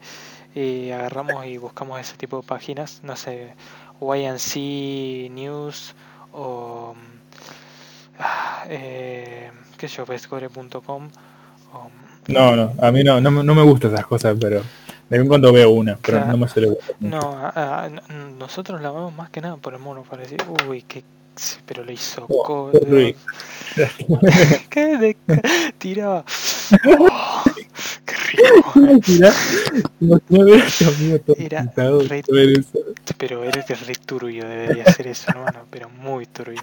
y 0.54 0.90
agarramos 0.92 1.44
y 1.44 1.58
buscamos 1.58 2.00
ese 2.00 2.16
tipo 2.16 2.40
de 2.40 2.46
páginas, 2.46 3.00
no 3.02 3.16
sé, 3.16 3.52
YNC 4.00 5.30
News 5.30 5.94
o, 6.34 6.94
ah, 8.18 8.64
eh, 8.68 9.50
qué 9.78 9.88
sé 9.88 9.96
yo, 9.98 10.06
bestcore.com 10.06 11.08
o 11.72 11.90
No, 12.28 12.56
no, 12.56 12.72
a 12.80 12.90
mí 12.90 13.02
no, 13.04 13.20
no, 13.20 13.30
me- 13.30 13.44
no 13.44 13.54
me 13.54 13.62
gustan 13.62 13.92
esas 13.94 14.06
cosas, 14.06 14.36
pero 14.40 14.56
de 14.58 14.64
vez 15.10 15.20
en 15.20 15.28
cuando 15.28 15.52
veo 15.52 15.70
una, 15.70 15.96
pero 15.96 16.18
Claro. 16.18 16.32
no 16.32 16.38
me 16.38 16.48
suele 16.48 16.68
gustar. 16.68 16.96
No, 17.00 17.20
a- 17.36 17.82
a- 17.82 17.86
n- 17.86 18.00
nosotros 18.38 18.80
la 18.80 18.90
vemos 18.90 19.14
más 19.14 19.30
que 19.30 19.40
nada 19.40 19.56
por 19.56 19.74
el 19.74 19.80
mono, 19.80 20.02
para 20.02 20.22
decir, 20.22 20.42
uy, 20.68 20.82
qué, 20.82 21.04
pero 21.66 21.84
le 21.84 21.92
hizo 21.94 22.26
Oh, 22.28 22.42
co-. 22.42 22.70
¿Qué 24.70 24.96
de 24.98 25.16
tiraba? 25.78 26.24
Oh, 26.98 27.42
qué 28.06 28.14
rico. 28.32 28.72
Amigo 30.00 31.18
todo 31.20 31.34
Era 31.36 31.62
re-. 32.08 32.22
Pero 33.18 33.44
eres 33.44 33.66
de 33.66 33.74
re 33.74 33.94
turbio, 33.94 34.48
debería 34.48 34.84
ser 34.86 35.06
eso, 35.08 35.30
hermano, 35.30 35.60
pero 35.70 35.88
muy 35.88 36.26
turbio. 36.26 36.60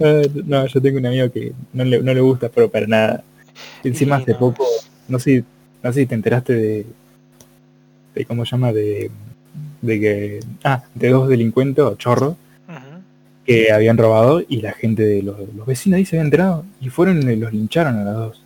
Ah, 0.00 0.22
No, 0.46 0.66
yo 0.66 0.80
tengo 0.80 0.98
un 0.98 1.06
amigo 1.06 1.30
que 1.30 1.52
no 1.72 1.84
le, 1.84 2.00
no 2.00 2.14
le 2.14 2.20
gusta, 2.20 2.48
pero 2.48 2.70
para 2.70 2.86
nada. 2.86 3.22
Encima 3.82 4.18
Y 4.18 4.22
hace 4.22 4.32
no, 4.32 4.38
poco, 4.38 4.66
no 5.08 5.18
sé, 5.18 5.38
si- 5.40 5.44
no 5.82 5.92
sé 5.92 6.00
si 6.00 6.06
te 6.06 6.14
enteraste 6.14 6.52
de, 6.54 6.86
de 8.14 8.24
cómo 8.24 8.44
se 8.44 8.52
llama, 8.52 8.72
de, 8.72 9.10
de 9.82 10.00
que, 10.00 10.40
ah, 10.64 10.82
de 10.94 11.08
dos 11.10 11.28
delincuentes 11.28 11.84
o 11.84 11.96
chorros 11.96 12.34
Ujú. 12.68 13.02
que 13.44 13.70
habían 13.72 13.98
robado 13.98 14.42
y 14.48 14.60
la 14.62 14.72
gente 14.72 15.02
de 15.04 15.22
los, 15.22 15.36
los 15.54 15.66
vecinos 15.66 15.98
ahí 15.98 16.04
se 16.06 16.16
habían 16.16 16.26
enterado 16.28 16.64
y 16.80 16.88
fueron 16.88 17.28
y 17.30 17.36
los 17.36 17.52
lincharon 17.52 17.96
a 17.98 18.04
los 18.04 18.14
dos. 18.14 18.42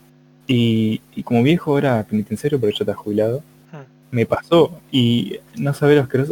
Y, 0.48 1.00
y 1.14 1.22
como 1.22 1.42
viejo 1.44 1.78
era 1.78 2.02
penitenciario, 2.02 2.58
pero 2.58 2.72
ya 2.72 2.78
está 2.80 2.94
jubilado, 2.94 3.42
Mm. 3.70 4.16
me 4.16 4.24
pasó 4.26 4.80
y 4.90 5.36
no 5.56 5.74
sabés 5.74 5.98
los 5.98 6.08
que 6.08 6.24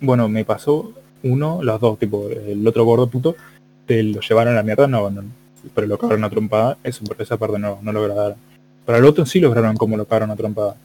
bueno, 0.00 0.28
me 0.28 0.44
pasó 0.44 0.92
uno, 1.22 1.62
los 1.62 1.78
dos, 1.80 1.98
tipo, 1.98 2.28
el 2.28 2.66
otro 2.66 2.84
gordo 2.84 3.06
puto, 3.06 3.36
te 3.86 4.02
lo 4.02 4.20
llevaron 4.20 4.54
a 4.54 4.56
la 4.56 4.62
mierda, 4.62 4.86
no, 4.86 5.10
no, 5.10 5.22
pero 5.74 5.86
lo 5.86 5.98
cagaron 5.98 6.24
a 6.24 6.30
trompada, 6.30 6.78
eso 6.82 7.04
por 7.04 7.20
esa 7.20 7.36
parte 7.36 7.58
no, 7.58 7.78
no 7.82 7.92
lo 7.92 8.02
grabaron. 8.02 8.36
Pero 8.84 8.98
al 8.98 9.04
otro 9.04 9.24
sí 9.24 9.40
lograron 9.40 9.76
como 9.76 9.96
lo 9.96 10.04
cagaron 10.06 10.30
a 10.30 10.36
trompada. 10.36 10.76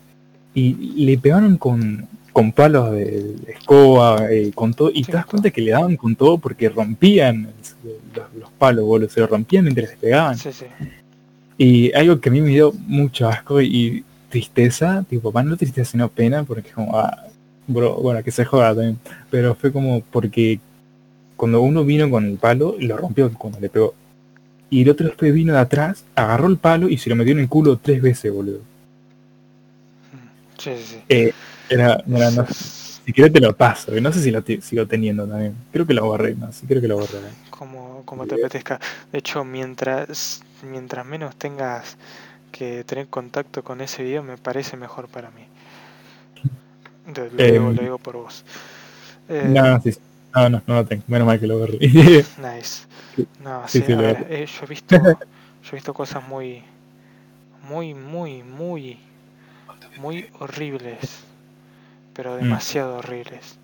Y 0.53 1.05
le 1.05 1.17
pegaron 1.17 1.57
con, 1.57 2.07
con 2.31 2.51
palos 2.53 2.91
de, 2.91 3.05
de 3.05 3.51
escoba, 3.51 4.31
eh, 4.31 4.51
con 4.55 4.73
todo, 4.73 4.89
y 4.93 5.03
Sí, 5.03 5.11
te 5.11 5.17
das 5.17 5.25
cuenta 5.25 5.51
que 5.51 5.61
le 5.61 5.71
daban 5.71 5.95
con 5.97 6.15
todo 6.15 6.37
porque 6.37 6.69
rompían 6.69 7.49
los, 8.15 8.33
los 8.39 8.51
palos, 8.51 8.85
boludo, 8.85 9.09
se 9.09 9.19
los 9.19 9.29
rompían 9.29 9.63
mientras 9.65 9.89
les 9.89 9.97
pegaban. 9.97 10.37
Sí, 10.37 10.51
sí. 10.53 10.65
Y 11.59 11.91
algo 11.93 12.21
que 12.21 12.29
a 12.29 12.31
mí 12.31 12.39
me 12.39 12.49
dio 12.49 12.71
mucho 12.87 13.27
asco 13.27 13.61
y 13.61 14.05
tristeza, 14.29 15.03
tipo, 15.09 15.29
bueno, 15.31 15.49
no 15.49 15.57
tristeza 15.57 15.91
sino 15.91 16.07
pena, 16.07 16.45
porque 16.45 16.71
como, 16.71 16.97
ah, 16.97 17.25
bro, 17.67 17.95
bueno, 17.95 18.23
que 18.23 18.31
se 18.31 18.45
joda 18.45 18.69
también. 18.69 18.97
Pero 19.29 19.55
fue 19.55 19.73
como 19.73 20.01
porque 20.01 20.61
cuando 21.35 21.61
uno 21.61 21.83
vino 21.83 22.09
con 22.09 22.25
el 22.25 22.37
palo, 22.37 22.75
lo 22.79 22.95
rompió 22.95 23.29
cuando 23.33 23.59
le 23.59 23.69
pegó. 23.69 23.93
Y 24.69 24.83
el 24.83 24.89
otro 24.89 25.07
después 25.07 25.33
vino 25.33 25.51
de 25.51 25.59
atrás, 25.59 26.05
agarró 26.15 26.47
el 26.47 26.57
palo 26.57 26.87
y 26.87 26.97
se 26.97 27.09
lo 27.09 27.17
metió 27.17 27.33
en 27.33 27.39
el 27.39 27.49
culo 27.49 27.77
tres 27.77 28.01
veces, 28.01 28.31
boludo. 28.31 28.61
Sí, 30.57 30.71
sí, 30.77 30.83
sí. 30.85 31.01
Eh, 31.09 31.33
era, 31.69 32.01
mira, 32.05 32.31
no, 32.31 32.45
si 32.47 33.11
quieres 33.11 33.33
te 33.33 33.39
lo 33.41 33.55
paso, 33.55 33.97
y 33.97 33.99
no 33.99 34.13
sé 34.13 34.21
si 34.21 34.31
lo 34.31 34.41
sigo 34.61 34.85
teniendo 34.85 35.27
también. 35.27 35.55
Creo 35.73 35.85
que 35.85 35.93
lo 35.93 36.05
borré, 36.05 36.35
no, 36.35 36.51
sí 36.53 36.65
creo 36.67 36.81
que 36.81 36.87
lo 36.87 36.97
borré. 36.97 37.17
como, 37.49 38.03
como 38.05 38.25
te 38.27 38.35
apetezca. 38.35 38.79
De 39.11 39.19
hecho, 39.19 39.43
mientras, 39.43 40.41
mientras 40.63 41.05
menos 41.05 41.35
tengas 41.37 41.97
que 42.51 42.83
tener 42.85 43.09
contacto 43.09 43.63
con 43.63 43.81
ese 43.81 44.03
video, 44.03 44.23
me 44.23 44.37
parece 44.37 44.77
mejor 44.77 45.09
para 45.09 45.31
mí. 45.31 45.47
Lo, 47.15 47.25
lo 47.29 47.45
Em, 47.45 47.47
digo, 47.47 47.71
lo 47.73 47.81
digo 47.81 47.97
por 47.99 48.15
vos. 48.17 48.45
Eh, 49.29 49.55
No, 49.55 49.79
sí, 49.81 49.91
no, 50.35 50.49
no, 50.49 50.61
no 50.67 50.75
lo 50.75 50.85
tengo, 50.85 51.03
menos 51.07 51.27
mal 51.27 51.39
que 51.39 51.47
lo 51.47 51.57
borré. 51.59 51.77
Nice. 52.37 52.87
No, 53.39 53.67
Sí, 53.67 53.81
sí, 53.83 53.93
ver, 53.95 54.25
eh, 54.29 54.45
yo 54.45 54.63
he 54.63 54.67
visto, 54.67 55.17
yo 55.63 55.69
he 55.71 55.75
visto 55.75 55.93
cosas 55.93 56.27
muy, 56.27 56.63
muy, 57.63 57.93
muy, 57.93 58.43
muy, 58.43 58.99
muy 59.95 60.29
horribles, 60.39 61.25
pero 62.13 62.35
Mm. 62.41 62.59
demasiado 62.59 62.97
horribles. 62.97 63.59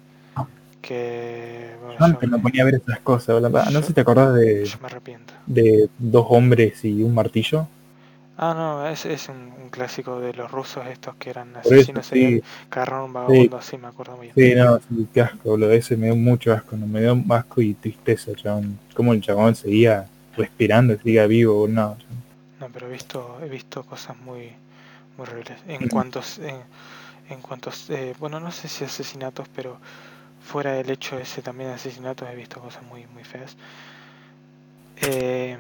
Que 0.85 1.75
bueno, 1.81 1.99
Yo 1.99 2.05
yo, 2.05 2.05
antes 2.05 2.29
me 2.29 2.39
me, 2.39 2.39
ponía 2.39 2.61
a 2.63 2.65
ver 2.65 2.75
esas 2.75 2.99
cosas, 3.01 3.39
bla, 3.39 3.49
bla. 3.49 3.65
no 3.71 3.81
sé 3.81 3.87
si 3.87 3.93
te 3.93 4.01
acordás 4.01 4.33
de, 4.35 4.71
yo 4.71 4.77
me 4.79 4.87
arrepiento. 4.87 5.33
de 5.47 5.89
dos 5.99 6.27
hombres 6.29 6.83
y 6.85 7.03
un 7.03 7.13
martillo. 7.15 7.67
Ah, 8.37 8.53
no, 8.53 8.87
es, 8.87 9.05
es 9.05 9.27
un, 9.29 9.51
un 9.61 9.69
clásico 9.69 10.19
de 10.21 10.33
los 10.33 10.49
rusos 10.51 10.85
estos 10.87 11.15
que 11.17 11.29
eran 11.29 11.55
asesinos 11.57 12.11
sí, 12.11 12.41
un 13.03 13.13
vagabundo 13.13 13.57
así, 13.57 13.77
me 13.77 13.87
acuerdo 13.87 14.17
muy 14.17 14.27
bien. 14.27 14.35
sí, 14.35 14.55
no, 14.55 14.79
sí, 14.79 15.07
qué 15.13 15.21
asco, 15.21 15.49
boludo, 15.51 15.71
ese 15.71 15.97
me 15.97 16.07
dio 16.07 16.15
mucho 16.15 16.53
asco, 16.53 16.75
no, 16.77 16.87
me 16.87 17.01
dio 17.01 17.23
asco 17.29 17.61
y 17.61 17.73
tristeza, 17.73 18.33
chabón. 18.35 18.79
Como 18.93 19.13
el 19.13 19.21
chabón 19.21 19.55
seguía 19.55 20.07
respirando, 20.37 20.95
seguía 20.97 21.27
vivo, 21.27 21.67
no. 21.67 21.97
No, 22.59 22.69
pero 22.71 22.87
he 22.87 22.91
visto, 22.91 23.37
he 23.41 23.49
visto 23.49 23.83
cosas 23.85 24.17
muy, 24.19 24.53
muy 25.17 25.27
horribles. 25.27 25.59
En 25.67 25.85
Ujú. 25.85 25.87
cuantos, 25.87 26.39
en, 26.39 26.63
en 27.29 27.41
cuantos, 27.41 27.89
eh, 27.91 28.15
bueno, 28.19 28.39
no 28.39 28.51
sé 28.51 28.67
si 28.69 28.83
asesinatos, 28.85 29.47
pero 29.55 29.79
fuera 30.45 30.73
del 30.73 30.89
hecho 30.91 31.17
ese 31.19 31.41
también 31.41 31.69
de 31.69 31.75
asesinatos 31.75 32.29
he 32.29 32.35
visto 32.35 32.61
cosas 32.61 32.83
muy, 32.83 33.07
muy 33.07 33.23
feas. 33.23 33.57
Eh, 35.01 35.57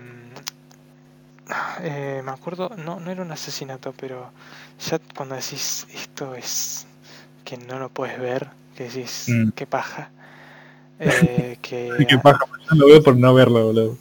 eh, 1.81 2.21
me 2.23 2.31
acuerdo, 2.31 2.69
no, 2.77 2.99
no 2.99 3.11
era 3.11 3.21
un 3.21 3.31
asesinato, 3.31 3.93
pero 3.97 4.31
ya 4.79 4.99
cuando 5.15 5.35
decís 5.35 5.87
esto 5.93 6.35
es 6.35 6.87
que 7.45 7.57
no 7.57 7.79
lo 7.79 7.89
puedes 7.89 8.19
ver, 8.19 8.49
que 8.75 8.85
decís 8.85 9.27
Mm. 9.29 9.49
qué 9.55 9.67
paja. 9.67 10.11
Eh, 10.99 11.57
que 11.61 11.81
Sí, 11.97 12.05
qué 12.05 12.17
paja, 12.17 12.39
yo 12.69 12.75
lo 12.77 12.87
veo 12.87 13.03
por 13.03 13.15
no 13.17 13.33
verlo, 13.33 13.65
boludo. 13.65 13.97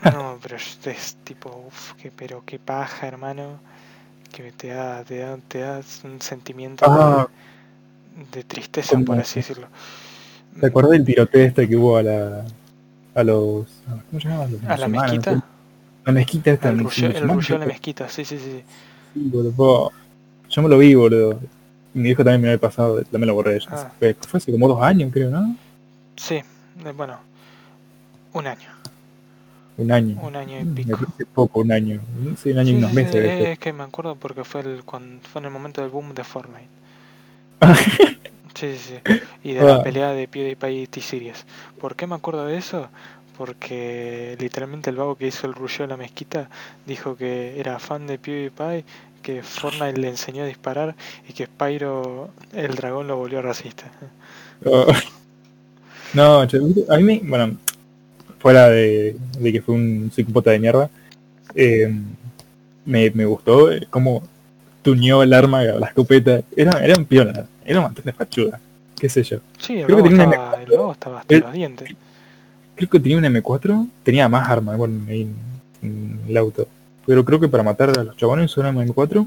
no, 0.00 0.38
pero 0.42 0.56
es, 0.56 1.16
tipo, 1.24 1.64
uf, 1.68 1.92
que, 1.94 2.10
pero 2.10 2.42
qué 2.44 2.58
paja, 2.58 3.06
hermano, 3.06 3.60
que 4.32 4.52
te 4.52 4.68
da, 4.68 5.04
te 5.04 5.18
da, 5.18 5.38
te 5.38 5.60
da 5.60 5.82
un 6.04 6.20
sentimiento 6.22 6.90
Ah. 6.90 7.26
de, 7.26 7.28
de 8.32 8.44
tristeza, 8.44 9.00
por 9.00 9.18
así 9.20 9.40
decirlo. 9.40 9.68
¿Te 10.60 10.66
acuerdas 10.66 10.92
del 10.92 11.04
tiroteo 11.04 11.44
este 11.44 11.68
que 11.68 11.76
hubo 11.76 11.96
a 11.96 12.02
la 12.02 12.44
a 13.14 13.24
los 13.24 13.66
¿cómo 14.10 14.20
se 14.20 14.28
llama? 14.28 14.46
¿A 14.68 14.76
la 14.76 14.88
mezquita? 14.88 15.42
La 16.04 16.12
mezquita 16.12 16.50
esta 16.50 16.70
El 16.70 16.80
rulleo 16.80 17.58
de 17.58 17.66
mezquita, 17.66 18.08
sí, 18.08 18.24
sí, 18.24 18.38
sí. 18.38 18.62
Sí, 19.14 19.20
boludo. 19.30 19.92
Yo 20.50 20.62
me 20.62 20.68
lo 20.68 20.78
vi, 20.78 20.94
boludo. 20.94 21.40
Mi 21.94 22.10
hijo 22.10 22.24
también 22.24 22.40
me 22.42 22.48
había 22.48 22.60
pasado, 22.60 23.02
también 23.04 23.28
lo 23.28 23.34
borré. 23.34 23.58
Ah. 23.68 23.92
Fue, 23.98 24.14
fue 24.26 24.38
hace 24.38 24.50
como 24.52 24.68
dos 24.68 24.82
años, 24.82 25.10
creo, 25.12 25.30
¿no? 25.30 25.56
Sí, 26.16 26.36
eh, 26.36 26.92
bueno, 26.96 27.18
un 28.32 28.46
año, 28.46 28.68
Un 29.76 29.90
año. 29.92 30.18
un 30.22 30.36
año 30.36 30.60
y 30.60 30.64
pico. 30.64 30.98
poco, 31.34 31.60
un 31.60 31.72
año. 31.72 32.00
Sí, 32.36 32.52
un 32.52 32.58
año 32.58 32.70
Sí, 32.70 32.74
y 32.74 32.78
unos 32.78 32.90
sí, 32.90 32.96
meses. 32.96 33.32
sí, 33.36 33.44
es 33.44 33.58
que 33.58 33.72
me 33.72 33.82
acuerdo 33.84 34.16
porque 34.16 34.44
fue 34.44 34.62
el 34.62 34.84
cuando, 34.84 35.22
fue 35.28 35.40
en 35.40 35.46
el 35.46 35.50
momento 35.52 35.80
del 35.82 35.90
boom 35.90 36.14
de 36.14 36.24
Fortnite. 36.24 36.68
Sí, 38.62 38.76
sí, 38.78 38.94
sí. 38.94 39.02
Y 39.42 39.54
de 39.54 39.64
la 39.64 39.76
Ah. 39.76 39.82
pelea 39.82 40.12
de 40.12 40.28
PewDiePie 40.28 40.82
y 40.82 40.86
T-Series. 40.86 41.46
¿Por 41.80 41.96
qué 41.96 42.06
me 42.06 42.14
acuerdo 42.14 42.46
de 42.46 42.56
eso? 42.58 42.90
Porque 43.36 44.36
literalmente 44.38 44.90
el 44.90 44.96
vago 44.96 45.16
que 45.16 45.26
hizo 45.26 45.46
el 45.46 45.54
rulleo 45.54 45.80
de 45.86 45.88
la 45.88 45.96
mezquita 45.96 46.48
dijo 46.86 47.16
que 47.16 47.58
era 47.58 47.78
fan 47.80 48.06
de 48.06 48.18
PewDiePie, 48.18 48.84
que 49.22 49.42
Fortnite 49.42 50.00
le 50.00 50.08
enseñó 50.08 50.44
a 50.44 50.46
disparar 50.46 50.94
y 51.28 51.32
que 51.32 51.46
Spyro, 51.46 52.30
el 52.52 52.74
dragón, 52.76 53.08
lo 53.08 53.16
volvió 53.16 53.42
racista. 53.42 53.90
Oh. 54.64 54.86
No, 56.12 56.40
a 56.42 56.96
mí 56.98 57.02
me, 57.04 57.20
bueno, 57.24 57.56
fuera 58.40 58.68
de, 58.70 59.16
de 59.38 59.52
que 59.52 59.62
fue 59.62 59.74
un 59.76 60.10
psicópata 60.14 60.52
de 60.52 60.60
mierda, 60.60 60.90
eh, 61.54 61.92
me, 62.84 63.10
me 63.12 63.26
gustó 63.26 63.72
eh, 63.72 63.86
cómo 63.90 64.22
tuneó 64.82 65.22
el 65.22 65.32
arma, 65.34 65.62
la 65.64 65.88
escopeta, 65.88 66.42
era, 66.56 66.84
era 66.84 66.96
un 66.98 67.06
piola, 67.06 67.46
era 67.64 67.78
un 67.80 67.84
montón 67.86 68.04
de 68.04 68.12
fachuda, 68.12 68.60
qué 68.98 69.08
sé 69.08 69.22
yo. 69.22 69.38
Sí, 69.58 69.78
el 69.78 69.86
Creo 69.86 69.96
que 69.98 70.02
tenía 70.10 70.24
una 70.26 70.34
estaba, 70.34 70.62
el 70.62 70.70
vago 70.70 70.92
estaba 70.92 71.20
hasta 71.20 71.34
El- 71.34 71.40
los 71.40 71.52
dientes. 71.52 71.90
Creo 72.74 72.88
que 72.90 73.00
tenía 73.00 73.18
un 73.18 73.24
M4, 73.24 73.86
tenía 74.02 74.28
más 74.28 74.48
armas, 74.48 74.76
bueno, 74.76 75.00
ahí 75.08 75.22
en, 75.22 75.36
en 75.82 76.20
el 76.28 76.36
auto. 76.36 76.66
Pero 77.06 77.24
creo 77.24 77.38
que 77.40 77.48
para 77.48 77.62
matar 77.62 77.90
a 77.98 78.04
los 78.04 78.16
chabones 78.16 78.46
usó 78.50 78.60
una 78.60 78.72
M4 78.72 79.26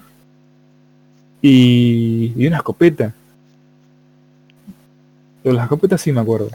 y, 1.42 2.34
y 2.36 2.48
una 2.48 2.58
escopeta. 2.58 3.14
Pero 5.44 5.56
las 5.56 5.66
escopetas 5.66 6.02
sí 6.02 6.12
me 6.12 6.22
acuerdo. 6.22 6.50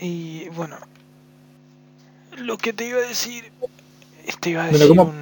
Y 0.00 0.48
bueno, 0.50 0.76
lo 2.38 2.58
que 2.58 2.72
te 2.72 2.86
iba 2.86 2.98
a 2.98 3.02
decir, 3.08 3.44
te 4.40 4.50
iba 4.50 4.62
a 4.64 4.70
Bueno, 4.70 4.78
decir 4.78 4.96
¿cómo- 4.96 5.10
un, 5.10 5.16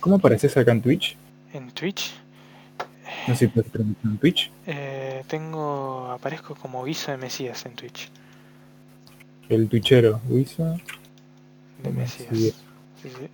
¿Cómo 0.00 0.16
apareces 0.16 0.56
acá 0.56 0.72
en 0.72 0.82
Twitch? 0.82 1.16
en 1.54 1.70
Twitch. 1.70 2.12
No 3.28 3.34
sé 3.34 3.46
si 3.46 3.48
puedes 3.48 3.70
transmitir 3.72 4.10
en 4.10 4.18
Twitch. 4.18 4.50
Eh, 4.66 5.24
tengo, 5.28 6.10
aparezco 6.12 6.54
como 6.54 6.84
guiso 6.84 7.10
de 7.10 7.16
Mesías 7.16 7.64
en 7.66 7.74
Twitch. 7.74 8.10
El 9.48 9.68
Twitchero, 9.68 10.20
Wisa. 10.28 10.76
De 11.82 11.90
Mesías. 11.90 12.30
Mesías. 12.30 12.54
Sí, 13.02 13.08
sí. 13.10 13.28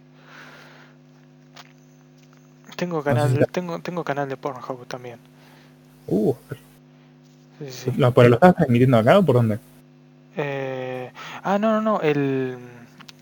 Tengo 2.77 2.99
sé 3.01 3.05
canal, 3.05 3.31
si- 3.31 3.53
tengo, 3.53 3.79
tengo 3.81 4.05
canal 4.05 4.29
de 4.29 4.37
Pornhub 4.37 4.87
también. 4.87 5.19
Uh, 6.07 6.35
Sí, 7.69 7.91
¿pero 8.15 8.29
lo 8.31 8.37
estás 8.37 8.55
transmitiendo 8.57 8.97
acá 8.97 9.19
o 9.19 9.23
por 9.23 9.35
dónde? 9.37 9.59
Eh, 10.35 11.11
ah, 11.43 11.59
no, 11.59 11.73
no, 11.75 11.83
no, 11.83 12.01
el, 12.01 12.57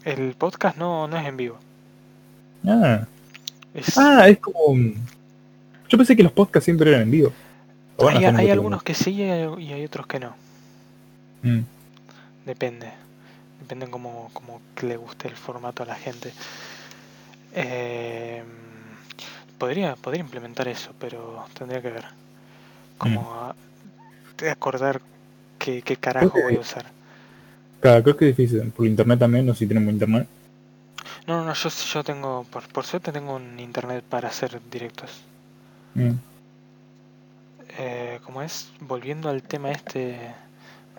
el 0.04 0.34
podcast 0.34 0.76
no, 0.76 1.08
no 1.08 1.16
es 1.18 1.26
en 1.26 1.36
vivo. 1.36 1.58
Ah, 2.64 3.04
Es, 3.74 3.98
ah, 3.98 4.28
es 4.28 4.38
como... 4.38 4.76
Yo 5.88 5.98
pensé 5.98 6.16
que 6.16 6.22
los 6.22 6.32
podcasts 6.32 6.64
siempre 6.64 6.90
eran 6.90 7.02
en 7.02 7.10
vivo. 7.10 7.32
Hay 8.36 8.50
algunos 8.50 8.82
que 8.82 8.94
sí 8.94 9.10
y 9.12 9.22
hay, 9.22 9.48
y 9.58 9.72
hay 9.72 9.84
otros 9.84 10.06
que 10.06 10.20
no. 10.20 10.34
Mm. 11.44 11.64
Depende. 12.46 12.92
Depende 13.60 13.88
como, 13.90 14.30
como 14.32 14.60
que 14.74 14.86
le 14.86 14.96
guste 14.96 15.28
el 15.28 15.36
formato 15.36 15.82
a 15.82 15.86
la 15.86 15.94
gente. 15.94 16.32
Eh, 17.54 18.42
podría, 19.58 19.96
podría 19.96 20.20
implementar 20.22 20.68
eso, 20.68 20.90
pero 20.98 21.44
tendría 21.54 21.82
que 21.82 21.90
ver. 21.90 22.04
Como 22.98 23.34
a- 23.34 23.56
de 24.38 24.50
acordar 24.50 25.00
qué, 25.58 25.82
qué 25.82 25.96
carajo 25.96 26.40
voy 26.40 26.56
a 26.56 26.60
usar. 26.60 26.86
Claro, 27.80 28.02
creo 28.02 28.16
que 28.16 28.28
es 28.30 28.36
difícil. 28.36 28.70
Por 28.70 28.86
internet 28.86 29.18
también, 29.18 29.46
no 29.46 29.54
sé 29.54 29.60
si 29.60 29.66
tenemos 29.66 29.92
internet. 29.92 30.26
No, 31.28 31.38
no, 31.38 31.44
no, 31.44 31.54
yo, 31.54 31.68
yo 31.68 32.02
tengo, 32.02 32.44
por, 32.50 32.66
por 32.72 32.84
suerte 32.84 33.12
tengo 33.12 33.36
un 33.36 33.60
internet 33.60 34.02
para 34.08 34.28
hacer 34.28 34.60
directos. 34.70 35.10
Mm. 35.98 36.18
Eh, 37.80 38.20
como 38.24 38.42
es, 38.42 38.70
volviendo 38.80 39.28
al 39.28 39.42
tema 39.42 39.70
este 39.70 40.18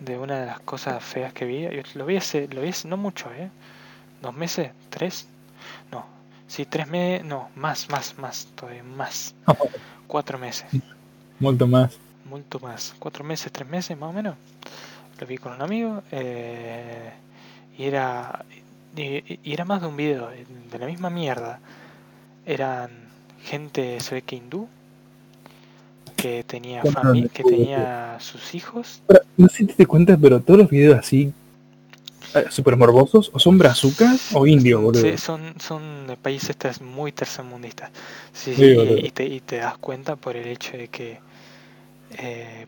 de 0.00 0.18
una 0.18 0.40
de 0.40 0.46
las 0.46 0.60
cosas 0.60 1.02
feas 1.02 1.32
que 1.32 1.44
vi, 1.44 1.62
yo 1.62 1.82
lo 1.94 2.06
vi 2.06 2.16
hace, 2.16 2.48
lo 2.48 2.62
vi 2.62 2.68
hace 2.68 2.88
no 2.88 2.96
mucho, 2.96 3.30
¿eh? 3.32 3.50
¿Dos 4.22 4.34
meses? 4.34 4.70
¿Tres? 4.88 5.26
No, 5.92 6.06
sí, 6.46 6.64
tres 6.64 6.86
meses, 6.88 7.24
no, 7.26 7.48
más, 7.56 7.88
más, 7.90 8.16
más, 8.18 8.46
todavía 8.54 8.82
más. 8.82 9.34
Cuatro 10.06 10.38
meses, 10.38 10.66
Mucho 11.38 11.66
más. 11.66 11.98
mucho 12.24 12.58
más. 12.60 12.94
Cuatro 12.98 13.24
meses, 13.24 13.52
tres 13.52 13.68
meses 13.68 13.98
más 13.98 14.10
o 14.10 14.12
menos. 14.12 14.36
Lo 15.20 15.26
vi 15.26 15.36
con 15.38 15.52
un 15.52 15.62
amigo 15.62 16.02
eh, 16.10 17.12
y 17.76 17.84
era 17.84 18.44
y, 18.96 19.38
y 19.48 19.52
era 19.52 19.64
más 19.64 19.82
de 19.82 19.86
un 19.88 19.96
video 19.96 20.30
de 20.30 20.78
la 20.78 20.86
misma 20.86 21.10
mierda. 21.10 21.60
Eran 22.46 22.90
gente, 23.42 24.00
se 24.00 24.14
ve 24.16 24.22
que 24.22 24.36
hindú, 24.36 24.68
que 26.20 26.44
tenía 26.44 26.84
familia, 26.84 27.28
que 27.32 27.44
tenía 27.44 28.16
sus 28.20 28.54
hijos. 28.54 29.02
Pero, 29.06 29.20
no 29.36 29.48
sé 29.48 29.56
si 29.58 29.66
te 29.66 29.74
das 29.78 29.86
cuenta, 29.86 30.16
pero 30.16 30.40
todos 30.40 30.60
los 30.60 30.70
videos 30.70 30.98
así, 30.98 31.32
eh, 32.34 32.44
super 32.50 32.76
morbosos, 32.76 33.30
o 33.32 33.38
son 33.38 33.58
brazucas 33.58 34.34
o 34.34 34.46
indios, 34.46 34.80
boludo. 34.82 35.02
Sí, 35.02 35.18
son, 35.18 35.54
son 35.58 36.06
de 36.06 36.16
países 36.16 36.56
tras- 36.56 36.80
muy 36.80 37.12
tercermundistas. 37.12 37.90
Sí, 38.32 38.52
y, 39.02 39.10
te, 39.10 39.24
y 39.24 39.40
te 39.40 39.56
das 39.56 39.78
cuenta 39.78 40.16
por 40.16 40.36
el 40.36 40.46
hecho 40.46 40.76
de 40.76 40.88
que 40.88 41.18
eh, 42.18 42.66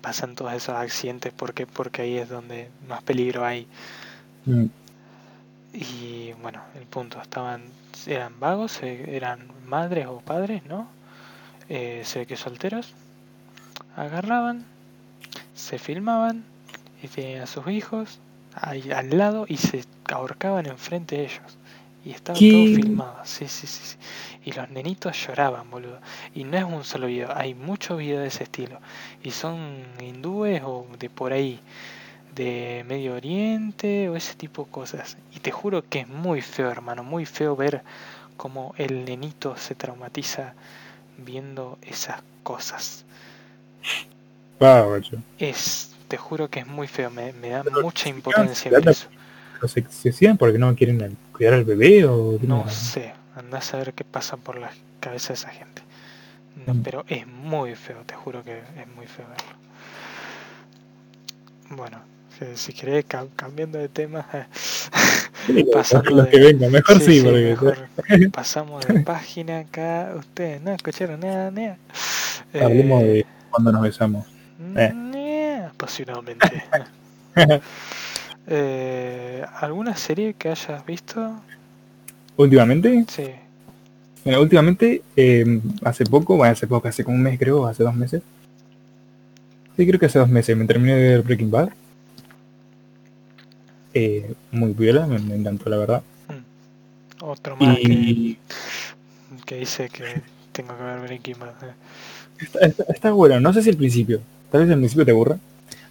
pasan 0.00 0.34
todos 0.34 0.52
esos 0.52 0.74
accidentes 0.74 1.32
porque, 1.36 1.66
porque 1.66 2.02
ahí 2.02 2.16
es 2.18 2.28
donde 2.28 2.68
más 2.88 3.02
peligro 3.02 3.44
hay. 3.44 3.66
Mm. 4.46 4.66
Y 5.72 6.32
bueno, 6.42 6.60
el 6.74 6.86
punto, 6.86 7.20
estaban, 7.20 7.62
eran 8.06 8.38
vagos, 8.40 8.82
eh, 8.82 9.04
eran 9.16 9.40
madres 9.66 10.06
o 10.06 10.20
padres, 10.20 10.64
¿no? 10.64 10.88
Eh, 11.68 12.02
se 12.04 12.20
ve 12.20 12.26
que 12.26 12.36
solteros, 12.36 12.94
agarraban, 13.96 14.64
se 15.54 15.78
filmaban 15.78 16.44
y 17.02 17.08
tenían 17.08 17.42
a 17.42 17.46
sus 17.46 17.66
hijos 17.68 18.20
ahí 18.54 18.90
al 18.90 19.16
lado 19.16 19.44
y 19.48 19.56
se 19.56 19.84
ahorcaban 20.12 20.66
enfrente 20.66 21.16
de 21.16 21.24
ellos. 21.24 21.58
Y 22.04 22.12
estaba 22.12 22.38
¿Qué? 22.38 22.50
todo 22.50 22.64
filmado, 22.64 23.16
sí, 23.24 23.48
sí, 23.48 23.66
sí, 23.66 23.82
sí. 23.84 23.96
Y 24.44 24.52
los 24.52 24.70
nenitos 24.70 25.14
lloraban, 25.26 25.70
boludo. 25.70 26.00
Y 26.34 26.44
no 26.44 26.56
es 26.56 26.64
un 26.64 26.84
solo 26.84 27.06
video, 27.06 27.36
hay 27.36 27.54
muchos 27.54 27.98
videos 27.98 28.22
de 28.22 28.28
ese 28.28 28.44
estilo. 28.44 28.80
Y 29.22 29.32
son 29.32 29.84
hindúes 30.00 30.62
o 30.64 30.86
de 30.98 31.10
por 31.10 31.32
ahí, 31.32 31.60
de 32.34 32.84
Medio 32.88 33.14
Oriente 33.14 34.08
o 34.08 34.16
ese 34.16 34.34
tipo 34.34 34.64
de 34.64 34.70
cosas. 34.70 35.18
Y 35.34 35.40
te 35.40 35.50
juro 35.50 35.84
que 35.86 36.00
es 36.00 36.08
muy 36.08 36.40
feo, 36.40 36.70
hermano, 36.70 37.02
muy 37.02 37.26
feo 37.26 37.56
ver 37.56 37.82
cómo 38.36 38.74
el 38.78 39.04
nenito 39.04 39.56
se 39.56 39.74
traumatiza 39.74 40.54
viendo 41.18 41.78
esas 41.82 42.22
cosas. 42.42 43.04
Guacho. 44.58 45.18
Es, 45.38 45.94
te 46.08 46.16
juro 46.16 46.48
que 46.50 46.60
es 46.60 46.66
muy 46.66 46.88
feo, 46.88 47.10
me, 47.10 47.32
me 47.34 47.50
da 47.50 47.62
Pero, 47.62 47.82
mucha 47.82 48.04
¿qué 48.04 48.10
impotencia 48.10 48.70
ver 48.70 48.88
eso. 48.88 49.08
¿Pero 49.54 49.68
se, 49.68 49.84
se 49.90 50.10
hacían 50.10 50.36
porque 50.36 50.58
no 50.58 50.74
quieren 50.74 51.16
cuidar 51.32 51.54
al 51.54 51.64
bebé 51.64 52.04
o 52.06 52.38
No 52.42 52.68
sé, 52.70 53.12
andás 53.36 53.74
a 53.74 53.78
ver 53.78 53.92
qué 53.94 54.04
pasa 54.04 54.36
por 54.36 54.58
la 54.58 54.70
cabeza 55.00 55.28
de 55.28 55.34
esa 55.34 55.50
gente. 55.50 55.82
No, 56.66 56.74
Mm. 56.74 56.82
pero 56.82 57.04
es 57.08 57.26
muy 57.26 57.74
feo, 57.76 58.02
te 58.04 58.14
juro 58.14 58.42
que 58.42 58.58
es 58.58 58.88
muy 58.96 59.06
feo 59.06 59.26
verlo. 59.28 59.58
Bueno, 61.70 62.00
si, 62.38 62.56
si 62.56 62.72
querés, 62.72 63.04
cam- 63.06 63.28
cambiando 63.36 63.78
de 63.78 63.88
tema, 63.88 64.26
pasando 65.72 66.22
de- 66.22 66.30
que 66.30 66.38
venga, 66.40 66.68
mejor 66.68 67.00
sí, 67.00 67.20
porque 67.22 67.40
mejor 67.50 67.88
pasamos 68.32 68.86
de 68.86 69.00
página 69.00 69.60
acá. 69.60 70.12
Ustedes 70.16 70.60
no 70.62 70.72
escucharon 70.72 71.20
nada, 71.20 71.50
nada. 71.50 71.76
hablemos 72.54 73.02
Eh, 73.02 73.06
de 73.06 73.26
cuando 73.50 73.72
nos 73.72 73.82
besamos. 73.82 74.26
eh. 74.76 75.62
apasionadamente. 75.70 76.62
Eh, 78.50 79.44
¿Alguna 79.60 79.94
serie 79.94 80.32
que 80.32 80.48
hayas 80.48 80.84
visto? 80.86 81.34
Últimamente, 82.38 83.04
Sí. 83.08 83.26
bueno, 84.24 84.40
últimamente, 84.40 85.02
eh, 85.16 85.60
hace 85.84 86.04
poco, 86.06 86.36
bueno, 86.38 86.52
hace 86.52 86.66
poco, 86.66 86.88
hace 86.88 87.04
como 87.04 87.16
un 87.16 87.22
mes 87.22 87.38
creo, 87.38 87.66
hace 87.66 87.82
dos 87.82 87.94
meses. 87.94 88.22
Sí, 89.76 89.86
creo 89.86 90.00
que 90.00 90.06
hace 90.06 90.18
dos 90.18 90.30
meses 90.30 90.56
me 90.56 90.64
terminé 90.64 90.94
de 90.96 91.08
ver 91.10 91.22
Breaking 91.22 91.50
Bad. 91.50 91.68
Eh, 93.98 94.34
muy 94.52 94.72
viola, 94.74 95.06
me, 95.06 95.18
me 95.18 95.34
encantó 95.34 95.68
la 95.70 95.76
verdad. 95.76 96.02
Otro 97.20 97.56
más 97.56 97.76
Y 97.80 98.34
que, 98.34 98.36
que 99.44 99.56
dice 99.56 99.88
que 99.88 100.04
tengo 100.52 100.76
que 100.76 100.82
ver 100.84 101.00
Breaking 101.00 101.36
Bad. 101.40 101.48
eh. 101.68 101.72
está, 102.40 102.58
está- 102.60 102.84
está 102.92 103.10
bueno, 103.10 103.40
no 103.40 103.52
sé 103.52 103.62
si 103.62 103.70
al 103.70 103.76
principio, 103.76 104.20
tal 104.52 104.62
vez 104.62 104.70
al 104.70 104.78
principio 104.78 105.04
te 105.04 105.10
aburra, 105.10 105.36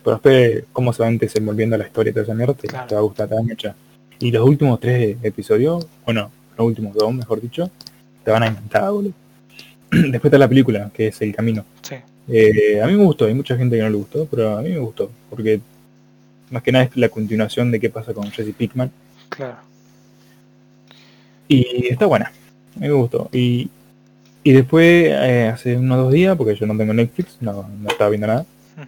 pero 0.04 0.16
después 0.16 0.64
cómo 0.72 0.94
se 0.94 1.04
va 1.04 1.12
desenvolviendo 1.12 1.78
la 1.78 1.86
historia 1.86 2.14
toda 2.14 2.24
esa 2.24 2.34
mierda, 2.34 2.54
te, 2.54 2.68
Claro. 2.68 2.88
te 2.88 2.96
va 2.96 3.02
a 3.02 3.04
gustar, 3.04 3.28
te 3.28 3.34
va 3.36 3.40
a 3.42 3.44
enganchar. 3.44 3.76
Y 4.20 4.32
los 4.32 4.48
últimos 4.48 4.80
tres 4.80 5.18
episodios, 5.22 5.86
bueno, 6.06 6.32
los 6.58 6.66
últimos 6.68 6.94
dos, 6.96 7.14
mejor 7.14 7.42
dicho, 7.42 7.70
te 8.24 8.32
van 8.32 8.44
a 8.44 8.48
encantar, 8.48 8.90
boludo. 8.90 9.14
Después 9.92 10.26
está 10.26 10.38
la 10.38 10.48
película, 10.48 10.90
que 10.94 11.08
es 11.08 11.22
El 11.22 11.36
Camino. 11.36 11.66
Sí, 11.82 11.96
Eh, 12.30 12.82
a 12.82 12.88
mí 12.88 12.94
me 12.94 13.04
gustó, 13.04 13.26
hay 13.26 13.34
mucha 13.34 13.56
gente 13.58 13.76
que 13.78 13.84
no 13.84 13.90
le 13.90 13.98
gustó, 13.98 14.26
pero 14.26 14.58
a 14.58 14.62
mí 14.62 14.70
me 14.70 14.80
gustó, 14.80 15.12
porque 15.30 15.60
más 16.52 16.64
que 16.64 16.72
nada 16.72 16.86
es 16.86 16.96
la 16.98 17.10
continuación 17.10 17.72
de 17.72 17.80
qué 17.80 17.90
pasa 17.90 18.14
con 18.14 18.30
Jesse 18.32 18.54
Pickman. 18.56 18.92
claro. 19.30 19.58
Y 21.48 21.88
está 21.88 22.06
buena, 22.06 22.32
me 22.76 22.90
gustó. 22.92 23.30
Y, 23.32 23.70
y 24.44 24.52
después, 24.52 25.08
eh, 25.10 25.50
hace 25.54 25.78
unos 25.78 25.98
dos 25.98 26.12
días, 26.14 26.36
porque 26.36 26.56
yo 26.56 26.66
no 26.66 26.78
tengo 26.78 26.94
Netflix, 26.94 27.38
no, 27.40 27.70
no 27.82 27.90
estaba 27.90 28.10
viendo 28.10 28.28
nada, 28.28 28.46
Mm. 28.76 28.82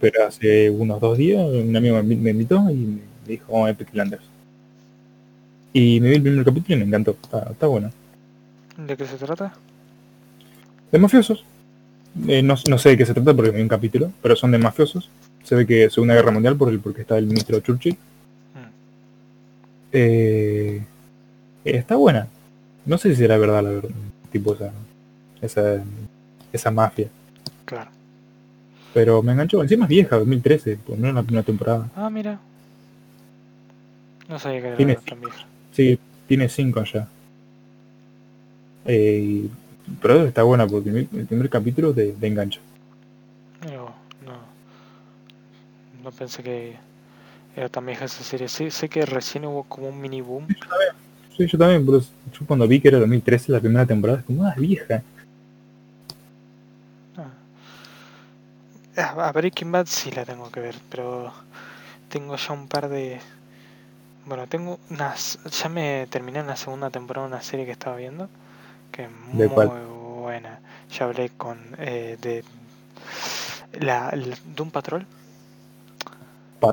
pero 0.00 0.26
hace 0.26 0.70
unos 0.70 0.98
dos 1.00 1.16
días 1.18 1.40
un 1.46 1.76
amigo 1.76 2.02
me, 2.02 2.16
me 2.16 2.30
invitó 2.30 2.56
y 2.70 2.74
me 2.74 2.98
dijo 3.28 3.44
"Oh, 3.48 3.68
Epic 3.68 3.88
Landers. 3.92 4.24
Y 5.72 6.00
me 6.00 6.08
vi 6.08 6.14
el 6.16 6.22
primer 6.22 6.44
capítulo 6.44 6.74
y 6.74 6.78
me 6.80 6.86
encantó, 6.86 7.10
está, 7.22 7.48
está 7.50 7.66
bueno. 7.66 7.90
¿De 8.78 8.96
qué 8.96 9.04
se 9.06 9.16
trata? 9.18 9.52
De 10.90 10.98
mafiosos. 10.98 11.44
Eh, 12.28 12.42
no, 12.42 12.54
no 12.68 12.78
sé 12.78 12.88
de 12.90 12.96
qué 12.96 13.04
se 13.06 13.12
trata 13.14 13.34
porque 13.34 13.54
hay 13.54 13.62
un 13.62 13.68
capítulo, 13.68 14.10
pero 14.22 14.34
son 14.36 14.50
de 14.52 14.58
mafiosos. 14.58 15.10
Se 15.46 15.54
ve 15.54 15.64
que 15.64 15.88
Segunda 15.90 16.14
Guerra 16.14 16.32
Mundial 16.32 16.56
por 16.56 16.68
el, 16.70 16.80
porque 16.80 17.02
está 17.02 17.16
el 17.18 17.26
ministro 17.26 17.60
Churchill. 17.60 17.94
Mm. 17.94 18.68
Eh, 19.92 20.82
eh, 21.64 21.76
está 21.76 21.94
buena. 21.94 22.26
No 22.84 22.98
sé 22.98 23.10
si 23.10 23.16
será 23.16 23.38
verdad 23.38 23.62
la 23.62 23.70
verdad, 23.70 23.90
tipo 24.32 24.54
esa, 24.54 24.72
esa, 25.40 25.84
esa 26.52 26.70
mafia. 26.72 27.08
Claro. 27.64 27.90
Pero 28.92 29.22
me 29.22 29.32
enganchó. 29.32 29.62
Encima 29.62 29.84
es 29.84 29.88
vieja, 29.88 30.16
2013, 30.16 30.78
pues 30.84 30.98
no 30.98 31.08
es 31.08 31.14
la 31.14 31.22
primera 31.22 31.44
temporada. 31.44 31.88
Ah, 31.94 32.10
mira. 32.10 32.40
No 34.28 34.40
sabía 34.40 34.60
que 34.62 34.66
era 34.66 34.76
Tiene 34.76 34.96
tan 34.96 35.20
vieja. 35.20 35.46
Sí, 35.70 35.96
tiene 36.26 36.48
cinco 36.48 36.82
ya. 36.82 37.06
Eh, 38.84 39.46
pero 40.02 40.24
está 40.24 40.42
buena 40.42 40.66
porque 40.66 40.90
el 40.90 41.08
el 41.12 41.26
primer 41.26 41.48
capítulo 41.48 41.94
te, 41.94 42.10
te 42.10 42.26
engancha. 42.26 42.58
Mira 43.64 43.82
vos, 43.82 43.92
no. 44.24 44.56
No 46.06 46.12
pensé 46.18 46.42
que 46.42 46.56
era 47.56 47.68
tan 47.70 47.86
vieja 47.86 48.06
esa 48.06 48.24
serie. 48.24 48.48
Sí, 48.48 48.70
sé 48.70 48.88
que 48.88 49.06
recién 49.06 49.46
hubo 49.46 49.64
como 49.64 49.88
un 49.90 50.00
mini 50.00 50.20
boom. 50.22 50.50
Sí, 51.36 51.46
yo 51.46 51.58
también, 51.58 51.84
pero 51.84 52.00
yo 52.00 52.46
cuando 52.46 52.66
vi 52.66 52.80
que 52.80 52.88
era 52.88 52.98
2013 52.98 53.52
la 53.52 53.60
primera 53.60 53.86
temporada, 53.86 54.20
es 54.20 54.24
como, 54.24 54.44
ah, 54.44 54.54
vieja. 54.56 55.02
Ah, 58.96 59.28
A 59.28 59.32
Breaking 59.32 59.70
Bad 59.72 59.86
sí 59.86 60.10
la 60.10 60.24
tengo 60.24 60.50
que 60.50 60.60
ver, 60.60 60.76
pero 60.90 61.32
tengo 62.10 62.36
ya 62.36 62.52
un 62.54 62.68
par 62.68 62.88
de... 62.88 63.20
Bueno, 64.26 64.46
tengo 64.48 64.78
unas... 64.90 65.38
Ya 65.62 65.68
me 65.68 66.06
terminé 66.10 66.40
en 66.40 66.48
la 66.48 66.56
segunda 66.56 66.90
temporada 66.90 67.26
una 67.26 67.42
serie 67.42 67.64
que 67.66 67.72
estaba 67.72 67.96
viendo, 67.96 68.28
que 68.92 69.04
es 69.04 69.10
¿De 69.32 69.48
muy 69.48 69.80
buena. 70.22 70.60
Ya 70.90 71.06
hablé 71.06 71.30
con... 71.30 71.58
eh, 71.78 72.18
de... 72.20 72.44
La, 73.80 74.10
la 74.14 74.36
Doom 74.56 74.70
Patrol. 74.70 75.06
Pa- 75.06 75.25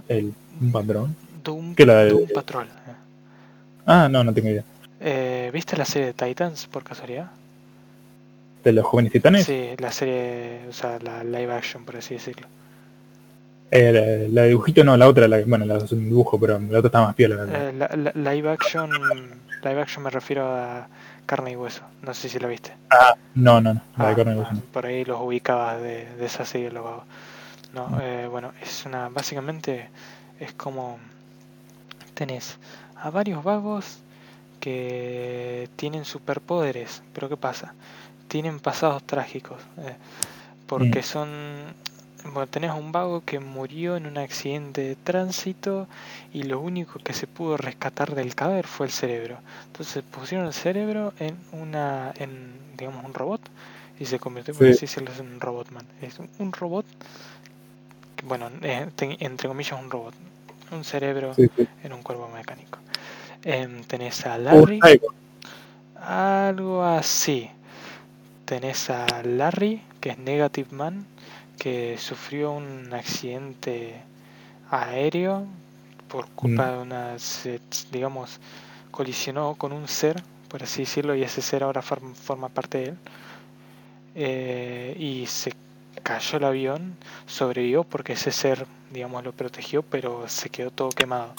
el, 0.07 0.33
un 0.61 0.71
patrón. 0.71 1.15
Doom, 1.43 1.75
¿Qué 1.75 1.85
la 1.85 1.95
de- 2.05 2.09
Doom 2.11 2.27
Patrol. 2.33 2.65
eh. 2.67 2.93
Ah, 3.85 4.07
no, 4.09 4.23
no 4.23 4.33
tengo 4.33 4.49
idea. 4.49 4.63
Eh, 4.99 5.49
¿Viste 5.53 5.75
la 5.75 5.85
serie 5.85 6.07
de 6.07 6.13
Titans 6.13 6.67
por 6.67 6.83
casualidad? 6.83 7.31
¿De 8.63 8.71
los 8.71 8.85
jóvenes 8.85 9.11
titanes? 9.11 9.45
Sí, 9.45 9.71
la 9.77 9.91
serie, 9.91 10.61
o 10.69 10.73
sea, 10.73 10.97
la 10.99 11.23
live 11.23 11.51
action, 11.53 11.83
por 11.83 11.97
así 11.97 12.13
decirlo. 12.13 12.47
Eh, 13.71 13.91
la, 13.91 14.33
la 14.33 14.41
de 14.43 14.49
dibujito 14.49 14.83
no, 14.83 14.95
la 14.95 15.07
otra, 15.07 15.27
la, 15.27 15.41
bueno, 15.45 15.65
la 15.65 15.77
es 15.77 15.91
un 15.91 16.05
dibujo, 16.07 16.39
pero 16.39 16.59
la 16.59 16.77
otra 16.79 16.87
está 16.87 17.01
más 17.01 17.15
piola. 17.15 17.43
la. 17.43 17.69
Eh, 17.69 17.73
la- 17.73 17.89
la- 18.13 18.31
live 18.33 18.49
action, 18.51 18.89
live 19.63 19.81
action 19.81 20.03
me 20.03 20.09
refiero 20.11 20.45
a 20.47 20.87
carne 21.25 21.51
y 21.51 21.55
hueso. 21.57 21.81
No 22.03 22.13
sé 22.13 22.29
si 22.29 22.39
la 22.39 22.47
viste. 22.47 22.71
Ah, 22.89 23.15
no, 23.35 23.59
no, 23.59 23.73
no, 23.73 23.81
la 23.97 24.05
Ah, 24.05 24.09
de 24.11 24.15
carne 24.15 24.31
y 24.33 24.35
ah, 24.35 24.39
hueso 24.43 24.53
no. 24.53 24.61
por 24.71 24.85
ahí 24.85 25.03
los 25.03 25.19
ubicabas 25.19 25.81
de, 25.81 26.05
de 26.15 26.25
esa 26.25 26.45
serie 26.45 26.71
los 26.71 26.83
vagos. 26.85 27.03
No, 27.73 27.99
eh, 27.99 28.27
bueno, 28.29 28.53
es 28.61 28.85
una, 28.85 29.09
básicamente 29.09 29.89
es 30.39 30.53
como 30.53 30.97
tenés 32.13 32.57
a 32.95 33.09
varios 33.09 33.43
vagos 33.43 33.97
que 34.59 35.69
tienen 35.75 36.05
superpoderes, 36.05 37.03
pero 37.13 37.29
¿qué 37.29 37.37
pasa? 37.37 37.73
Tienen 38.27 38.59
pasados 38.59 39.03
trágicos, 39.03 39.61
eh, 39.79 39.95
porque 40.67 41.01
Mm. 41.01 41.03
son, 41.03 41.29
bueno, 42.25 42.47
tenés 42.47 42.71
un 42.73 42.91
vago 42.91 43.23
que 43.25 43.39
murió 43.39 43.97
en 43.97 44.07
un 44.07 44.17
accidente 44.17 44.81
de 44.81 44.95
tránsito 44.95 45.87
y 46.33 46.43
lo 46.43 46.59
único 46.61 46.99
que 46.99 47.13
se 47.13 47.27
pudo 47.27 47.57
rescatar 47.57 48.15
del 48.15 48.35
cadáver 48.35 48.67
fue 48.67 48.87
el 48.87 48.91
cerebro. 48.91 49.39
Entonces 49.67 50.03
pusieron 50.03 50.47
el 50.47 50.53
cerebro 50.53 51.13
en 51.19 51.37
una, 51.53 52.13
en 52.17 52.57
digamos 52.77 53.05
un 53.05 53.13
robot 53.13 53.41
y 53.99 54.05
se 54.05 54.19
convirtió 54.19 54.55
por 54.55 54.67
Sí. 54.67 54.69
así 54.69 54.81
decirlo 54.87 55.11
en 55.19 55.33
un 55.35 55.39
robotman. 55.41 55.85
Es 56.01 56.19
un- 56.19 56.53
robot, 56.53 56.85
bueno, 58.23 58.49
eh, 58.61 58.87
entre 59.19 59.47
comillas 59.47 59.79
un 59.79 59.89
robot, 59.89 60.13
un 60.71 60.83
cerebro 60.83 61.33
Sí, 61.35 61.47
sí. 61.55 61.67
en 61.83 61.93
un 61.93 62.03
cuerpo 62.03 62.27
mecánico. 62.29 62.79
Em, 63.43 63.83
tenés 63.83 64.25
a 64.25 64.37
Larry, 64.37 64.79
algo 65.95 66.83
así. 66.83 67.49
Tenés 68.45 68.89
a 68.89 69.23
Larry, 69.23 69.81
que 70.01 70.11
es 70.11 70.17
Negative 70.19 70.69
Man, 70.71 71.05
que 71.57 71.97
sufrió 71.97 72.51
un 72.53 72.93
accidente 72.93 73.95
aéreo 74.71 75.45
por 76.09 76.27
culpa 76.31 76.71
de 76.71 76.77
una, 76.79 77.19
se- 77.19 77.61
digamos, 77.91 78.39
colisionó 78.91 79.55
con 79.55 79.71
un 79.73 79.87
ser, 79.87 80.21
por 80.49 80.63
así 80.63 80.83
decirlo, 80.83 81.15
y 81.15 81.23
ese 81.23 81.41
ser 81.41 81.63
ahora 81.63 81.81
form- 81.81 82.15
forma 82.15 82.49
parte 82.49 82.77
de 82.79 82.85
él. 82.85 82.97
Eh, 84.15 84.95
y 84.99 85.25
se 85.25 85.51
cayó 86.03 86.37
el 86.37 86.43
avión, 86.45 86.95
sobrevivió 87.25 87.83
porque 87.83 88.13
ese 88.13 88.31
ser, 88.31 88.65
digamos, 88.91 89.23
lo 89.23 89.31
protegió, 89.31 89.81
pero 89.83 90.27
se 90.27 90.49
quedó 90.49 90.71
todo 90.71 90.89
quemado. 90.89 91.33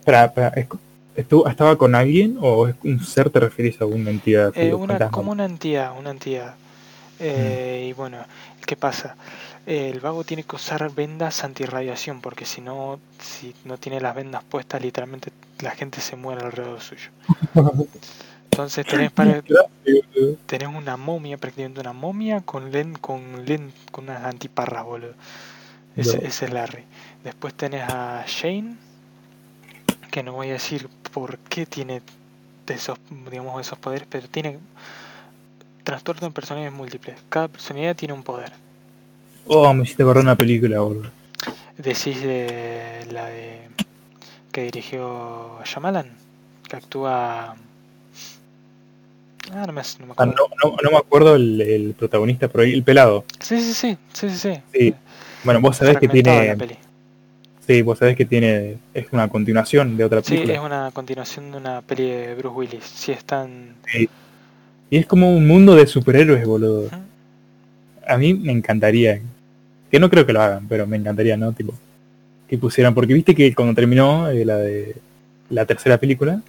Espera, 0.00 0.24
espera, 0.26 0.48
¿es- 0.56 0.68
estuvo- 1.16 1.48
¿estaba 1.48 1.76
con 1.76 1.94
alguien 1.94 2.38
o 2.40 2.68
es 2.68 2.74
un 2.84 3.00
ser 3.04 3.30
te 3.30 3.40
referís 3.40 3.80
a 3.80 3.86
una 3.86 4.10
entidad? 4.10 4.52
Eh, 4.56 4.72
una, 4.74 5.00
como 5.10 5.32
una 5.32 5.44
entidad, 5.44 5.92
una 5.98 6.10
entidad. 6.10 6.54
Eh, 7.20 7.86
Y 7.90 7.92
bueno, 7.94 8.18
¿qué 8.66 8.76
pasa? 8.76 9.16
El 9.66 10.00
vago 10.00 10.24
tiene 10.24 10.44
que 10.44 10.56
usar 10.56 10.90
vendas 10.94 11.44
antirradiación 11.44 12.20
porque 12.20 12.44
si 12.46 12.60
no, 12.60 12.98
si 13.20 13.54
no 13.64 13.76
tiene 13.78 14.00
las 14.00 14.14
vendas 14.14 14.42
puestas, 14.44 14.80
literalmente 14.82 15.30
la 15.60 15.72
gente 15.72 16.00
se 16.00 16.16
muere 16.16 16.44
alrededor 16.44 16.80
suyo. 16.80 17.10
Entonces 18.58 18.84
tenés, 18.86 19.12
para, 19.12 19.40
tenés 20.46 20.68
una 20.68 20.96
momia, 20.96 21.38
prácticamente 21.38 21.80
una 21.80 21.92
momia 21.92 22.40
con 22.40 22.72
len, 22.72 22.94
con 22.94 23.44
len, 23.46 23.72
con 23.92 24.06
unas 24.08 24.24
antiparras, 24.24 24.84
boludo. 24.84 25.14
Ese, 25.96 26.18
No. 26.18 26.26
ese 26.26 26.46
es 26.46 26.52
Larry. 26.52 26.82
Después 27.22 27.54
tenés 27.54 27.84
a 27.88 28.24
Shane, 28.26 28.74
que 30.10 30.24
no 30.24 30.32
voy 30.32 30.48
a 30.48 30.54
decir 30.54 30.88
por 31.12 31.38
qué 31.38 31.66
tiene 31.66 32.02
esos, 32.66 32.98
digamos, 33.30 33.60
esos 33.60 33.78
poderes, 33.78 34.08
pero 34.10 34.26
tiene 34.28 34.58
trastorno 35.84 36.26
de 36.26 36.34
personalidades 36.34 36.76
múltiples. 36.76 37.16
Cada 37.28 37.46
personalidad 37.46 37.94
tiene 37.94 38.12
un 38.12 38.24
poder. 38.24 38.50
Oh, 39.46 39.72
me 39.72 39.84
hiciste 39.84 40.02
acordar 40.02 40.24
una 40.24 40.36
película, 40.36 40.80
boludo. 40.80 41.10
Decís 41.76 42.20
de 42.22 43.06
la 43.12 43.26
de 43.26 43.68
que 44.50 44.62
dirigió 44.62 45.60
Shyamalan, 45.64 46.10
que 46.68 46.74
actúa. 46.74 47.54
Ah, 49.52 49.64
no 49.66 49.72
me, 49.72 49.82
no 50.00 50.06
me 50.06 50.12
Ah, 50.16 50.24
acuerdo. 50.24 50.34
no, 50.62 50.70
no, 50.70 50.76
no 50.82 50.90
me 50.90 50.96
acuerdo 50.96 51.36
el, 51.36 51.60
el 51.60 51.94
protagonista, 51.94 52.48
pero 52.48 52.64
el 52.64 52.82
pelado. 52.82 53.24
Sí, 53.40 53.60
sí, 53.60 53.72
sí, 53.72 53.96
sí, 54.12 54.30
sí, 54.30 54.36
sí. 54.38 54.60
Sí. 54.74 54.94
Bueno, 55.44 55.60
vos 55.60 55.76
sabés 55.76 55.98
que 55.98 56.08
tiene... 56.08 56.56
Sí, 57.66 57.82
vos 57.82 57.98
sabés 57.98 58.16
que 58.16 58.24
tiene... 58.24 58.78
Es 58.94 59.06
una 59.12 59.28
continuación 59.28 59.96
de 59.96 60.04
otra 60.04 60.22
Sí, 60.22 60.30
película. 60.34 60.54
es 60.54 60.60
una 60.60 60.90
continuación 60.92 61.50
de 61.52 61.56
una 61.58 61.82
peli 61.82 62.08
de 62.10 62.34
Bruce 62.34 62.56
Willis. 62.56 62.84
Sí, 62.84 63.12
están. 63.12 63.74
Y 64.90 64.96
es 64.96 65.06
como 65.06 65.30
un 65.30 65.46
mundo 65.46 65.74
de 65.76 65.86
superhéroes, 65.86 66.46
boludo. 66.46 66.88
A 68.06 68.16
mí 68.16 68.32
me 68.34 68.52
encantaría. 68.52 69.20
Que 69.90 70.00
no 70.00 70.08
creo 70.10 70.24
que 70.26 70.32
lo 70.32 70.40
hagan, 70.42 70.66
pero 70.66 70.86
me 70.86 70.96
encantaría, 70.96 71.36
¿no? 71.36 71.52
Tipo, 71.52 71.74
que 72.48 72.56
pusieran. 72.58 72.94
Porque 72.94 73.12
viste 73.14 73.34
que 73.34 73.54
cuando 73.54 73.74
terminó 73.74 74.28
eh, 74.30 74.44
la 74.46 74.56
de 74.56 74.96
la 75.50 75.66
tercera 75.66 75.98
película, 75.98 76.40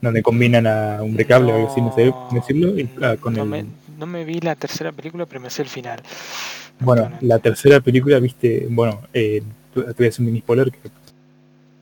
donde 0.00 0.22
combinan 0.22 0.66
a 0.66 1.02
un 1.02 1.16
cable, 1.16 1.52
o 1.52 1.56
algo 1.56 1.68
así, 1.70 1.80
no 1.80 1.94
sé 1.94 2.12
decirlo, 2.32 2.78
y, 2.78 2.88
ah, 3.02 3.16
con 3.20 3.34
no, 3.34 3.42
el. 3.42 3.48
me, 3.48 3.64
no 3.98 4.06
me 4.06 4.24
vi 4.24 4.40
la 4.40 4.54
tercera 4.54 4.92
película, 4.92 5.26
pero 5.26 5.40
me 5.40 5.50
sé 5.50 5.62
el 5.62 5.68
final. 5.68 6.00
Bueno, 6.80 7.10
la 7.20 7.38
tercera 7.40 7.80
película, 7.80 8.18
viste, 8.20 8.66
bueno, 8.70 9.00
eh, 9.12 9.42
te 9.74 9.82
te 9.82 9.92
voy 9.94 10.06
a 10.06 10.08
hacer 10.08 10.20
un 10.20 10.26
mini 10.26 10.40
spoiler 10.40 10.70
que, 10.70 10.78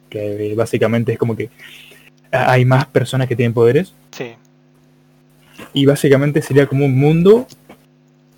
que, 0.09 0.53
eh, 0.53 0.55
básicamente 0.55 1.13
es 1.13 1.19
como 1.19 1.37
que 1.37 1.51
hay 2.31 2.65
más 2.65 2.87
personas 2.87 3.29
que 3.29 3.37
tienen 3.37 3.53
poderes 3.55 3.95
Sí, 4.11 4.33
y 5.73 5.87
básicamente 5.87 6.43
sería 6.43 6.67
como 6.67 6.85
un 6.87 6.99
mundo 6.99 7.47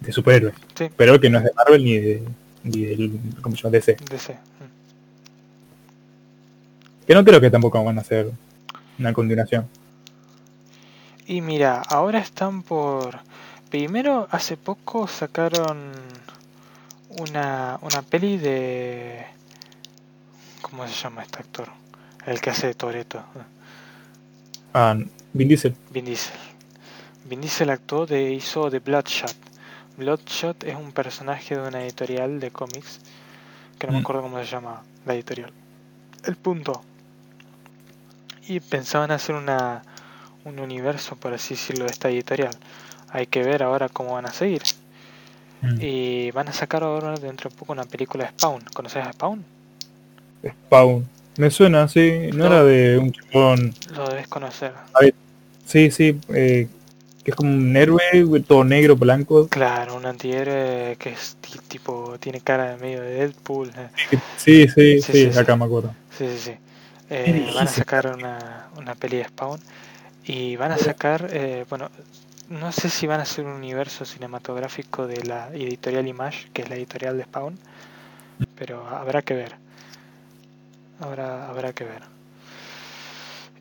de 0.01 0.13
superhéroes, 0.13 0.55
Sí. 0.77 0.87
pero 0.97 1.19
que 1.21 1.31
no 1.31 1.39
es 1.39 1.45
de 1.45 1.51
Marvel 1.55 1.85
ni 1.85 1.99
de 1.99 2.23
ni 2.65 2.85
del 2.85 3.13
¿cómo 3.41 3.55
se 3.57 3.63
llama? 3.63 3.73
DC. 3.73 3.97
DC. 4.11 4.33
mm. 4.33 4.37
Que 7.07 7.15
no 7.15 7.25
creo 7.25 7.41
que 7.41 7.51
tampoco 7.51 7.83
van 7.83 7.99
a 7.99 8.01
hacer 8.03 8.31
una 8.99 9.13
continuación. 9.13 9.69
Y 11.27 11.41
mira, 11.41 11.83
ahora 11.83 12.19
están 12.21 12.63
por... 12.63 13.21
Primero, 13.71 14.29
hace 14.31 14.57
poco 14.57 15.07
sacaron 15.07 15.93
una, 17.11 17.79
una 17.83 18.03
peli 18.03 18.39
de... 18.39 19.27
¿Cómo 20.63 20.87
se 20.89 20.95
llama 20.95 21.23
este 21.23 21.39
actor? 21.41 21.69
El 22.27 22.41
que 22.41 22.51
hace 22.51 22.69
de 22.69 22.75
Toreto. 22.75 23.23
Ah, 24.75 24.97
Vin 25.33 25.49
Diesel. 25.49 25.75
Vin 25.91 26.05
Diesel. 26.07 26.35
Vin 27.25 27.41
Diesel 27.41 27.71
actuó 27.71 28.07
de, 28.07 28.33
hizo 28.33 28.71
de 28.71 28.79
Bloodshot. 28.79 29.35
Bloodshot 29.99 30.65
es 30.65 30.77
un 30.77 30.93
personaje 30.93 31.57
de 31.57 31.67
una 31.69 31.83
editorial 31.83 32.41
de 32.41 32.51
cómics 32.51 33.01
que 33.79 33.87
no 33.87 33.93
me 33.93 33.99
Mm. 33.99 34.03
acuerdo 34.03 34.23
cómo 34.23 34.39
se 34.39 34.47
llama 34.47 34.83
la 35.07 35.15
editorial. 35.15 35.53
El 36.25 36.37
punto. 36.37 36.83
Y 38.49 38.61
pensaban 38.61 39.11
hacer 39.11 39.35
una 39.35 39.83
un 40.45 40.59
universo, 40.61 41.17
por 41.17 41.35
así 41.35 41.55
decirlo, 41.55 41.85
de 41.85 41.91
esta 41.91 42.09
editorial. 42.09 42.51
Hay 43.11 43.27
que 43.27 43.43
ver 43.43 43.63
ahora 43.63 43.89
cómo 43.89 44.15
van 44.15 44.27
a 44.27 44.33
seguir. 44.33 44.63
Mm. 45.61 45.79
Y 45.81 46.31
van 46.31 46.49
a 46.49 46.53
sacar 46.53 46.83
ahora 46.85 47.15
dentro 47.17 47.51
de 47.51 47.57
poco 47.57 47.73
una 47.73 47.85
película 47.85 48.25
de 48.25 48.31
Spawn. 48.31 48.63
¿Conoces 48.73 49.05
a 49.07 49.13
Spawn? 49.13 49.45
Spawn. 50.67 51.07
Me 51.37 51.51
suena, 51.51 51.87
sí. 51.89 52.31
No, 52.33 52.39
No. 52.39 52.47
era 52.47 52.65
de 52.65 52.99
un 52.99 53.13
chabón. 53.13 53.75
Lo 53.95 54.09
debes 54.09 54.29
conocer. 54.29 54.73
Sí, 55.67 55.91
sí. 55.91 56.19
eh, 56.31 56.67
que 57.25 57.33
es 57.33 57.37
como 57.37 57.51
un 57.51 57.77
héroe, 57.77 58.01
todo 58.47 58.65
negro, 58.65 58.97
blanco. 58.97 59.49
Claro, 59.49 59.97
un 59.97 60.07
antihéroe 60.07 60.97
que 60.99 61.11
es 61.11 61.37
ti- 61.43 61.59
tipo, 61.69 62.17
tiene 62.19 62.41
cara 62.41 62.71
de 62.71 62.77
medio 62.79 63.03
de 63.03 63.11
Deadpool. 63.15 63.71
Sí, 64.39 64.67
sí, 64.69 65.03
Sí, 65.03 65.03
sí, 65.03 65.33
sí, 65.33 65.39
acá 65.39 65.53
sí. 65.53 65.59
me 65.59 65.65
acuerdo. 65.67 65.95
Sí, 66.17 66.27
sí, 66.29 66.39
sí. 66.39 66.53
¿Qué 67.09 67.31
Eh, 67.31 67.53
van 67.55 67.67
a 67.67 67.71
sacar 67.71 68.15
una, 68.15 68.69
una 68.77 68.95
peli 68.95 69.17
de 69.17 69.25
Spawn 69.25 69.61
y 70.25 70.57
van 70.57 70.73
a 70.73 70.79
sacar, 70.79 71.29
eh, 71.33 71.65
bueno, 71.71 71.91
no 72.51 72.71
sé 72.71 72.91
si 72.91 73.07
van 73.07 73.21
a 73.21 73.23
hacer 73.23 73.47
un 73.47 73.53
universo 73.53 74.05
cinematográfico 74.05 75.07
de 75.07 75.25
la 75.25 75.49
editorial 75.55 76.07
Image, 76.07 76.51
que 76.53 76.63
es 76.63 76.69
la 76.69 76.77
editorial 76.77 77.17
de 77.17 77.25
Spawn, 77.25 77.59
pero 78.57 78.87
habrá 78.87 79.23
que 79.23 79.35
ver. 79.35 79.57
Habrá, 81.01 81.49
habrá 81.49 81.73
que 81.73 81.85
ver. 81.85 82.03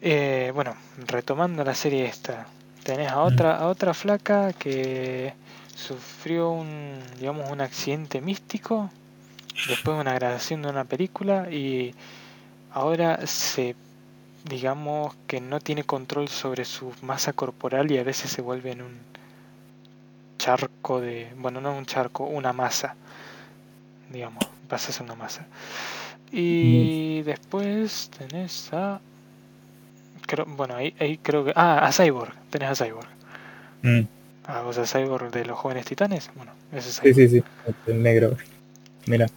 Eh, 0.02 0.52
bueno, 0.54 0.76
retomando 1.08 1.64
la 1.64 1.74
serie 1.74 2.06
esta, 2.06 2.48
tenés 2.84 3.10
a 3.10 3.22
otra, 3.22 3.58
a 3.58 3.68
otra 3.68 3.94
flaca 3.94 4.52
que 4.54 5.34
sufrió 5.74 6.50
un, 6.50 7.00
digamos, 7.20 7.50
un 7.50 7.62
accidente 7.62 8.20
místico 8.20 8.90
después 9.68 9.96
de 9.96 10.02
una 10.02 10.14
grabación 10.14 10.62
de 10.62 10.70
una 10.70 10.84
película 10.84 11.50
y 11.52 11.94
ahora 12.78 13.26
se 13.26 13.76
digamos 14.48 15.16
que 15.28 15.42
no 15.42 15.60
tiene 15.60 15.84
control 15.84 16.28
sobre 16.30 16.64
su 16.64 16.94
masa 17.02 17.34
corporal 17.34 17.92
y 17.92 17.98
a 17.98 18.04
veces 18.04 18.32
se 18.32 18.42
vuelve 18.42 18.72
en 18.72 18.82
un 18.84 18.98
charco 20.38 21.02
de 21.02 21.28
bueno 21.38 21.60
no 21.60 21.76
un 21.76 21.86
charco 21.86 22.24
una 22.26 22.54
masa 22.54 22.96
digamos 24.12 24.44
pasa 24.70 24.90
a 24.90 24.94
ser 24.94 25.04
una 25.06 25.16
masa 25.16 25.46
y 26.32 27.22
después 27.24 28.12
tenés 28.18 28.72
a 28.74 29.00
creo, 30.28 30.46
bueno 30.46 30.76
ahí, 30.76 30.94
ahí 31.00 31.18
creo 31.18 31.46
que 31.46 31.54
ah 31.56 31.86
a 31.86 31.92
Cyborg 31.92 32.34
tenés 32.52 32.70
a 32.80 32.86
Cyborg 32.86 33.08
Mm, 33.84 34.02
ah, 34.48 34.64
o 34.66 34.74
sea 34.74 34.86
Cyborg 34.86 35.30
de 35.32 35.46
los 35.46 35.58
jóvenes 35.58 35.86
titanes 35.86 36.30
bueno 36.36 36.52
ese 36.72 36.90
es 36.90 36.96
Sí, 36.96 37.14
Cyborg. 37.14 37.16
sí, 37.16 37.28
sí. 37.30 37.44
El 37.88 38.04
negro. 38.04 38.38
Mira. 39.06 39.28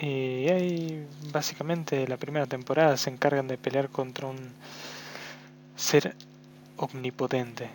Y 0.00 0.48
ahí 0.48 1.06
básicamente 1.30 2.08
la 2.08 2.16
primera 2.16 2.46
temporada 2.46 2.96
se 2.96 3.10
encargan 3.10 3.48
de 3.48 3.58
pelear 3.58 3.90
contra 3.90 4.28
un 4.28 4.52
ser 5.76 6.14
omnipotente. 6.76 7.68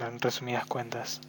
En 0.00 0.20
resumidas 0.20 0.66
cuentas. 0.66 1.20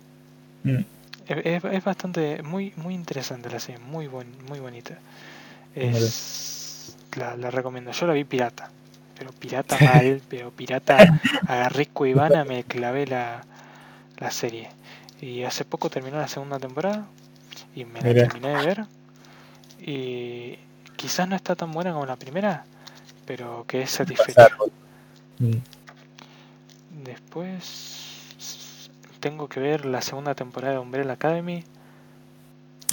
Mm. 0.64 0.80
Es, 1.28 1.64
es 1.64 1.84
bastante 1.84 2.44
muy 2.44 2.74
muy 2.76 2.94
interesante 2.94 3.50
la 3.50 3.60
serie, 3.60 3.80
muy 3.80 4.08
buen, 4.08 4.28
muy 4.48 4.60
bonita. 4.60 4.98
Es, 5.76 6.96
la, 7.16 7.36
la 7.36 7.52
recomiendo. 7.52 7.92
Yo 7.92 8.08
la 8.08 8.14
vi 8.14 8.24
pirata, 8.24 8.70
pero 9.18 9.32
pirata 9.32 9.78
mal, 9.82 10.22
pero 10.30 10.52
pirata 10.52 11.20
agarré 11.48 11.88
Cuevana, 11.88 12.44
me 12.44 12.64
clavé 12.64 13.06
la, 13.06 13.44
la 14.18 14.32
serie. 14.32 14.70
Y 15.22 15.44
hace 15.44 15.66
poco 15.66 15.90
terminó 15.90 16.18
la 16.18 16.28
segunda 16.28 16.60
temporada 16.60 17.06
y 17.76 17.86
me 17.86 18.02
la 18.02 18.14
terminé 18.14 18.50
de 18.50 18.66
ver. 18.66 18.86
Y 19.88 20.58
quizás 20.96 21.28
no 21.30 21.36
está 21.36 21.56
tan 21.56 21.72
buena 21.72 21.94
como 21.94 22.06
la 22.08 22.16
primera, 22.16 22.66
pero 23.28 23.66
que 23.68 23.84
es 23.84 23.92
satisfecho. 23.92 24.34
Pasar. 24.34 24.52
Mm. 25.40 25.58
Después 27.04 28.90
tengo 29.20 29.48
que 29.48 29.60
ver 29.60 29.86
la 29.86 30.02
segunda 30.02 30.34
temporada 30.34 30.74
de 30.74 30.80
Umbrella 30.80 31.14
Academy. 31.14 31.64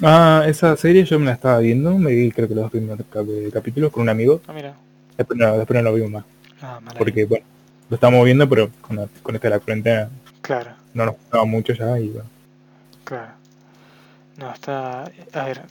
Ah, 0.02 0.44
esa 0.46 0.76
serie 0.76 1.04
yo 1.04 1.18
me 1.18 1.26
la 1.26 1.32
estaba 1.32 1.58
viendo, 1.58 1.96
me 1.98 2.12
vi 2.12 2.30
creo 2.32 2.48
que 2.48 2.54
los 2.54 2.64
dos 2.64 2.70
primeros 2.72 3.06
cap- 3.10 3.26
capítulos 3.52 3.92
con 3.92 4.02
un 4.02 4.08
amigo, 4.08 4.40
Ah, 4.46 4.52
mira. 4.52 4.74
después 5.16 5.38
no, 5.38 5.56
después 5.58 5.76
no 5.82 5.90
lo 5.90 5.94
vimos 5.94 6.10
más, 6.10 6.24
Ah, 6.62 6.80
porque 6.98 7.24
bueno, 7.26 7.44
lo 7.90 7.94
estábamos 7.94 8.24
viendo 8.24 8.48
pero 8.48 8.70
con, 8.80 8.96
la- 8.96 9.08
con 9.22 9.34
esta 9.34 9.48
de 9.48 9.54
la 9.54 9.60
cuarentena 9.60 10.08
Claro, 10.40 10.72
no 10.94 11.04
nos 11.06 11.14
gustaba 11.16 11.44
mucho 11.44 11.72
ya 11.74 11.98
y 12.00 12.08
bueno. 12.08 12.28
claro. 13.04 13.32
No, 14.38 14.50
está... 14.52 15.02
A 15.34 15.44
ver. 15.44 15.62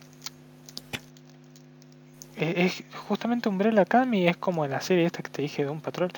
Es, 2.42 2.82
es 2.82 2.84
justamente 3.08 3.50
Umbrella 3.50 3.82
Academy 3.84 4.28
es 4.28 4.38
como 4.38 4.66
la 4.68 4.82
serie 4.82 5.06
esta 5.06 5.22
que 5.24 5.30
te 5.30 5.42
dije 5.42 5.64
de 5.64 5.70
un 5.70 5.82
patrón, 5.82 6.12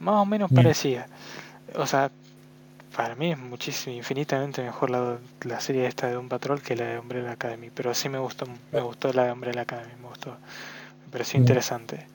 más 0.00 0.16
o 0.16 0.26
menos 0.26 0.50
parecida. 0.52 1.06
O 1.76 1.86
sea, 1.86 2.10
para 2.96 3.16
mí 3.16 3.32
es 3.32 3.38
muchísimo, 3.38 3.96
infinitamente 3.96 4.62
mejor 4.62 4.90
la, 4.90 5.18
la 5.42 5.60
serie 5.60 5.86
esta 5.86 6.08
de 6.08 6.16
un 6.16 6.28
patrón 6.28 6.60
que 6.60 6.76
la 6.76 6.86
de 6.86 6.98
Umbrella 6.98 7.32
Academy. 7.32 7.70
Pero 7.74 7.94
sí 7.94 8.08
me 8.08 8.18
gustó, 8.18 8.46
me 8.72 8.80
gustó 8.80 9.12
la 9.12 9.24
de 9.26 9.32
Umbrella 9.32 9.62
Academy, 9.62 9.92
me 10.00 10.08
gustó. 10.08 10.30
Me 10.30 11.12
pareció 11.12 11.40
interesante. 11.40 12.06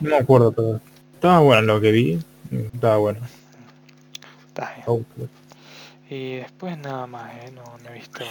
No 0.00 0.10
me 0.10 0.16
acuerdo 0.16 0.52
pero 0.52 0.80
estaba 1.14 1.40
bueno 1.40 1.62
lo 1.62 1.80
que 1.80 1.90
vi, 1.90 2.18
estaba 2.50 2.98
bueno. 2.98 3.20
Está 4.48 4.72
bien. 4.74 4.84
Oh, 4.86 5.00
Y 6.08 6.36
después 6.36 6.76
nada 6.78 7.06
más, 7.06 7.32
¿eh? 7.36 7.50
no, 7.54 7.64
no 7.82 7.90
he 7.90 7.94
visto 7.94 8.24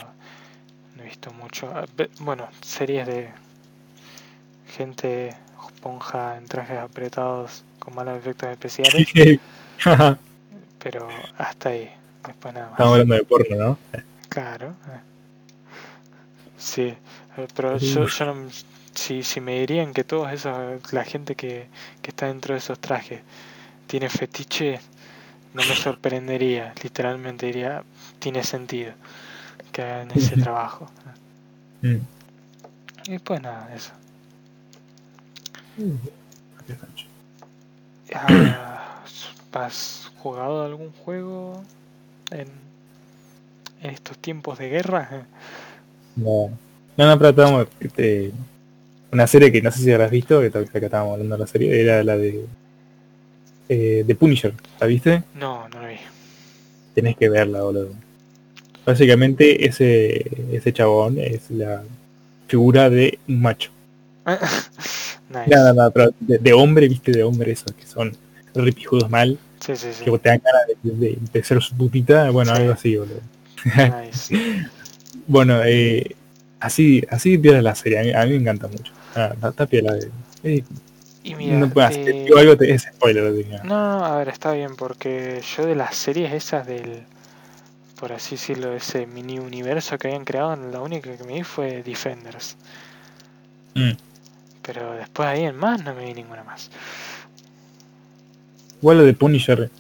visto 1.06 1.32
mucho. 1.34 1.72
Ah, 1.76 1.86
Bueno, 2.20 2.48
series 2.62 3.08
de 3.08 3.32
gente 4.68 5.30
esponja 5.68 6.38
en 6.38 6.48
trajes 6.48 6.78
apretados 6.80 7.64
con 7.80 7.96
malos 7.96 8.18
efectos 8.18 8.50
especiales, 8.50 9.08
Estamos 9.78 10.18
pero 10.80 11.30
hasta 11.38 11.70
ahí. 11.70 11.90
Después 12.26 12.54
nada 12.54 12.70
más. 12.72 12.80
hablando 12.80 13.16
de 13.16 13.24
porno, 13.24 13.56
¿no? 13.56 13.78
Claro. 14.30 14.76
eh. 14.88 15.00
Sí, 16.58 16.84
eh, 17.38 17.48
pero 17.56 17.78
yo, 17.78 18.06
yo 18.08 18.26
no- 18.26 18.50
si, 18.94 19.24
si 19.24 19.42
me 19.42 19.60
dirían 19.60 19.94
que 19.94 20.04
todos 20.04 20.32
esos, 20.32 20.94
la 20.94 21.04
gente 21.04 21.36
que, 21.36 21.68
que 22.02 22.12
está 22.12 22.28
dentro 22.28 22.54
de 22.54 22.60
esos 22.60 22.80
trajes 22.80 23.22
tiene 23.88 24.10
fetiche, 24.10 24.80
no 25.54 25.66
me 25.66 25.76
sorprendería, 25.76 26.74
literalmente 26.84 27.48
diría, 27.48 27.84
tiene 28.20 28.44
sentido 28.44 28.94
que 29.72 29.82
hagan 29.82 30.12
ese 30.12 30.38
trabajo. 30.38 30.88
Mm. 31.82 31.98
Y 33.08 33.20
pues 33.20 33.42
nada, 33.42 33.70
eso. 33.76 33.92
Ah, 38.14 39.04
¿Has 39.54 40.12
jugado 40.18 40.66
algún 40.66 40.92
juego 40.92 41.64
en, 42.32 42.48
en 43.82 43.90
estos 43.90 44.18
tiempos 44.18 44.58
de 44.60 44.70
guerra? 44.70 45.26
No, 46.16 46.50
no, 46.98 47.06
no, 47.08 47.18
pero 47.18 47.30
estábamos, 47.30 47.68
este, 47.80 48.32
una 49.12 49.28
serie 49.28 49.52
que 49.52 49.62
no 49.62 49.72
sé 49.72 49.80
si 49.80 49.92
habrás 49.92 50.12
visto, 50.12 50.42
que 50.42 50.50
tal- 50.50 50.70
que 50.70 50.78
estábamos 50.78 51.14
hablando 51.14 51.36
de 51.36 51.42
la 51.42 51.48
serie, 51.48 51.82
era 51.82 52.04
la 52.04 52.18
de 52.18 52.46
eh, 53.70 54.04
The 54.06 54.16
Punisher, 54.16 54.54
¿la 54.80 54.88
viste? 54.88 55.24
No, 55.36 55.70
no 55.70 55.82
lo 55.82 55.88
vi. 55.88 55.98
Tenés 56.94 57.16
que 57.16 57.30
verla, 57.30 57.62
boludo. 57.62 57.90
Básicamente 58.86 59.66
ese, 59.66 60.26
ese 60.52 60.74
chabón 60.74 61.18
es 61.20 61.50
la 61.50 61.84
figura 62.48 62.90
de 62.90 63.18
un 63.28 63.42
macho. 63.42 63.72
nice. 64.26 65.50
Nada, 65.50 65.74
nada, 65.74 65.90
pero 65.92 66.12
de, 66.20 66.38
de 66.38 66.54
hombre, 66.54 66.88
viste, 66.88 67.12
de 67.12 67.24
hombre 67.24 67.52
esos 67.52 67.72
que 67.74 67.86
son 67.86 68.16
ripijudos 68.54 69.10
mal, 69.10 69.38
Sí, 69.60 69.76
sí, 69.76 69.88
sí. 69.94 70.06
que 70.06 70.18
te 70.20 70.30
dan 70.30 70.42
ganas 70.44 70.62
de, 70.84 70.92
de- 70.92 71.18
de 71.34 71.44
ser 71.44 71.62
su 71.62 71.76
putita, 71.76 72.30
bueno, 72.30 72.52
algo 72.52 72.74
así, 72.74 72.96
boludo. 72.98 73.22
Nice. 73.66 74.36
Bueno, 75.28 75.62
eh, 75.66 76.16
así, 76.60 77.02
así 77.10 77.38
piola 77.40 77.62
la 77.62 77.74
serie, 77.74 78.00
a 78.00 78.04
mí, 78.04 78.14
a 78.14 78.26
mí 78.26 78.32
me 78.32 78.42
encanta 78.42 78.68
mucho. 78.68 78.92
Ah, 79.16 79.32
está, 79.34 79.50
está 79.50 79.66
piola. 79.66 79.96
eh. 79.98 80.10
Eh, 80.44 80.64
Y 81.24 81.34
mira, 81.34 81.58
no 81.58 81.70
puedo 81.72 81.88
hacer, 81.88 82.08
eh, 82.10 82.24
digo 82.26 82.38
algo, 82.38 82.56
te- 82.56 82.72
es 82.72 82.84
spoiler, 82.84 83.34
no, 83.64 84.06
a 84.06 84.18
ver, 84.18 84.30
está 84.30 84.52
bien, 84.52 84.76
porque 84.76 85.42
yo 85.58 85.66
de 85.66 85.74
las 85.76 85.96
series 85.96 86.32
esas 86.34 86.68
del, 86.68 87.04
por 88.06 88.14
así 88.14 88.36
decirlo, 88.36 88.72
ese 88.76 89.08
mini 89.08 89.40
universo 89.40 89.98
que 89.98 90.10
habían 90.10 90.26
creado, 90.26 90.56
la 90.56 90.80
única 90.80 91.18
que 91.18 91.24
me 91.24 91.34
vi 91.34 91.44
fue 91.44 91.82
Defenders. 91.82 92.56
Mm. 93.74 93.94
Pero 94.62 94.94
después 94.94 95.28
ahí 95.28 95.42
en 95.42 95.56
más 95.56 95.84
no 95.84 95.96
me 95.96 96.06
vi 96.06 96.14
ninguna 96.14 96.44
más. 96.44 96.70
Igual 98.80 99.00
lo 99.00 99.06
de 99.06 99.14
Punisher, 99.16 99.72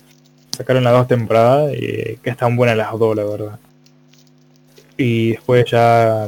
sacaron 0.57 0.84
las 0.84 0.93
dos 0.93 1.07
temporadas, 1.07 1.69
eh, 1.76 2.17
que 2.23 2.32
están 2.32 2.55
buenas 2.55 2.76
las 2.76 2.97
dos, 2.97 3.15
la 3.15 3.26
verdad. 3.26 3.59
Y 4.97 5.34
después 5.34 5.69
ya 5.69 6.28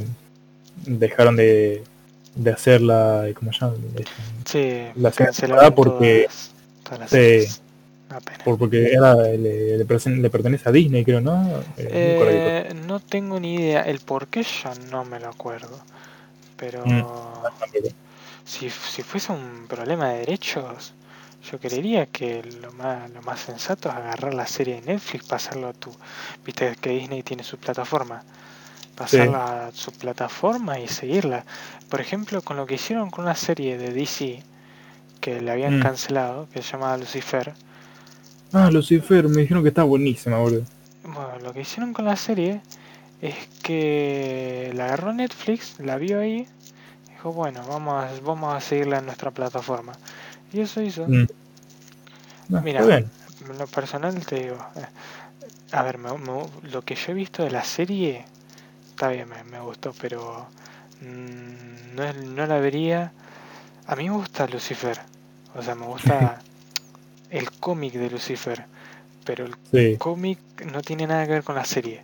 dejaron 0.85 1.35
de, 1.35 1.83
de 2.35 2.51
hacer 2.51 2.81
la, 2.81 3.25
¿cómo 3.33 3.51
se 3.53 3.59
llama? 3.61 3.73
Sí, 4.45 4.83
La 4.97 5.09
temporada 5.09 5.73
porque- 5.73 6.27
todas, 6.27 6.51
todas 6.83 6.99
las 6.99 7.09
Sí. 7.09 7.59
Una 8.09 8.21
pena. 8.21 8.43
Porque 8.43 8.93
era, 8.93 9.13
le, 9.15 9.77
le 9.77 9.85
pertene- 9.85 10.21
le 10.21 10.29
pertenece 10.29 10.69
a 10.69 10.71
Disney, 10.71 11.03
creo, 11.03 11.19
¿no? 11.21 11.65
Eh, 11.77 11.89
no 11.93 11.93
Eh, 11.93 12.73
no 12.87 12.99
tengo 13.01 13.39
ni 13.39 13.55
idea. 13.55 13.81
El 13.81 13.99
por 13.99 14.27
qué 14.27 14.43
yo 14.43 14.73
no 14.91 15.03
me 15.05 15.19
lo 15.19 15.27
acuerdo. 15.29 15.77
Pero 16.57 16.85
Mm. 16.85 17.01
si, 18.45 18.69
si 18.69 19.03
fuese 19.03 19.31
un 19.31 19.67
problema 19.67 20.09
de 20.11 20.19
derechos, 20.19 20.93
yo 21.51 21.59
creería 21.59 22.07
que 22.07 22.43
lo 22.61 22.71
más, 22.73 23.09
lo 23.11 23.21
más 23.21 23.39
sensato 23.41 23.89
es 23.89 23.95
agarrar 23.95 24.33
la 24.33 24.47
serie 24.47 24.75
de 24.81 24.93
Netflix, 24.93 25.25
pasarlo 25.25 25.67
a 25.69 25.73
tu... 25.73 25.91
Viste 26.45 26.75
que 26.81 26.89
Disney 26.91 27.23
tiene 27.23 27.43
su 27.43 27.57
plataforma. 27.57 28.23
Pasarla 28.95 29.67
a 29.67 29.71
su 29.73 29.91
plataforma 29.93 30.79
y 30.79 30.87
seguirla. 30.87 31.45
Por 31.89 32.01
ejemplo, 32.01 32.41
con 32.43 32.57
lo 32.57 32.65
que 32.65 32.75
hicieron 32.75 33.11
con 33.11 33.25
una 33.25 33.35
serie 33.35 33.77
de 33.77 33.91
DC 33.93 34.43
que 35.21 35.41
le 35.41 35.51
habían 35.51 35.77
Mm. 35.77 35.79
cancelado, 35.79 36.47
que 36.53 36.61
se 36.63 36.73
llamaba 36.73 36.97
Lucifer. 36.97 37.53
Ah, 38.51 38.69
Lucifer, 38.69 39.29
me 39.29 39.41
dijeron 39.43 39.63
que 39.63 39.69
está 39.69 39.83
buenísima, 39.83 40.37
boludo. 40.37 40.65
Bueno, 41.03 41.39
lo 41.39 41.53
que 41.53 41.61
hicieron 41.61 41.93
con 41.93 42.05
la 42.05 42.15
serie 42.15 42.61
es 43.21 43.35
que 43.63 44.71
la 44.75 44.85
agarró 44.85 45.13
Netflix, 45.13 45.79
la 45.79 45.97
vio 45.97 46.19
ahí, 46.19 46.47
dijo, 47.09 47.33
bueno, 47.33 47.65
vamos 47.67 48.05
a, 48.05 48.11
vamos 48.21 48.55
a 48.55 48.61
seguirla 48.61 48.99
en 48.99 49.07
nuestra 49.07 49.31
plataforma. 49.31 49.93
Y 50.53 50.61
eso 50.61 50.81
hizo. 50.81 51.07
Mm. 51.07 51.27
Ah, 52.53 52.59
Mira, 52.59 52.81
está 52.81 52.85
bien. 52.85 53.11
En 53.49 53.57
lo 53.57 53.67
personal 53.67 54.25
te 54.25 54.39
digo, 54.43 54.57
eh, 54.75 54.87
a 55.71 55.83
ver, 55.83 55.97
me- 55.97 56.17
me- 56.17 56.49
lo 56.71 56.81
que 56.83 56.95
yo 56.95 57.11
he 57.11 57.15
visto 57.15 57.43
de 57.43 57.51
la 57.51 57.63
serie, 57.63 58.25
está 58.89 59.09
bien, 59.09 59.29
me, 59.29 59.43
me 59.45 59.59
gustó, 59.61 59.93
pero 60.01 60.47
mm, 61.01 61.95
no, 61.95 62.03
es- 62.05 62.15
no 62.17 62.45
la 62.47 62.59
vería. 62.59 63.13
A 63.87 63.95
mí 63.97 64.09
me 64.09 64.17
gusta 64.17 64.47
Lucifer, 64.47 64.99
o 65.55 65.61
sea, 65.63 65.75
me 65.75 65.85
gusta 65.87 66.43
el 67.29 67.51
cómic 67.51 67.93
de 67.93 68.09
Lucifer, 68.09 68.65
pero 69.25 69.45
el 69.45 69.55
Sí. 69.71 69.97
cómic 69.97 70.39
no 70.71 70.81
tiene 70.81 71.07
nada 71.07 71.25
que 71.25 71.33
ver 71.33 71.43
con 71.43 71.55
la 71.55 71.65
serie. 71.65 72.01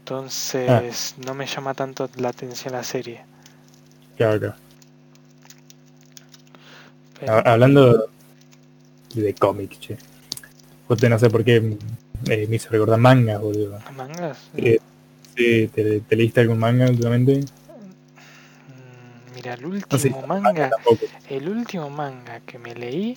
Entonces 0.00 1.14
no 1.24 1.34
me 1.34 1.46
llama 1.46 1.74
tanto 1.74 2.08
la 2.16 2.30
atención 2.30 2.72
la 2.74 2.82
serie. 2.84 3.22
Claro, 4.16 4.38
claro. 4.40 4.54
Pero- 7.18 7.32
Ha- 7.32 7.52
Hablando 7.52 8.08
de 9.14 9.34
cómics, 9.34 9.78
che. 9.80 9.96
Joder, 10.88 11.10
no 11.10 11.18
sé 11.18 11.30
por 11.30 11.44
qué 11.44 11.56
eh, 12.28 12.46
me 12.48 12.56
hizo 12.56 12.68
recordar 12.70 12.98
manga, 12.98 13.38
boludo. 13.38 13.78
¿Mangas? 13.96 14.38
Eh, 14.56 14.78
¿te, 15.34 16.00
te 16.00 16.16
leíste 16.16 16.40
algún 16.40 16.58
manga 16.58 16.86
últimamente? 16.88 17.40
Mm, 17.40 19.34
Mira, 19.34 19.54
el 19.54 19.62
No 19.62 19.98
sé, 19.98 20.08
último 20.08 20.26
manga, 20.26 20.70
tampoco. 20.70 21.06
el 21.28 21.48
último 21.48 21.88
manga 21.90 22.40
que 22.40 22.58
me 22.58 22.74
leí, 22.74 23.16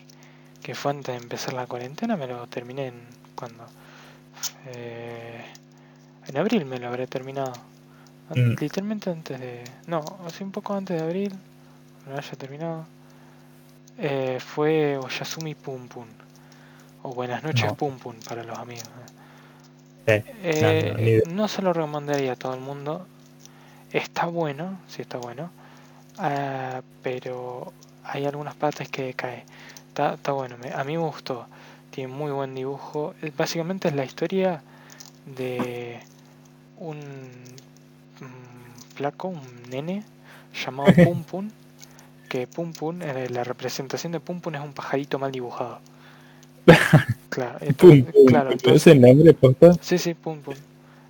que 0.63 0.73
fue 0.75 0.91
antes 0.91 1.15
de 1.15 1.21
empezar 1.21 1.53
la 1.53 1.67
cuarentena, 1.67 2.15
me 2.17 2.27
lo 2.27 2.47
terminé 2.47 2.87
en 2.87 2.95
cuando 3.35 3.65
en 6.27 6.37
abril 6.37 6.65
me 6.65 6.79
lo 6.79 6.87
habré 6.87 7.07
terminado. 7.07 7.53
Mm. 8.29 8.55
Literalmente 8.59 9.09
antes 9.09 9.39
de. 9.39 9.63
No, 9.87 10.03
así 10.25 10.43
un 10.43 10.51
poco 10.51 10.73
antes 10.73 10.97
de 10.97 11.03
abril. 11.03 11.33
No 12.07 12.17
haya 12.17 12.31
terminado. 12.31 12.85
eh, 13.99 14.39
fue 14.39 14.97
Oyasumi 14.97 15.55
Pum 15.55 15.87
Pum. 15.87 16.05
O 17.03 17.13
Buenas 17.13 17.43
noches 17.43 17.65
No. 17.65 17.75
Pum 17.75 17.97
Pum 17.99 18.15
para 18.27 18.43
los 18.43 18.57
amigos. 18.57 18.89
Eh, 20.07 20.23
Eh, 20.43 21.23
no 21.27 21.47
se 21.47 21.61
lo 21.61 21.73
recomendaría 21.73 22.33
a 22.33 22.35
todo 22.35 22.53
el 22.53 22.61
mundo. 22.61 23.05
Está 23.91 24.25
bueno, 24.25 24.79
sí 24.87 25.01
está 25.01 25.17
bueno. 25.17 25.51
Ah, 26.17 26.81
pero 27.03 27.71
hay 28.03 28.25
algunas 28.25 28.55
partes 28.55 28.89
que 28.89 29.13
cae. 29.13 29.43
Está, 29.93 30.15
está 30.15 30.31
bueno, 30.31 30.55
me- 30.57 30.71
a 30.73 30.83
mí 30.83 30.93
me 30.97 31.03
gustó. 31.03 31.45
Tiene 31.91 32.11
muy 32.11 32.31
buen 32.31 32.55
dibujo. 32.55 33.13
Es- 33.21 33.35
Básicamente 33.37 33.89
es 33.89 33.93
la 33.95 34.03
historia 34.05 34.63
de 35.37 35.99
un 36.79 36.97
mm, 36.97 38.95
flaco, 38.95 39.27
un 39.27 39.41
nene 39.69 40.03
llamado 40.65 40.91
Pum 40.95 41.23
Pum. 41.23 41.49
Que 42.27 42.47
Pum 42.47 42.73
Pum, 42.73 43.01
eh, 43.03 43.29
la 43.29 43.43
representación 43.43 44.11
de 44.13 44.19
Pum 44.19 44.41
Pum 44.41 44.55
es 44.55 44.61
un 44.61 44.73
pajarito 44.73 45.19
mal 45.19 45.31
dibujado. 45.31 45.79
Claro, 47.29 47.57
Pum, 47.59 47.67
entonces- 47.91 48.13
pum, 48.13 48.25
claro, 48.27 48.45
¿no 48.45 48.51
entonces- 48.53 48.99
nombre 48.99 49.33
posta? 49.33 49.73
Sí, 49.81 49.97
sí, 49.97 50.13
pum 50.13 50.39
pum. 50.39 50.53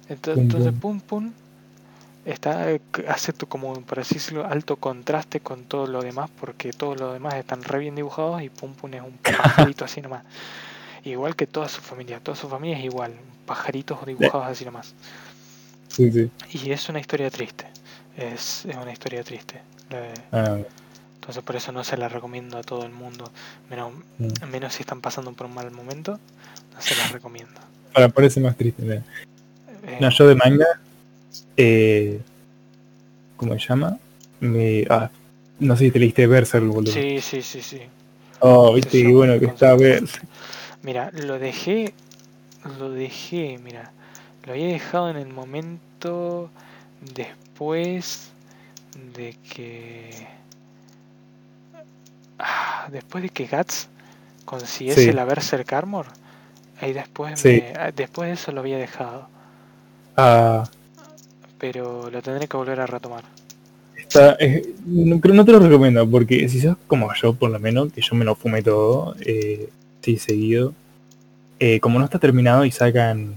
Ento- 0.09 0.33
Pum, 0.33 0.43
Entonces, 0.43 0.71
pum. 0.73 0.99
pum 0.99 1.21
pum 1.21 1.31
está 2.25 2.71
eh, 2.71 2.81
hace 3.07 3.33
como 3.33 3.73
por 3.81 3.99
así 3.99 4.15
decirlo 4.15 4.45
alto 4.45 4.77
contraste 4.77 5.39
con 5.41 5.65
todo 5.65 5.87
lo 5.87 6.01
demás 6.01 6.29
porque 6.39 6.71
todo 6.71 6.95
lo 6.95 7.13
demás 7.13 7.35
están 7.35 7.63
re 7.63 7.79
bien 7.79 7.95
dibujados 7.95 8.41
y 8.41 8.49
pum 8.49 8.73
pum 8.73 8.93
es 8.93 9.01
un 9.01 9.17
pajarito 9.17 9.85
así 9.85 10.01
nomás. 10.01 10.23
Igual 11.03 11.35
que 11.35 11.47
toda 11.47 11.67
su 11.67 11.81
familia, 11.81 12.19
toda 12.21 12.37
su 12.37 12.47
familia 12.47 12.77
es 12.77 12.85
igual, 12.85 13.13
pajaritos 13.45 14.05
dibujados 14.05 14.47
así 14.47 14.63
nomás. 14.63 14.93
Sí, 15.89 16.11
sí. 16.11 16.31
Y 16.51 16.71
es 16.71 16.87
una 16.89 16.99
historia 16.99 17.29
triste. 17.29 17.65
Es, 18.17 18.65
es 18.65 18.75
una 18.75 18.91
historia 18.93 19.23
triste. 19.23 19.61
la 19.89 19.99
de- 19.99 20.13
Ah, 20.31 20.57
Entonces 21.15 21.43
por 21.43 21.55
eso 21.57 21.71
no 21.71 21.83
se 21.83 21.97
la 21.97 22.07
recomiendo 22.09 22.57
a 22.57 22.61
todo 22.63 22.83
el 22.85 22.91
mundo. 22.91 23.31
Menos, 23.69 23.91
mm. 24.17 24.45
menos 24.49 24.73
si 24.75 24.83
están 24.83 25.01
pasando 25.01 25.33
por 25.33 25.47
un 25.47 25.53
mal 25.55 25.69
momento, 25.71 26.19
no 26.73 26.81
se 26.81 26.95
las 26.95 27.11
recomiendo. 27.11 27.59
Para 27.93 28.07
ponerse 28.09 28.39
más 28.39 28.55
triste. 28.55 28.81
Eh, 29.85 29.97
No, 29.99 30.09
yo 30.09 30.27
de 30.27 30.35
manga, 30.35 30.65
eh, 31.57 32.19
¿cómo 33.37 33.53
se 33.53 33.67
llama? 33.67 33.97
Me, 34.39 34.85
ah, 34.89 35.09
no 35.59 35.75
sé 35.75 35.85
si 35.85 35.91
te 35.91 35.99
leíste 35.99 36.27
Berserk, 36.27 36.65
boludo. 36.65 36.91
sí, 36.93 37.19
sí, 37.21 37.41
sí, 37.41 37.61
sí. 37.61 37.81
Oh, 38.39 38.73
viste, 38.73 38.97
y 38.97 39.11
bueno 39.11 39.39
que 39.39 39.45
está. 39.45 39.75
Berserk. 39.75 40.25
Mira, 40.81 41.11
lo 41.13 41.39
dejé, 41.39 41.93
lo 42.79 42.89
dejé, 42.89 43.57
mira, 43.63 43.91
lo 44.45 44.53
había 44.53 44.67
dejado 44.67 45.09
en 45.09 45.17
el 45.17 45.27
momento 45.27 46.49
después 47.15 48.31
de 49.15 49.35
que, 49.49 50.27
ah, 52.39 52.87
después 52.91 53.23
de 53.23 53.29
que 53.29 53.47
Guts 53.47 53.87
consiguiese 54.45 55.01
Sí. 55.05 55.11
la 55.13 55.25
Berserk 55.25 55.71
Armor, 55.73 56.07
ahí 56.81 56.93
después, 56.93 57.39
Sí. 57.39 57.49
me- 57.49 57.73
ah, 57.79 57.91
después 57.95 58.27
de 58.27 58.33
eso 58.33 58.51
lo 58.51 58.59
había 58.61 58.77
dejado, 58.77 59.27
Ah, 60.15 60.63
pero 61.63 62.09
lo 62.11 62.21
tendré 62.21 62.45
que 62.45 62.57
volver 62.57 62.77
a 62.81 62.85
retomar. 62.85 63.23
está, 63.95 64.35
eh, 64.37 64.75
no, 64.85 65.17
pero 65.21 65.33
no 65.33 65.45
te 65.45 65.53
lo 65.53 65.59
recomiendo, 65.59 66.05
porque 66.09 66.49
si 66.49 66.59
sos 66.59 66.75
como 66.87 67.09
yo, 67.15 67.33
por 67.35 67.51
lo 67.51 67.57
menos, 67.57 67.93
que 67.93 68.01
yo 68.01 68.15
me 68.17 68.25
lo 68.25 68.35
fumé 68.35 68.61
todo, 68.61 69.15
eh, 69.21 69.69
sí, 70.01 70.17
seguido, 70.17 70.73
eh, 71.59 71.79
como 71.79 71.99
no 71.99 72.03
está 72.05 72.19
terminado 72.19 72.65
y 72.65 72.71
sacan, 72.71 73.33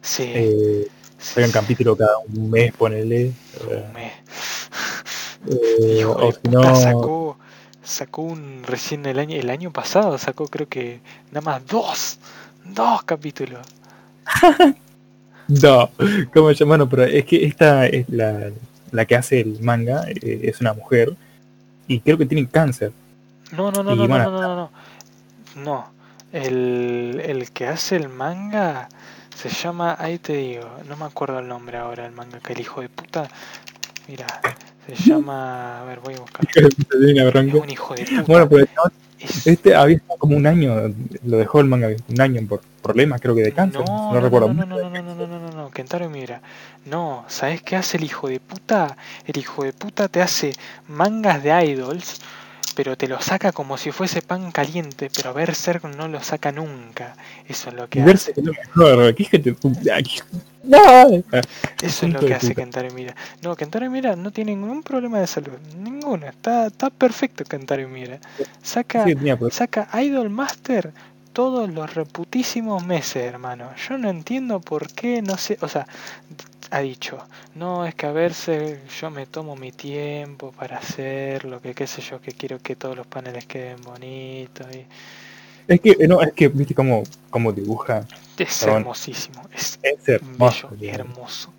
Sí, 0.00 0.30
eh, 0.32 0.86
sacan 1.18 1.50
capítulo 1.50 1.96
cada 1.96 2.18
un 2.18 2.50
mes, 2.52 2.72
ponele, 2.72 3.32
eh, 3.68 3.84
me- 3.92 4.12
eh, 5.50 5.96
Hijo 5.98 6.12
o 6.12 6.26
de 6.26 6.32
si 6.32 6.38
puta, 6.38 6.70
no, 6.70 6.74
sacó, 6.76 7.36
sacó 7.82 8.22
un 8.22 8.62
recién 8.62 9.06
el 9.06 9.18
año, 9.18 9.36
el 9.36 9.50
año 9.50 9.72
pasado, 9.72 10.18
sacó 10.18 10.46
creo 10.46 10.68
que 10.68 11.00
nada 11.32 11.40
más 11.44 11.66
dos, 11.66 12.20
dos 12.64 13.02
capítulos. 13.02 13.66
No, 15.48 15.90
¿cómo 16.34 16.48
se 16.50 16.56
llama? 16.56 16.70
Bueno, 16.70 16.88
pero 16.88 17.04
es 17.04 17.24
que 17.24 17.44
esta 17.44 17.86
es 17.86 18.08
la, 18.08 18.50
la 18.90 19.04
que 19.04 19.16
hace 19.16 19.40
el 19.40 19.60
manga, 19.60 20.04
eh, 20.08 20.40
es 20.44 20.60
una 20.60 20.72
mujer, 20.72 21.14
y 21.86 22.00
creo 22.00 22.18
que 22.18 22.26
tiene 22.26 22.48
cáncer. 22.48 22.92
No, 23.52 23.70
no, 23.70 23.82
no, 23.82 23.94
no, 23.94 24.08
no, 24.08 24.18
no, 24.18 24.30
no, 24.30 24.56
no, 24.56 24.70
no. 25.56 25.90
El, 26.32 27.22
el 27.24 27.50
que 27.52 27.66
hace 27.66 27.96
el 27.96 28.08
manga 28.08 28.88
se 29.34 29.48
llama, 29.48 29.96
ahí 29.98 30.18
te 30.18 30.34
digo, 30.34 30.68
no 30.88 30.96
me 30.96 31.04
acuerdo 31.04 31.38
el 31.38 31.48
nombre 31.48 31.76
ahora, 31.78 32.06
el 32.06 32.12
manga 32.12 32.40
que 32.40 32.54
el 32.54 32.60
hijo 32.60 32.80
de 32.80 32.88
puta, 32.88 33.28
mira, 34.08 34.26
se 34.86 34.94
llama, 35.10 35.82
a 35.82 35.84
ver, 35.84 36.00
voy 36.00 36.14
a 36.14 36.20
buscar. 36.20 36.46
Es 36.56 37.54
un 37.54 37.70
hijo 37.70 37.94
de 37.94 38.04
puta. 38.04 38.22
Bueno, 38.26 38.48
pero 38.48 38.66
este 39.44 39.74
había 39.74 39.96
estado 39.96 40.18
como 40.18 40.36
un 40.36 40.46
año, 40.46 40.94
lo 41.24 41.36
dejó 41.38 41.60
el 41.60 41.66
manga 41.66 41.88
un 42.08 42.20
año 42.20 42.40
por 42.48 42.60
problemas 42.82 43.20
creo 43.20 43.34
que 43.34 43.42
de 43.42 43.52
cáncer, 43.52 43.82
No, 43.86 44.12
no, 44.12 44.14
no, 44.14 44.20
recuerdo. 44.20 44.52
no, 44.52 44.64
no, 44.64 44.66
no, 44.66 44.90
no, 44.90 45.02
no, 45.02 45.14
no, 45.14 45.26
no, 45.26 45.38
no, 45.38 45.50
no, 45.50 45.70
Kentaro 45.70 46.08
Miura. 46.08 46.40
No, 46.84 47.24
¿sabes 47.28 47.62
qué 47.62 47.76
hace 47.76 47.96
el 47.96 48.04
hijo 48.04 48.28
de 48.28 48.38
puta? 48.40 48.96
El 49.26 49.38
hijo 49.38 49.64
de 49.64 49.72
puta 49.72 50.08
te 50.08 50.22
hace 50.22 50.52
mangas 50.88 51.42
de 51.42 51.50
idols, 51.66 52.20
pero 52.76 52.96
te 52.96 53.08
lo 53.08 53.20
saca 53.20 53.52
como 53.52 53.76
si 53.78 53.90
fuese 53.90 54.22
pan 54.22 54.52
caliente, 54.52 55.10
pero 55.14 55.34
Berserk 55.34 55.84
no 55.96 56.08
lo 56.08 56.22
saca 56.22 56.52
nunca. 56.52 57.16
Eso 57.48 57.70
es 57.70 57.74
lo 57.74 57.88
que 57.88 57.98
Y 57.98 58.02
hace. 58.02 58.10
verse 58.12 58.34
que 58.34 58.42
no 58.42 58.52
mejor, 58.52 59.14
¿qué 59.14 59.22
es 59.24 59.30
que 59.30 59.38
te... 59.40 59.56
No, 60.66 61.22
Eso 61.82 62.06
es 62.06 62.12
lo 62.12 62.20
que 62.20 62.34
hace. 62.34 62.54
Kentaro 62.54 62.92
Miura. 62.92 63.14
No, 63.42 63.54
Kentaro 63.56 63.90
Miura 63.90 64.16
no 64.16 64.30
tiene 64.32 64.54
ningún 64.54 64.82
problema 64.82 65.20
de 65.20 65.26
salud. 65.26 65.52
Ninguno. 65.76 66.26
Está, 66.26 66.66
está 66.66 66.90
perfecto 66.90 67.44
Kentaro 67.44 67.88
Miura. 67.88 68.18
Saca, 68.62 69.04
sí, 69.04 69.14
saca 69.50 69.88
Idol 70.02 70.30
Master 70.30 70.92
todos 71.32 71.68
los 71.68 71.94
reputísimos 71.94 72.84
meses, 72.84 73.24
hermano. 73.24 73.70
Yo 73.88 73.98
no 73.98 74.08
entiendo 74.08 74.60
por 74.60 74.90
qué, 74.92 75.20
no 75.20 75.36
sé, 75.36 75.58
o 75.60 75.68
sea, 75.68 75.86
ha 76.70 76.80
dicho, 76.80 77.18
no, 77.54 77.84
es 77.84 77.94
que 77.94 78.06
a 78.06 78.12
verse 78.12 78.80
yo 79.00 79.10
me 79.10 79.26
tomo 79.26 79.54
mi 79.54 79.70
tiempo 79.70 80.52
para 80.52 80.78
hacerlo, 80.78 81.60
que 81.60 81.74
qué 81.74 81.86
sé 81.86 82.00
yo, 82.00 82.20
que 82.20 82.32
quiero 82.32 82.58
que 82.58 82.74
todos 82.74 82.96
los 82.96 83.06
paneles 83.06 83.46
queden 83.46 83.82
bonitos. 83.82 84.66
Y... 84.74 84.86
Es 85.68 85.80
que, 85.80 85.96
no, 86.08 86.20
es 86.22 86.32
que, 86.32 86.48
viste 86.48 86.74
cómo, 86.74 87.02
cómo 87.30 87.52
dibuja. 87.52 88.06
Es 88.38 88.58
Perdón. 88.60 88.78
hermosísimo, 88.82 89.42
es 89.54 89.78
Es 89.82 90.08
hermoso. 90.08 90.68
bello, 90.78 90.92
hermoso. 90.92 91.52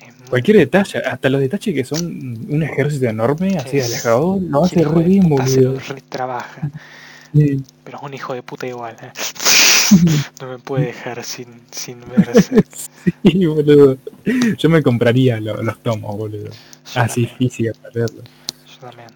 Es 0.00 0.18
muy- 0.18 0.28
Cualquier 0.28 0.58
detalle, 0.58 0.98
hasta 0.98 1.28
los 1.28 1.40
detalles 1.40 1.74
que 1.74 1.84
son 1.84 2.46
un 2.48 2.62
ejército 2.62 3.06
enorme, 3.06 3.56
así 3.56 3.78
Es- 3.78 3.86
alejado, 3.86 4.38
lo 4.40 4.64
hace 4.64 4.84
re 4.84 5.02
bien, 5.02 5.28
boludo. 5.28 5.78
retrabaja, 5.88 6.70
Sí. 7.34 7.62
pero 7.84 7.98
es 7.98 8.02
un 8.04 8.14
hijo 8.14 8.34
de 8.34 8.42
puta 8.42 8.66
igual. 8.66 8.96
¿eh? 9.02 9.10
No 10.40 10.46
me 10.46 10.58
puede 10.58 10.86
dejar 10.86 11.24
sin, 11.24 11.48
sin 11.72 11.98
verse. 12.16 12.62
Sí, 13.24 13.44
boludo. 13.46 13.96
Yo 14.56 14.68
me 14.68 14.82
compraría 14.82 15.40
lo- 15.40 15.62
los 15.62 15.82
tomos, 15.82 16.16
boludo. 16.16 16.50
Yo 16.50 17.00
Así 17.00 17.26
también, 17.26 17.36
física 17.50 17.72
para 17.80 17.94
verlo. 17.94 18.22
yo 18.22 18.86
también. 18.88 19.08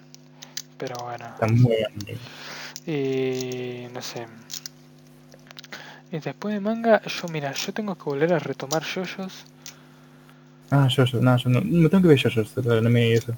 Pero 0.78 0.96
bueno. 1.04 1.24
Está 1.26 1.46
muy 1.46 1.76
bien. 1.76 2.18
Y 2.86 3.86
no 3.92 4.02
sé. 4.02 4.26
Y 6.12 6.18
después 6.18 6.54
de 6.54 6.60
manga, 6.60 7.02
yo 7.02 7.28
mira, 7.28 7.52
yo 7.52 7.72
tengo 7.72 7.96
que 7.96 8.04
volver 8.04 8.32
a 8.34 8.38
retomar 8.38 8.84
yoyos. 8.84 9.44
Ah, 10.70 10.88
yo, 10.88 11.04
yo, 11.04 11.20
no, 11.20 11.36
yo 11.36 11.50
no, 11.50 11.60
no 11.60 11.88
tengo 11.88 12.02
que 12.02 12.08
ver 12.08 12.18
yo, 12.18 12.30
yo, 12.30 12.80
no 12.80 12.90
me 12.90 13.12
eso. 13.12 13.34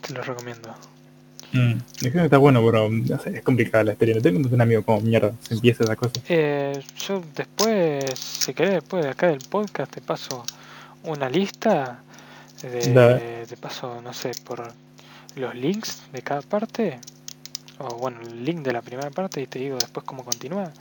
Te 0.00 0.14
lo 0.14 0.22
recomiendo. 0.22 0.74
Mm. 1.52 1.74
Dijeron 2.00 2.12
que 2.12 2.24
está 2.24 2.38
bueno, 2.38 2.64
pero 2.64 2.88
no 2.88 3.18
sé, 3.18 3.38
es 3.38 3.42
complicada 3.42 3.84
la. 3.84 3.92
No 3.92 4.22
tengo 4.22 4.48
un 4.48 4.60
amigo 4.60 4.82
como 4.82 5.00
mierda, 5.00 5.32
se 5.40 5.54
empieza 5.54 5.84
esa 5.84 5.96
cosa. 5.96 6.12
Eh, 6.28 6.80
yo 6.98 7.22
después, 7.34 8.18
si 8.18 8.54
querés, 8.54 8.74
después 8.74 9.04
de 9.04 9.10
acá 9.10 9.28
del 9.28 9.44
podcast, 9.48 9.92
te 9.92 10.00
paso 10.00 10.44
una 11.04 11.28
lista. 11.28 12.00
De, 12.62 13.44
te 13.46 13.56
paso, 13.56 14.00
no 14.00 14.12
sé, 14.14 14.32
por 14.44 14.72
los 15.36 15.54
links 15.54 16.02
de 16.12 16.22
cada 16.22 16.42
parte. 16.42 16.98
O 17.78 17.94
bueno, 17.96 18.20
el 18.22 18.44
link 18.44 18.60
de 18.60 18.72
la 18.72 18.82
primera 18.82 19.10
parte 19.10 19.40
y 19.42 19.46
te 19.46 19.58
digo 19.58 19.76
después 19.76 20.04
cómo 20.06 20.24
continúa. 20.24 20.72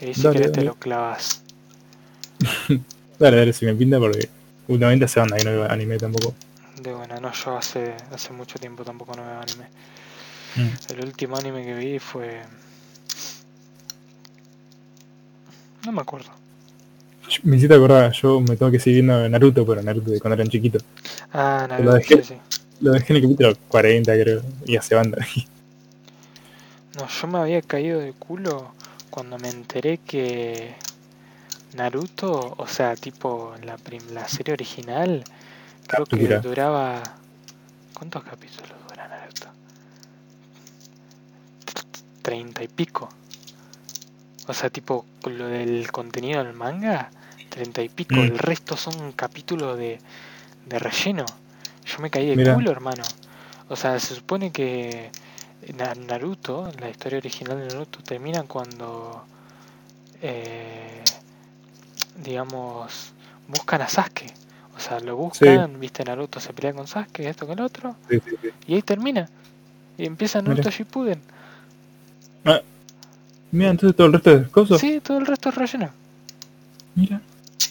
Y 0.00 0.14
si 0.14 0.22
Dale, 0.22 0.38
querés 0.38 0.52
te 0.52 0.62
lo 0.62 0.74
clavas. 0.74 1.42
Dale, 3.18 3.36
dale, 3.38 3.52
si 3.54 3.64
me 3.64 3.74
pinta 3.74 3.98
porque 3.98 4.28
últimamente 4.68 5.06
hace 5.06 5.20
onda 5.20 5.40
y 5.40 5.44
no 5.44 5.50
veo 5.52 5.70
anime 5.70 5.96
tampoco. 5.96 6.34
De 6.82 6.92
buena, 6.92 7.18
no, 7.18 7.32
yo 7.32 7.56
hace, 7.56 7.94
hace 8.12 8.32
mucho 8.34 8.58
tiempo 8.58 8.84
tampoco 8.84 9.14
no 9.16 9.24
veo 9.24 9.40
anime. 9.40 9.68
Mm. 10.56 10.92
El 10.92 11.04
último 11.06 11.36
anime 11.38 11.64
que 11.64 11.74
vi 11.74 11.98
fue. 11.98 12.42
No 15.86 15.92
me 15.92 16.02
acuerdo. 16.02 16.28
Me 17.42 17.56
hiciste 17.56 17.74
acordar, 17.74 18.12
yo 18.12 18.40
me 18.40 18.56
tengo 18.56 18.70
que 18.70 18.78
seguir 18.78 19.02
viendo 19.02 19.28
Naruto, 19.28 19.66
pero 19.66 19.82
Naruto 19.82 20.10
de 20.10 20.20
cuando 20.20 20.34
eran 20.34 20.48
chiquitos. 20.48 20.84
Ah, 21.32 21.66
Lo 21.78 21.92
Naruto, 21.92 21.92
dejé. 21.92 22.22
sí, 22.22 22.22
sí. 22.22 22.34
Lo 22.80 22.92
dejé 22.92 23.12
en 23.14 23.16
el 23.16 23.22
capítulo 23.22 23.56
40 23.68 24.12
creo, 24.12 24.42
y 24.66 24.76
hace 24.76 24.94
banda. 24.94 25.26
No, 26.96 27.06
yo 27.08 27.26
me 27.26 27.38
había 27.38 27.60
caído 27.60 28.00
de 28.00 28.12
culo 28.14 28.72
cuando 29.10 29.38
me 29.38 29.50
enteré 29.50 29.98
que 29.98 30.74
Naruto, 31.74 32.54
o 32.56 32.66
sea, 32.66 32.96
tipo 32.96 33.54
la, 33.62 33.76
la 34.12 34.26
serie 34.28 34.54
original, 34.54 35.22
creo 35.86 36.06
que 36.06 36.16
Mira. 36.16 36.40
duraba... 36.40 37.02
¿Cuántos 37.92 38.24
capítulos 38.24 38.72
dura 38.88 39.08
Naruto? 39.08 39.48
Treinta 42.22 42.62
y 42.62 42.68
pico. 42.68 43.10
O 44.48 44.54
sea, 44.54 44.70
tipo 44.70 45.04
lo 45.24 45.48
del 45.48 45.90
contenido 45.92 46.42
del 46.42 46.54
manga, 46.54 47.10
treinta 47.50 47.82
y 47.82 47.90
pico. 47.90 48.14
Mm. 48.16 48.20
El 48.24 48.38
resto 48.38 48.76
son 48.76 49.12
capítulos 49.12 49.76
de, 49.76 49.98
de 50.64 50.78
relleno. 50.78 51.26
Yo 51.84 51.98
me 51.98 52.08
caí 52.10 52.26
de 52.26 52.36
Mira. 52.36 52.54
culo, 52.54 52.70
hermano. 52.70 53.02
O 53.68 53.76
sea, 53.76 53.98
se 54.00 54.14
supone 54.14 54.50
que 54.50 55.10
Naruto, 56.06 56.70
la 56.80 56.88
historia 56.90 57.18
original 57.18 57.58
de 57.58 57.66
Naruto, 57.66 57.98
termina 58.02 58.42
cuando, 58.44 59.24
eh, 60.22 61.02
digamos, 62.22 63.12
buscan 63.48 63.82
a 63.82 63.88
Sasuke. 63.88 64.32
O 64.76 64.80
sea, 64.80 65.00
lo 65.00 65.16
buscan, 65.16 65.80
viste, 65.80 66.04
Naruto 66.04 66.38
se 66.38 66.52
pelea 66.52 66.72
con 66.74 66.86
Sasuke, 66.86 67.28
esto 67.28 67.46
con 67.46 67.58
el 67.58 67.64
otro, 67.64 67.96
Sí, 68.08 68.20
sí, 68.24 68.36
sí. 68.42 68.48
y 68.66 68.74
ahí 68.74 68.82
termina. 68.82 69.28
Y 69.98 70.04
empieza 70.04 70.40
Mira. 70.40 70.54
Naruto 70.54 70.70
Shippuden. 70.70 71.20
Mira, 73.52 73.70
entonces 73.70 73.96
todo 73.96 74.08
el 74.08 74.12
resto 74.12 74.38
de 74.38 74.48
cosas. 74.50 74.80
Sí, 74.80 75.00
todo 75.00 75.18
el 75.18 75.26
resto 75.26 75.48
es 75.48 75.54
relleno. 75.54 75.90
Mira. 76.94 77.20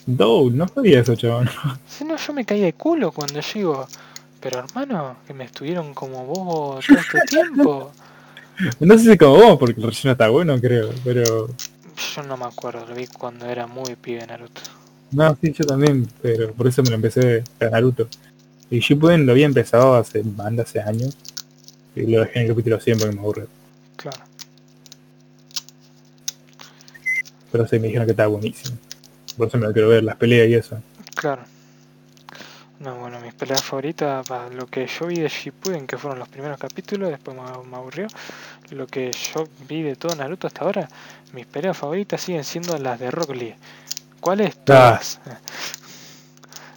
Dow, 0.07 0.49
no 0.49 0.68
sabía 0.68 1.02
eso, 1.02 1.16
chabón. 1.16 1.49
Si 1.88 2.03
no, 2.03 2.16
yo 2.16 2.34
me 2.34 2.45
caí 2.45 2.62
de 2.62 2.74
culo 2.74 3.12
cuando 3.12 3.40
llego. 3.41 3.88
Pero 4.46 4.60
hermano, 4.60 5.18
que 5.26 5.34
me 5.34 5.46
estuvieron 5.46 5.96
como 5.96 6.24
bobo 6.24 6.80
todo 6.88 7.00
este 7.00 7.20
tiempo. 7.30 7.92
No 8.80 8.96
sé 8.96 9.12
si 9.14 9.18
como 9.18 9.38
vos, 9.38 9.58
porque 9.58 9.82
el 9.82 9.88
relleno 9.88 10.12
está 10.12 10.30
bueno, 10.30 10.62
creo, 10.62 10.92
pero... 11.04 11.50
Yo 12.16 12.24
no 12.28 12.38
me 12.38 12.46
acuerdo, 12.46 12.86
lo 12.86 12.94
vi 12.94 13.08
cuando 13.08 13.48
era 13.48 13.66
muy 13.66 13.96
pibe 13.96 14.24
Naruto. 14.28 14.62
No, 15.10 15.36
sí, 15.42 15.52
yo 15.52 15.66
también, 15.66 16.08
pero 16.22 16.54
por 16.54 16.68
eso 16.68 16.84
me 16.84 16.90
lo 16.90 16.96
empecé 16.96 17.44
a 17.60 17.66
Naruto. 17.72 18.08
Y 18.70 18.82
Shippuden 18.82 19.26
lo 19.26 19.32
había 19.32 19.48
empezado 19.48 19.96
hace 19.96 20.22
banda, 20.24 20.62
hace 20.62 20.80
años. 20.80 21.18
Y 21.96 22.06
lo 22.06 22.20
dejé 22.20 22.42
en 22.42 22.46
el 22.46 22.52
capítulo 22.52 22.80
100 22.80 23.00
porque 23.00 23.16
me 23.16 23.22
aburre. 23.22 23.48
Claro. 23.96 24.24
Pero 27.52 27.68
sí, 27.68 27.80
me 27.80 27.88
dijeron 27.88 28.06
que 28.06 28.12
estaba 28.12 28.30
buenísimo. 28.30 28.78
Por 29.38 29.48
eso 29.48 29.58
me 29.58 29.66
lo 29.66 29.74
quiero 29.74 29.90
ver, 29.90 30.04
las 30.04 30.18
peleas 30.18 30.48
y 30.48 30.54
eso. 30.54 30.80
Claro. 31.16 31.55
No, 32.80 32.95
bueno, 32.95 33.19
mis 33.22 33.34
peleas 33.34 33.64
favoritas, 33.64 34.27
para 34.27 34.49
lo 34.49 34.68
que 34.68 34.85
yo 34.88 35.07
vi 35.07 35.19
de 35.22 35.30
Shippuden, 35.30 35.88
que 35.88 35.97
fueron 35.97 36.19
los 36.19 36.27
primeros 36.27 36.57
capítulos, 36.60 37.10
después 37.10 37.35
me, 37.38 37.76
aburrió. 37.77 38.07
Lo 38.72 38.85
que 38.88 39.11
yo 39.11 39.47
vi 39.68 39.81
de 39.81 39.95
todo 39.95 40.14
Naruto 40.15 40.47
hasta 40.47 40.65
ahora, 40.65 40.88
mis 41.34 41.45
peleas 41.45 41.77
favoritas 41.77 42.19
siguen 42.22 42.43
siendo 42.43 42.77
las 42.77 42.99
de 42.99 43.11
Rock 43.11 43.34
Lee. 43.35 43.56
¿Cuáles? 44.19 44.56
Ah. 44.57 44.61
Todas. 44.65 45.19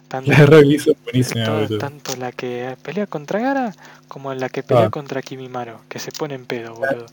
Tanto, 0.07 0.31
La 0.31 0.37
de 0.39 0.45
Rock 0.47 0.63
Lee 0.63 0.79
son 0.79 0.95
buenísimas, 1.03 1.67
todo- 1.67 1.77
tanto 1.77 2.15
la 2.15 2.31
que 2.31 2.75
pelea 2.81 3.05
contra 3.05 3.39
Gara 3.39 3.75
como 4.07 4.33
la 4.33 4.49
que 4.49 4.63
pelea 4.63 4.85
Ah. 4.85 4.89
contra 4.89 5.21
Kimimaro, 5.21 5.81
que 5.87 5.99
se 5.99 6.11
pone 6.11 6.33
en 6.35 6.45
pedo, 6.45 6.73
boludo. 6.75 7.05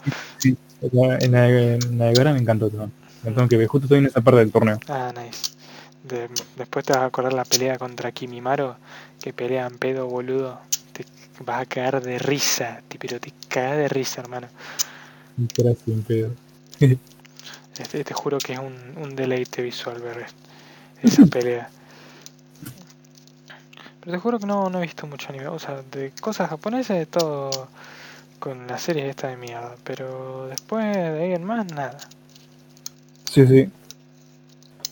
La- 0.92 1.18
En 1.18 1.32
la, 1.32 1.48
en 1.48 1.98
la 1.98 2.04
de 2.06 2.14
Gara 2.14 2.32
me 2.32 2.38
encantó 2.38 2.70
todo. 2.70 2.88
Me 3.24 3.48
que 3.48 3.66
justo 3.66 3.86
estoy 3.86 3.98
en 3.98 4.06
esa 4.06 4.20
parte 4.20 4.38
del 4.38 4.52
torneo. 4.52 4.78
Ah, 4.88 5.12
nice. 5.16 5.55
De- 6.08 6.28
después 6.56 6.84
te 6.84 6.92
vas 6.92 7.02
a 7.02 7.06
acordar 7.06 7.32
la 7.32 7.44
pelea 7.44 7.78
contra 7.78 8.12
Kimimaro, 8.12 8.76
que 9.20 9.32
pelea 9.32 9.66
en 9.66 9.78
pedo, 9.78 10.06
boludo. 10.06 10.60
Te 10.92 11.04
vas 11.40 11.62
a 11.62 11.66
caer 11.66 12.00
de 12.02 12.18
risa, 12.18 12.82
ti- 12.88 12.98
pero 12.98 13.20
te 13.20 13.32
cagas 13.48 13.76
de 13.78 13.88
risa, 13.88 14.20
hermano. 14.22 14.48
Un 15.38 16.02
pedo. 16.02 16.32
Este, 17.78 18.04
te 18.04 18.14
juro 18.14 18.38
que 18.38 18.54
es 18.54 18.58
un, 18.58 18.94
un 18.96 19.14
deleite 19.14 19.60
visual 19.60 20.00
ver 20.00 20.18
es- 20.20 20.34
esa 21.02 21.26
pelea. 21.26 21.68
Pero 24.00 24.12
te 24.12 24.18
juro 24.18 24.38
que 24.38 24.46
no, 24.46 24.70
no 24.70 24.78
he 24.78 24.82
visto 24.82 25.06
mucho 25.06 25.28
anime. 25.28 25.48
O 25.48 25.58
sea, 25.58 25.82
de 25.82 26.12
cosas 26.20 26.48
japonesas, 26.48 26.96
de 26.98 27.06
todo 27.06 27.68
con 28.38 28.66
la 28.66 28.78
serie 28.78 29.08
esta 29.08 29.28
de 29.28 29.36
mierda. 29.36 29.76
Pero 29.84 30.46
después 30.48 30.84
de 30.86 31.22
ahí 31.24 31.32
en 31.32 31.44
más, 31.44 31.66
nada. 31.66 31.98
Sí, 33.30 33.46
sí. 33.46 33.68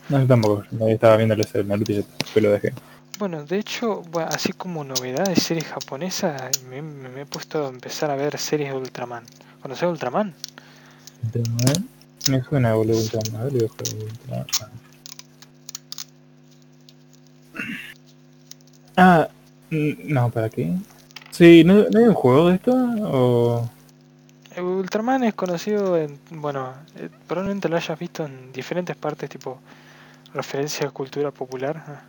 No, 0.08 0.20
yo 0.20 0.26
tampoco. 0.26 0.64
Yo 0.70 0.88
estaba 0.88 1.16
viendo 1.16 1.34
el 1.34 1.68
Naruto 1.68 1.92
y 1.92 1.96
después 1.96 2.42
lo 2.42 2.50
dejé. 2.50 2.72
Bueno, 3.18 3.44
de 3.44 3.58
hecho, 3.58 4.02
bueno, 4.10 4.28
así 4.32 4.52
como 4.52 4.84
novedad 4.84 5.26
de 5.26 5.36
series 5.36 5.66
japonesas, 5.66 6.50
me, 6.68 6.82
me- 6.82 7.08
me 7.08 7.20
he 7.22 7.26
puesto 7.26 7.66
a 7.66 7.68
empezar 7.68 8.10
a 8.10 8.16
ver 8.16 8.36
series 8.38 8.70
de 8.72 8.76
Ultraman. 8.78 9.24
¿Conoces 9.62 9.88
Ultraman? 9.88 10.34
Ultraman. 11.24 11.88
Me 12.28 12.42
suena, 12.42 12.74
boludo, 12.74 12.98
Ultraman. 12.98 13.40
A 13.40 13.44
ver, 13.44 13.52
le 13.52 13.58
dejo 13.60 13.74
Ultraman. 13.78 14.46
Ah, 18.96 19.28
mm, 19.70 20.12
no, 20.12 20.30
¿para 20.30 20.48
qué? 20.50 20.72
Sí, 21.30 21.64
¿no, 21.64 21.84
¿no 21.90 21.98
hay 21.98 22.04
un 22.06 22.14
juego 22.14 22.48
de 22.48 22.54
esto? 22.56 22.72
O... 23.02 23.68
Ultraman 24.56 25.24
es 25.24 25.34
conocido 25.34 25.96
en, 25.96 26.18
bueno, 26.30 26.72
eh, 26.96 27.08
probablemente 27.26 27.68
lo 27.68 27.76
hayas 27.76 27.98
visto 27.98 28.24
en 28.24 28.52
diferentes 28.52 28.94
partes, 28.96 29.28
tipo 29.28 29.58
referencia 30.34 30.88
a 30.88 30.90
cultura 30.90 31.30
popular. 31.30 31.84
ah. 31.88 32.02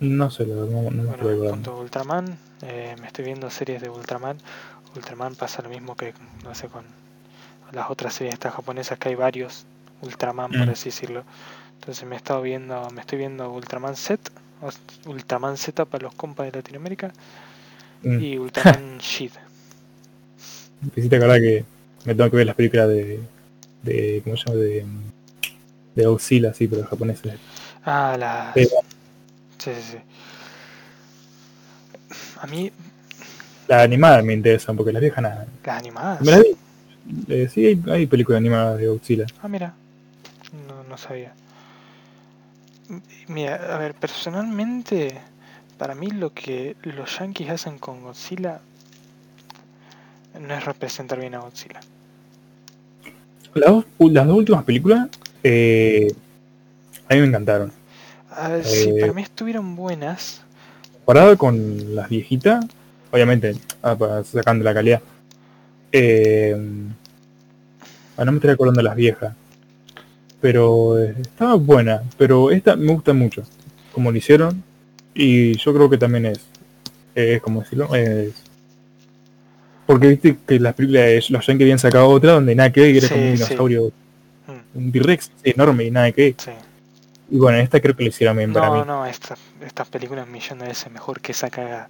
No 0.00 0.30
sé, 0.30 0.46
no, 0.46 0.66
no 0.66 0.90
me 0.90 1.02
Bueno, 1.06 1.12
acordando. 1.12 1.48
cuanto 1.48 1.72
a 1.72 1.80
Ultraman, 1.80 2.38
eh, 2.62 2.96
me 3.00 3.06
estoy 3.06 3.24
viendo 3.24 3.50
series 3.50 3.80
de 3.82 3.88
Ultraman. 3.90 4.38
Ultraman 4.94 5.34
pasa 5.36 5.62
lo 5.62 5.68
mismo 5.68 5.96
que, 5.96 6.14
no 6.44 6.54
sé, 6.54 6.68
con 6.68 6.84
las 7.72 7.90
otras 7.90 8.14
series 8.14 8.34
estas 8.34 8.54
japonesas, 8.54 8.98
que 8.98 9.10
hay 9.10 9.14
varios 9.16 9.66
Ultraman, 10.02 10.54
por 10.54 10.68
Mm. 10.68 10.70
así 10.70 10.90
decirlo. 10.90 11.24
Entonces 11.80 12.04
me 12.08 12.16
he 12.16 12.18
estado 12.18 12.42
viendo, 12.42 12.90
me 12.90 13.00
estoy 13.02 13.18
viendo 13.18 13.50
Ultraman 13.52 13.96
Z, 13.96 14.32
Ultraman 15.06 15.56
Z 15.58 15.84
para 15.86 16.04
los 16.04 16.14
compas 16.14 16.46
de 16.52 16.58
Latinoamérica, 16.58 17.12
Mm. 18.02 18.20
y 18.22 18.38
Ultraman 18.38 18.98
Shid. 19.00 19.32
Me 20.80 20.88
hiciste 20.96 21.16
acordar 21.16 21.40
que 21.40 21.64
me 22.04 22.14
tengo 22.14 22.30
que 22.30 22.36
ver 22.36 22.46
las 22.46 22.56
películas 22.56 22.88
de... 22.88 23.20
de 23.82 24.20
¿Cómo 24.24 24.36
se 24.36 24.44
llama? 24.46 24.60
De... 24.60 24.86
De 25.96 26.06
Godzilla, 26.06 26.54
sí, 26.54 26.68
pero 26.68 26.84
japoneses. 26.86 27.40
Ah, 27.84 28.16
la... 28.18 28.52
Sí. 28.54 28.68
Sí, 29.58 29.70
sí. 29.90 29.98
A 32.40 32.46
mí, 32.46 32.70
Las 33.68 33.82
animadas 33.82 34.24
me 34.24 34.34
interesan, 34.34 34.76
porque 34.76 34.92
las 34.92 35.00
viejas 35.02 35.22
nada. 35.22 35.46
las 35.64 35.78
animadas... 35.78 36.20
Me 36.22 36.30
las 36.32 36.42
vi. 36.42 36.56
Eh, 37.28 37.48
sí, 37.52 37.66
hay, 37.66 37.82
hay 37.88 38.06
películas 38.06 38.38
animadas 38.38 38.78
de 38.78 38.88
Godzilla. 38.88 39.26
Ah, 39.42 39.48
mira, 39.48 39.74
no, 40.68 40.82
no 40.84 40.96
sabía. 40.98 41.32
Mira, 43.28 43.74
a 43.74 43.78
ver, 43.78 43.94
personalmente, 43.94 45.18
para 45.78 45.94
mí 45.94 46.10
lo 46.10 46.32
que 46.32 46.76
los 46.82 47.18
yankees 47.18 47.50
hacen 47.50 47.78
con 47.78 48.02
Godzilla 48.02 48.60
no 50.40 50.54
es 50.54 50.64
representar 50.64 51.18
bien 51.18 51.34
a 51.34 51.40
Godzilla. 51.40 51.80
Las 53.54 53.70
dos, 53.72 53.84
las 53.98 54.26
dos 54.26 54.36
últimas 54.36 54.64
películas 54.64 55.08
eh, 55.42 56.08
a 57.08 57.14
mí 57.14 57.20
me 57.20 57.26
encantaron. 57.26 57.72
A 58.30 58.48
ver, 58.48 58.64
sí, 58.64 58.90
Eh. 58.90 58.96
para 59.00 59.12
mí 59.12 59.22
estuvieron 59.22 59.76
buenas. 59.76 60.42
Comparado 61.04 61.38
con 61.38 61.94
las 61.94 62.08
viejitas, 62.08 62.64
obviamente, 63.10 63.54
ah, 63.82 64.22
sacando 64.24 64.64
la 64.64 64.74
calidad. 64.74 65.00
Eh, 65.92 66.56
ah, 68.16 68.24
no 68.24 68.32
me 68.32 68.38
estoy 68.38 68.50
acordando 68.50 68.78
de 68.80 68.84
las 68.84 68.96
viejas. 68.96 69.34
Pero 70.40 70.98
eh, 70.98 71.14
estaba 71.20 71.54
buena. 71.54 72.02
Pero 72.18 72.50
esta 72.50 72.76
me 72.76 72.92
gusta 72.92 73.12
mucho. 73.12 73.42
Como 73.92 74.10
lo 74.10 74.18
hicieron. 74.18 74.62
Y 75.14 75.56
yo 75.56 75.72
creo 75.72 75.88
que 75.88 75.96
también 75.98 76.26
es. 76.26 76.40
Es 77.14 77.40
como 77.40 77.60
decirlo. 77.62 77.94
Es, 77.94 78.34
porque 79.86 80.08
viste 80.08 80.36
que 80.46 80.58
las 80.58 80.74
películas 80.74 81.04
de 81.04 81.24
los 81.30 81.46
Yankees 81.46 81.64
habían 81.64 81.78
sacado 81.78 82.08
otra 82.08 82.32
donde 82.32 82.54
nada 82.56 82.72
que 82.72 82.80
ver, 82.80 82.92
que 82.92 82.98
era 82.98 83.08
Sí, 83.08 83.14
como 83.14 83.26
un 83.26 83.32
dinosaurio, 83.34 83.92
un 84.76 84.92
T-Rex 84.92 85.30
enorme 85.44 85.84
y 85.84 85.90
nada 85.90 86.12
que 86.12 86.34
sí. 86.38 86.50
Y 87.30 87.38
bueno, 87.38 87.58
esta 87.58 87.80
creo 87.80 87.96
que 87.96 88.04
lo 88.04 88.08
hicieron 88.10 88.36
bien 88.36 88.52
para 88.52 88.68
No, 88.70 88.74
mí. 88.76 88.82
no, 88.86 89.06
esta- 89.06 89.36
estas 89.60 89.88
películas 89.88 90.28
millón 90.28 90.60
de 90.60 90.66
veces 90.68 90.92
mejor 90.92 91.20
que 91.20 91.32
esa 91.32 91.50
cagada. 91.50 91.88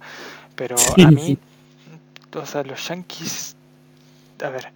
Pero 0.55 0.77
Sí, 0.77 1.03
a 1.03 1.11
mí, 1.11 1.37
sí. 2.31 2.37
o 2.39 2.45
sea, 2.45 2.63
los 2.63 2.87
yankees, 2.87 3.55
a 4.43 4.49
ver, 4.49 4.69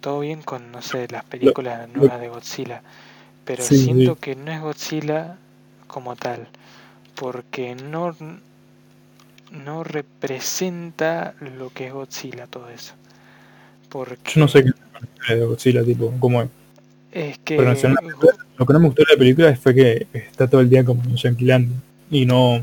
todo 0.00 0.20
bien 0.20 0.40
con, 0.42 0.72
no 0.72 0.80
sé, 0.80 1.06
las 1.10 1.24
películas 1.24 1.88
lo- 1.92 1.98
nuevas 2.00 2.20
de 2.20 2.28
Godzilla, 2.28 2.82
pero 3.44 3.62
Sí, 3.62 3.76
siento 3.84 4.16
que 4.16 4.36
no 4.36 4.50
es 4.52 4.60
Godzilla 4.62 5.36
como 5.86 6.16
tal, 6.16 6.48
porque 7.14 7.74
no, 7.74 8.16
no 9.50 9.84
representa 9.84 11.34
lo 11.40 11.70
que 11.70 11.88
es 11.88 11.92
Godzilla 11.92 12.46
todo 12.46 12.68
eso. 12.70 12.94
Porque 13.88 14.32
Yo 14.34 14.40
no 14.40 14.48
sé 14.48 14.64
qué 14.64 15.34
es 15.34 15.46
Godzilla, 15.46 15.84
tipo, 15.84 16.12
cómo 16.20 16.42
es. 16.42 16.48
Es 17.12 17.38
que 17.38 17.56
Pero 17.56 17.72
no 17.74 17.94
Lo 18.58 18.66
que 18.66 18.72
no 18.72 18.80
me 18.80 18.86
gustó 18.86 19.02
de 19.04 19.12
la 19.14 19.18
película 19.18 19.56
fue 19.56 19.74
que 19.74 20.06
está 20.12 20.48
todo 20.48 20.60
el 20.60 20.68
día 20.70 20.84
como 20.84 21.02
en 21.04 21.16
Yanquiland 21.16 21.70
y 22.10 22.26
no 22.26 22.62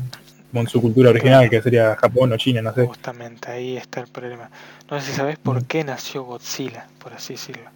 como 0.50 0.62
en 0.62 0.68
su 0.68 0.80
cultura 0.80 1.10
original, 1.10 1.50
que 1.50 1.60
sería 1.60 1.94
Japón 1.96 2.32
o 2.32 2.36
China, 2.38 2.62
no 2.62 2.72
sé. 2.74 2.86
Justamente 2.86 3.50
ahí 3.50 3.76
está 3.76 4.00
el 4.00 4.06
problema. 4.08 4.48
No 4.90 4.98
sé 5.00 5.06
si 5.10 5.12
sabes 5.12 5.38
por 5.38 5.62
Mm. 5.62 5.64
qué 5.66 5.84
nació 5.84 6.22
Godzilla, 6.24 6.86
por 6.98 7.12
así 7.12 7.34
decirlo. 7.34 7.68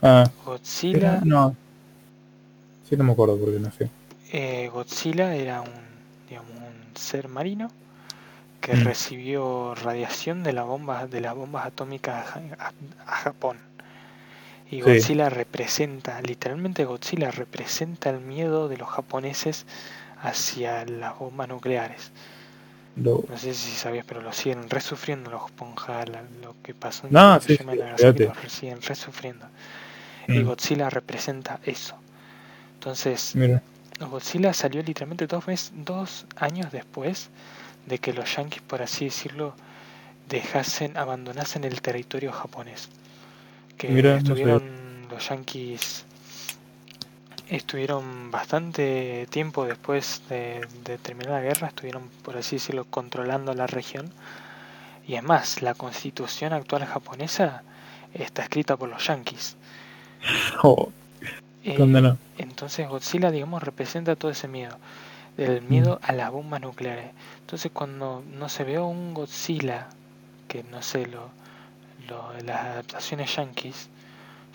Ah, 0.00 0.30
Godzilla, 0.44 1.20
no. 1.24 1.54
Sí, 2.88 2.96
no 2.96 3.04
me 3.04 3.12
acuerdo 3.12 3.36
por 3.38 3.52
qué 3.52 3.60
nació. 3.60 3.88
Eh, 4.32 4.70
Godzilla 4.72 5.34
era 5.34 5.60
un, 5.60 5.70
digamos, 6.28 6.52
un 6.56 6.96
ser 6.96 7.28
marino 7.28 7.70
que 8.60 8.74
Mm. 8.74 8.84
recibió 8.84 9.74
radiación 9.74 10.42
de, 10.42 10.52
la 10.54 10.62
bomba, 10.62 11.06
de 11.06 11.20
las 11.20 11.34
bombas 11.34 11.66
atómicas 11.66 12.24
a, 12.34 12.38
a- 12.68 12.72
a 13.06 13.16
Japón. 13.16 13.58
Y 14.72 14.76
Sí. 14.76 14.82
Godzilla 14.82 15.30
representa, 15.30 16.20
literalmente 16.22 16.84
Godzilla 16.84 17.30
representa 17.30 18.10
el 18.10 18.20
miedo 18.20 18.68
de 18.68 18.76
los 18.78 18.88
japoneses 18.88 19.66
hacia 20.20 20.84
las 20.86 21.18
bombas 21.18 21.48
nucleares. 21.48 22.12
Lo- 22.96 23.24
No 23.28 23.36
sé 23.38 23.54
si 23.54 23.72
sabías, 23.72 24.04
pero 24.06 24.22
lo 24.22 24.32
siguen 24.32 24.68
resufriendo 24.70 25.30
los 25.30 25.50
Ponja, 25.52 26.04
lo 26.42 26.56
que 26.62 26.74
pasó 26.74 27.06
en 27.06 27.12
No, 27.14 27.40
sí, 27.40 27.54
y 27.54 27.58
sí, 27.58 27.64
lo 27.64 28.48
siguen 28.48 28.82
resufriendo. 28.82 29.46
Y 30.28 30.40
Mm, 30.40 30.46
Godzilla 30.46 30.90
representa 30.90 31.60
eso. 31.64 31.96
Entonces, 32.74 33.34
Mira, 33.36 33.62
Godzilla 34.00 34.52
salió 34.54 34.82
literalmente 34.82 35.26
dos, 35.26 35.46
mes- 35.48 35.72
dos 35.74 36.26
años 36.36 36.72
después 36.72 37.30
de 37.86 37.98
que 37.98 38.12
los 38.12 38.34
yankees, 38.36 38.62
por 38.62 38.82
así 38.82 39.06
decirlo, 39.06 39.54
dejasen, 40.28 40.96
abandonasen 40.98 41.64
el 41.64 41.80
territorio 41.82 42.32
japonés. 42.32 42.90
Que 43.82 43.88
Mira, 43.88 44.12
no 44.12 44.18
estuvieron 44.18 44.62
los 45.10 45.28
yankees 45.28 46.04
estuvieron 47.48 48.30
bastante 48.30 49.26
tiempo 49.28 49.64
después 49.64 50.22
de, 50.28 50.66
de 50.84 50.98
terminar 50.98 51.32
la 51.32 51.40
guerra, 51.40 51.66
estuvieron, 51.68 52.04
por 52.22 52.36
así 52.36 52.56
decirlo, 52.56 52.84
controlando 52.84 53.52
la 53.54 53.66
región. 53.66 54.10
Y 55.06 55.14
es 55.16 55.22
más, 55.24 55.62
la 55.62 55.74
constitución 55.74 56.52
actual 56.52 56.86
japonesa 56.86 57.64
está 58.14 58.42
escrita 58.42 58.76
por 58.76 58.88
los 58.88 59.04
yankees. 59.04 59.56
oh, 60.62 60.90
Eh, 61.64 61.76
entonces 62.38 62.88
Godzilla, 62.88 63.30
digamos, 63.30 63.62
representa 63.62 64.16
todo 64.16 64.30
ese 64.30 64.48
miedo, 64.48 64.78
el 65.36 65.60
miedo 65.62 65.98
a 66.02 66.12
las 66.12 66.30
bombas 66.30 66.60
nucleares. 66.60 67.10
Entonces 67.40 67.70
cuando 67.72 68.22
no 68.32 68.48
se 68.48 68.64
ve 68.64 68.78
un 68.78 69.12
Godzilla, 69.12 69.88
que 70.48 70.62
no 70.64 70.82
sé, 70.82 71.06
lo, 71.06 71.30
lo, 72.08 72.32
las 72.44 72.60
adaptaciones 72.60 73.34
yankees, 73.36 73.88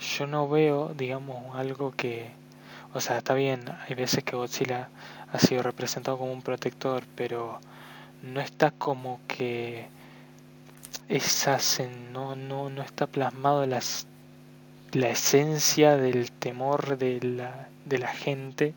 yo 0.00 0.26
no 0.26 0.48
veo, 0.48 0.92
digamos, 0.94 1.54
algo 1.56 1.92
que, 1.92 2.30
o 2.94 3.00
sea, 3.00 3.18
está 3.18 3.34
bien, 3.34 3.64
hay 3.88 3.94
veces 3.94 4.24
que 4.24 4.36
Godzilla 4.36 4.88
ha 5.32 5.38
sido 5.38 5.62
representado 5.62 6.18
como 6.18 6.32
un 6.32 6.42
protector, 6.42 7.04
pero 7.14 7.60
no 8.22 8.40
está 8.40 8.70
como 8.70 9.20
que 9.26 9.88
esa 11.08 11.58
no, 12.12 12.36
no, 12.36 12.70
no 12.70 12.82
está 12.82 13.06
plasmado 13.06 13.66
las 13.66 14.06
la 14.92 15.10
esencia 15.10 15.96
del 15.96 16.32
temor 16.32 16.96
de 16.96 17.20
la, 17.20 17.68
de 17.84 17.98
la 17.98 18.08
gente 18.08 18.74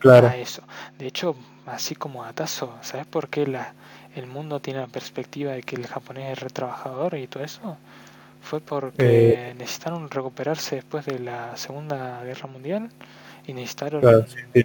Claro, 0.00 0.28
a 0.28 0.36
eso. 0.36 0.62
De 0.98 1.06
hecho, 1.06 1.36
así 1.66 1.94
como 1.94 2.24
Atazo, 2.24 2.74
¿sabes 2.80 3.06
por 3.06 3.28
qué 3.28 3.46
la, 3.46 3.74
el 4.16 4.26
mundo 4.26 4.60
tiene 4.60 4.80
la 4.80 4.86
perspectiva 4.88 5.52
de 5.52 5.62
que 5.62 5.76
el 5.76 5.86
japonés 5.86 6.32
es 6.32 6.40
retrabajador 6.40 7.14
y 7.16 7.26
todo 7.28 7.42
eso? 7.44 7.76
Fue 8.42 8.60
porque 8.60 9.54
necesitaron 9.58 10.10
recuperarse 10.10 10.76
después 10.76 11.06
de 11.06 11.18
la 11.20 11.56
Segunda 11.56 12.22
Guerra 12.24 12.48
Mundial 12.48 12.90
y 13.46 13.54
necesitaron 13.54 14.00
claro, 14.00 14.26
sí, 14.26 14.62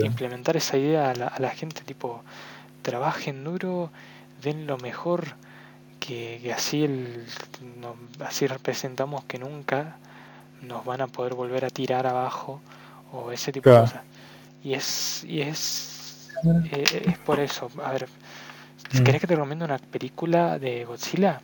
implementar 0.00 0.56
esa 0.56 0.76
idea 0.76 1.10
a 1.10 1.14
la, 1.14 1.26
a 1.28 1.40
la 1.40 1.50
gente, 1.50 1.82
tipo, 1.82 2.22
trabajen 2.82 3.44
duro, 3.44 3.90
den 4.42 4.66
lo 4.66 4.78
mejor, 4.78 5.36
que, 6.00 6.40
que 6.42 6.52
así, 6.52 6.84
el, 6.84 7.26
no- 7.80 7.96
así 8.20 8.46
representamos 8.46 9.24
que 9.24 9.38
nunca 9.38 9.98
nos 10.62 10.84
van 10.84 11.00
a 11.02 11.08
poder 11.08 11.34
volver 11.34 11.64
a 11.64 11.70
tirar 11.70 12.06
abajo 12.06 12.62
o 13.12 13.32
ese 13.32 13.52
tipo 13.52 13.70
Claro. 13.70 13.80
de 13.80 13.80
cosas. 13.80 14.02
Y 14.64 14.74
es, 14.74 15.24
y 15.24 15.42
es, 15.42 16.30
eh, 16.64 17.04
es 17.06 17.18
por 17.18 17.40
eso. 17.40 17.70
A 17.84 17.92
ver, 17.92 18.08
Mm. 18.92 19.02
¿querés 19.04 19.20
que 19.20 19.26
te 19.26 19.34
recomiendo 19.34 19.64
una 19.64 19.78
película 19.78 20.58
de 20.58 20.84
Godzilla? 20.84 21.40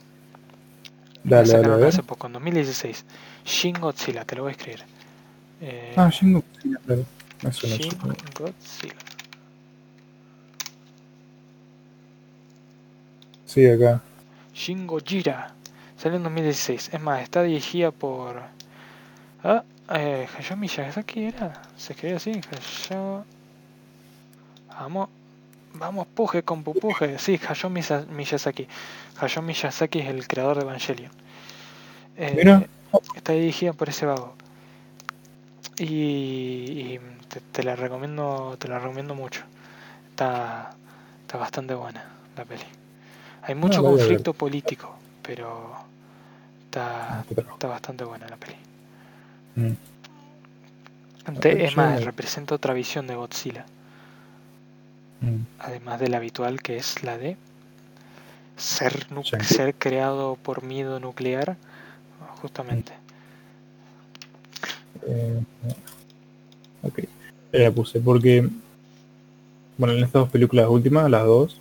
La 1.25 1.39
Dale, 1.39 1.49
dale, 1.49 1.53
a 1.53 1.57
sacaron 1.59 1.81
ver. 1.81 1.89
hace 1.89 2.03
poco, 2.03 2.27
en 2.27 2.33
2016. 2.35 3.05
Shin 3.45 3.75
Godzilla, 3.81 4.25
te 4.25 4.37
lo 4.37 4.43
voy 4.43 4.51
a 4.51 4.53
escribir. 4.53 4.81
Eh, 5.61 5.95
Ah, 5.97 6.09
Shin 6.11 6.33
Godzilla, 6.35 6.79
claro. 6.87 7.05
Shin 7.51 7.79
chico. 7.79 8.09
Godzilla. 8.39 8.95
Sí, 13.47 13.67
acá. 13.69 14.03
Shin 14.55 14.87
Gojira. 14.87 15.55
Salió 15.97 16.17
en 16.19 16.25
2016. 16.25 16.91
Es 16.93 17.01
más, 17.01 17.23
está 17.23 17.43
dirigida 17.43 17.91
por. 17.91 18.43
Ah, 19.43 19.63
eh, 19.91 20.27
Hayao 20.39 20.57
Miyazaki 20.57 21.25
era. 21.25 21.63
Se 21.77 21.93
escribe 21.93 22.17
así. 22.17 22.41
Hayao. 22.91 23.25
Vamos. 24.69 25.09
Vamos, 25.75 26.07
puje 26.07 26.43
con 26.43 26.63
pupuje. 26.63 27.19
Sí, 27.19 27.41
Hayao 27.49 27.71
Miyazaki. 27.71 28.67
Hayao 29.21 29.43
Miyazaki 29.43 30.01
es 30.01 30.09
el 30.09 30.27
creador 30.29 30.57
de 30.57 30.63
Evangelion. 30.63 31.11
Eh, 32.17 32.33
Mira. 32.37 32.67
Está 33.17 33.33
dirigida 33.33 33.73
por 33.73 33.89
ese 33.89 34.07
vago. 34.07 34.35
Y, 35.79 35.85
y 35.85 37.01
te, 37.29 37.41
te 37.41 37.63
la 37.65 37.75
recomiendo, 37.75 38.57
te 38.59 38.69
la 38.69 38.79
recomiendo 38.79 39.15
mucho. 39.15 39.43
Está, 40.11 40.71
está 41.23 41.39
bastante 41.39 41.75
buena 41.75 42.05
la 42.37 42.45
peli. 42.45 42.63
Hay 43.43 43.55
mucho 43.57 43.83
la 43.83 43.89
voy 43.89 43.89
a 43.89 43.93
ver. 43.97 43.99
conflicto 44.07 44.33
político, 44.33 44.97
pero 45.23 45.75
está, 46.67 47.19
Ah, 47.21 47.25
está 47.53 47.67
bastante 47.69 48.05
buena 48.05 48.29
la 48.29 48.37
peli. 48.37 48.57
Mm, 49.57 49.73
Te- 51.41 51.65
es 51.65 51.77
más, 51.77 52.05
representa 52.05 52.55
otra 52.55 52.75
visión 52.75 53.07
de 53.07 53.17
Godzilla, 53.17 53.67
mm. 55.25 55.47
además 55.59 56.01
de 56.01 56.09
la 56.09 56.17
habitual 56.19 56.61
que 56.63 56.77
es 56.77 57.03
la 57.03 57.19
de 57.19 57.37
ser, 58.57 59.11
nu- 59.13 59.25
Sí. 59.25 59.37
ser 59.43 59.75
creado 59.75 60.37
por 60.43 60.63
miedo 60.63 61.01
nuclear, 61.01 61.57
justamente. 62.41 62.93
Eh, 65.07 65.41
ok. 66.83 66.99
Eh, 66.99 67.09
La 67.53 67.71
puse 67.71 68.01
porque, 68.01 68.49
bueno, 69.79 69.95
en 69.95 70.01
estas 70.05 70.23
dos 70.23 70.29
películas 70.31 70.69
últimas, 70.69 71.11
las 71.11 71.25
dos, 71.25 71.61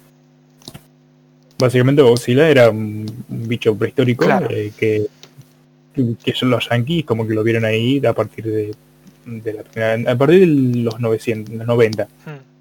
básicamente 1.58 2.02
Godzilla 2.02 2.50
era 2.50 2.70
un, 2.70 3.06
un 3.30 3.48
bicho 3.48 3.76
prehistórico 3.76 4.26
Claro. 4.26 4.48
eh, 4.50 4.72
que, 4.78 5.08
que, 6.24 6.34
son 6.34 6.50
los 6.50 6.68
yankees 6.70 7.06
como 7.06 7.28
que 7.28 7.34
lo 7.34 7.44
vieron 7.44 7.66
ahí 7.66 8.04
a 8.06 8.14
partir 8.14 8.46
de, 8.46 8.74
de 9.26 9.54
la 9.54 9.64
primera- 9.64 10.12
a 10.12 10.16
partir 10.16 10.40
de 10.42 10.82
los 10.82 11.00
900, 11.00 11.54
los 11.56 11.68
90. 11.68 12.08
Hmm, 12.26 12.30
Ah, 12.30 12.36
los 12.36 12.53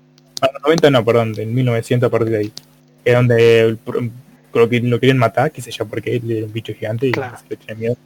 90 0.62 0.90
no, 0.90 1.04
perdón, 1.04 1.32
del 1.32 1.48
1900 1.48 2.06
a 2.06 2.10
partir 2.10 2.30
de 2.30 2.38
ahí. 2.38 2.52
Es 3.04 3.14
donde 3.14 3.76
creo 4.52 4.68
que 4.68 4.80
lo 4.80 5.00
querían 5.00 5.18
matar, 5.18 5.50
qué 5.50 5.60
sé 5.62 5.70
yo, 5.70 5.86
porque 5.86 6.16
él 6.16 6.30
era 6.30 6.46
un 6.46 6.52
bicho 6.52 6.74
gigante 6.74 7.06
y 7.08 7.12
Claro. 7.12 7.36
se 7.38 7.44
le 7.50 7.56
tiene 7.56 7.80
miedo. 7.80 7.96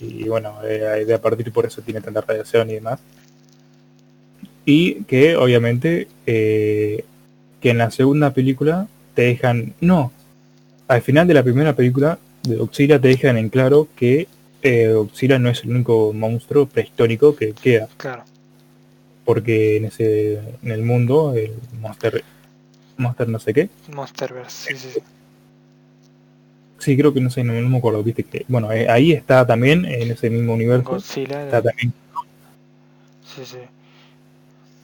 Y 0.00 0.24
bueno, 0.28 0.58
eh, 0.64 1.04
de 1.06 1.14
a 1.14 1.20
partir 1.20 1.50
por 1.52 1.66
eso 1.66 1.82
tiene 1.82 2.00
tanta 2.00 2.20
radiación 2.20 2.70
y 2.70 2.74
demás. 2.74 3.00
Y 4.64 5.04
que 5.04 5.36
obviamente 5.36 6.08
eh, 6.26 7.04
que 7.60 7.70
en 7.70 7.78
la 7.78 7.90
segunda 7.90 8.32
película 8.32 8.88
te 9.14 9.22
dejan, 9.22 9.74
no, 9.80 10.12
al 10.88 11.02
final 11.02 11.26
de 11.26 11.34
la 11.34 11.42
primera 11.42 11.74
película 11.74 12.18
de 12.42 12.56
Godzilla 12.56 13.00
te 13.00 13.08
dejan 13.08 13.38
en 13.38 13.48
claro 13.48 13.88
que 13.96 14.28
eh, 14.62 14.92
Godzilla 14.92 15.38
no 15.38 15.48
es 15.50 15.62
el 15.64 15.70
único 15.70 16.12
monstruo 16.12 16.66
prehistórico 16.66 17.34
que 17.36 17.52
queda 17.52 17.88
claro. 17.96 18.24
Porque 19.26 19.76
en 19.78 19.86
ese 19.86 20.40
en 20.62 20.70
el 20.72 20.82
mundo 20.84 21.34
el 21.34 21.52
monster 21.82 22.24
monster 22.98 23.28
no 23.28 23.38
sé 23.40 23.54
qué 23.54 23.70
Monsterverse, 23.88 24.74
sí, 24.74 24.76
sí, 24.78 24.90
sí. 24.94 25.00
sí 26.78 26.96
creo 26.96 27.12
que 27.12 27.20
no 27.20 27.30
sé 27.30 27.44
no, 27.44 27.52
no 27.54 27.68
me 27.68 27.78
acuerdo 27.78 28.02
viste 28.02 28.24
que 28.24 28.44
bueno 28.48 28.72
eh, 28.72 28.88
ahí 28.88 29.12
está 29.12 29.46
también 29.46 29.84
en 29.84 30.10
ese 30.10 30.30
mismo 30.30 30.54
universo 30.54 30.90
Godzilla, 30.90 31.44
está 31.44 31.62
también 31.62 31.92
sí, 33.24 33.44
sí. 33.44 33.58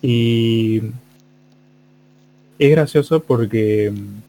y 0.03 0.83
es 2.59 2.71
gracioso 2.71 3.21
porque 3.23 3.91
mm, 3.91 4.23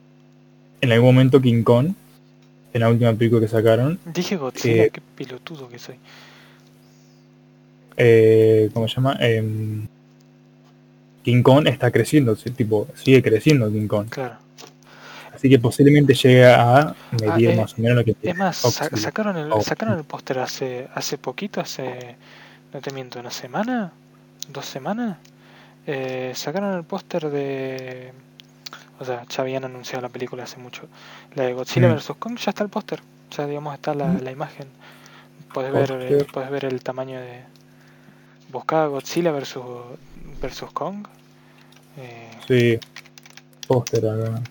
en 0.82 0.92
algún 0.92 1.16
momento 1.16 1.42
King 1.42 1.64
Kong 1.64 1.94
en 2.74 2.82
la 2.82 2.90
última 2.90 3.14
película 3.14 3.42
que 3.42 3.48
sacaron 3.48 4.00
Dije 4.06 4.38
Godzilla, 4.38 4.86
Eh, 4.86 4.90
qué 4.92 5.02
pelotudo 5.16 5.70
que 5.70 5.80
soy. 5.80 5.96
eh, 7.98 8.70
¿cómo 8.74 8.88
se 8.88 8.96
llama? 8.96 9.18
Em, 9.20 9.88
King 11.24 11.42
Kong 11.42 11.68
está 11.68 11.90
creciendo, 11.92 12.36
tipo, 12.36 12.88
sigue 12.96 13.22
creciendo 13.24 13.72
King 13.72 13.88
Kong. 13.88 14.08
Claro. 14.10 14.36
Así 15.34 15.50
que 15.50 15.60
posiblemente 15.60 16.14
llegue 16.14 16.46
a 16.46 16.96
medir 17.20 17.50
eh, 17.52 17.56
más 17.56 17.74
o 17.74 17.82
menos 17.82 17.98
lo 17.98 18.04
que 18.06 18.16
Es 18.22 18.36
más, 18.38 18.58
sacaron 18.58 19.36
el, 19.38 19.62
sacaron 19.64 19.98
el 19.98 20.04
póster 20.06 20.40
hace, 20.40 20.88
hace 20.94 21.18
poquito, 21.18 21.60
hace, 21.60 22.16
no 22.74 22.80
te 22.82 22.92
miento, 22.92 23.20
una 23.20 23.32
semana, 23.32 23.92
dos 24.50 24.66
semanas. 24.66 25.18
Eh, 25.86 26.32
sacaron 26.36 26.78
el 26.78 26.84
póster 26.84 27.30
de, 27.30 28.14
o 29.00 29.06
sea, 29.06 29.26
ya 29.28 29.42
habían 29.42 29.66
anunciado 29.66 30.02
la 30.02 30.10
película 30.10 30.44
hace 30.44 30.58
mucho. 30.58 30.84
La 31.36 31.44
de 31.44 31.54
Godzilla 31.54 31.90
Mm. 31.90 31.96
vs 31.96 32.12
Kong 32.20 32.38
ya 32.38 32.52
está 32.52 32.64
el 32.64 32.70
póster, 32.70 33.02
ya 33.36 33.46
digamos 33.48 33.74
está 33.74 33.94
la, 33.94 34.06
Mm. 34.08 34.22
la 34.24 34.32
imagen. 34.32 34.68
Puedes 35.54 35.74
ver, 35.74 36.26
puedes 36.32 36.50
ver 36.52 36.66
el 36.66 36.82
tamaño 36.82 37.20
de, 37.20 37.42
buscaba 38.54 38.88
Godzilla 38.88 39.32
versus, 39.32 39.64
versus 40.42 40.72
Kong. 40.72 41.06
Eh, 41.98 42.30
Sí. 42.48 42.80
Póster 43.68 44.06
acá. 44.08 44.42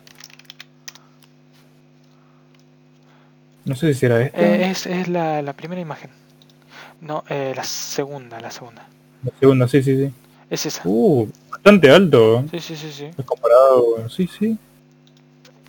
No 3.65 3.75
sé 3.77 3.95
si 3.95 4.07
era 4.07 4.21
esta. 4.23 4.41
eh, 4.41 4.71
es 4.71 4.87
es 4.87 5.09
la, 5.09 5.41
la 5.43 5.53
primera 5.53 5.81
imagen. 5.81 6.11
No, 7.01 7.25
eh, 7.29 7.53
la 7.55 7.65
segunda, 7.65 8.41
la 8.41 8.51
segunda. 8.51 8.87
La 9.25 9.33
segunda, 9.39 9.69
sí, 9.69 9.83
sí, 9.83 9.97
sí. 9.97 10.13
Es 10.51 10.67
esa. 10.67 10.83
Uh, 10.85 11.29
bastante 11.51 11.91
alto. 11.91 12.45
Sí, 12.51 12.61
sí, 12.61 12.77
sí, 12.77 12.91
sí. 12.93 13.05
Es 13.17 13.25
comparado, 13.25 14.09
sí, 14.09 14.29
sí. 14.39 14.59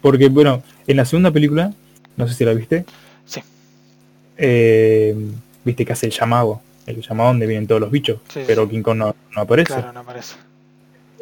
Porque, 0.02 0.28
bueno, 0.30 0.62
en 0.88 0.98
la 0.98 1.06
segunda 1.06 1.32
película, 1.32 1.72
no 2.18 2.28
sé 2.28 2.34
si 2.34 2.46
la 2.46 2.54
viste. 2.54 2.86
Sí. 3.26 3.42
eh, 4.38 5.16
viste 5.64 5.86
que 5.86 5.94
hace 5.94 6.08
el 6.08 6.12
llamado. 6.12 6.62
El 6.86 7.02
llamado 7.02 7.30
donde 7.30 7.48
vienen 7.48 7.68
todos 7.68 7.82
los 7.82 7.92
bichos. 7.92 8.20
Sí, 8.30 8.44
pero. 8.46 8.68
King 8.68 8.82
Kong 8.82 8.98
no, 8.98 9.16
no 9.36 9.42
aparece. 9.42 9.74
Claro, 9.74 9.94
no 9.94 10.02
aparece. 10.02 10.36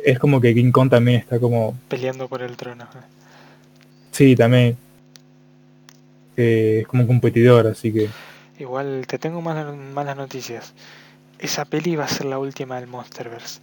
Es 0.03 0.17
como 0.17 0.41
que 0.41 0.53
King 0.55 0.71
Kong 0.71 0.89
también 0.89 1.19
está 1.19 1.39
como... 1.39 1.77
Peleando 1.87 2.27
por 2.27 2.41
el 2.41 2.57
trono. 2.57 2.85
eh. 2.85 2.97
Sí, 4.11 4.35
también. 4.35 4.75
eh, 6.37 6.79
es 6.81 6.87
como 6.87 7.03
un 7.03 7.07
competidor, 7.07 7.67
así 7.67 7.93
que... 7.93 8.09
Igual 8.59 9.05
te 9.07 9.17
tengo 9.19 9.41
malas, 9.41 9.75
malas 9.75 10.15
noticias. 10.17 10.73
Esa 11.39 11.65
peli 11.65 11.95
va 11.95 12.05
a 12.05 12.07
ser 12.07 12.25
la 12.25 12.39
última 12.39 12.79
del 12.79 12.87
Monsterverse. 12.87 13.59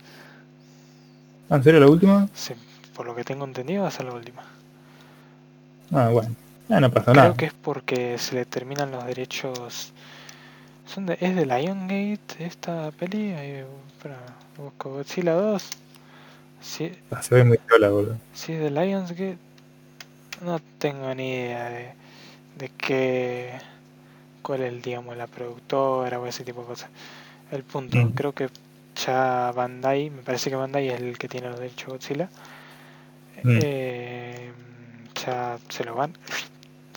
Ah, 1.51 1.57
¿En 1.57 1.65
serio 1.65 1.81
la 1.81 1.89
última? 1.89 2.29
Sí, 2.35 2.55
por 2.95 3.07
lo 3.07 3.15
que 3.15 3.25
tengo 3.25 3.45
entendido 3.45 3.83
va 3.83 3.89
a 3.89 3.93
ser 3.93 4.07
la 4.07 4.13
última. 4.15 4.43
Ah, 5.93 6.09
bueno. 6.11 6.35
Ah, 6.69 6.81
no 6.81 6.91
pasa 6.91 7.13
Creo 7.13 7.25
nada. 7.25 7.37
que 7.37 7.47
es 7.47 7.53
porque 7.55 8.19
se 8.19 8.35
le 8.35 8.45
terminan 8.45 8.91
los 8.91 9.05
derechos. 9.07 9.93
Son 10.93 11.07
de, 11.07 11.19
¿Es 11.21 11.35
de 11.37 11.45
Liongate 11.47 12.45
esta 12.45 12.91
peli? 12.93 13.33
Ahí, 13.33 13.65
espera, 13.95 14.19
busco 14.57 14.91
Godzilla 14.91 15.33
2. 15.35 15.71
Sí, 16.61 16.93
Ah, 17.11 17.23
se 17.23 17.35
ve 17.37 17.45
muy 17.45 17.59
sola, 17.69 17.89
boludo. 17.91 18.17
sí 18.35 18.53
es 18.53 18.61
de 18.61 18.71
Lionsgate. 18.71 19.39
No 20.45 20.61
tengo 20.79 21.15
ni 21.15 21.31
idea 21.33 21.69
de, 21.71 21.89
de 22.59 22.69
qué. 22.71 23.53
cuál 24.43 24.63
es, 24.63 24.83
digamos, 24.83 25.17
la 25.17 25.27
productora 25.27 26.19
o 26.21 26.27
ese 26.27 26.43
tipo 26.45 26.63
de 26.63 26.67
cosas. 26.69 26.91
El 27.53 27.65
punto, 27.65 27.99
Mm. 27.99 28.13
creo 28.13 28.33
que 28.33 28.49
ya 28.97 29.53
Bandai, 29.55 30.11
me 30.11 30.23
parece 30.23 30.49
que 30.51 30.57
Bandai 30.57 30.89
es 30.89 31.01
el 31.01 31.19
que 31.19 31.29
tiene 31.29 31.51
los 31.51 31.59
derechos 31.61 31.87
de 31.87 31.93
Godzilla. 31.93 32.31
Mm. 33.45 33.59
Eh, 33.63 34.51
ya 35.27 35.59
se 35.69 35.85
lo 35.85 35.95
van, 35.95 36.13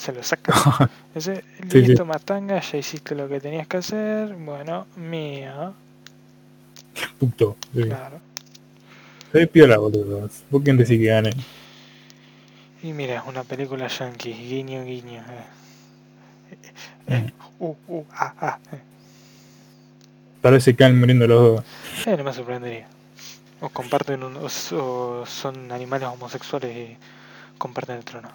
se 0.01 0.13
lo 0.13 0.23
sacan. 0.23 0.55
Ese, 1.15 1.45
Sí, 1.69 1.83
sí. 1.85 1.93
listo, 1.93 2.05
Matanga, 2.05 2.59
ya 2.61 2.77
hiciste 2.77 3.15
lo 3.15 3.27
que 3.29 3.41
tenías 3.41 3.67
que 3.67 3.77
hacer. 3.77 4.35
Bueno, 4.35 4.87
mía, 4.95 5.73
Puto. 7.17 7.57
Sí. 7.73 7.83
claro. 7.87 8.21
Se 9.31 9.47
piola, 9.47 9.77
boludo. 9.77 10.29
¿Por 10.49 10.63
qué 10.63 10.73
decir 10.73 10.99
que 10.99 11.05
gane? 11.07 11.31
Y 12.81 12.91
mira, 12.91 13.23
una 13.23 13.45
película 13.45 13.87
yankee, 13.87 14.33
guiño, 14.33 14.83
guiño. 14.83 15.21
eh. 15.21 15.47
Eh, 17.07 17.23
Uh, 17.59 17.75
uh, 17.87 18.05
ah, 18.11 18.33
ah. 18.41 18.59
eh. 18.71 18.81
Tal 20.41 20.53
vez 20.53 20.63
se 20.63 20.75
caen 20.75 20.99
muriendo 20.99 21.27
los 21.27 21.41
dos. 21.55 21.65
Eh, 22.05 22.15
no 22.17 22.23
me 22.23 22.33
sorprendería. 22.33 22.87
O 23.65 23.69
comparten 23.77 24.23
un, 24.23 24.35
o 24.37 25.25
son 25.25 25.71
animales 25.71 26.07
homosexuales 26.09 26.71
y 26.77 26.99
comparten 27.57 27.97
el 27.97 28.05
trono. 28.05 28.29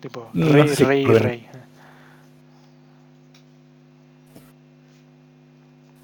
Tipo, 0.00 0.30
No 0.32 0.48
rey, 0.52 0.68
sé, 0.68 0.84
rey, 0.84 1.06
pero- 1.06 1.18
rey. 1.18 1.46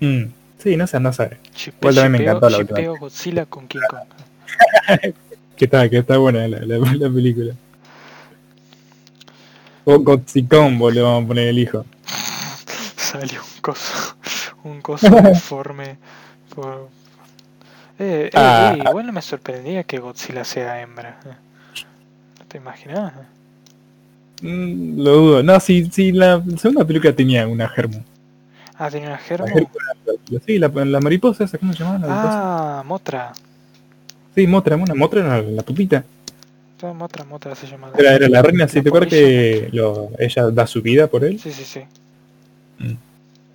Mm. 0.01 0.25
Sí, 0.59 0.77
no 0.77 0.87
sé, 0.87 1.01
no 1.01 1.13
sabe. 1.13 1.39
Chipe- 1.55 1.77
Igual 1.81 1.95
también 1.95 2.13
me 2.13 2.19
chipeo- 2.19 2.23
encantó 2.37 2.51
la 2.51 2.59
chipeo 2.59 2.97
Godzilla 2.97 3.47
con 3.47 3.69
King 3.69 3.81
Kong. 3.89 5.15
Que 5.57 5.65
está, 5.65 5.89
que 5.89 5.97
está 5.99 6.19
buena 6.19 6.47
la, 6.49 6.59
la, 6.61 6.77
la 6.79 7.09
película. 7.11 7.55
O 9.87 9.99
Godzicón, 10.01 10.79
boludo, 10.79 11.05
vamos 11.05 11.25
a 11.25 11.29
poner 11.29 11.49
el 11.49 11.59
hijo. 11.59 11.87
Salió 12.97 13.41
un 13.41 13.61
coso, 13.63 14.17
un 14.65 14.83
coso 14.83 15.09
deforme. 15.09 15.97
Por... 16.55 16.91
Eh, 17.99 18.29
eh, 18.29 18.31
Ah. 18.35 18.75
eh, 18.77 18.83
igual 18.87 19.07
no 19.07 19.13
me 19.15 19.23
sorprendería 19.23 19.85
que 19.85 19.99
Godzilla 19.99 20.45
sea 20.45 20.79
hembra. 20.83 21.19
¿No 21.25 22.45
te 22.47 22.59
imaginas? 22.59 23.15
Mm, 24.43 25.01
lo 25.03 25.13
dudo. 25.17 25.43
No, 25.43 25.59
si, 25.61 25.87
si 25.91 26.13
la 26.13 26.43
segunda 26.59 26.85
película 26.85 27.13
tenía 27.15 27.47
una 27.47 27.69
germo. 27.69 28.05
Ah, 28.79 28.91
tenía 28.91 29.09
una 29.09 29.17
La 29.17 29.23
germo. 29.23 29.47
germo 29.47 29.71
era- 29.75 30.41
Sí, 30.45 30.59
la, 30.59 30.69
la 30.69 31.01
mariposa 31.01 31.45
esa, 31.45 31.57
¿cómo 31.59 31.73
se 31.73 31.79
llamaba? 31.85 32.07
La? 32.07 32.79
Ah, 32.81 32.83
Motra. 32.85 33.33
Sí, 34.35 34.47
Motra, 34.47 34.77
una 34.77 34.95
Motra 34.95 35.21
era 35.21 35.41
la, 35.41 35.51
la 35.51 35.63
pupita. 35.63 36.05
Motra, 36.95 37.25
Motra 37.25 37.55
se 37.55 37.67
llama. 37.67 37.91
Era, 37.97 38.15
era 38.17 38.29
la 38.29 38.43
reina, 38.43 38.69
si 38.69 38.77
La 38.77 38.83
te 38.83 38.89
acuerdas 38.91 39.09
que 39.11 39.71
lo, 39.73 40.11
ella 40.19 40.51
da 40.51 40.67
su 40.67 40.83
vida 40.83 41.07
por 41.07 41.25
él. 41.25 41.41
Sí, 41.41 41.51
sí, 41.53 41.65
sí. 41.65 41.81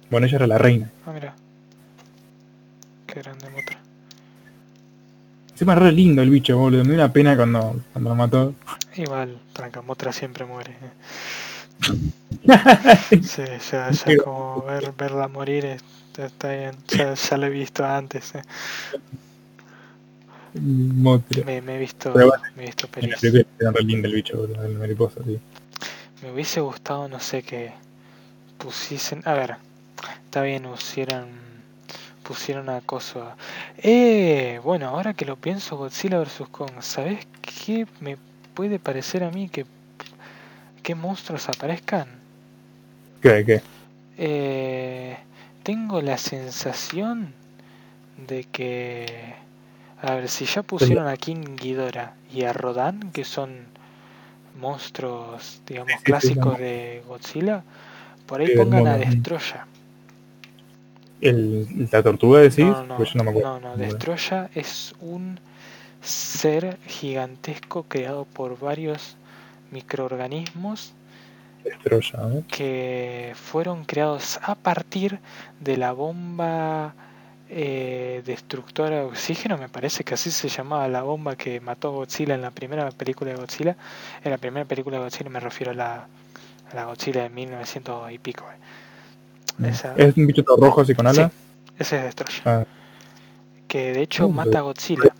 Bueno, 0.09 0.25
ella 0.27 0.37
era 0.37 0.47
la 0.47 0.57
reina. 0.57 0.89
Ah, 1.05 1.11
mira. 1.13 1.33
Qué 3.05 3.21
grande 3.21 3.49
Motra. 3.51 3.77
Encima 5.51 5.75
re 5.75 5.91
lindo 5.91 6.21
el 6.23 6.29
bicho, 6.31 6.57
boludo. 6.57 6.83
Me 6.83 6.89
dio 6.95 6.95
una 7.03 7.13
pena 7.13 7.35
cuando, 7.35 7.79
cuando 7.93 8.09
lo 8.09 8.15
mató. 8.15 8.53
Igual, 8.95 9.39
tranca, 9.53 9.81
Motra 9.81 10.11
siempre 10.11 10.45
muere. 10.45 10.72
eh. 10.72 10.91
Sí, 13.23 13.43
ya, 13.72 13.91
ya 13.91 14.03
Pero- 14.05 14.23
como 14.23 14.61
ver, 14.63 14.91
verla 14.93 15.27
morir 15.27 15.65
es- 15.65 15.84
está 16.18 16.51
bien. 16.51 16.76
Ya, 16.88 17.13
ya 17.13 17.38
lo 17.38 17.45
he 17.45 17.49
visto 17.49 17.85
antes. 17.85 18.35
eh. 18.35 18.41
Motra. 20.53 21.43
Me, 21.45 21.61
me 21.61 21.76
he 21.76 21.80
visto, 21.80 22.11
bueno, 22.11 22.31
me 22.55 22.63
he 22.63 22.65
visto 22.68 22.88
pelis. 22.88 23.23
era 23.23 23.72
re 23.72 23.84
lindo 23.84 24.07
el 24.07 24.15
bicho, 24.15 24.38
boludo, 24.38 24.61
la 24.68 24.80
mariposa, 24.80 25.22
sí. 25.26 25.39
Me 26.22 26.31
hubiese 26.31 26.59
gustado, 26.59 27.07
no 27.07 27.19
sé, 27.19 27.41
que 27.43 27.72
pusiesen. 28.57 29.22
A 29.26 29.34
ver, 29.34 29.55
está 30.26 30.41
bien, 30.41 30.63
pusieran. 30.63 31.39
Pusieron 32.23 32.69
acoso 32.69 33.23
a. 33.23 33.35
Eh, 33.77 34.59
bueno, 34.63 34.88
ahora 34.89 35.13
que 35.13 35.26
lo 35.26 35.38
pienso, 35.38 35.76
Godzilla 35.77 36.19
vs. 36.19 36.43
Kong, 36.51 36.72
¿sabes 36.81 37.26
qué 37.41 37.88
me 37.99 38.18
puede 38.53 38.80
parecer 38.80 39.23
a 39.23 39.32
mí 39.32 39.49
que. 39.49 39.65
que 40.84 40.95
monstruos 40.95 41.49
aparezcan? 41.49 42.07
¿Qué? 43.22 43.44
¿Qué? 43.45 43.61
Eh, 44.18 45.18
tengo 45.64 46.02
la 46.02 46.18
sensación 46.18 47.34
de 48.28 48.45
que. 48.45 49.36
A 50.02 50.15
ver, 50.15 50.30
si 50.30 50.45
ya 50.45 50.64
pusieron 50.64 51.07
a 51.07 51.15
King 51.15 51.56
Ghidorah 51.57 52.15
y 52.34 52.44
a 52.44 52.53
Rodan, 52.53 53.11
que 53.11 53.23
son 53.23 53.65
monstruos, 54.60 55.61
digamos, 55.68 56.02
clásicos 56.03 56.57
de 56.57 57.03
Godzilla, 57.07 57.64
por 58.26 58.41
ahí 58.41 58.56
pongan 58.56 58.88
a. 58.88 58.98
Destroya. 58.98 59.68
¿El, 61.22 61.88
¿La 61.91 62.02
tortuga 62.02 62.40
decís? 62.40 62.65
No, 62.65 62.84
no, 62.84 62.98
Pues 62.98 63.15
no 63.15 63.23
no, 63.23 63.60
no, 63.60 63.78
Destroya 63.78 64.49
es 64.56 64.95
un 64.99 65.40
ser 66.02 66.78
gigantesco 66.88 67.84
creado 67.84 68.26
por 68.26 68.60
varios 68.60 69.18
microorganismos 69.72 70.94
¿eh? 71.65 72.44
que 72.48 73.34
fueron 73.36 73.86
creados 73.86 74.40
a 74.44 74.56
partir 74.56 75.19
de 75.60 75.78
la 75.78 75.91
bomba 75.94 76.94
eh, 77.49 78.22
destructora 78.26 78.98
de 78.98 79.03
oxígeno, 79.03 79.57
me 79.57 79.69
parece 79.69 80.03
que 80.03 80.14
así 80.14 80.32
se 80.32 80.49
llamaba 80.49 80.88
la 80.88 81.03
bomba 81.03 81.36
que 81.36 81.60
mató 81.60 81.90
a 81.90 81.91
Godzilla 81.91 82.36
en 82.36 82.41
la 82.41 82.52
primera 82.52 82.90
película 82.91 83.32
de 83.32 83.38
Godzilla. 83.38 83.76
En 84.23 84.32
la 84.32 84.38
primera 84.38 84.65
película 84.65 84.98
de 84.98 85.03
Godzilla 85.03 85.30
me 85.30 85.40
refiero 85.40 85.72
a 85.72 85.76
la, 85.76 85.95
a 86.72 86.76
la 86.76 86.86
Godzilla 86.86 87.23
de 87.23 87.30
1900 87.30 88.11
y 88.11 88.19
pico. 88.19 88.45
eh. 89.64 89.69
Esa- 89.69 89.94
Es 89.98 90.15
un 90.18 90.28
bicho 90.28 90.44
todo 90.44 90.57
rojo 90.57 90.82
así 90.82 90.95
con 90.95 91.07
Sí, 91.14 91.19
alas. 91.22 91.34
ese 91.78 91.98
es 91.98 92.03
Destroya. 92.03 92.41
Ah, 92.45 92.65
Que 93.68 93.94
de 93.94 94.02
hecho 94.02 94.28
Uh, 94.28 94.32
mata 94.34 94.60
a 94.60 94.61
Godzilla. 94.61 95.14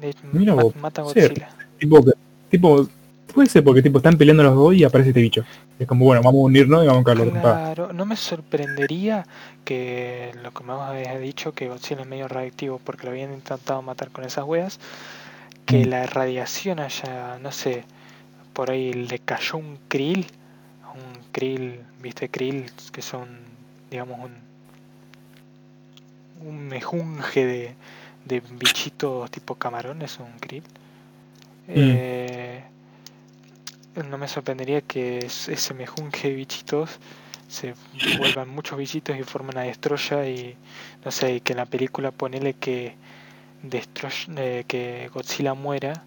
De- 0.00 0.14
Mira 0.32 0.54
vos, 0.54 0.74
mata 0.76 1.02
a. 1.02 1.04
Godzilla. 1.04 1.50
tipo, 1.78 2.04
tipo, 2.50 2.88
puede 3.32 3.48
ser 3.48 3.62
porque 3.64 3.82
tipo 3.82 3.98
están 3.98 4.16
peleando 4.18 4.42
los 4.42 4.54
dos 4.54 4.74
y 4.74 4.84
aparece 4.84 5.10
este 5.10 5.20
bicho. 5.20 5.44
Es 5.78 5.86
como, 5.86 6.04
bueno, 6.04 6.22
vamos 6.22 6.40
a 6.40 6.44
unirnos 6.44 6.84
y 6.84 6.86
vamos 6.86 7.02
a 7.06 7.14
trompadas. 7.14 7.74
Claro, 7.74 7.92
no 7.92 8.04
me 8.06 8.16
sorprendería 8.16 9.26
que 9.64 10.32
lo 10.42 10.52
que 10.52 10.64
me 10.64 10.72
habías 10.72 11.20
dicho, 11.20 11.52
que 11.52 11.68
Godzilla 11.68 12.02
es 12.02 12.06
medio 12.06 12.28
radiactivo 12.28 12.80
porque 12.82 13.04
lo 13.04 13.10
habían 13.12 13.32
intentado 13.32 13.80
matar 13.82 14.10
con 14.10 14.24
esas 14.24 14.44
weas, 14.44 14.78
que 15.66 15.86
Mm. 15.86 15.88
la 15.88 16.06
radiación 16.06 16.78
haya, 16.80 17.38
no 17.40 17.52
sé, 17.52 17.84
por 18.52 18.70
ahí 18.70 18.92
le 18.92 19.18
cayó 19.18 19.56
un 19.58 19.78
krill, 19.88 20.26
un 20.94 21.22
krill, 21.32 21.80
viste 22.02 22.28
krill, 22.28 22.66
que 22.92 23.02
son, 23.02 23.28
digamos, 23.90 24.18
un, 24.20 24.32
un 26.48 26.68
mejunje 26.68 27.46
de, 27.46 27.74
de 28.24 28.40
bichitos 28.40 29.30
tipo 29.30 29.54
camarones, 29.56 30.18
un 30.18 30.32
krill. 30.38 30.62
Eh, 31.68 32.62
no 34.08 34.18
me 34.18 34.28
sorprendería 34.28 34.80
que 34.80 35.18
es- 35.18 35.48
ese 35.48 35.74
mejunje 35.74 36.28
de 36.28 36.34
bichitos 36.34 36.90
se 37.48 37.74
vuelvan 38.18 38.48
muchos 38.48 38.78
bichitos 38.78 39.16
y 39.18 39.22
formen 39.24 39.58
a 39.58 39.62
Destroya 39.62 40.26
y 40.26 40.56
no 41.04 41.10
sé, 41.10 41.40
que 41.42 41.52
en 41.52 41.58
la 41.58 41.66
película 41.66 42.10
ponele 42.10 42.54
que 42.54 42.94
Destroy- 43.62 44.34
eh, 44.38 44.64
que 44.66 45.10
Godzilla 45.12 45.54
muera, 45.54 46.02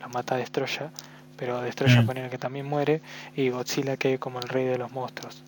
lo 0.00 0.08
mata 0.08 0.34
a 0.34 0.38
Destroya, 0.38 0.90
pero 1.36 1.60
Destroya 1.60 2.00
Mm. 2.02 2.06
ponele 2.06 2.30
que 2.30 2.38
también 2.38 2.66
muere 2.66 3.02
y 3.36 3.50
Godzilla 3.50 3.96
quede 3.98 4.18
como 4.18 4.40
el 4.40 4.48
rey 4.48 4.64
de 4.64 4.78
los 4.78 4.90
monstruos. 4.90 5.42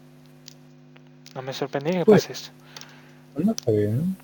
No 1.35 1.43
me 1.43 1.53
sorprendería 1.55 2.01
que 2.01 2.05
Pues- 2.05 2.23
pase 2.27 2.33
eso. 2.35 2.51
No 3.37 3.53
está 3.53 3.71
bien. 3.73 4.17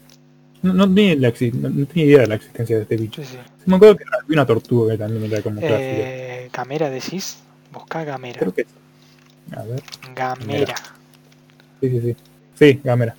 No, 0.67 0.75
no, 0.75 0.95
tenía 0.95 1.15
la 1.17 1.29
no- 1.31 1.87
tenía 1.87 2.05
idea 2.05 2.21
de 2.21 2.27
la 2.27 2.35
existencia 2.37 2.77
de 2.77 2.83
este 2.83 2.97
bicho. 2.97 3.23
Sí, 3.23 3.29
sí. 3.33 3.39
Me 3.67 3.77
acuerdo 3.77 3.97
que 3.97 4.05
había 4.05 4.35
una 4.35 4.47
tortuga 4.47 4.93
que 4.93 4.99
también 4.99 5.31
era 5.33 5.43
como. 5.43 5.61
Eh, 5.63 6.51
Gamera 6.53 6.91
decís, 6.91 7.39
busca 7.73 8.05
Gamera. 8.05 8.39
Creo 8.41 8.55
que 8.55 8.65
sí. 8.65 9.55
A 9.57 9.63
ver. 9.63 9.83
Gamera. 10.15 10.75
Sí, 11.81 11.91
sí, 11.91 12.01
sí. 12.01 12.17
Sí, 12.55 12.81
Gamera. 12.83 13.15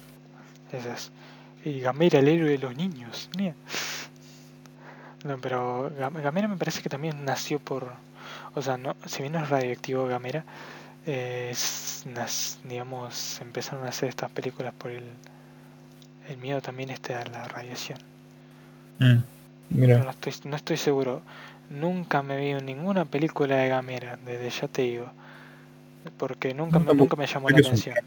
Esas. 0.71 1.11
Y 1.63 1.79
Gamera, 1.79 2.19
el 2.19 2.27
héroe 2.27 2.49
de 2.51 2.57
los 2.57 2.75
niños. 2.75 3.29
Mira. 3.37 3.53
No, 5.23 5.37
pero 5.39 5.91
Gam- 5.99 6.21
Gamera 6.21 6.47
me 6.47 6.57
parece 6.57 6.81
que 6.81 6.89
también 6.89 7.25
nació 7.25 7.59
por. 7.59 7.91
O 8.55 8.61
sea, 8.61 8.77
no, 8.77 8.95
si 9.05 9.21
bien 9.21 9.33
no 9.33 9.39
es 9.43 9.49
radioactivo 9.49 10.05
Gamera, 10.07 10.43
eh, 11.05 11.49
es- 11.51 12.05
digamos, 12.63 13.39
empezaron 13.41 13.85
a 13.85 13.89
hacer 13.89 14.09
estas 14.09 14.29
películas 14.31 14.73
por 14.77 14.91
el, 14.91 15.03
el 16.29 16.37
miedo 16.37 16.61
también 16.61 16.89
este 16.91 17.13
a 17.15 17.25
la 17.25 17.47
radiación. 17.47 17.99
Mm. 18.99 19.23
Mira. 19.69 19.97
no 20.03 20.09
estoy, 20.09 20.33
no 20.45 20.55
estoy 20.55 20.77
seguro. 20.77 21.21
Nunca 21.69 22.23
me 22.23 22.37
vi 22.37 22.49
en 22.51 22.65
ninguna 22.65 23.05
película 23.05 23.57
de 23.57 23.69
Gamera, 23.69 24.17
desde 24.25 24.49
ya 24.49 24.67
te 24.67 24.83
digo. 24.83 25.11
Porque 26.17 26.53
nunca, 26.53 26.79
No, 26.79 26.85
me, 26.85 26.93
nunca 26.93 27.15
me 27.15 27.27
llamó 27.27 27.49
la 27.49 27.59
atención. 27.59 27.97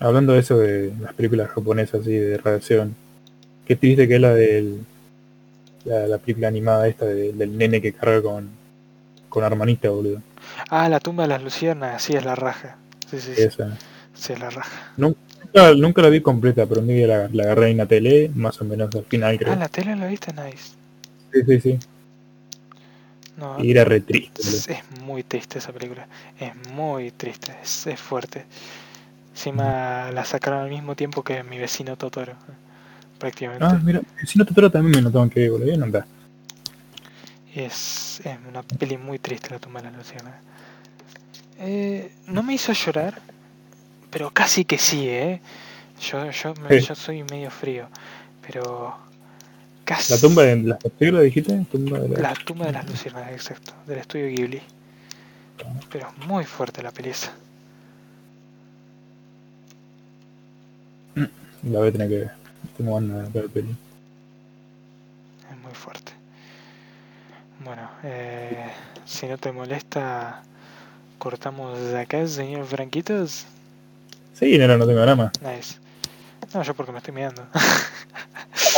Hablando 0.00 0.32
de 0.32 0.40
eso 0.40 0.58
de 0.58 0.92
las 1.00 1.14
películas 1.14 1.50
japonesas 1.50 2.06
y 2.06 2.12
de 2.16 2.36
radiación. 2.38 2.94
Qué 3.66 3.76
triste 3.76 4.08
que 4.08 4.16
es 4.16 4.20
la 4.20 4.34
del 4.34 4.84
la, 5.84 6.06
la 6.06 6.18
película 6.18 6.48
animada 6.48 6.88
esta 6.88 7.04
de- 7.06 7.32
del 7.32 7.56
nene 7.56 7.80
que 7.80 7.92
carga 7.92 8.22
con 8.22 8.50
con 9.28 9.44
hermanita, 9.44 9.90
boludo. 9.90 10.22
Ah, 10.70 10.88
la 10.88 10.98
tumba 11.00 11.22
de 11.24 11.28
las 11.28 11.42
luciérnagas, 11.42 12.02
sí, 12.02 12.14
es 12.16 12.24
la 12.24 12.34
raja. 12.34 12.76
Sí, 13.08 13.20
sí, 13.20 13.34
sí, 13.36 13.42
Esa. 13.42 13.78
sí, 14.14 14.32
es 14.32 14.40
la 14.40 14.50
raja. 14.50 14.92
Nunca, 15.54 15.74
nunca 15.74 16.02
la 16.02 16.08
vi 16.08 16.20
completa, 16.20 16.66
pero 16.66 16.80
un 16.80 16.88
día 16.88 17.06
la, 17.06 17.28
la 17.32 17.42
agarré 17.44 17.70
en 17.70 17.76
la 17.78 17.86
tele, 17.86 18.30
más 18.34 18.60
o 18.60 18.64
menos 18.64 18.94
al 18.94 19.04
final 19.04 19.38
creo. 19.38 19.52
Ah, 19.52 19.56
la 19.56 19.68
tele 19.68 19.94
la 19.96 20.06
viste, 20.06 20.32
nice. 20.32 20.74
Sí, 21.32 21.42
sí, 21.46 21.60
sí. 21.60 21.78
No, 23.36 23.58
Y 23.58 23.70
era 23.70 23.84
re 23.84 24.00
triste, 24.00 24.42
es, 24.42 24.68
es 24.68 24.82
muy 25.00 25.22
triste 25.22 25.58
esa 25.58 25.72
película. 25.72 26.06
Es 26.38 26.54
muy 26.72 27.10
triste, 27.12 27.56
es, 27.62 27.86
es 27.86 28.00
fuerte. 28.00 28.44
Encima 29.32 30.10
la 30.12 30.24
sacaron 30.24 30.62
al 30.62 30.70
mismo 30.70 30.96
tiempo 30.96 31.22
que 31.24 31.42
mi 31.44 31.58
vecino 31.58 31.96
Totoro. 31.96 32.34
Prácticamente. 33.18 33.64
Ah, 33.64 33.80
mira, 33.82 34.02
si 34.26 34.38
no 34.38 34.44
Totoro 34.44 34.70
también 34.70 34.96
me 34.96 35.02
lo 35.02 35.10
tengo 35.10 35.30
que 35.30 35.40
ver, 35.40 35.50
boludo. 35.50 35.76
No. 35.76 36.04
Y 37.54 37.60
es, 37.60 38.20
es 38.24 38.38
una 38.48 38.62
peli 38.62 38.96
muy 38.98 39.18
triste 39.18 39.50
la 39.50 39.58
tumba 39.60 39.80
de 39.80 39.90
las 39.90 39.96
luciérnagas. 39.96 40.42
Eh, 41.58 42.12
no 42.26 42.42
me 42.42 42.54
hizo 42.54 42.72
llorar, 42.72 43.22
pero 44.12 44.30
casi 44.32 44.64
que 44.64 44.78
sí, 44.78 45.08
¿eh? 45.08 45.40
Yo, 46.00 46.30
yo, 46.30 46.54
me- 46.56 46.80
Sí. 46.80 46.86
yo 46.88 46.94
soy 46.94 47.24
medio 47.24 47.50
frío, 47.50 47.88
pero 48.46 48.96
casi... 49.84 50.14
La 50.14 50.20
tumba 50.20 50.42
de 50.44 50.56
las 50.62 50.78
películas 50.78 51.24
dijiste, 51.24 51.66
tumba 51.70 51.98
de 52.00 52.08
la... 52.08 52.22
La 52.22 52.34
tumba 52.34 52.66
de 52.66 52.72
las 52.72 52.86
luciérnagas, 52.88 53.32
exacto, 53.32 53.72
del 53.86 53.98
estudio 53.98 54.28
Ghibli. 54.28 54.62
Pero 55.90 56.08
es 56.08 56.26
muy 56.26 56.44
fuerte 56.44 56.82
la 56.82 56.90
peli 56.90 57.10
esa. 57.10 57.32
la 61.62 61.78
voy 61.78 61.88
a 61.88 61.92
tener 61.92 62.08
que 62.08 62.18
ver. 62.18 62.30
Tengo 62.76 62.94
ganas 62.94 63.32
de 63.32 63.40
ver 63.40 63.50
peli. 63.50 63.76
Es 65.50 65.56
muy 65.58 65.72
fuerte. 65.74 66.12
Bueno, 67.60 67.88
eh, 68.02 68.70
si 69.04 69.26
no 69.26 69.38
te 69.38 69.52
molesta, 69.52 70.42
cortamos 71.18 71.78
de 71.80 72.00
acá, 72.00 72.26
señor 72.28 72.66
Franquitos. 72.66 73.46
Sí, 74.34 74.58
no, 74.58 74.66
no, 74.76 74.86
tengo 74.86 75.00
drama. 75.00 75.30
Nice. 75.40 75.76
No, 76.54 76.62
yo 76.62 76.74
porque 76.74 76.92
me 76.92 76.98
estoy 76.98 77.14
mirando. 77.14 77.46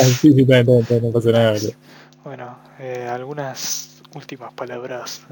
Ah, 0.01 0.05
sí, 0.07 0.33
sí, 0.33 0.41
está, 0.41 0.61
está 0.61 0.95
no 1.01 1.13
pasa 1.13 1.31
nada, 1.31 1.55
bueno, 2.25 2.59
eh, 2.81 3.07
algunas 3.09 4.01
últimas 4.15 4.53
palabras. 4.53 5.23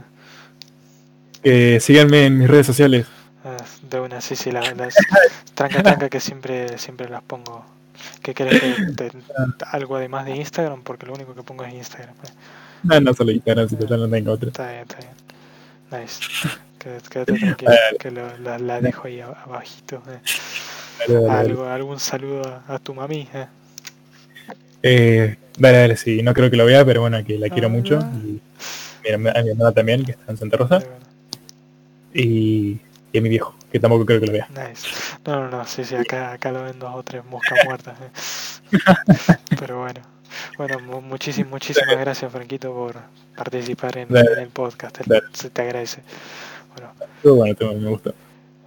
Que 1.43 1.81
síganme 1.81 2.27
en 2.27 2.39
mis 2.39 2.49
redes 2.49 2.67
sociales. 2.67 3.07
Ah, 3.45 3.57
de 3.91 4.01
una, 4.01 4.21
sí, 4.21 4.37
sí, 4.37 4.53
la- 4.53 4.73
las 4.75 4.95
tranca 5.55 5.83
tranca 5.83 6.09
que 6.09 6.21
siempre 6.21 6.79
siempre 6.79 7.09
las 7.09 7.23
pongo. 7.23 7.65
¿Qué 8.23 8.35
querés 8.35 8.61
que 8.61 8.93
te- 8.93 9.11
algo 9.71 9.97
además 9.97 10.27
de 10.27 10.37
Instagram? 10.37 10.83
Porque 10.83 11.07
lo 11.07 11.15
único 11.15 11.35
que 11.35 11.43
pongo 11.43 11.65
es 11.65 11.75
Instagram. 11.75 12.15
eh. 12.15 12.29
No, 12.85 13.01
no 13.01 13.15
solo 13.15 13.33
Instagram, 13.33 13.69
si 13.69 13.75
total 13.77 14.01
no 14.01 14.09
tengo 14.09 14.33
otra. 14.33 14.49
Está 14.49 14.69
bien, 14.71 14.83
está 14.83 14.97
bien. 14.99 15.11
Nice. 15.93 16.23
Quédate, 16.79 17.09
quédate 17.11 17.37
tranquilo, 17.37 17.85
que 17.99 18.11
lo- 18.11 18.37
la, 18.39 18.59
la 18.59 18.81
dejo 18.81 19.07
ahí 19.07 19.19
ab- 19.21 19.37
abajito. 19.45 20.03
eh. 20.09 20.21
Algo, 21.27 21.65
algún 21.67 21.99
saludo 22.01 22.43
a, 22.49 22.75
a 22.75 22.79
tu 22.79 22.95
mami. 22.95 23.29
eh. 23.35 23.47
Eh, 24.83 25.37
dale, 25.57 25.79
dale, 25.79 25.97
sí, 25.97 26.23
no 26.23 26.35
creo 26.35 26.51
que 26.51 26.57
lo 26.57 26.67
vea, 26.67 26.85
pero 26.85 27.01
bueno, 27.03 27.23
que 27.25 27.39
la 27.39 27.51
quiero 27.51 27.69
Ah, 27.69 27.71
mucho. 27.71 27.99
Y 28.01 28.41
mira, 29.05 29.17
a 29.39 29.43
mi 29.43 29.51
hermana 29.51 29.73
también, 29.73 30.05
que 30.05 30.13
está 30.13 30.31
en 30.33 30.37
Santa 30.39 30.57
Rosa. 30.57 30.79
Bueno, 30.79 31.07
Y, 32.15 32.79
y 33.13 33.19
a 33.19 33.21
mi 33.23 33.29
viejo, 33.29 33.55
que 33.71 33.81
tampoco 33.81 34.05
creo 34.07 34.21
que 34.21 34.27
lo 34.27 34.33
vea. 34.33 34.49
Nice. 34.49 34.87
No, 35.27 35.41
no, 35.43 35.51
no, 35.51 35.67
sí, 35.67 35.85
sí, 35.85 35.95
acá, 35.97 36.33
acá 36.33 36.53
lo 36.53 36.63
ven 36.65 36.79
dos 36.79 36.95
o 36.95 37.03
tres 37.03 37.25
moscas 37.25 37.59
muertas. 37.63 37.97
eh. 38.01 38.11
Pero 39.59 39.81
bueno. 39.81 40.01
Bueno, 40.59 40.79
mu- 40.81 41.01
muchísimas, 41.01 41.51
muchísimas 41.51 41.99
gracias, 41.99 42.31
Franquito, 42.33 42.73
por 42.73 42.97
participar 43.37 43.99
en, 43.99 44.09
el 44.17 44.49
podcast. 44.49 44.99
Te-. 44.99 45.21
Se 45.33 45.51
te 45.51 45.63
agradece. 45.63 46.03
Bueno, 46.75 46.93
Pero 47.23 47.35
bueno, 47.35 47.55
todo 47.55 47.75
me 47.75 47.89
gusta. 47.91 48.13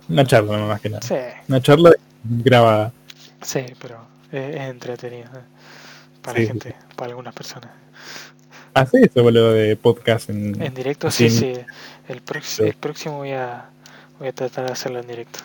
Una 0.10 0.26
charla, 0.26 0.58
más 0.60 0.82
que 0.82 0.90
nada. 0.90 1.02
sí, 1.02 1.16
Una 1.48 1.62
charla 1.62 1.92
grabada. 2.24 2.92
sí, 3.42 3.66
pero 3.82 3.98
es, 4.32 4.56
es 4.56 4.62
entretenido. 4.62 5.26
eh. 5.36 5.42
Para 6.22 6.40
Sí, 6.40 6.48
gente, 6.48 6.76
para 6.96 7.10
algunas 7.10 7.34
personas. 7.34 7.70
Hace 8.74 9.02
eso, 9.04 9.24
boludo, 9.24 9.54
de 9.54 9.76
podcast 9.76 10.30
en... 10.30 10.62
En 10.62 10.74
directo, 10.74 11.10
sí, 11.10 11.26
en- 11.26 11.32
sí. 11.32 11.54
El, 12.08 12.22
el 12.66 12.74
próximo 12.76 13.18
voy 13.18 13.32
a, 13.32 13.66
voy 14.20 14.28
a 14.28 14.32
tratar 14.34 14.66
de 14.66 14.72
hacerlo 14.74 15.00
en 15.00 15.08
directo. 15.08 15.40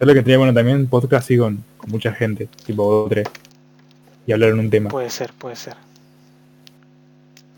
Es 0.00 0.06
lo 0.06 0.12
que 0.14 0.22
tenía 0.22 0.38
bueno 0.38 0.52
también, 0.52 0.86
podcast 0.88 1.24
así 1.24 1.38
con, 1.38 1.62
con 1.76 1.90
mucha 1.90 2.12
gente, 2.12 2.48
tipo 2.66 3.06
tres. 3.08 3.28
Y 4.26 4.32
hablar 4.32 4.50
en 4.50 4.58
un 4.60 4.70
tema. 4.70 4.90
Puede 4.90 5.10
ser, 5.10 5.32
puede 5.32 5.56
ser. 5.56 5.76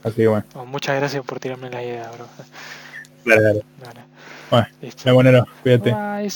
Así 0.03 0.17
que 0.17 0.29
bueno, 0.29 0.45
Oh, 0.55 0.65
muchas 0.67 0.97
gracias 0.97 1.25
por 1.25 1.41
tirarme 1.41 1.71
la 1.71 1.83
idea, 1.83 2.11
bro. 2.11 2.27
dale. 3.25 3.63
Vale. 3.83 4.01
Bueno, 4.51 4.67
Listo. 4.83 5.03
No, 5.07 5.15
bueno, 5.15 5.33
no, 5.33 5.47
cuídate. 5.63 5.91
Bye. 5.91 6.31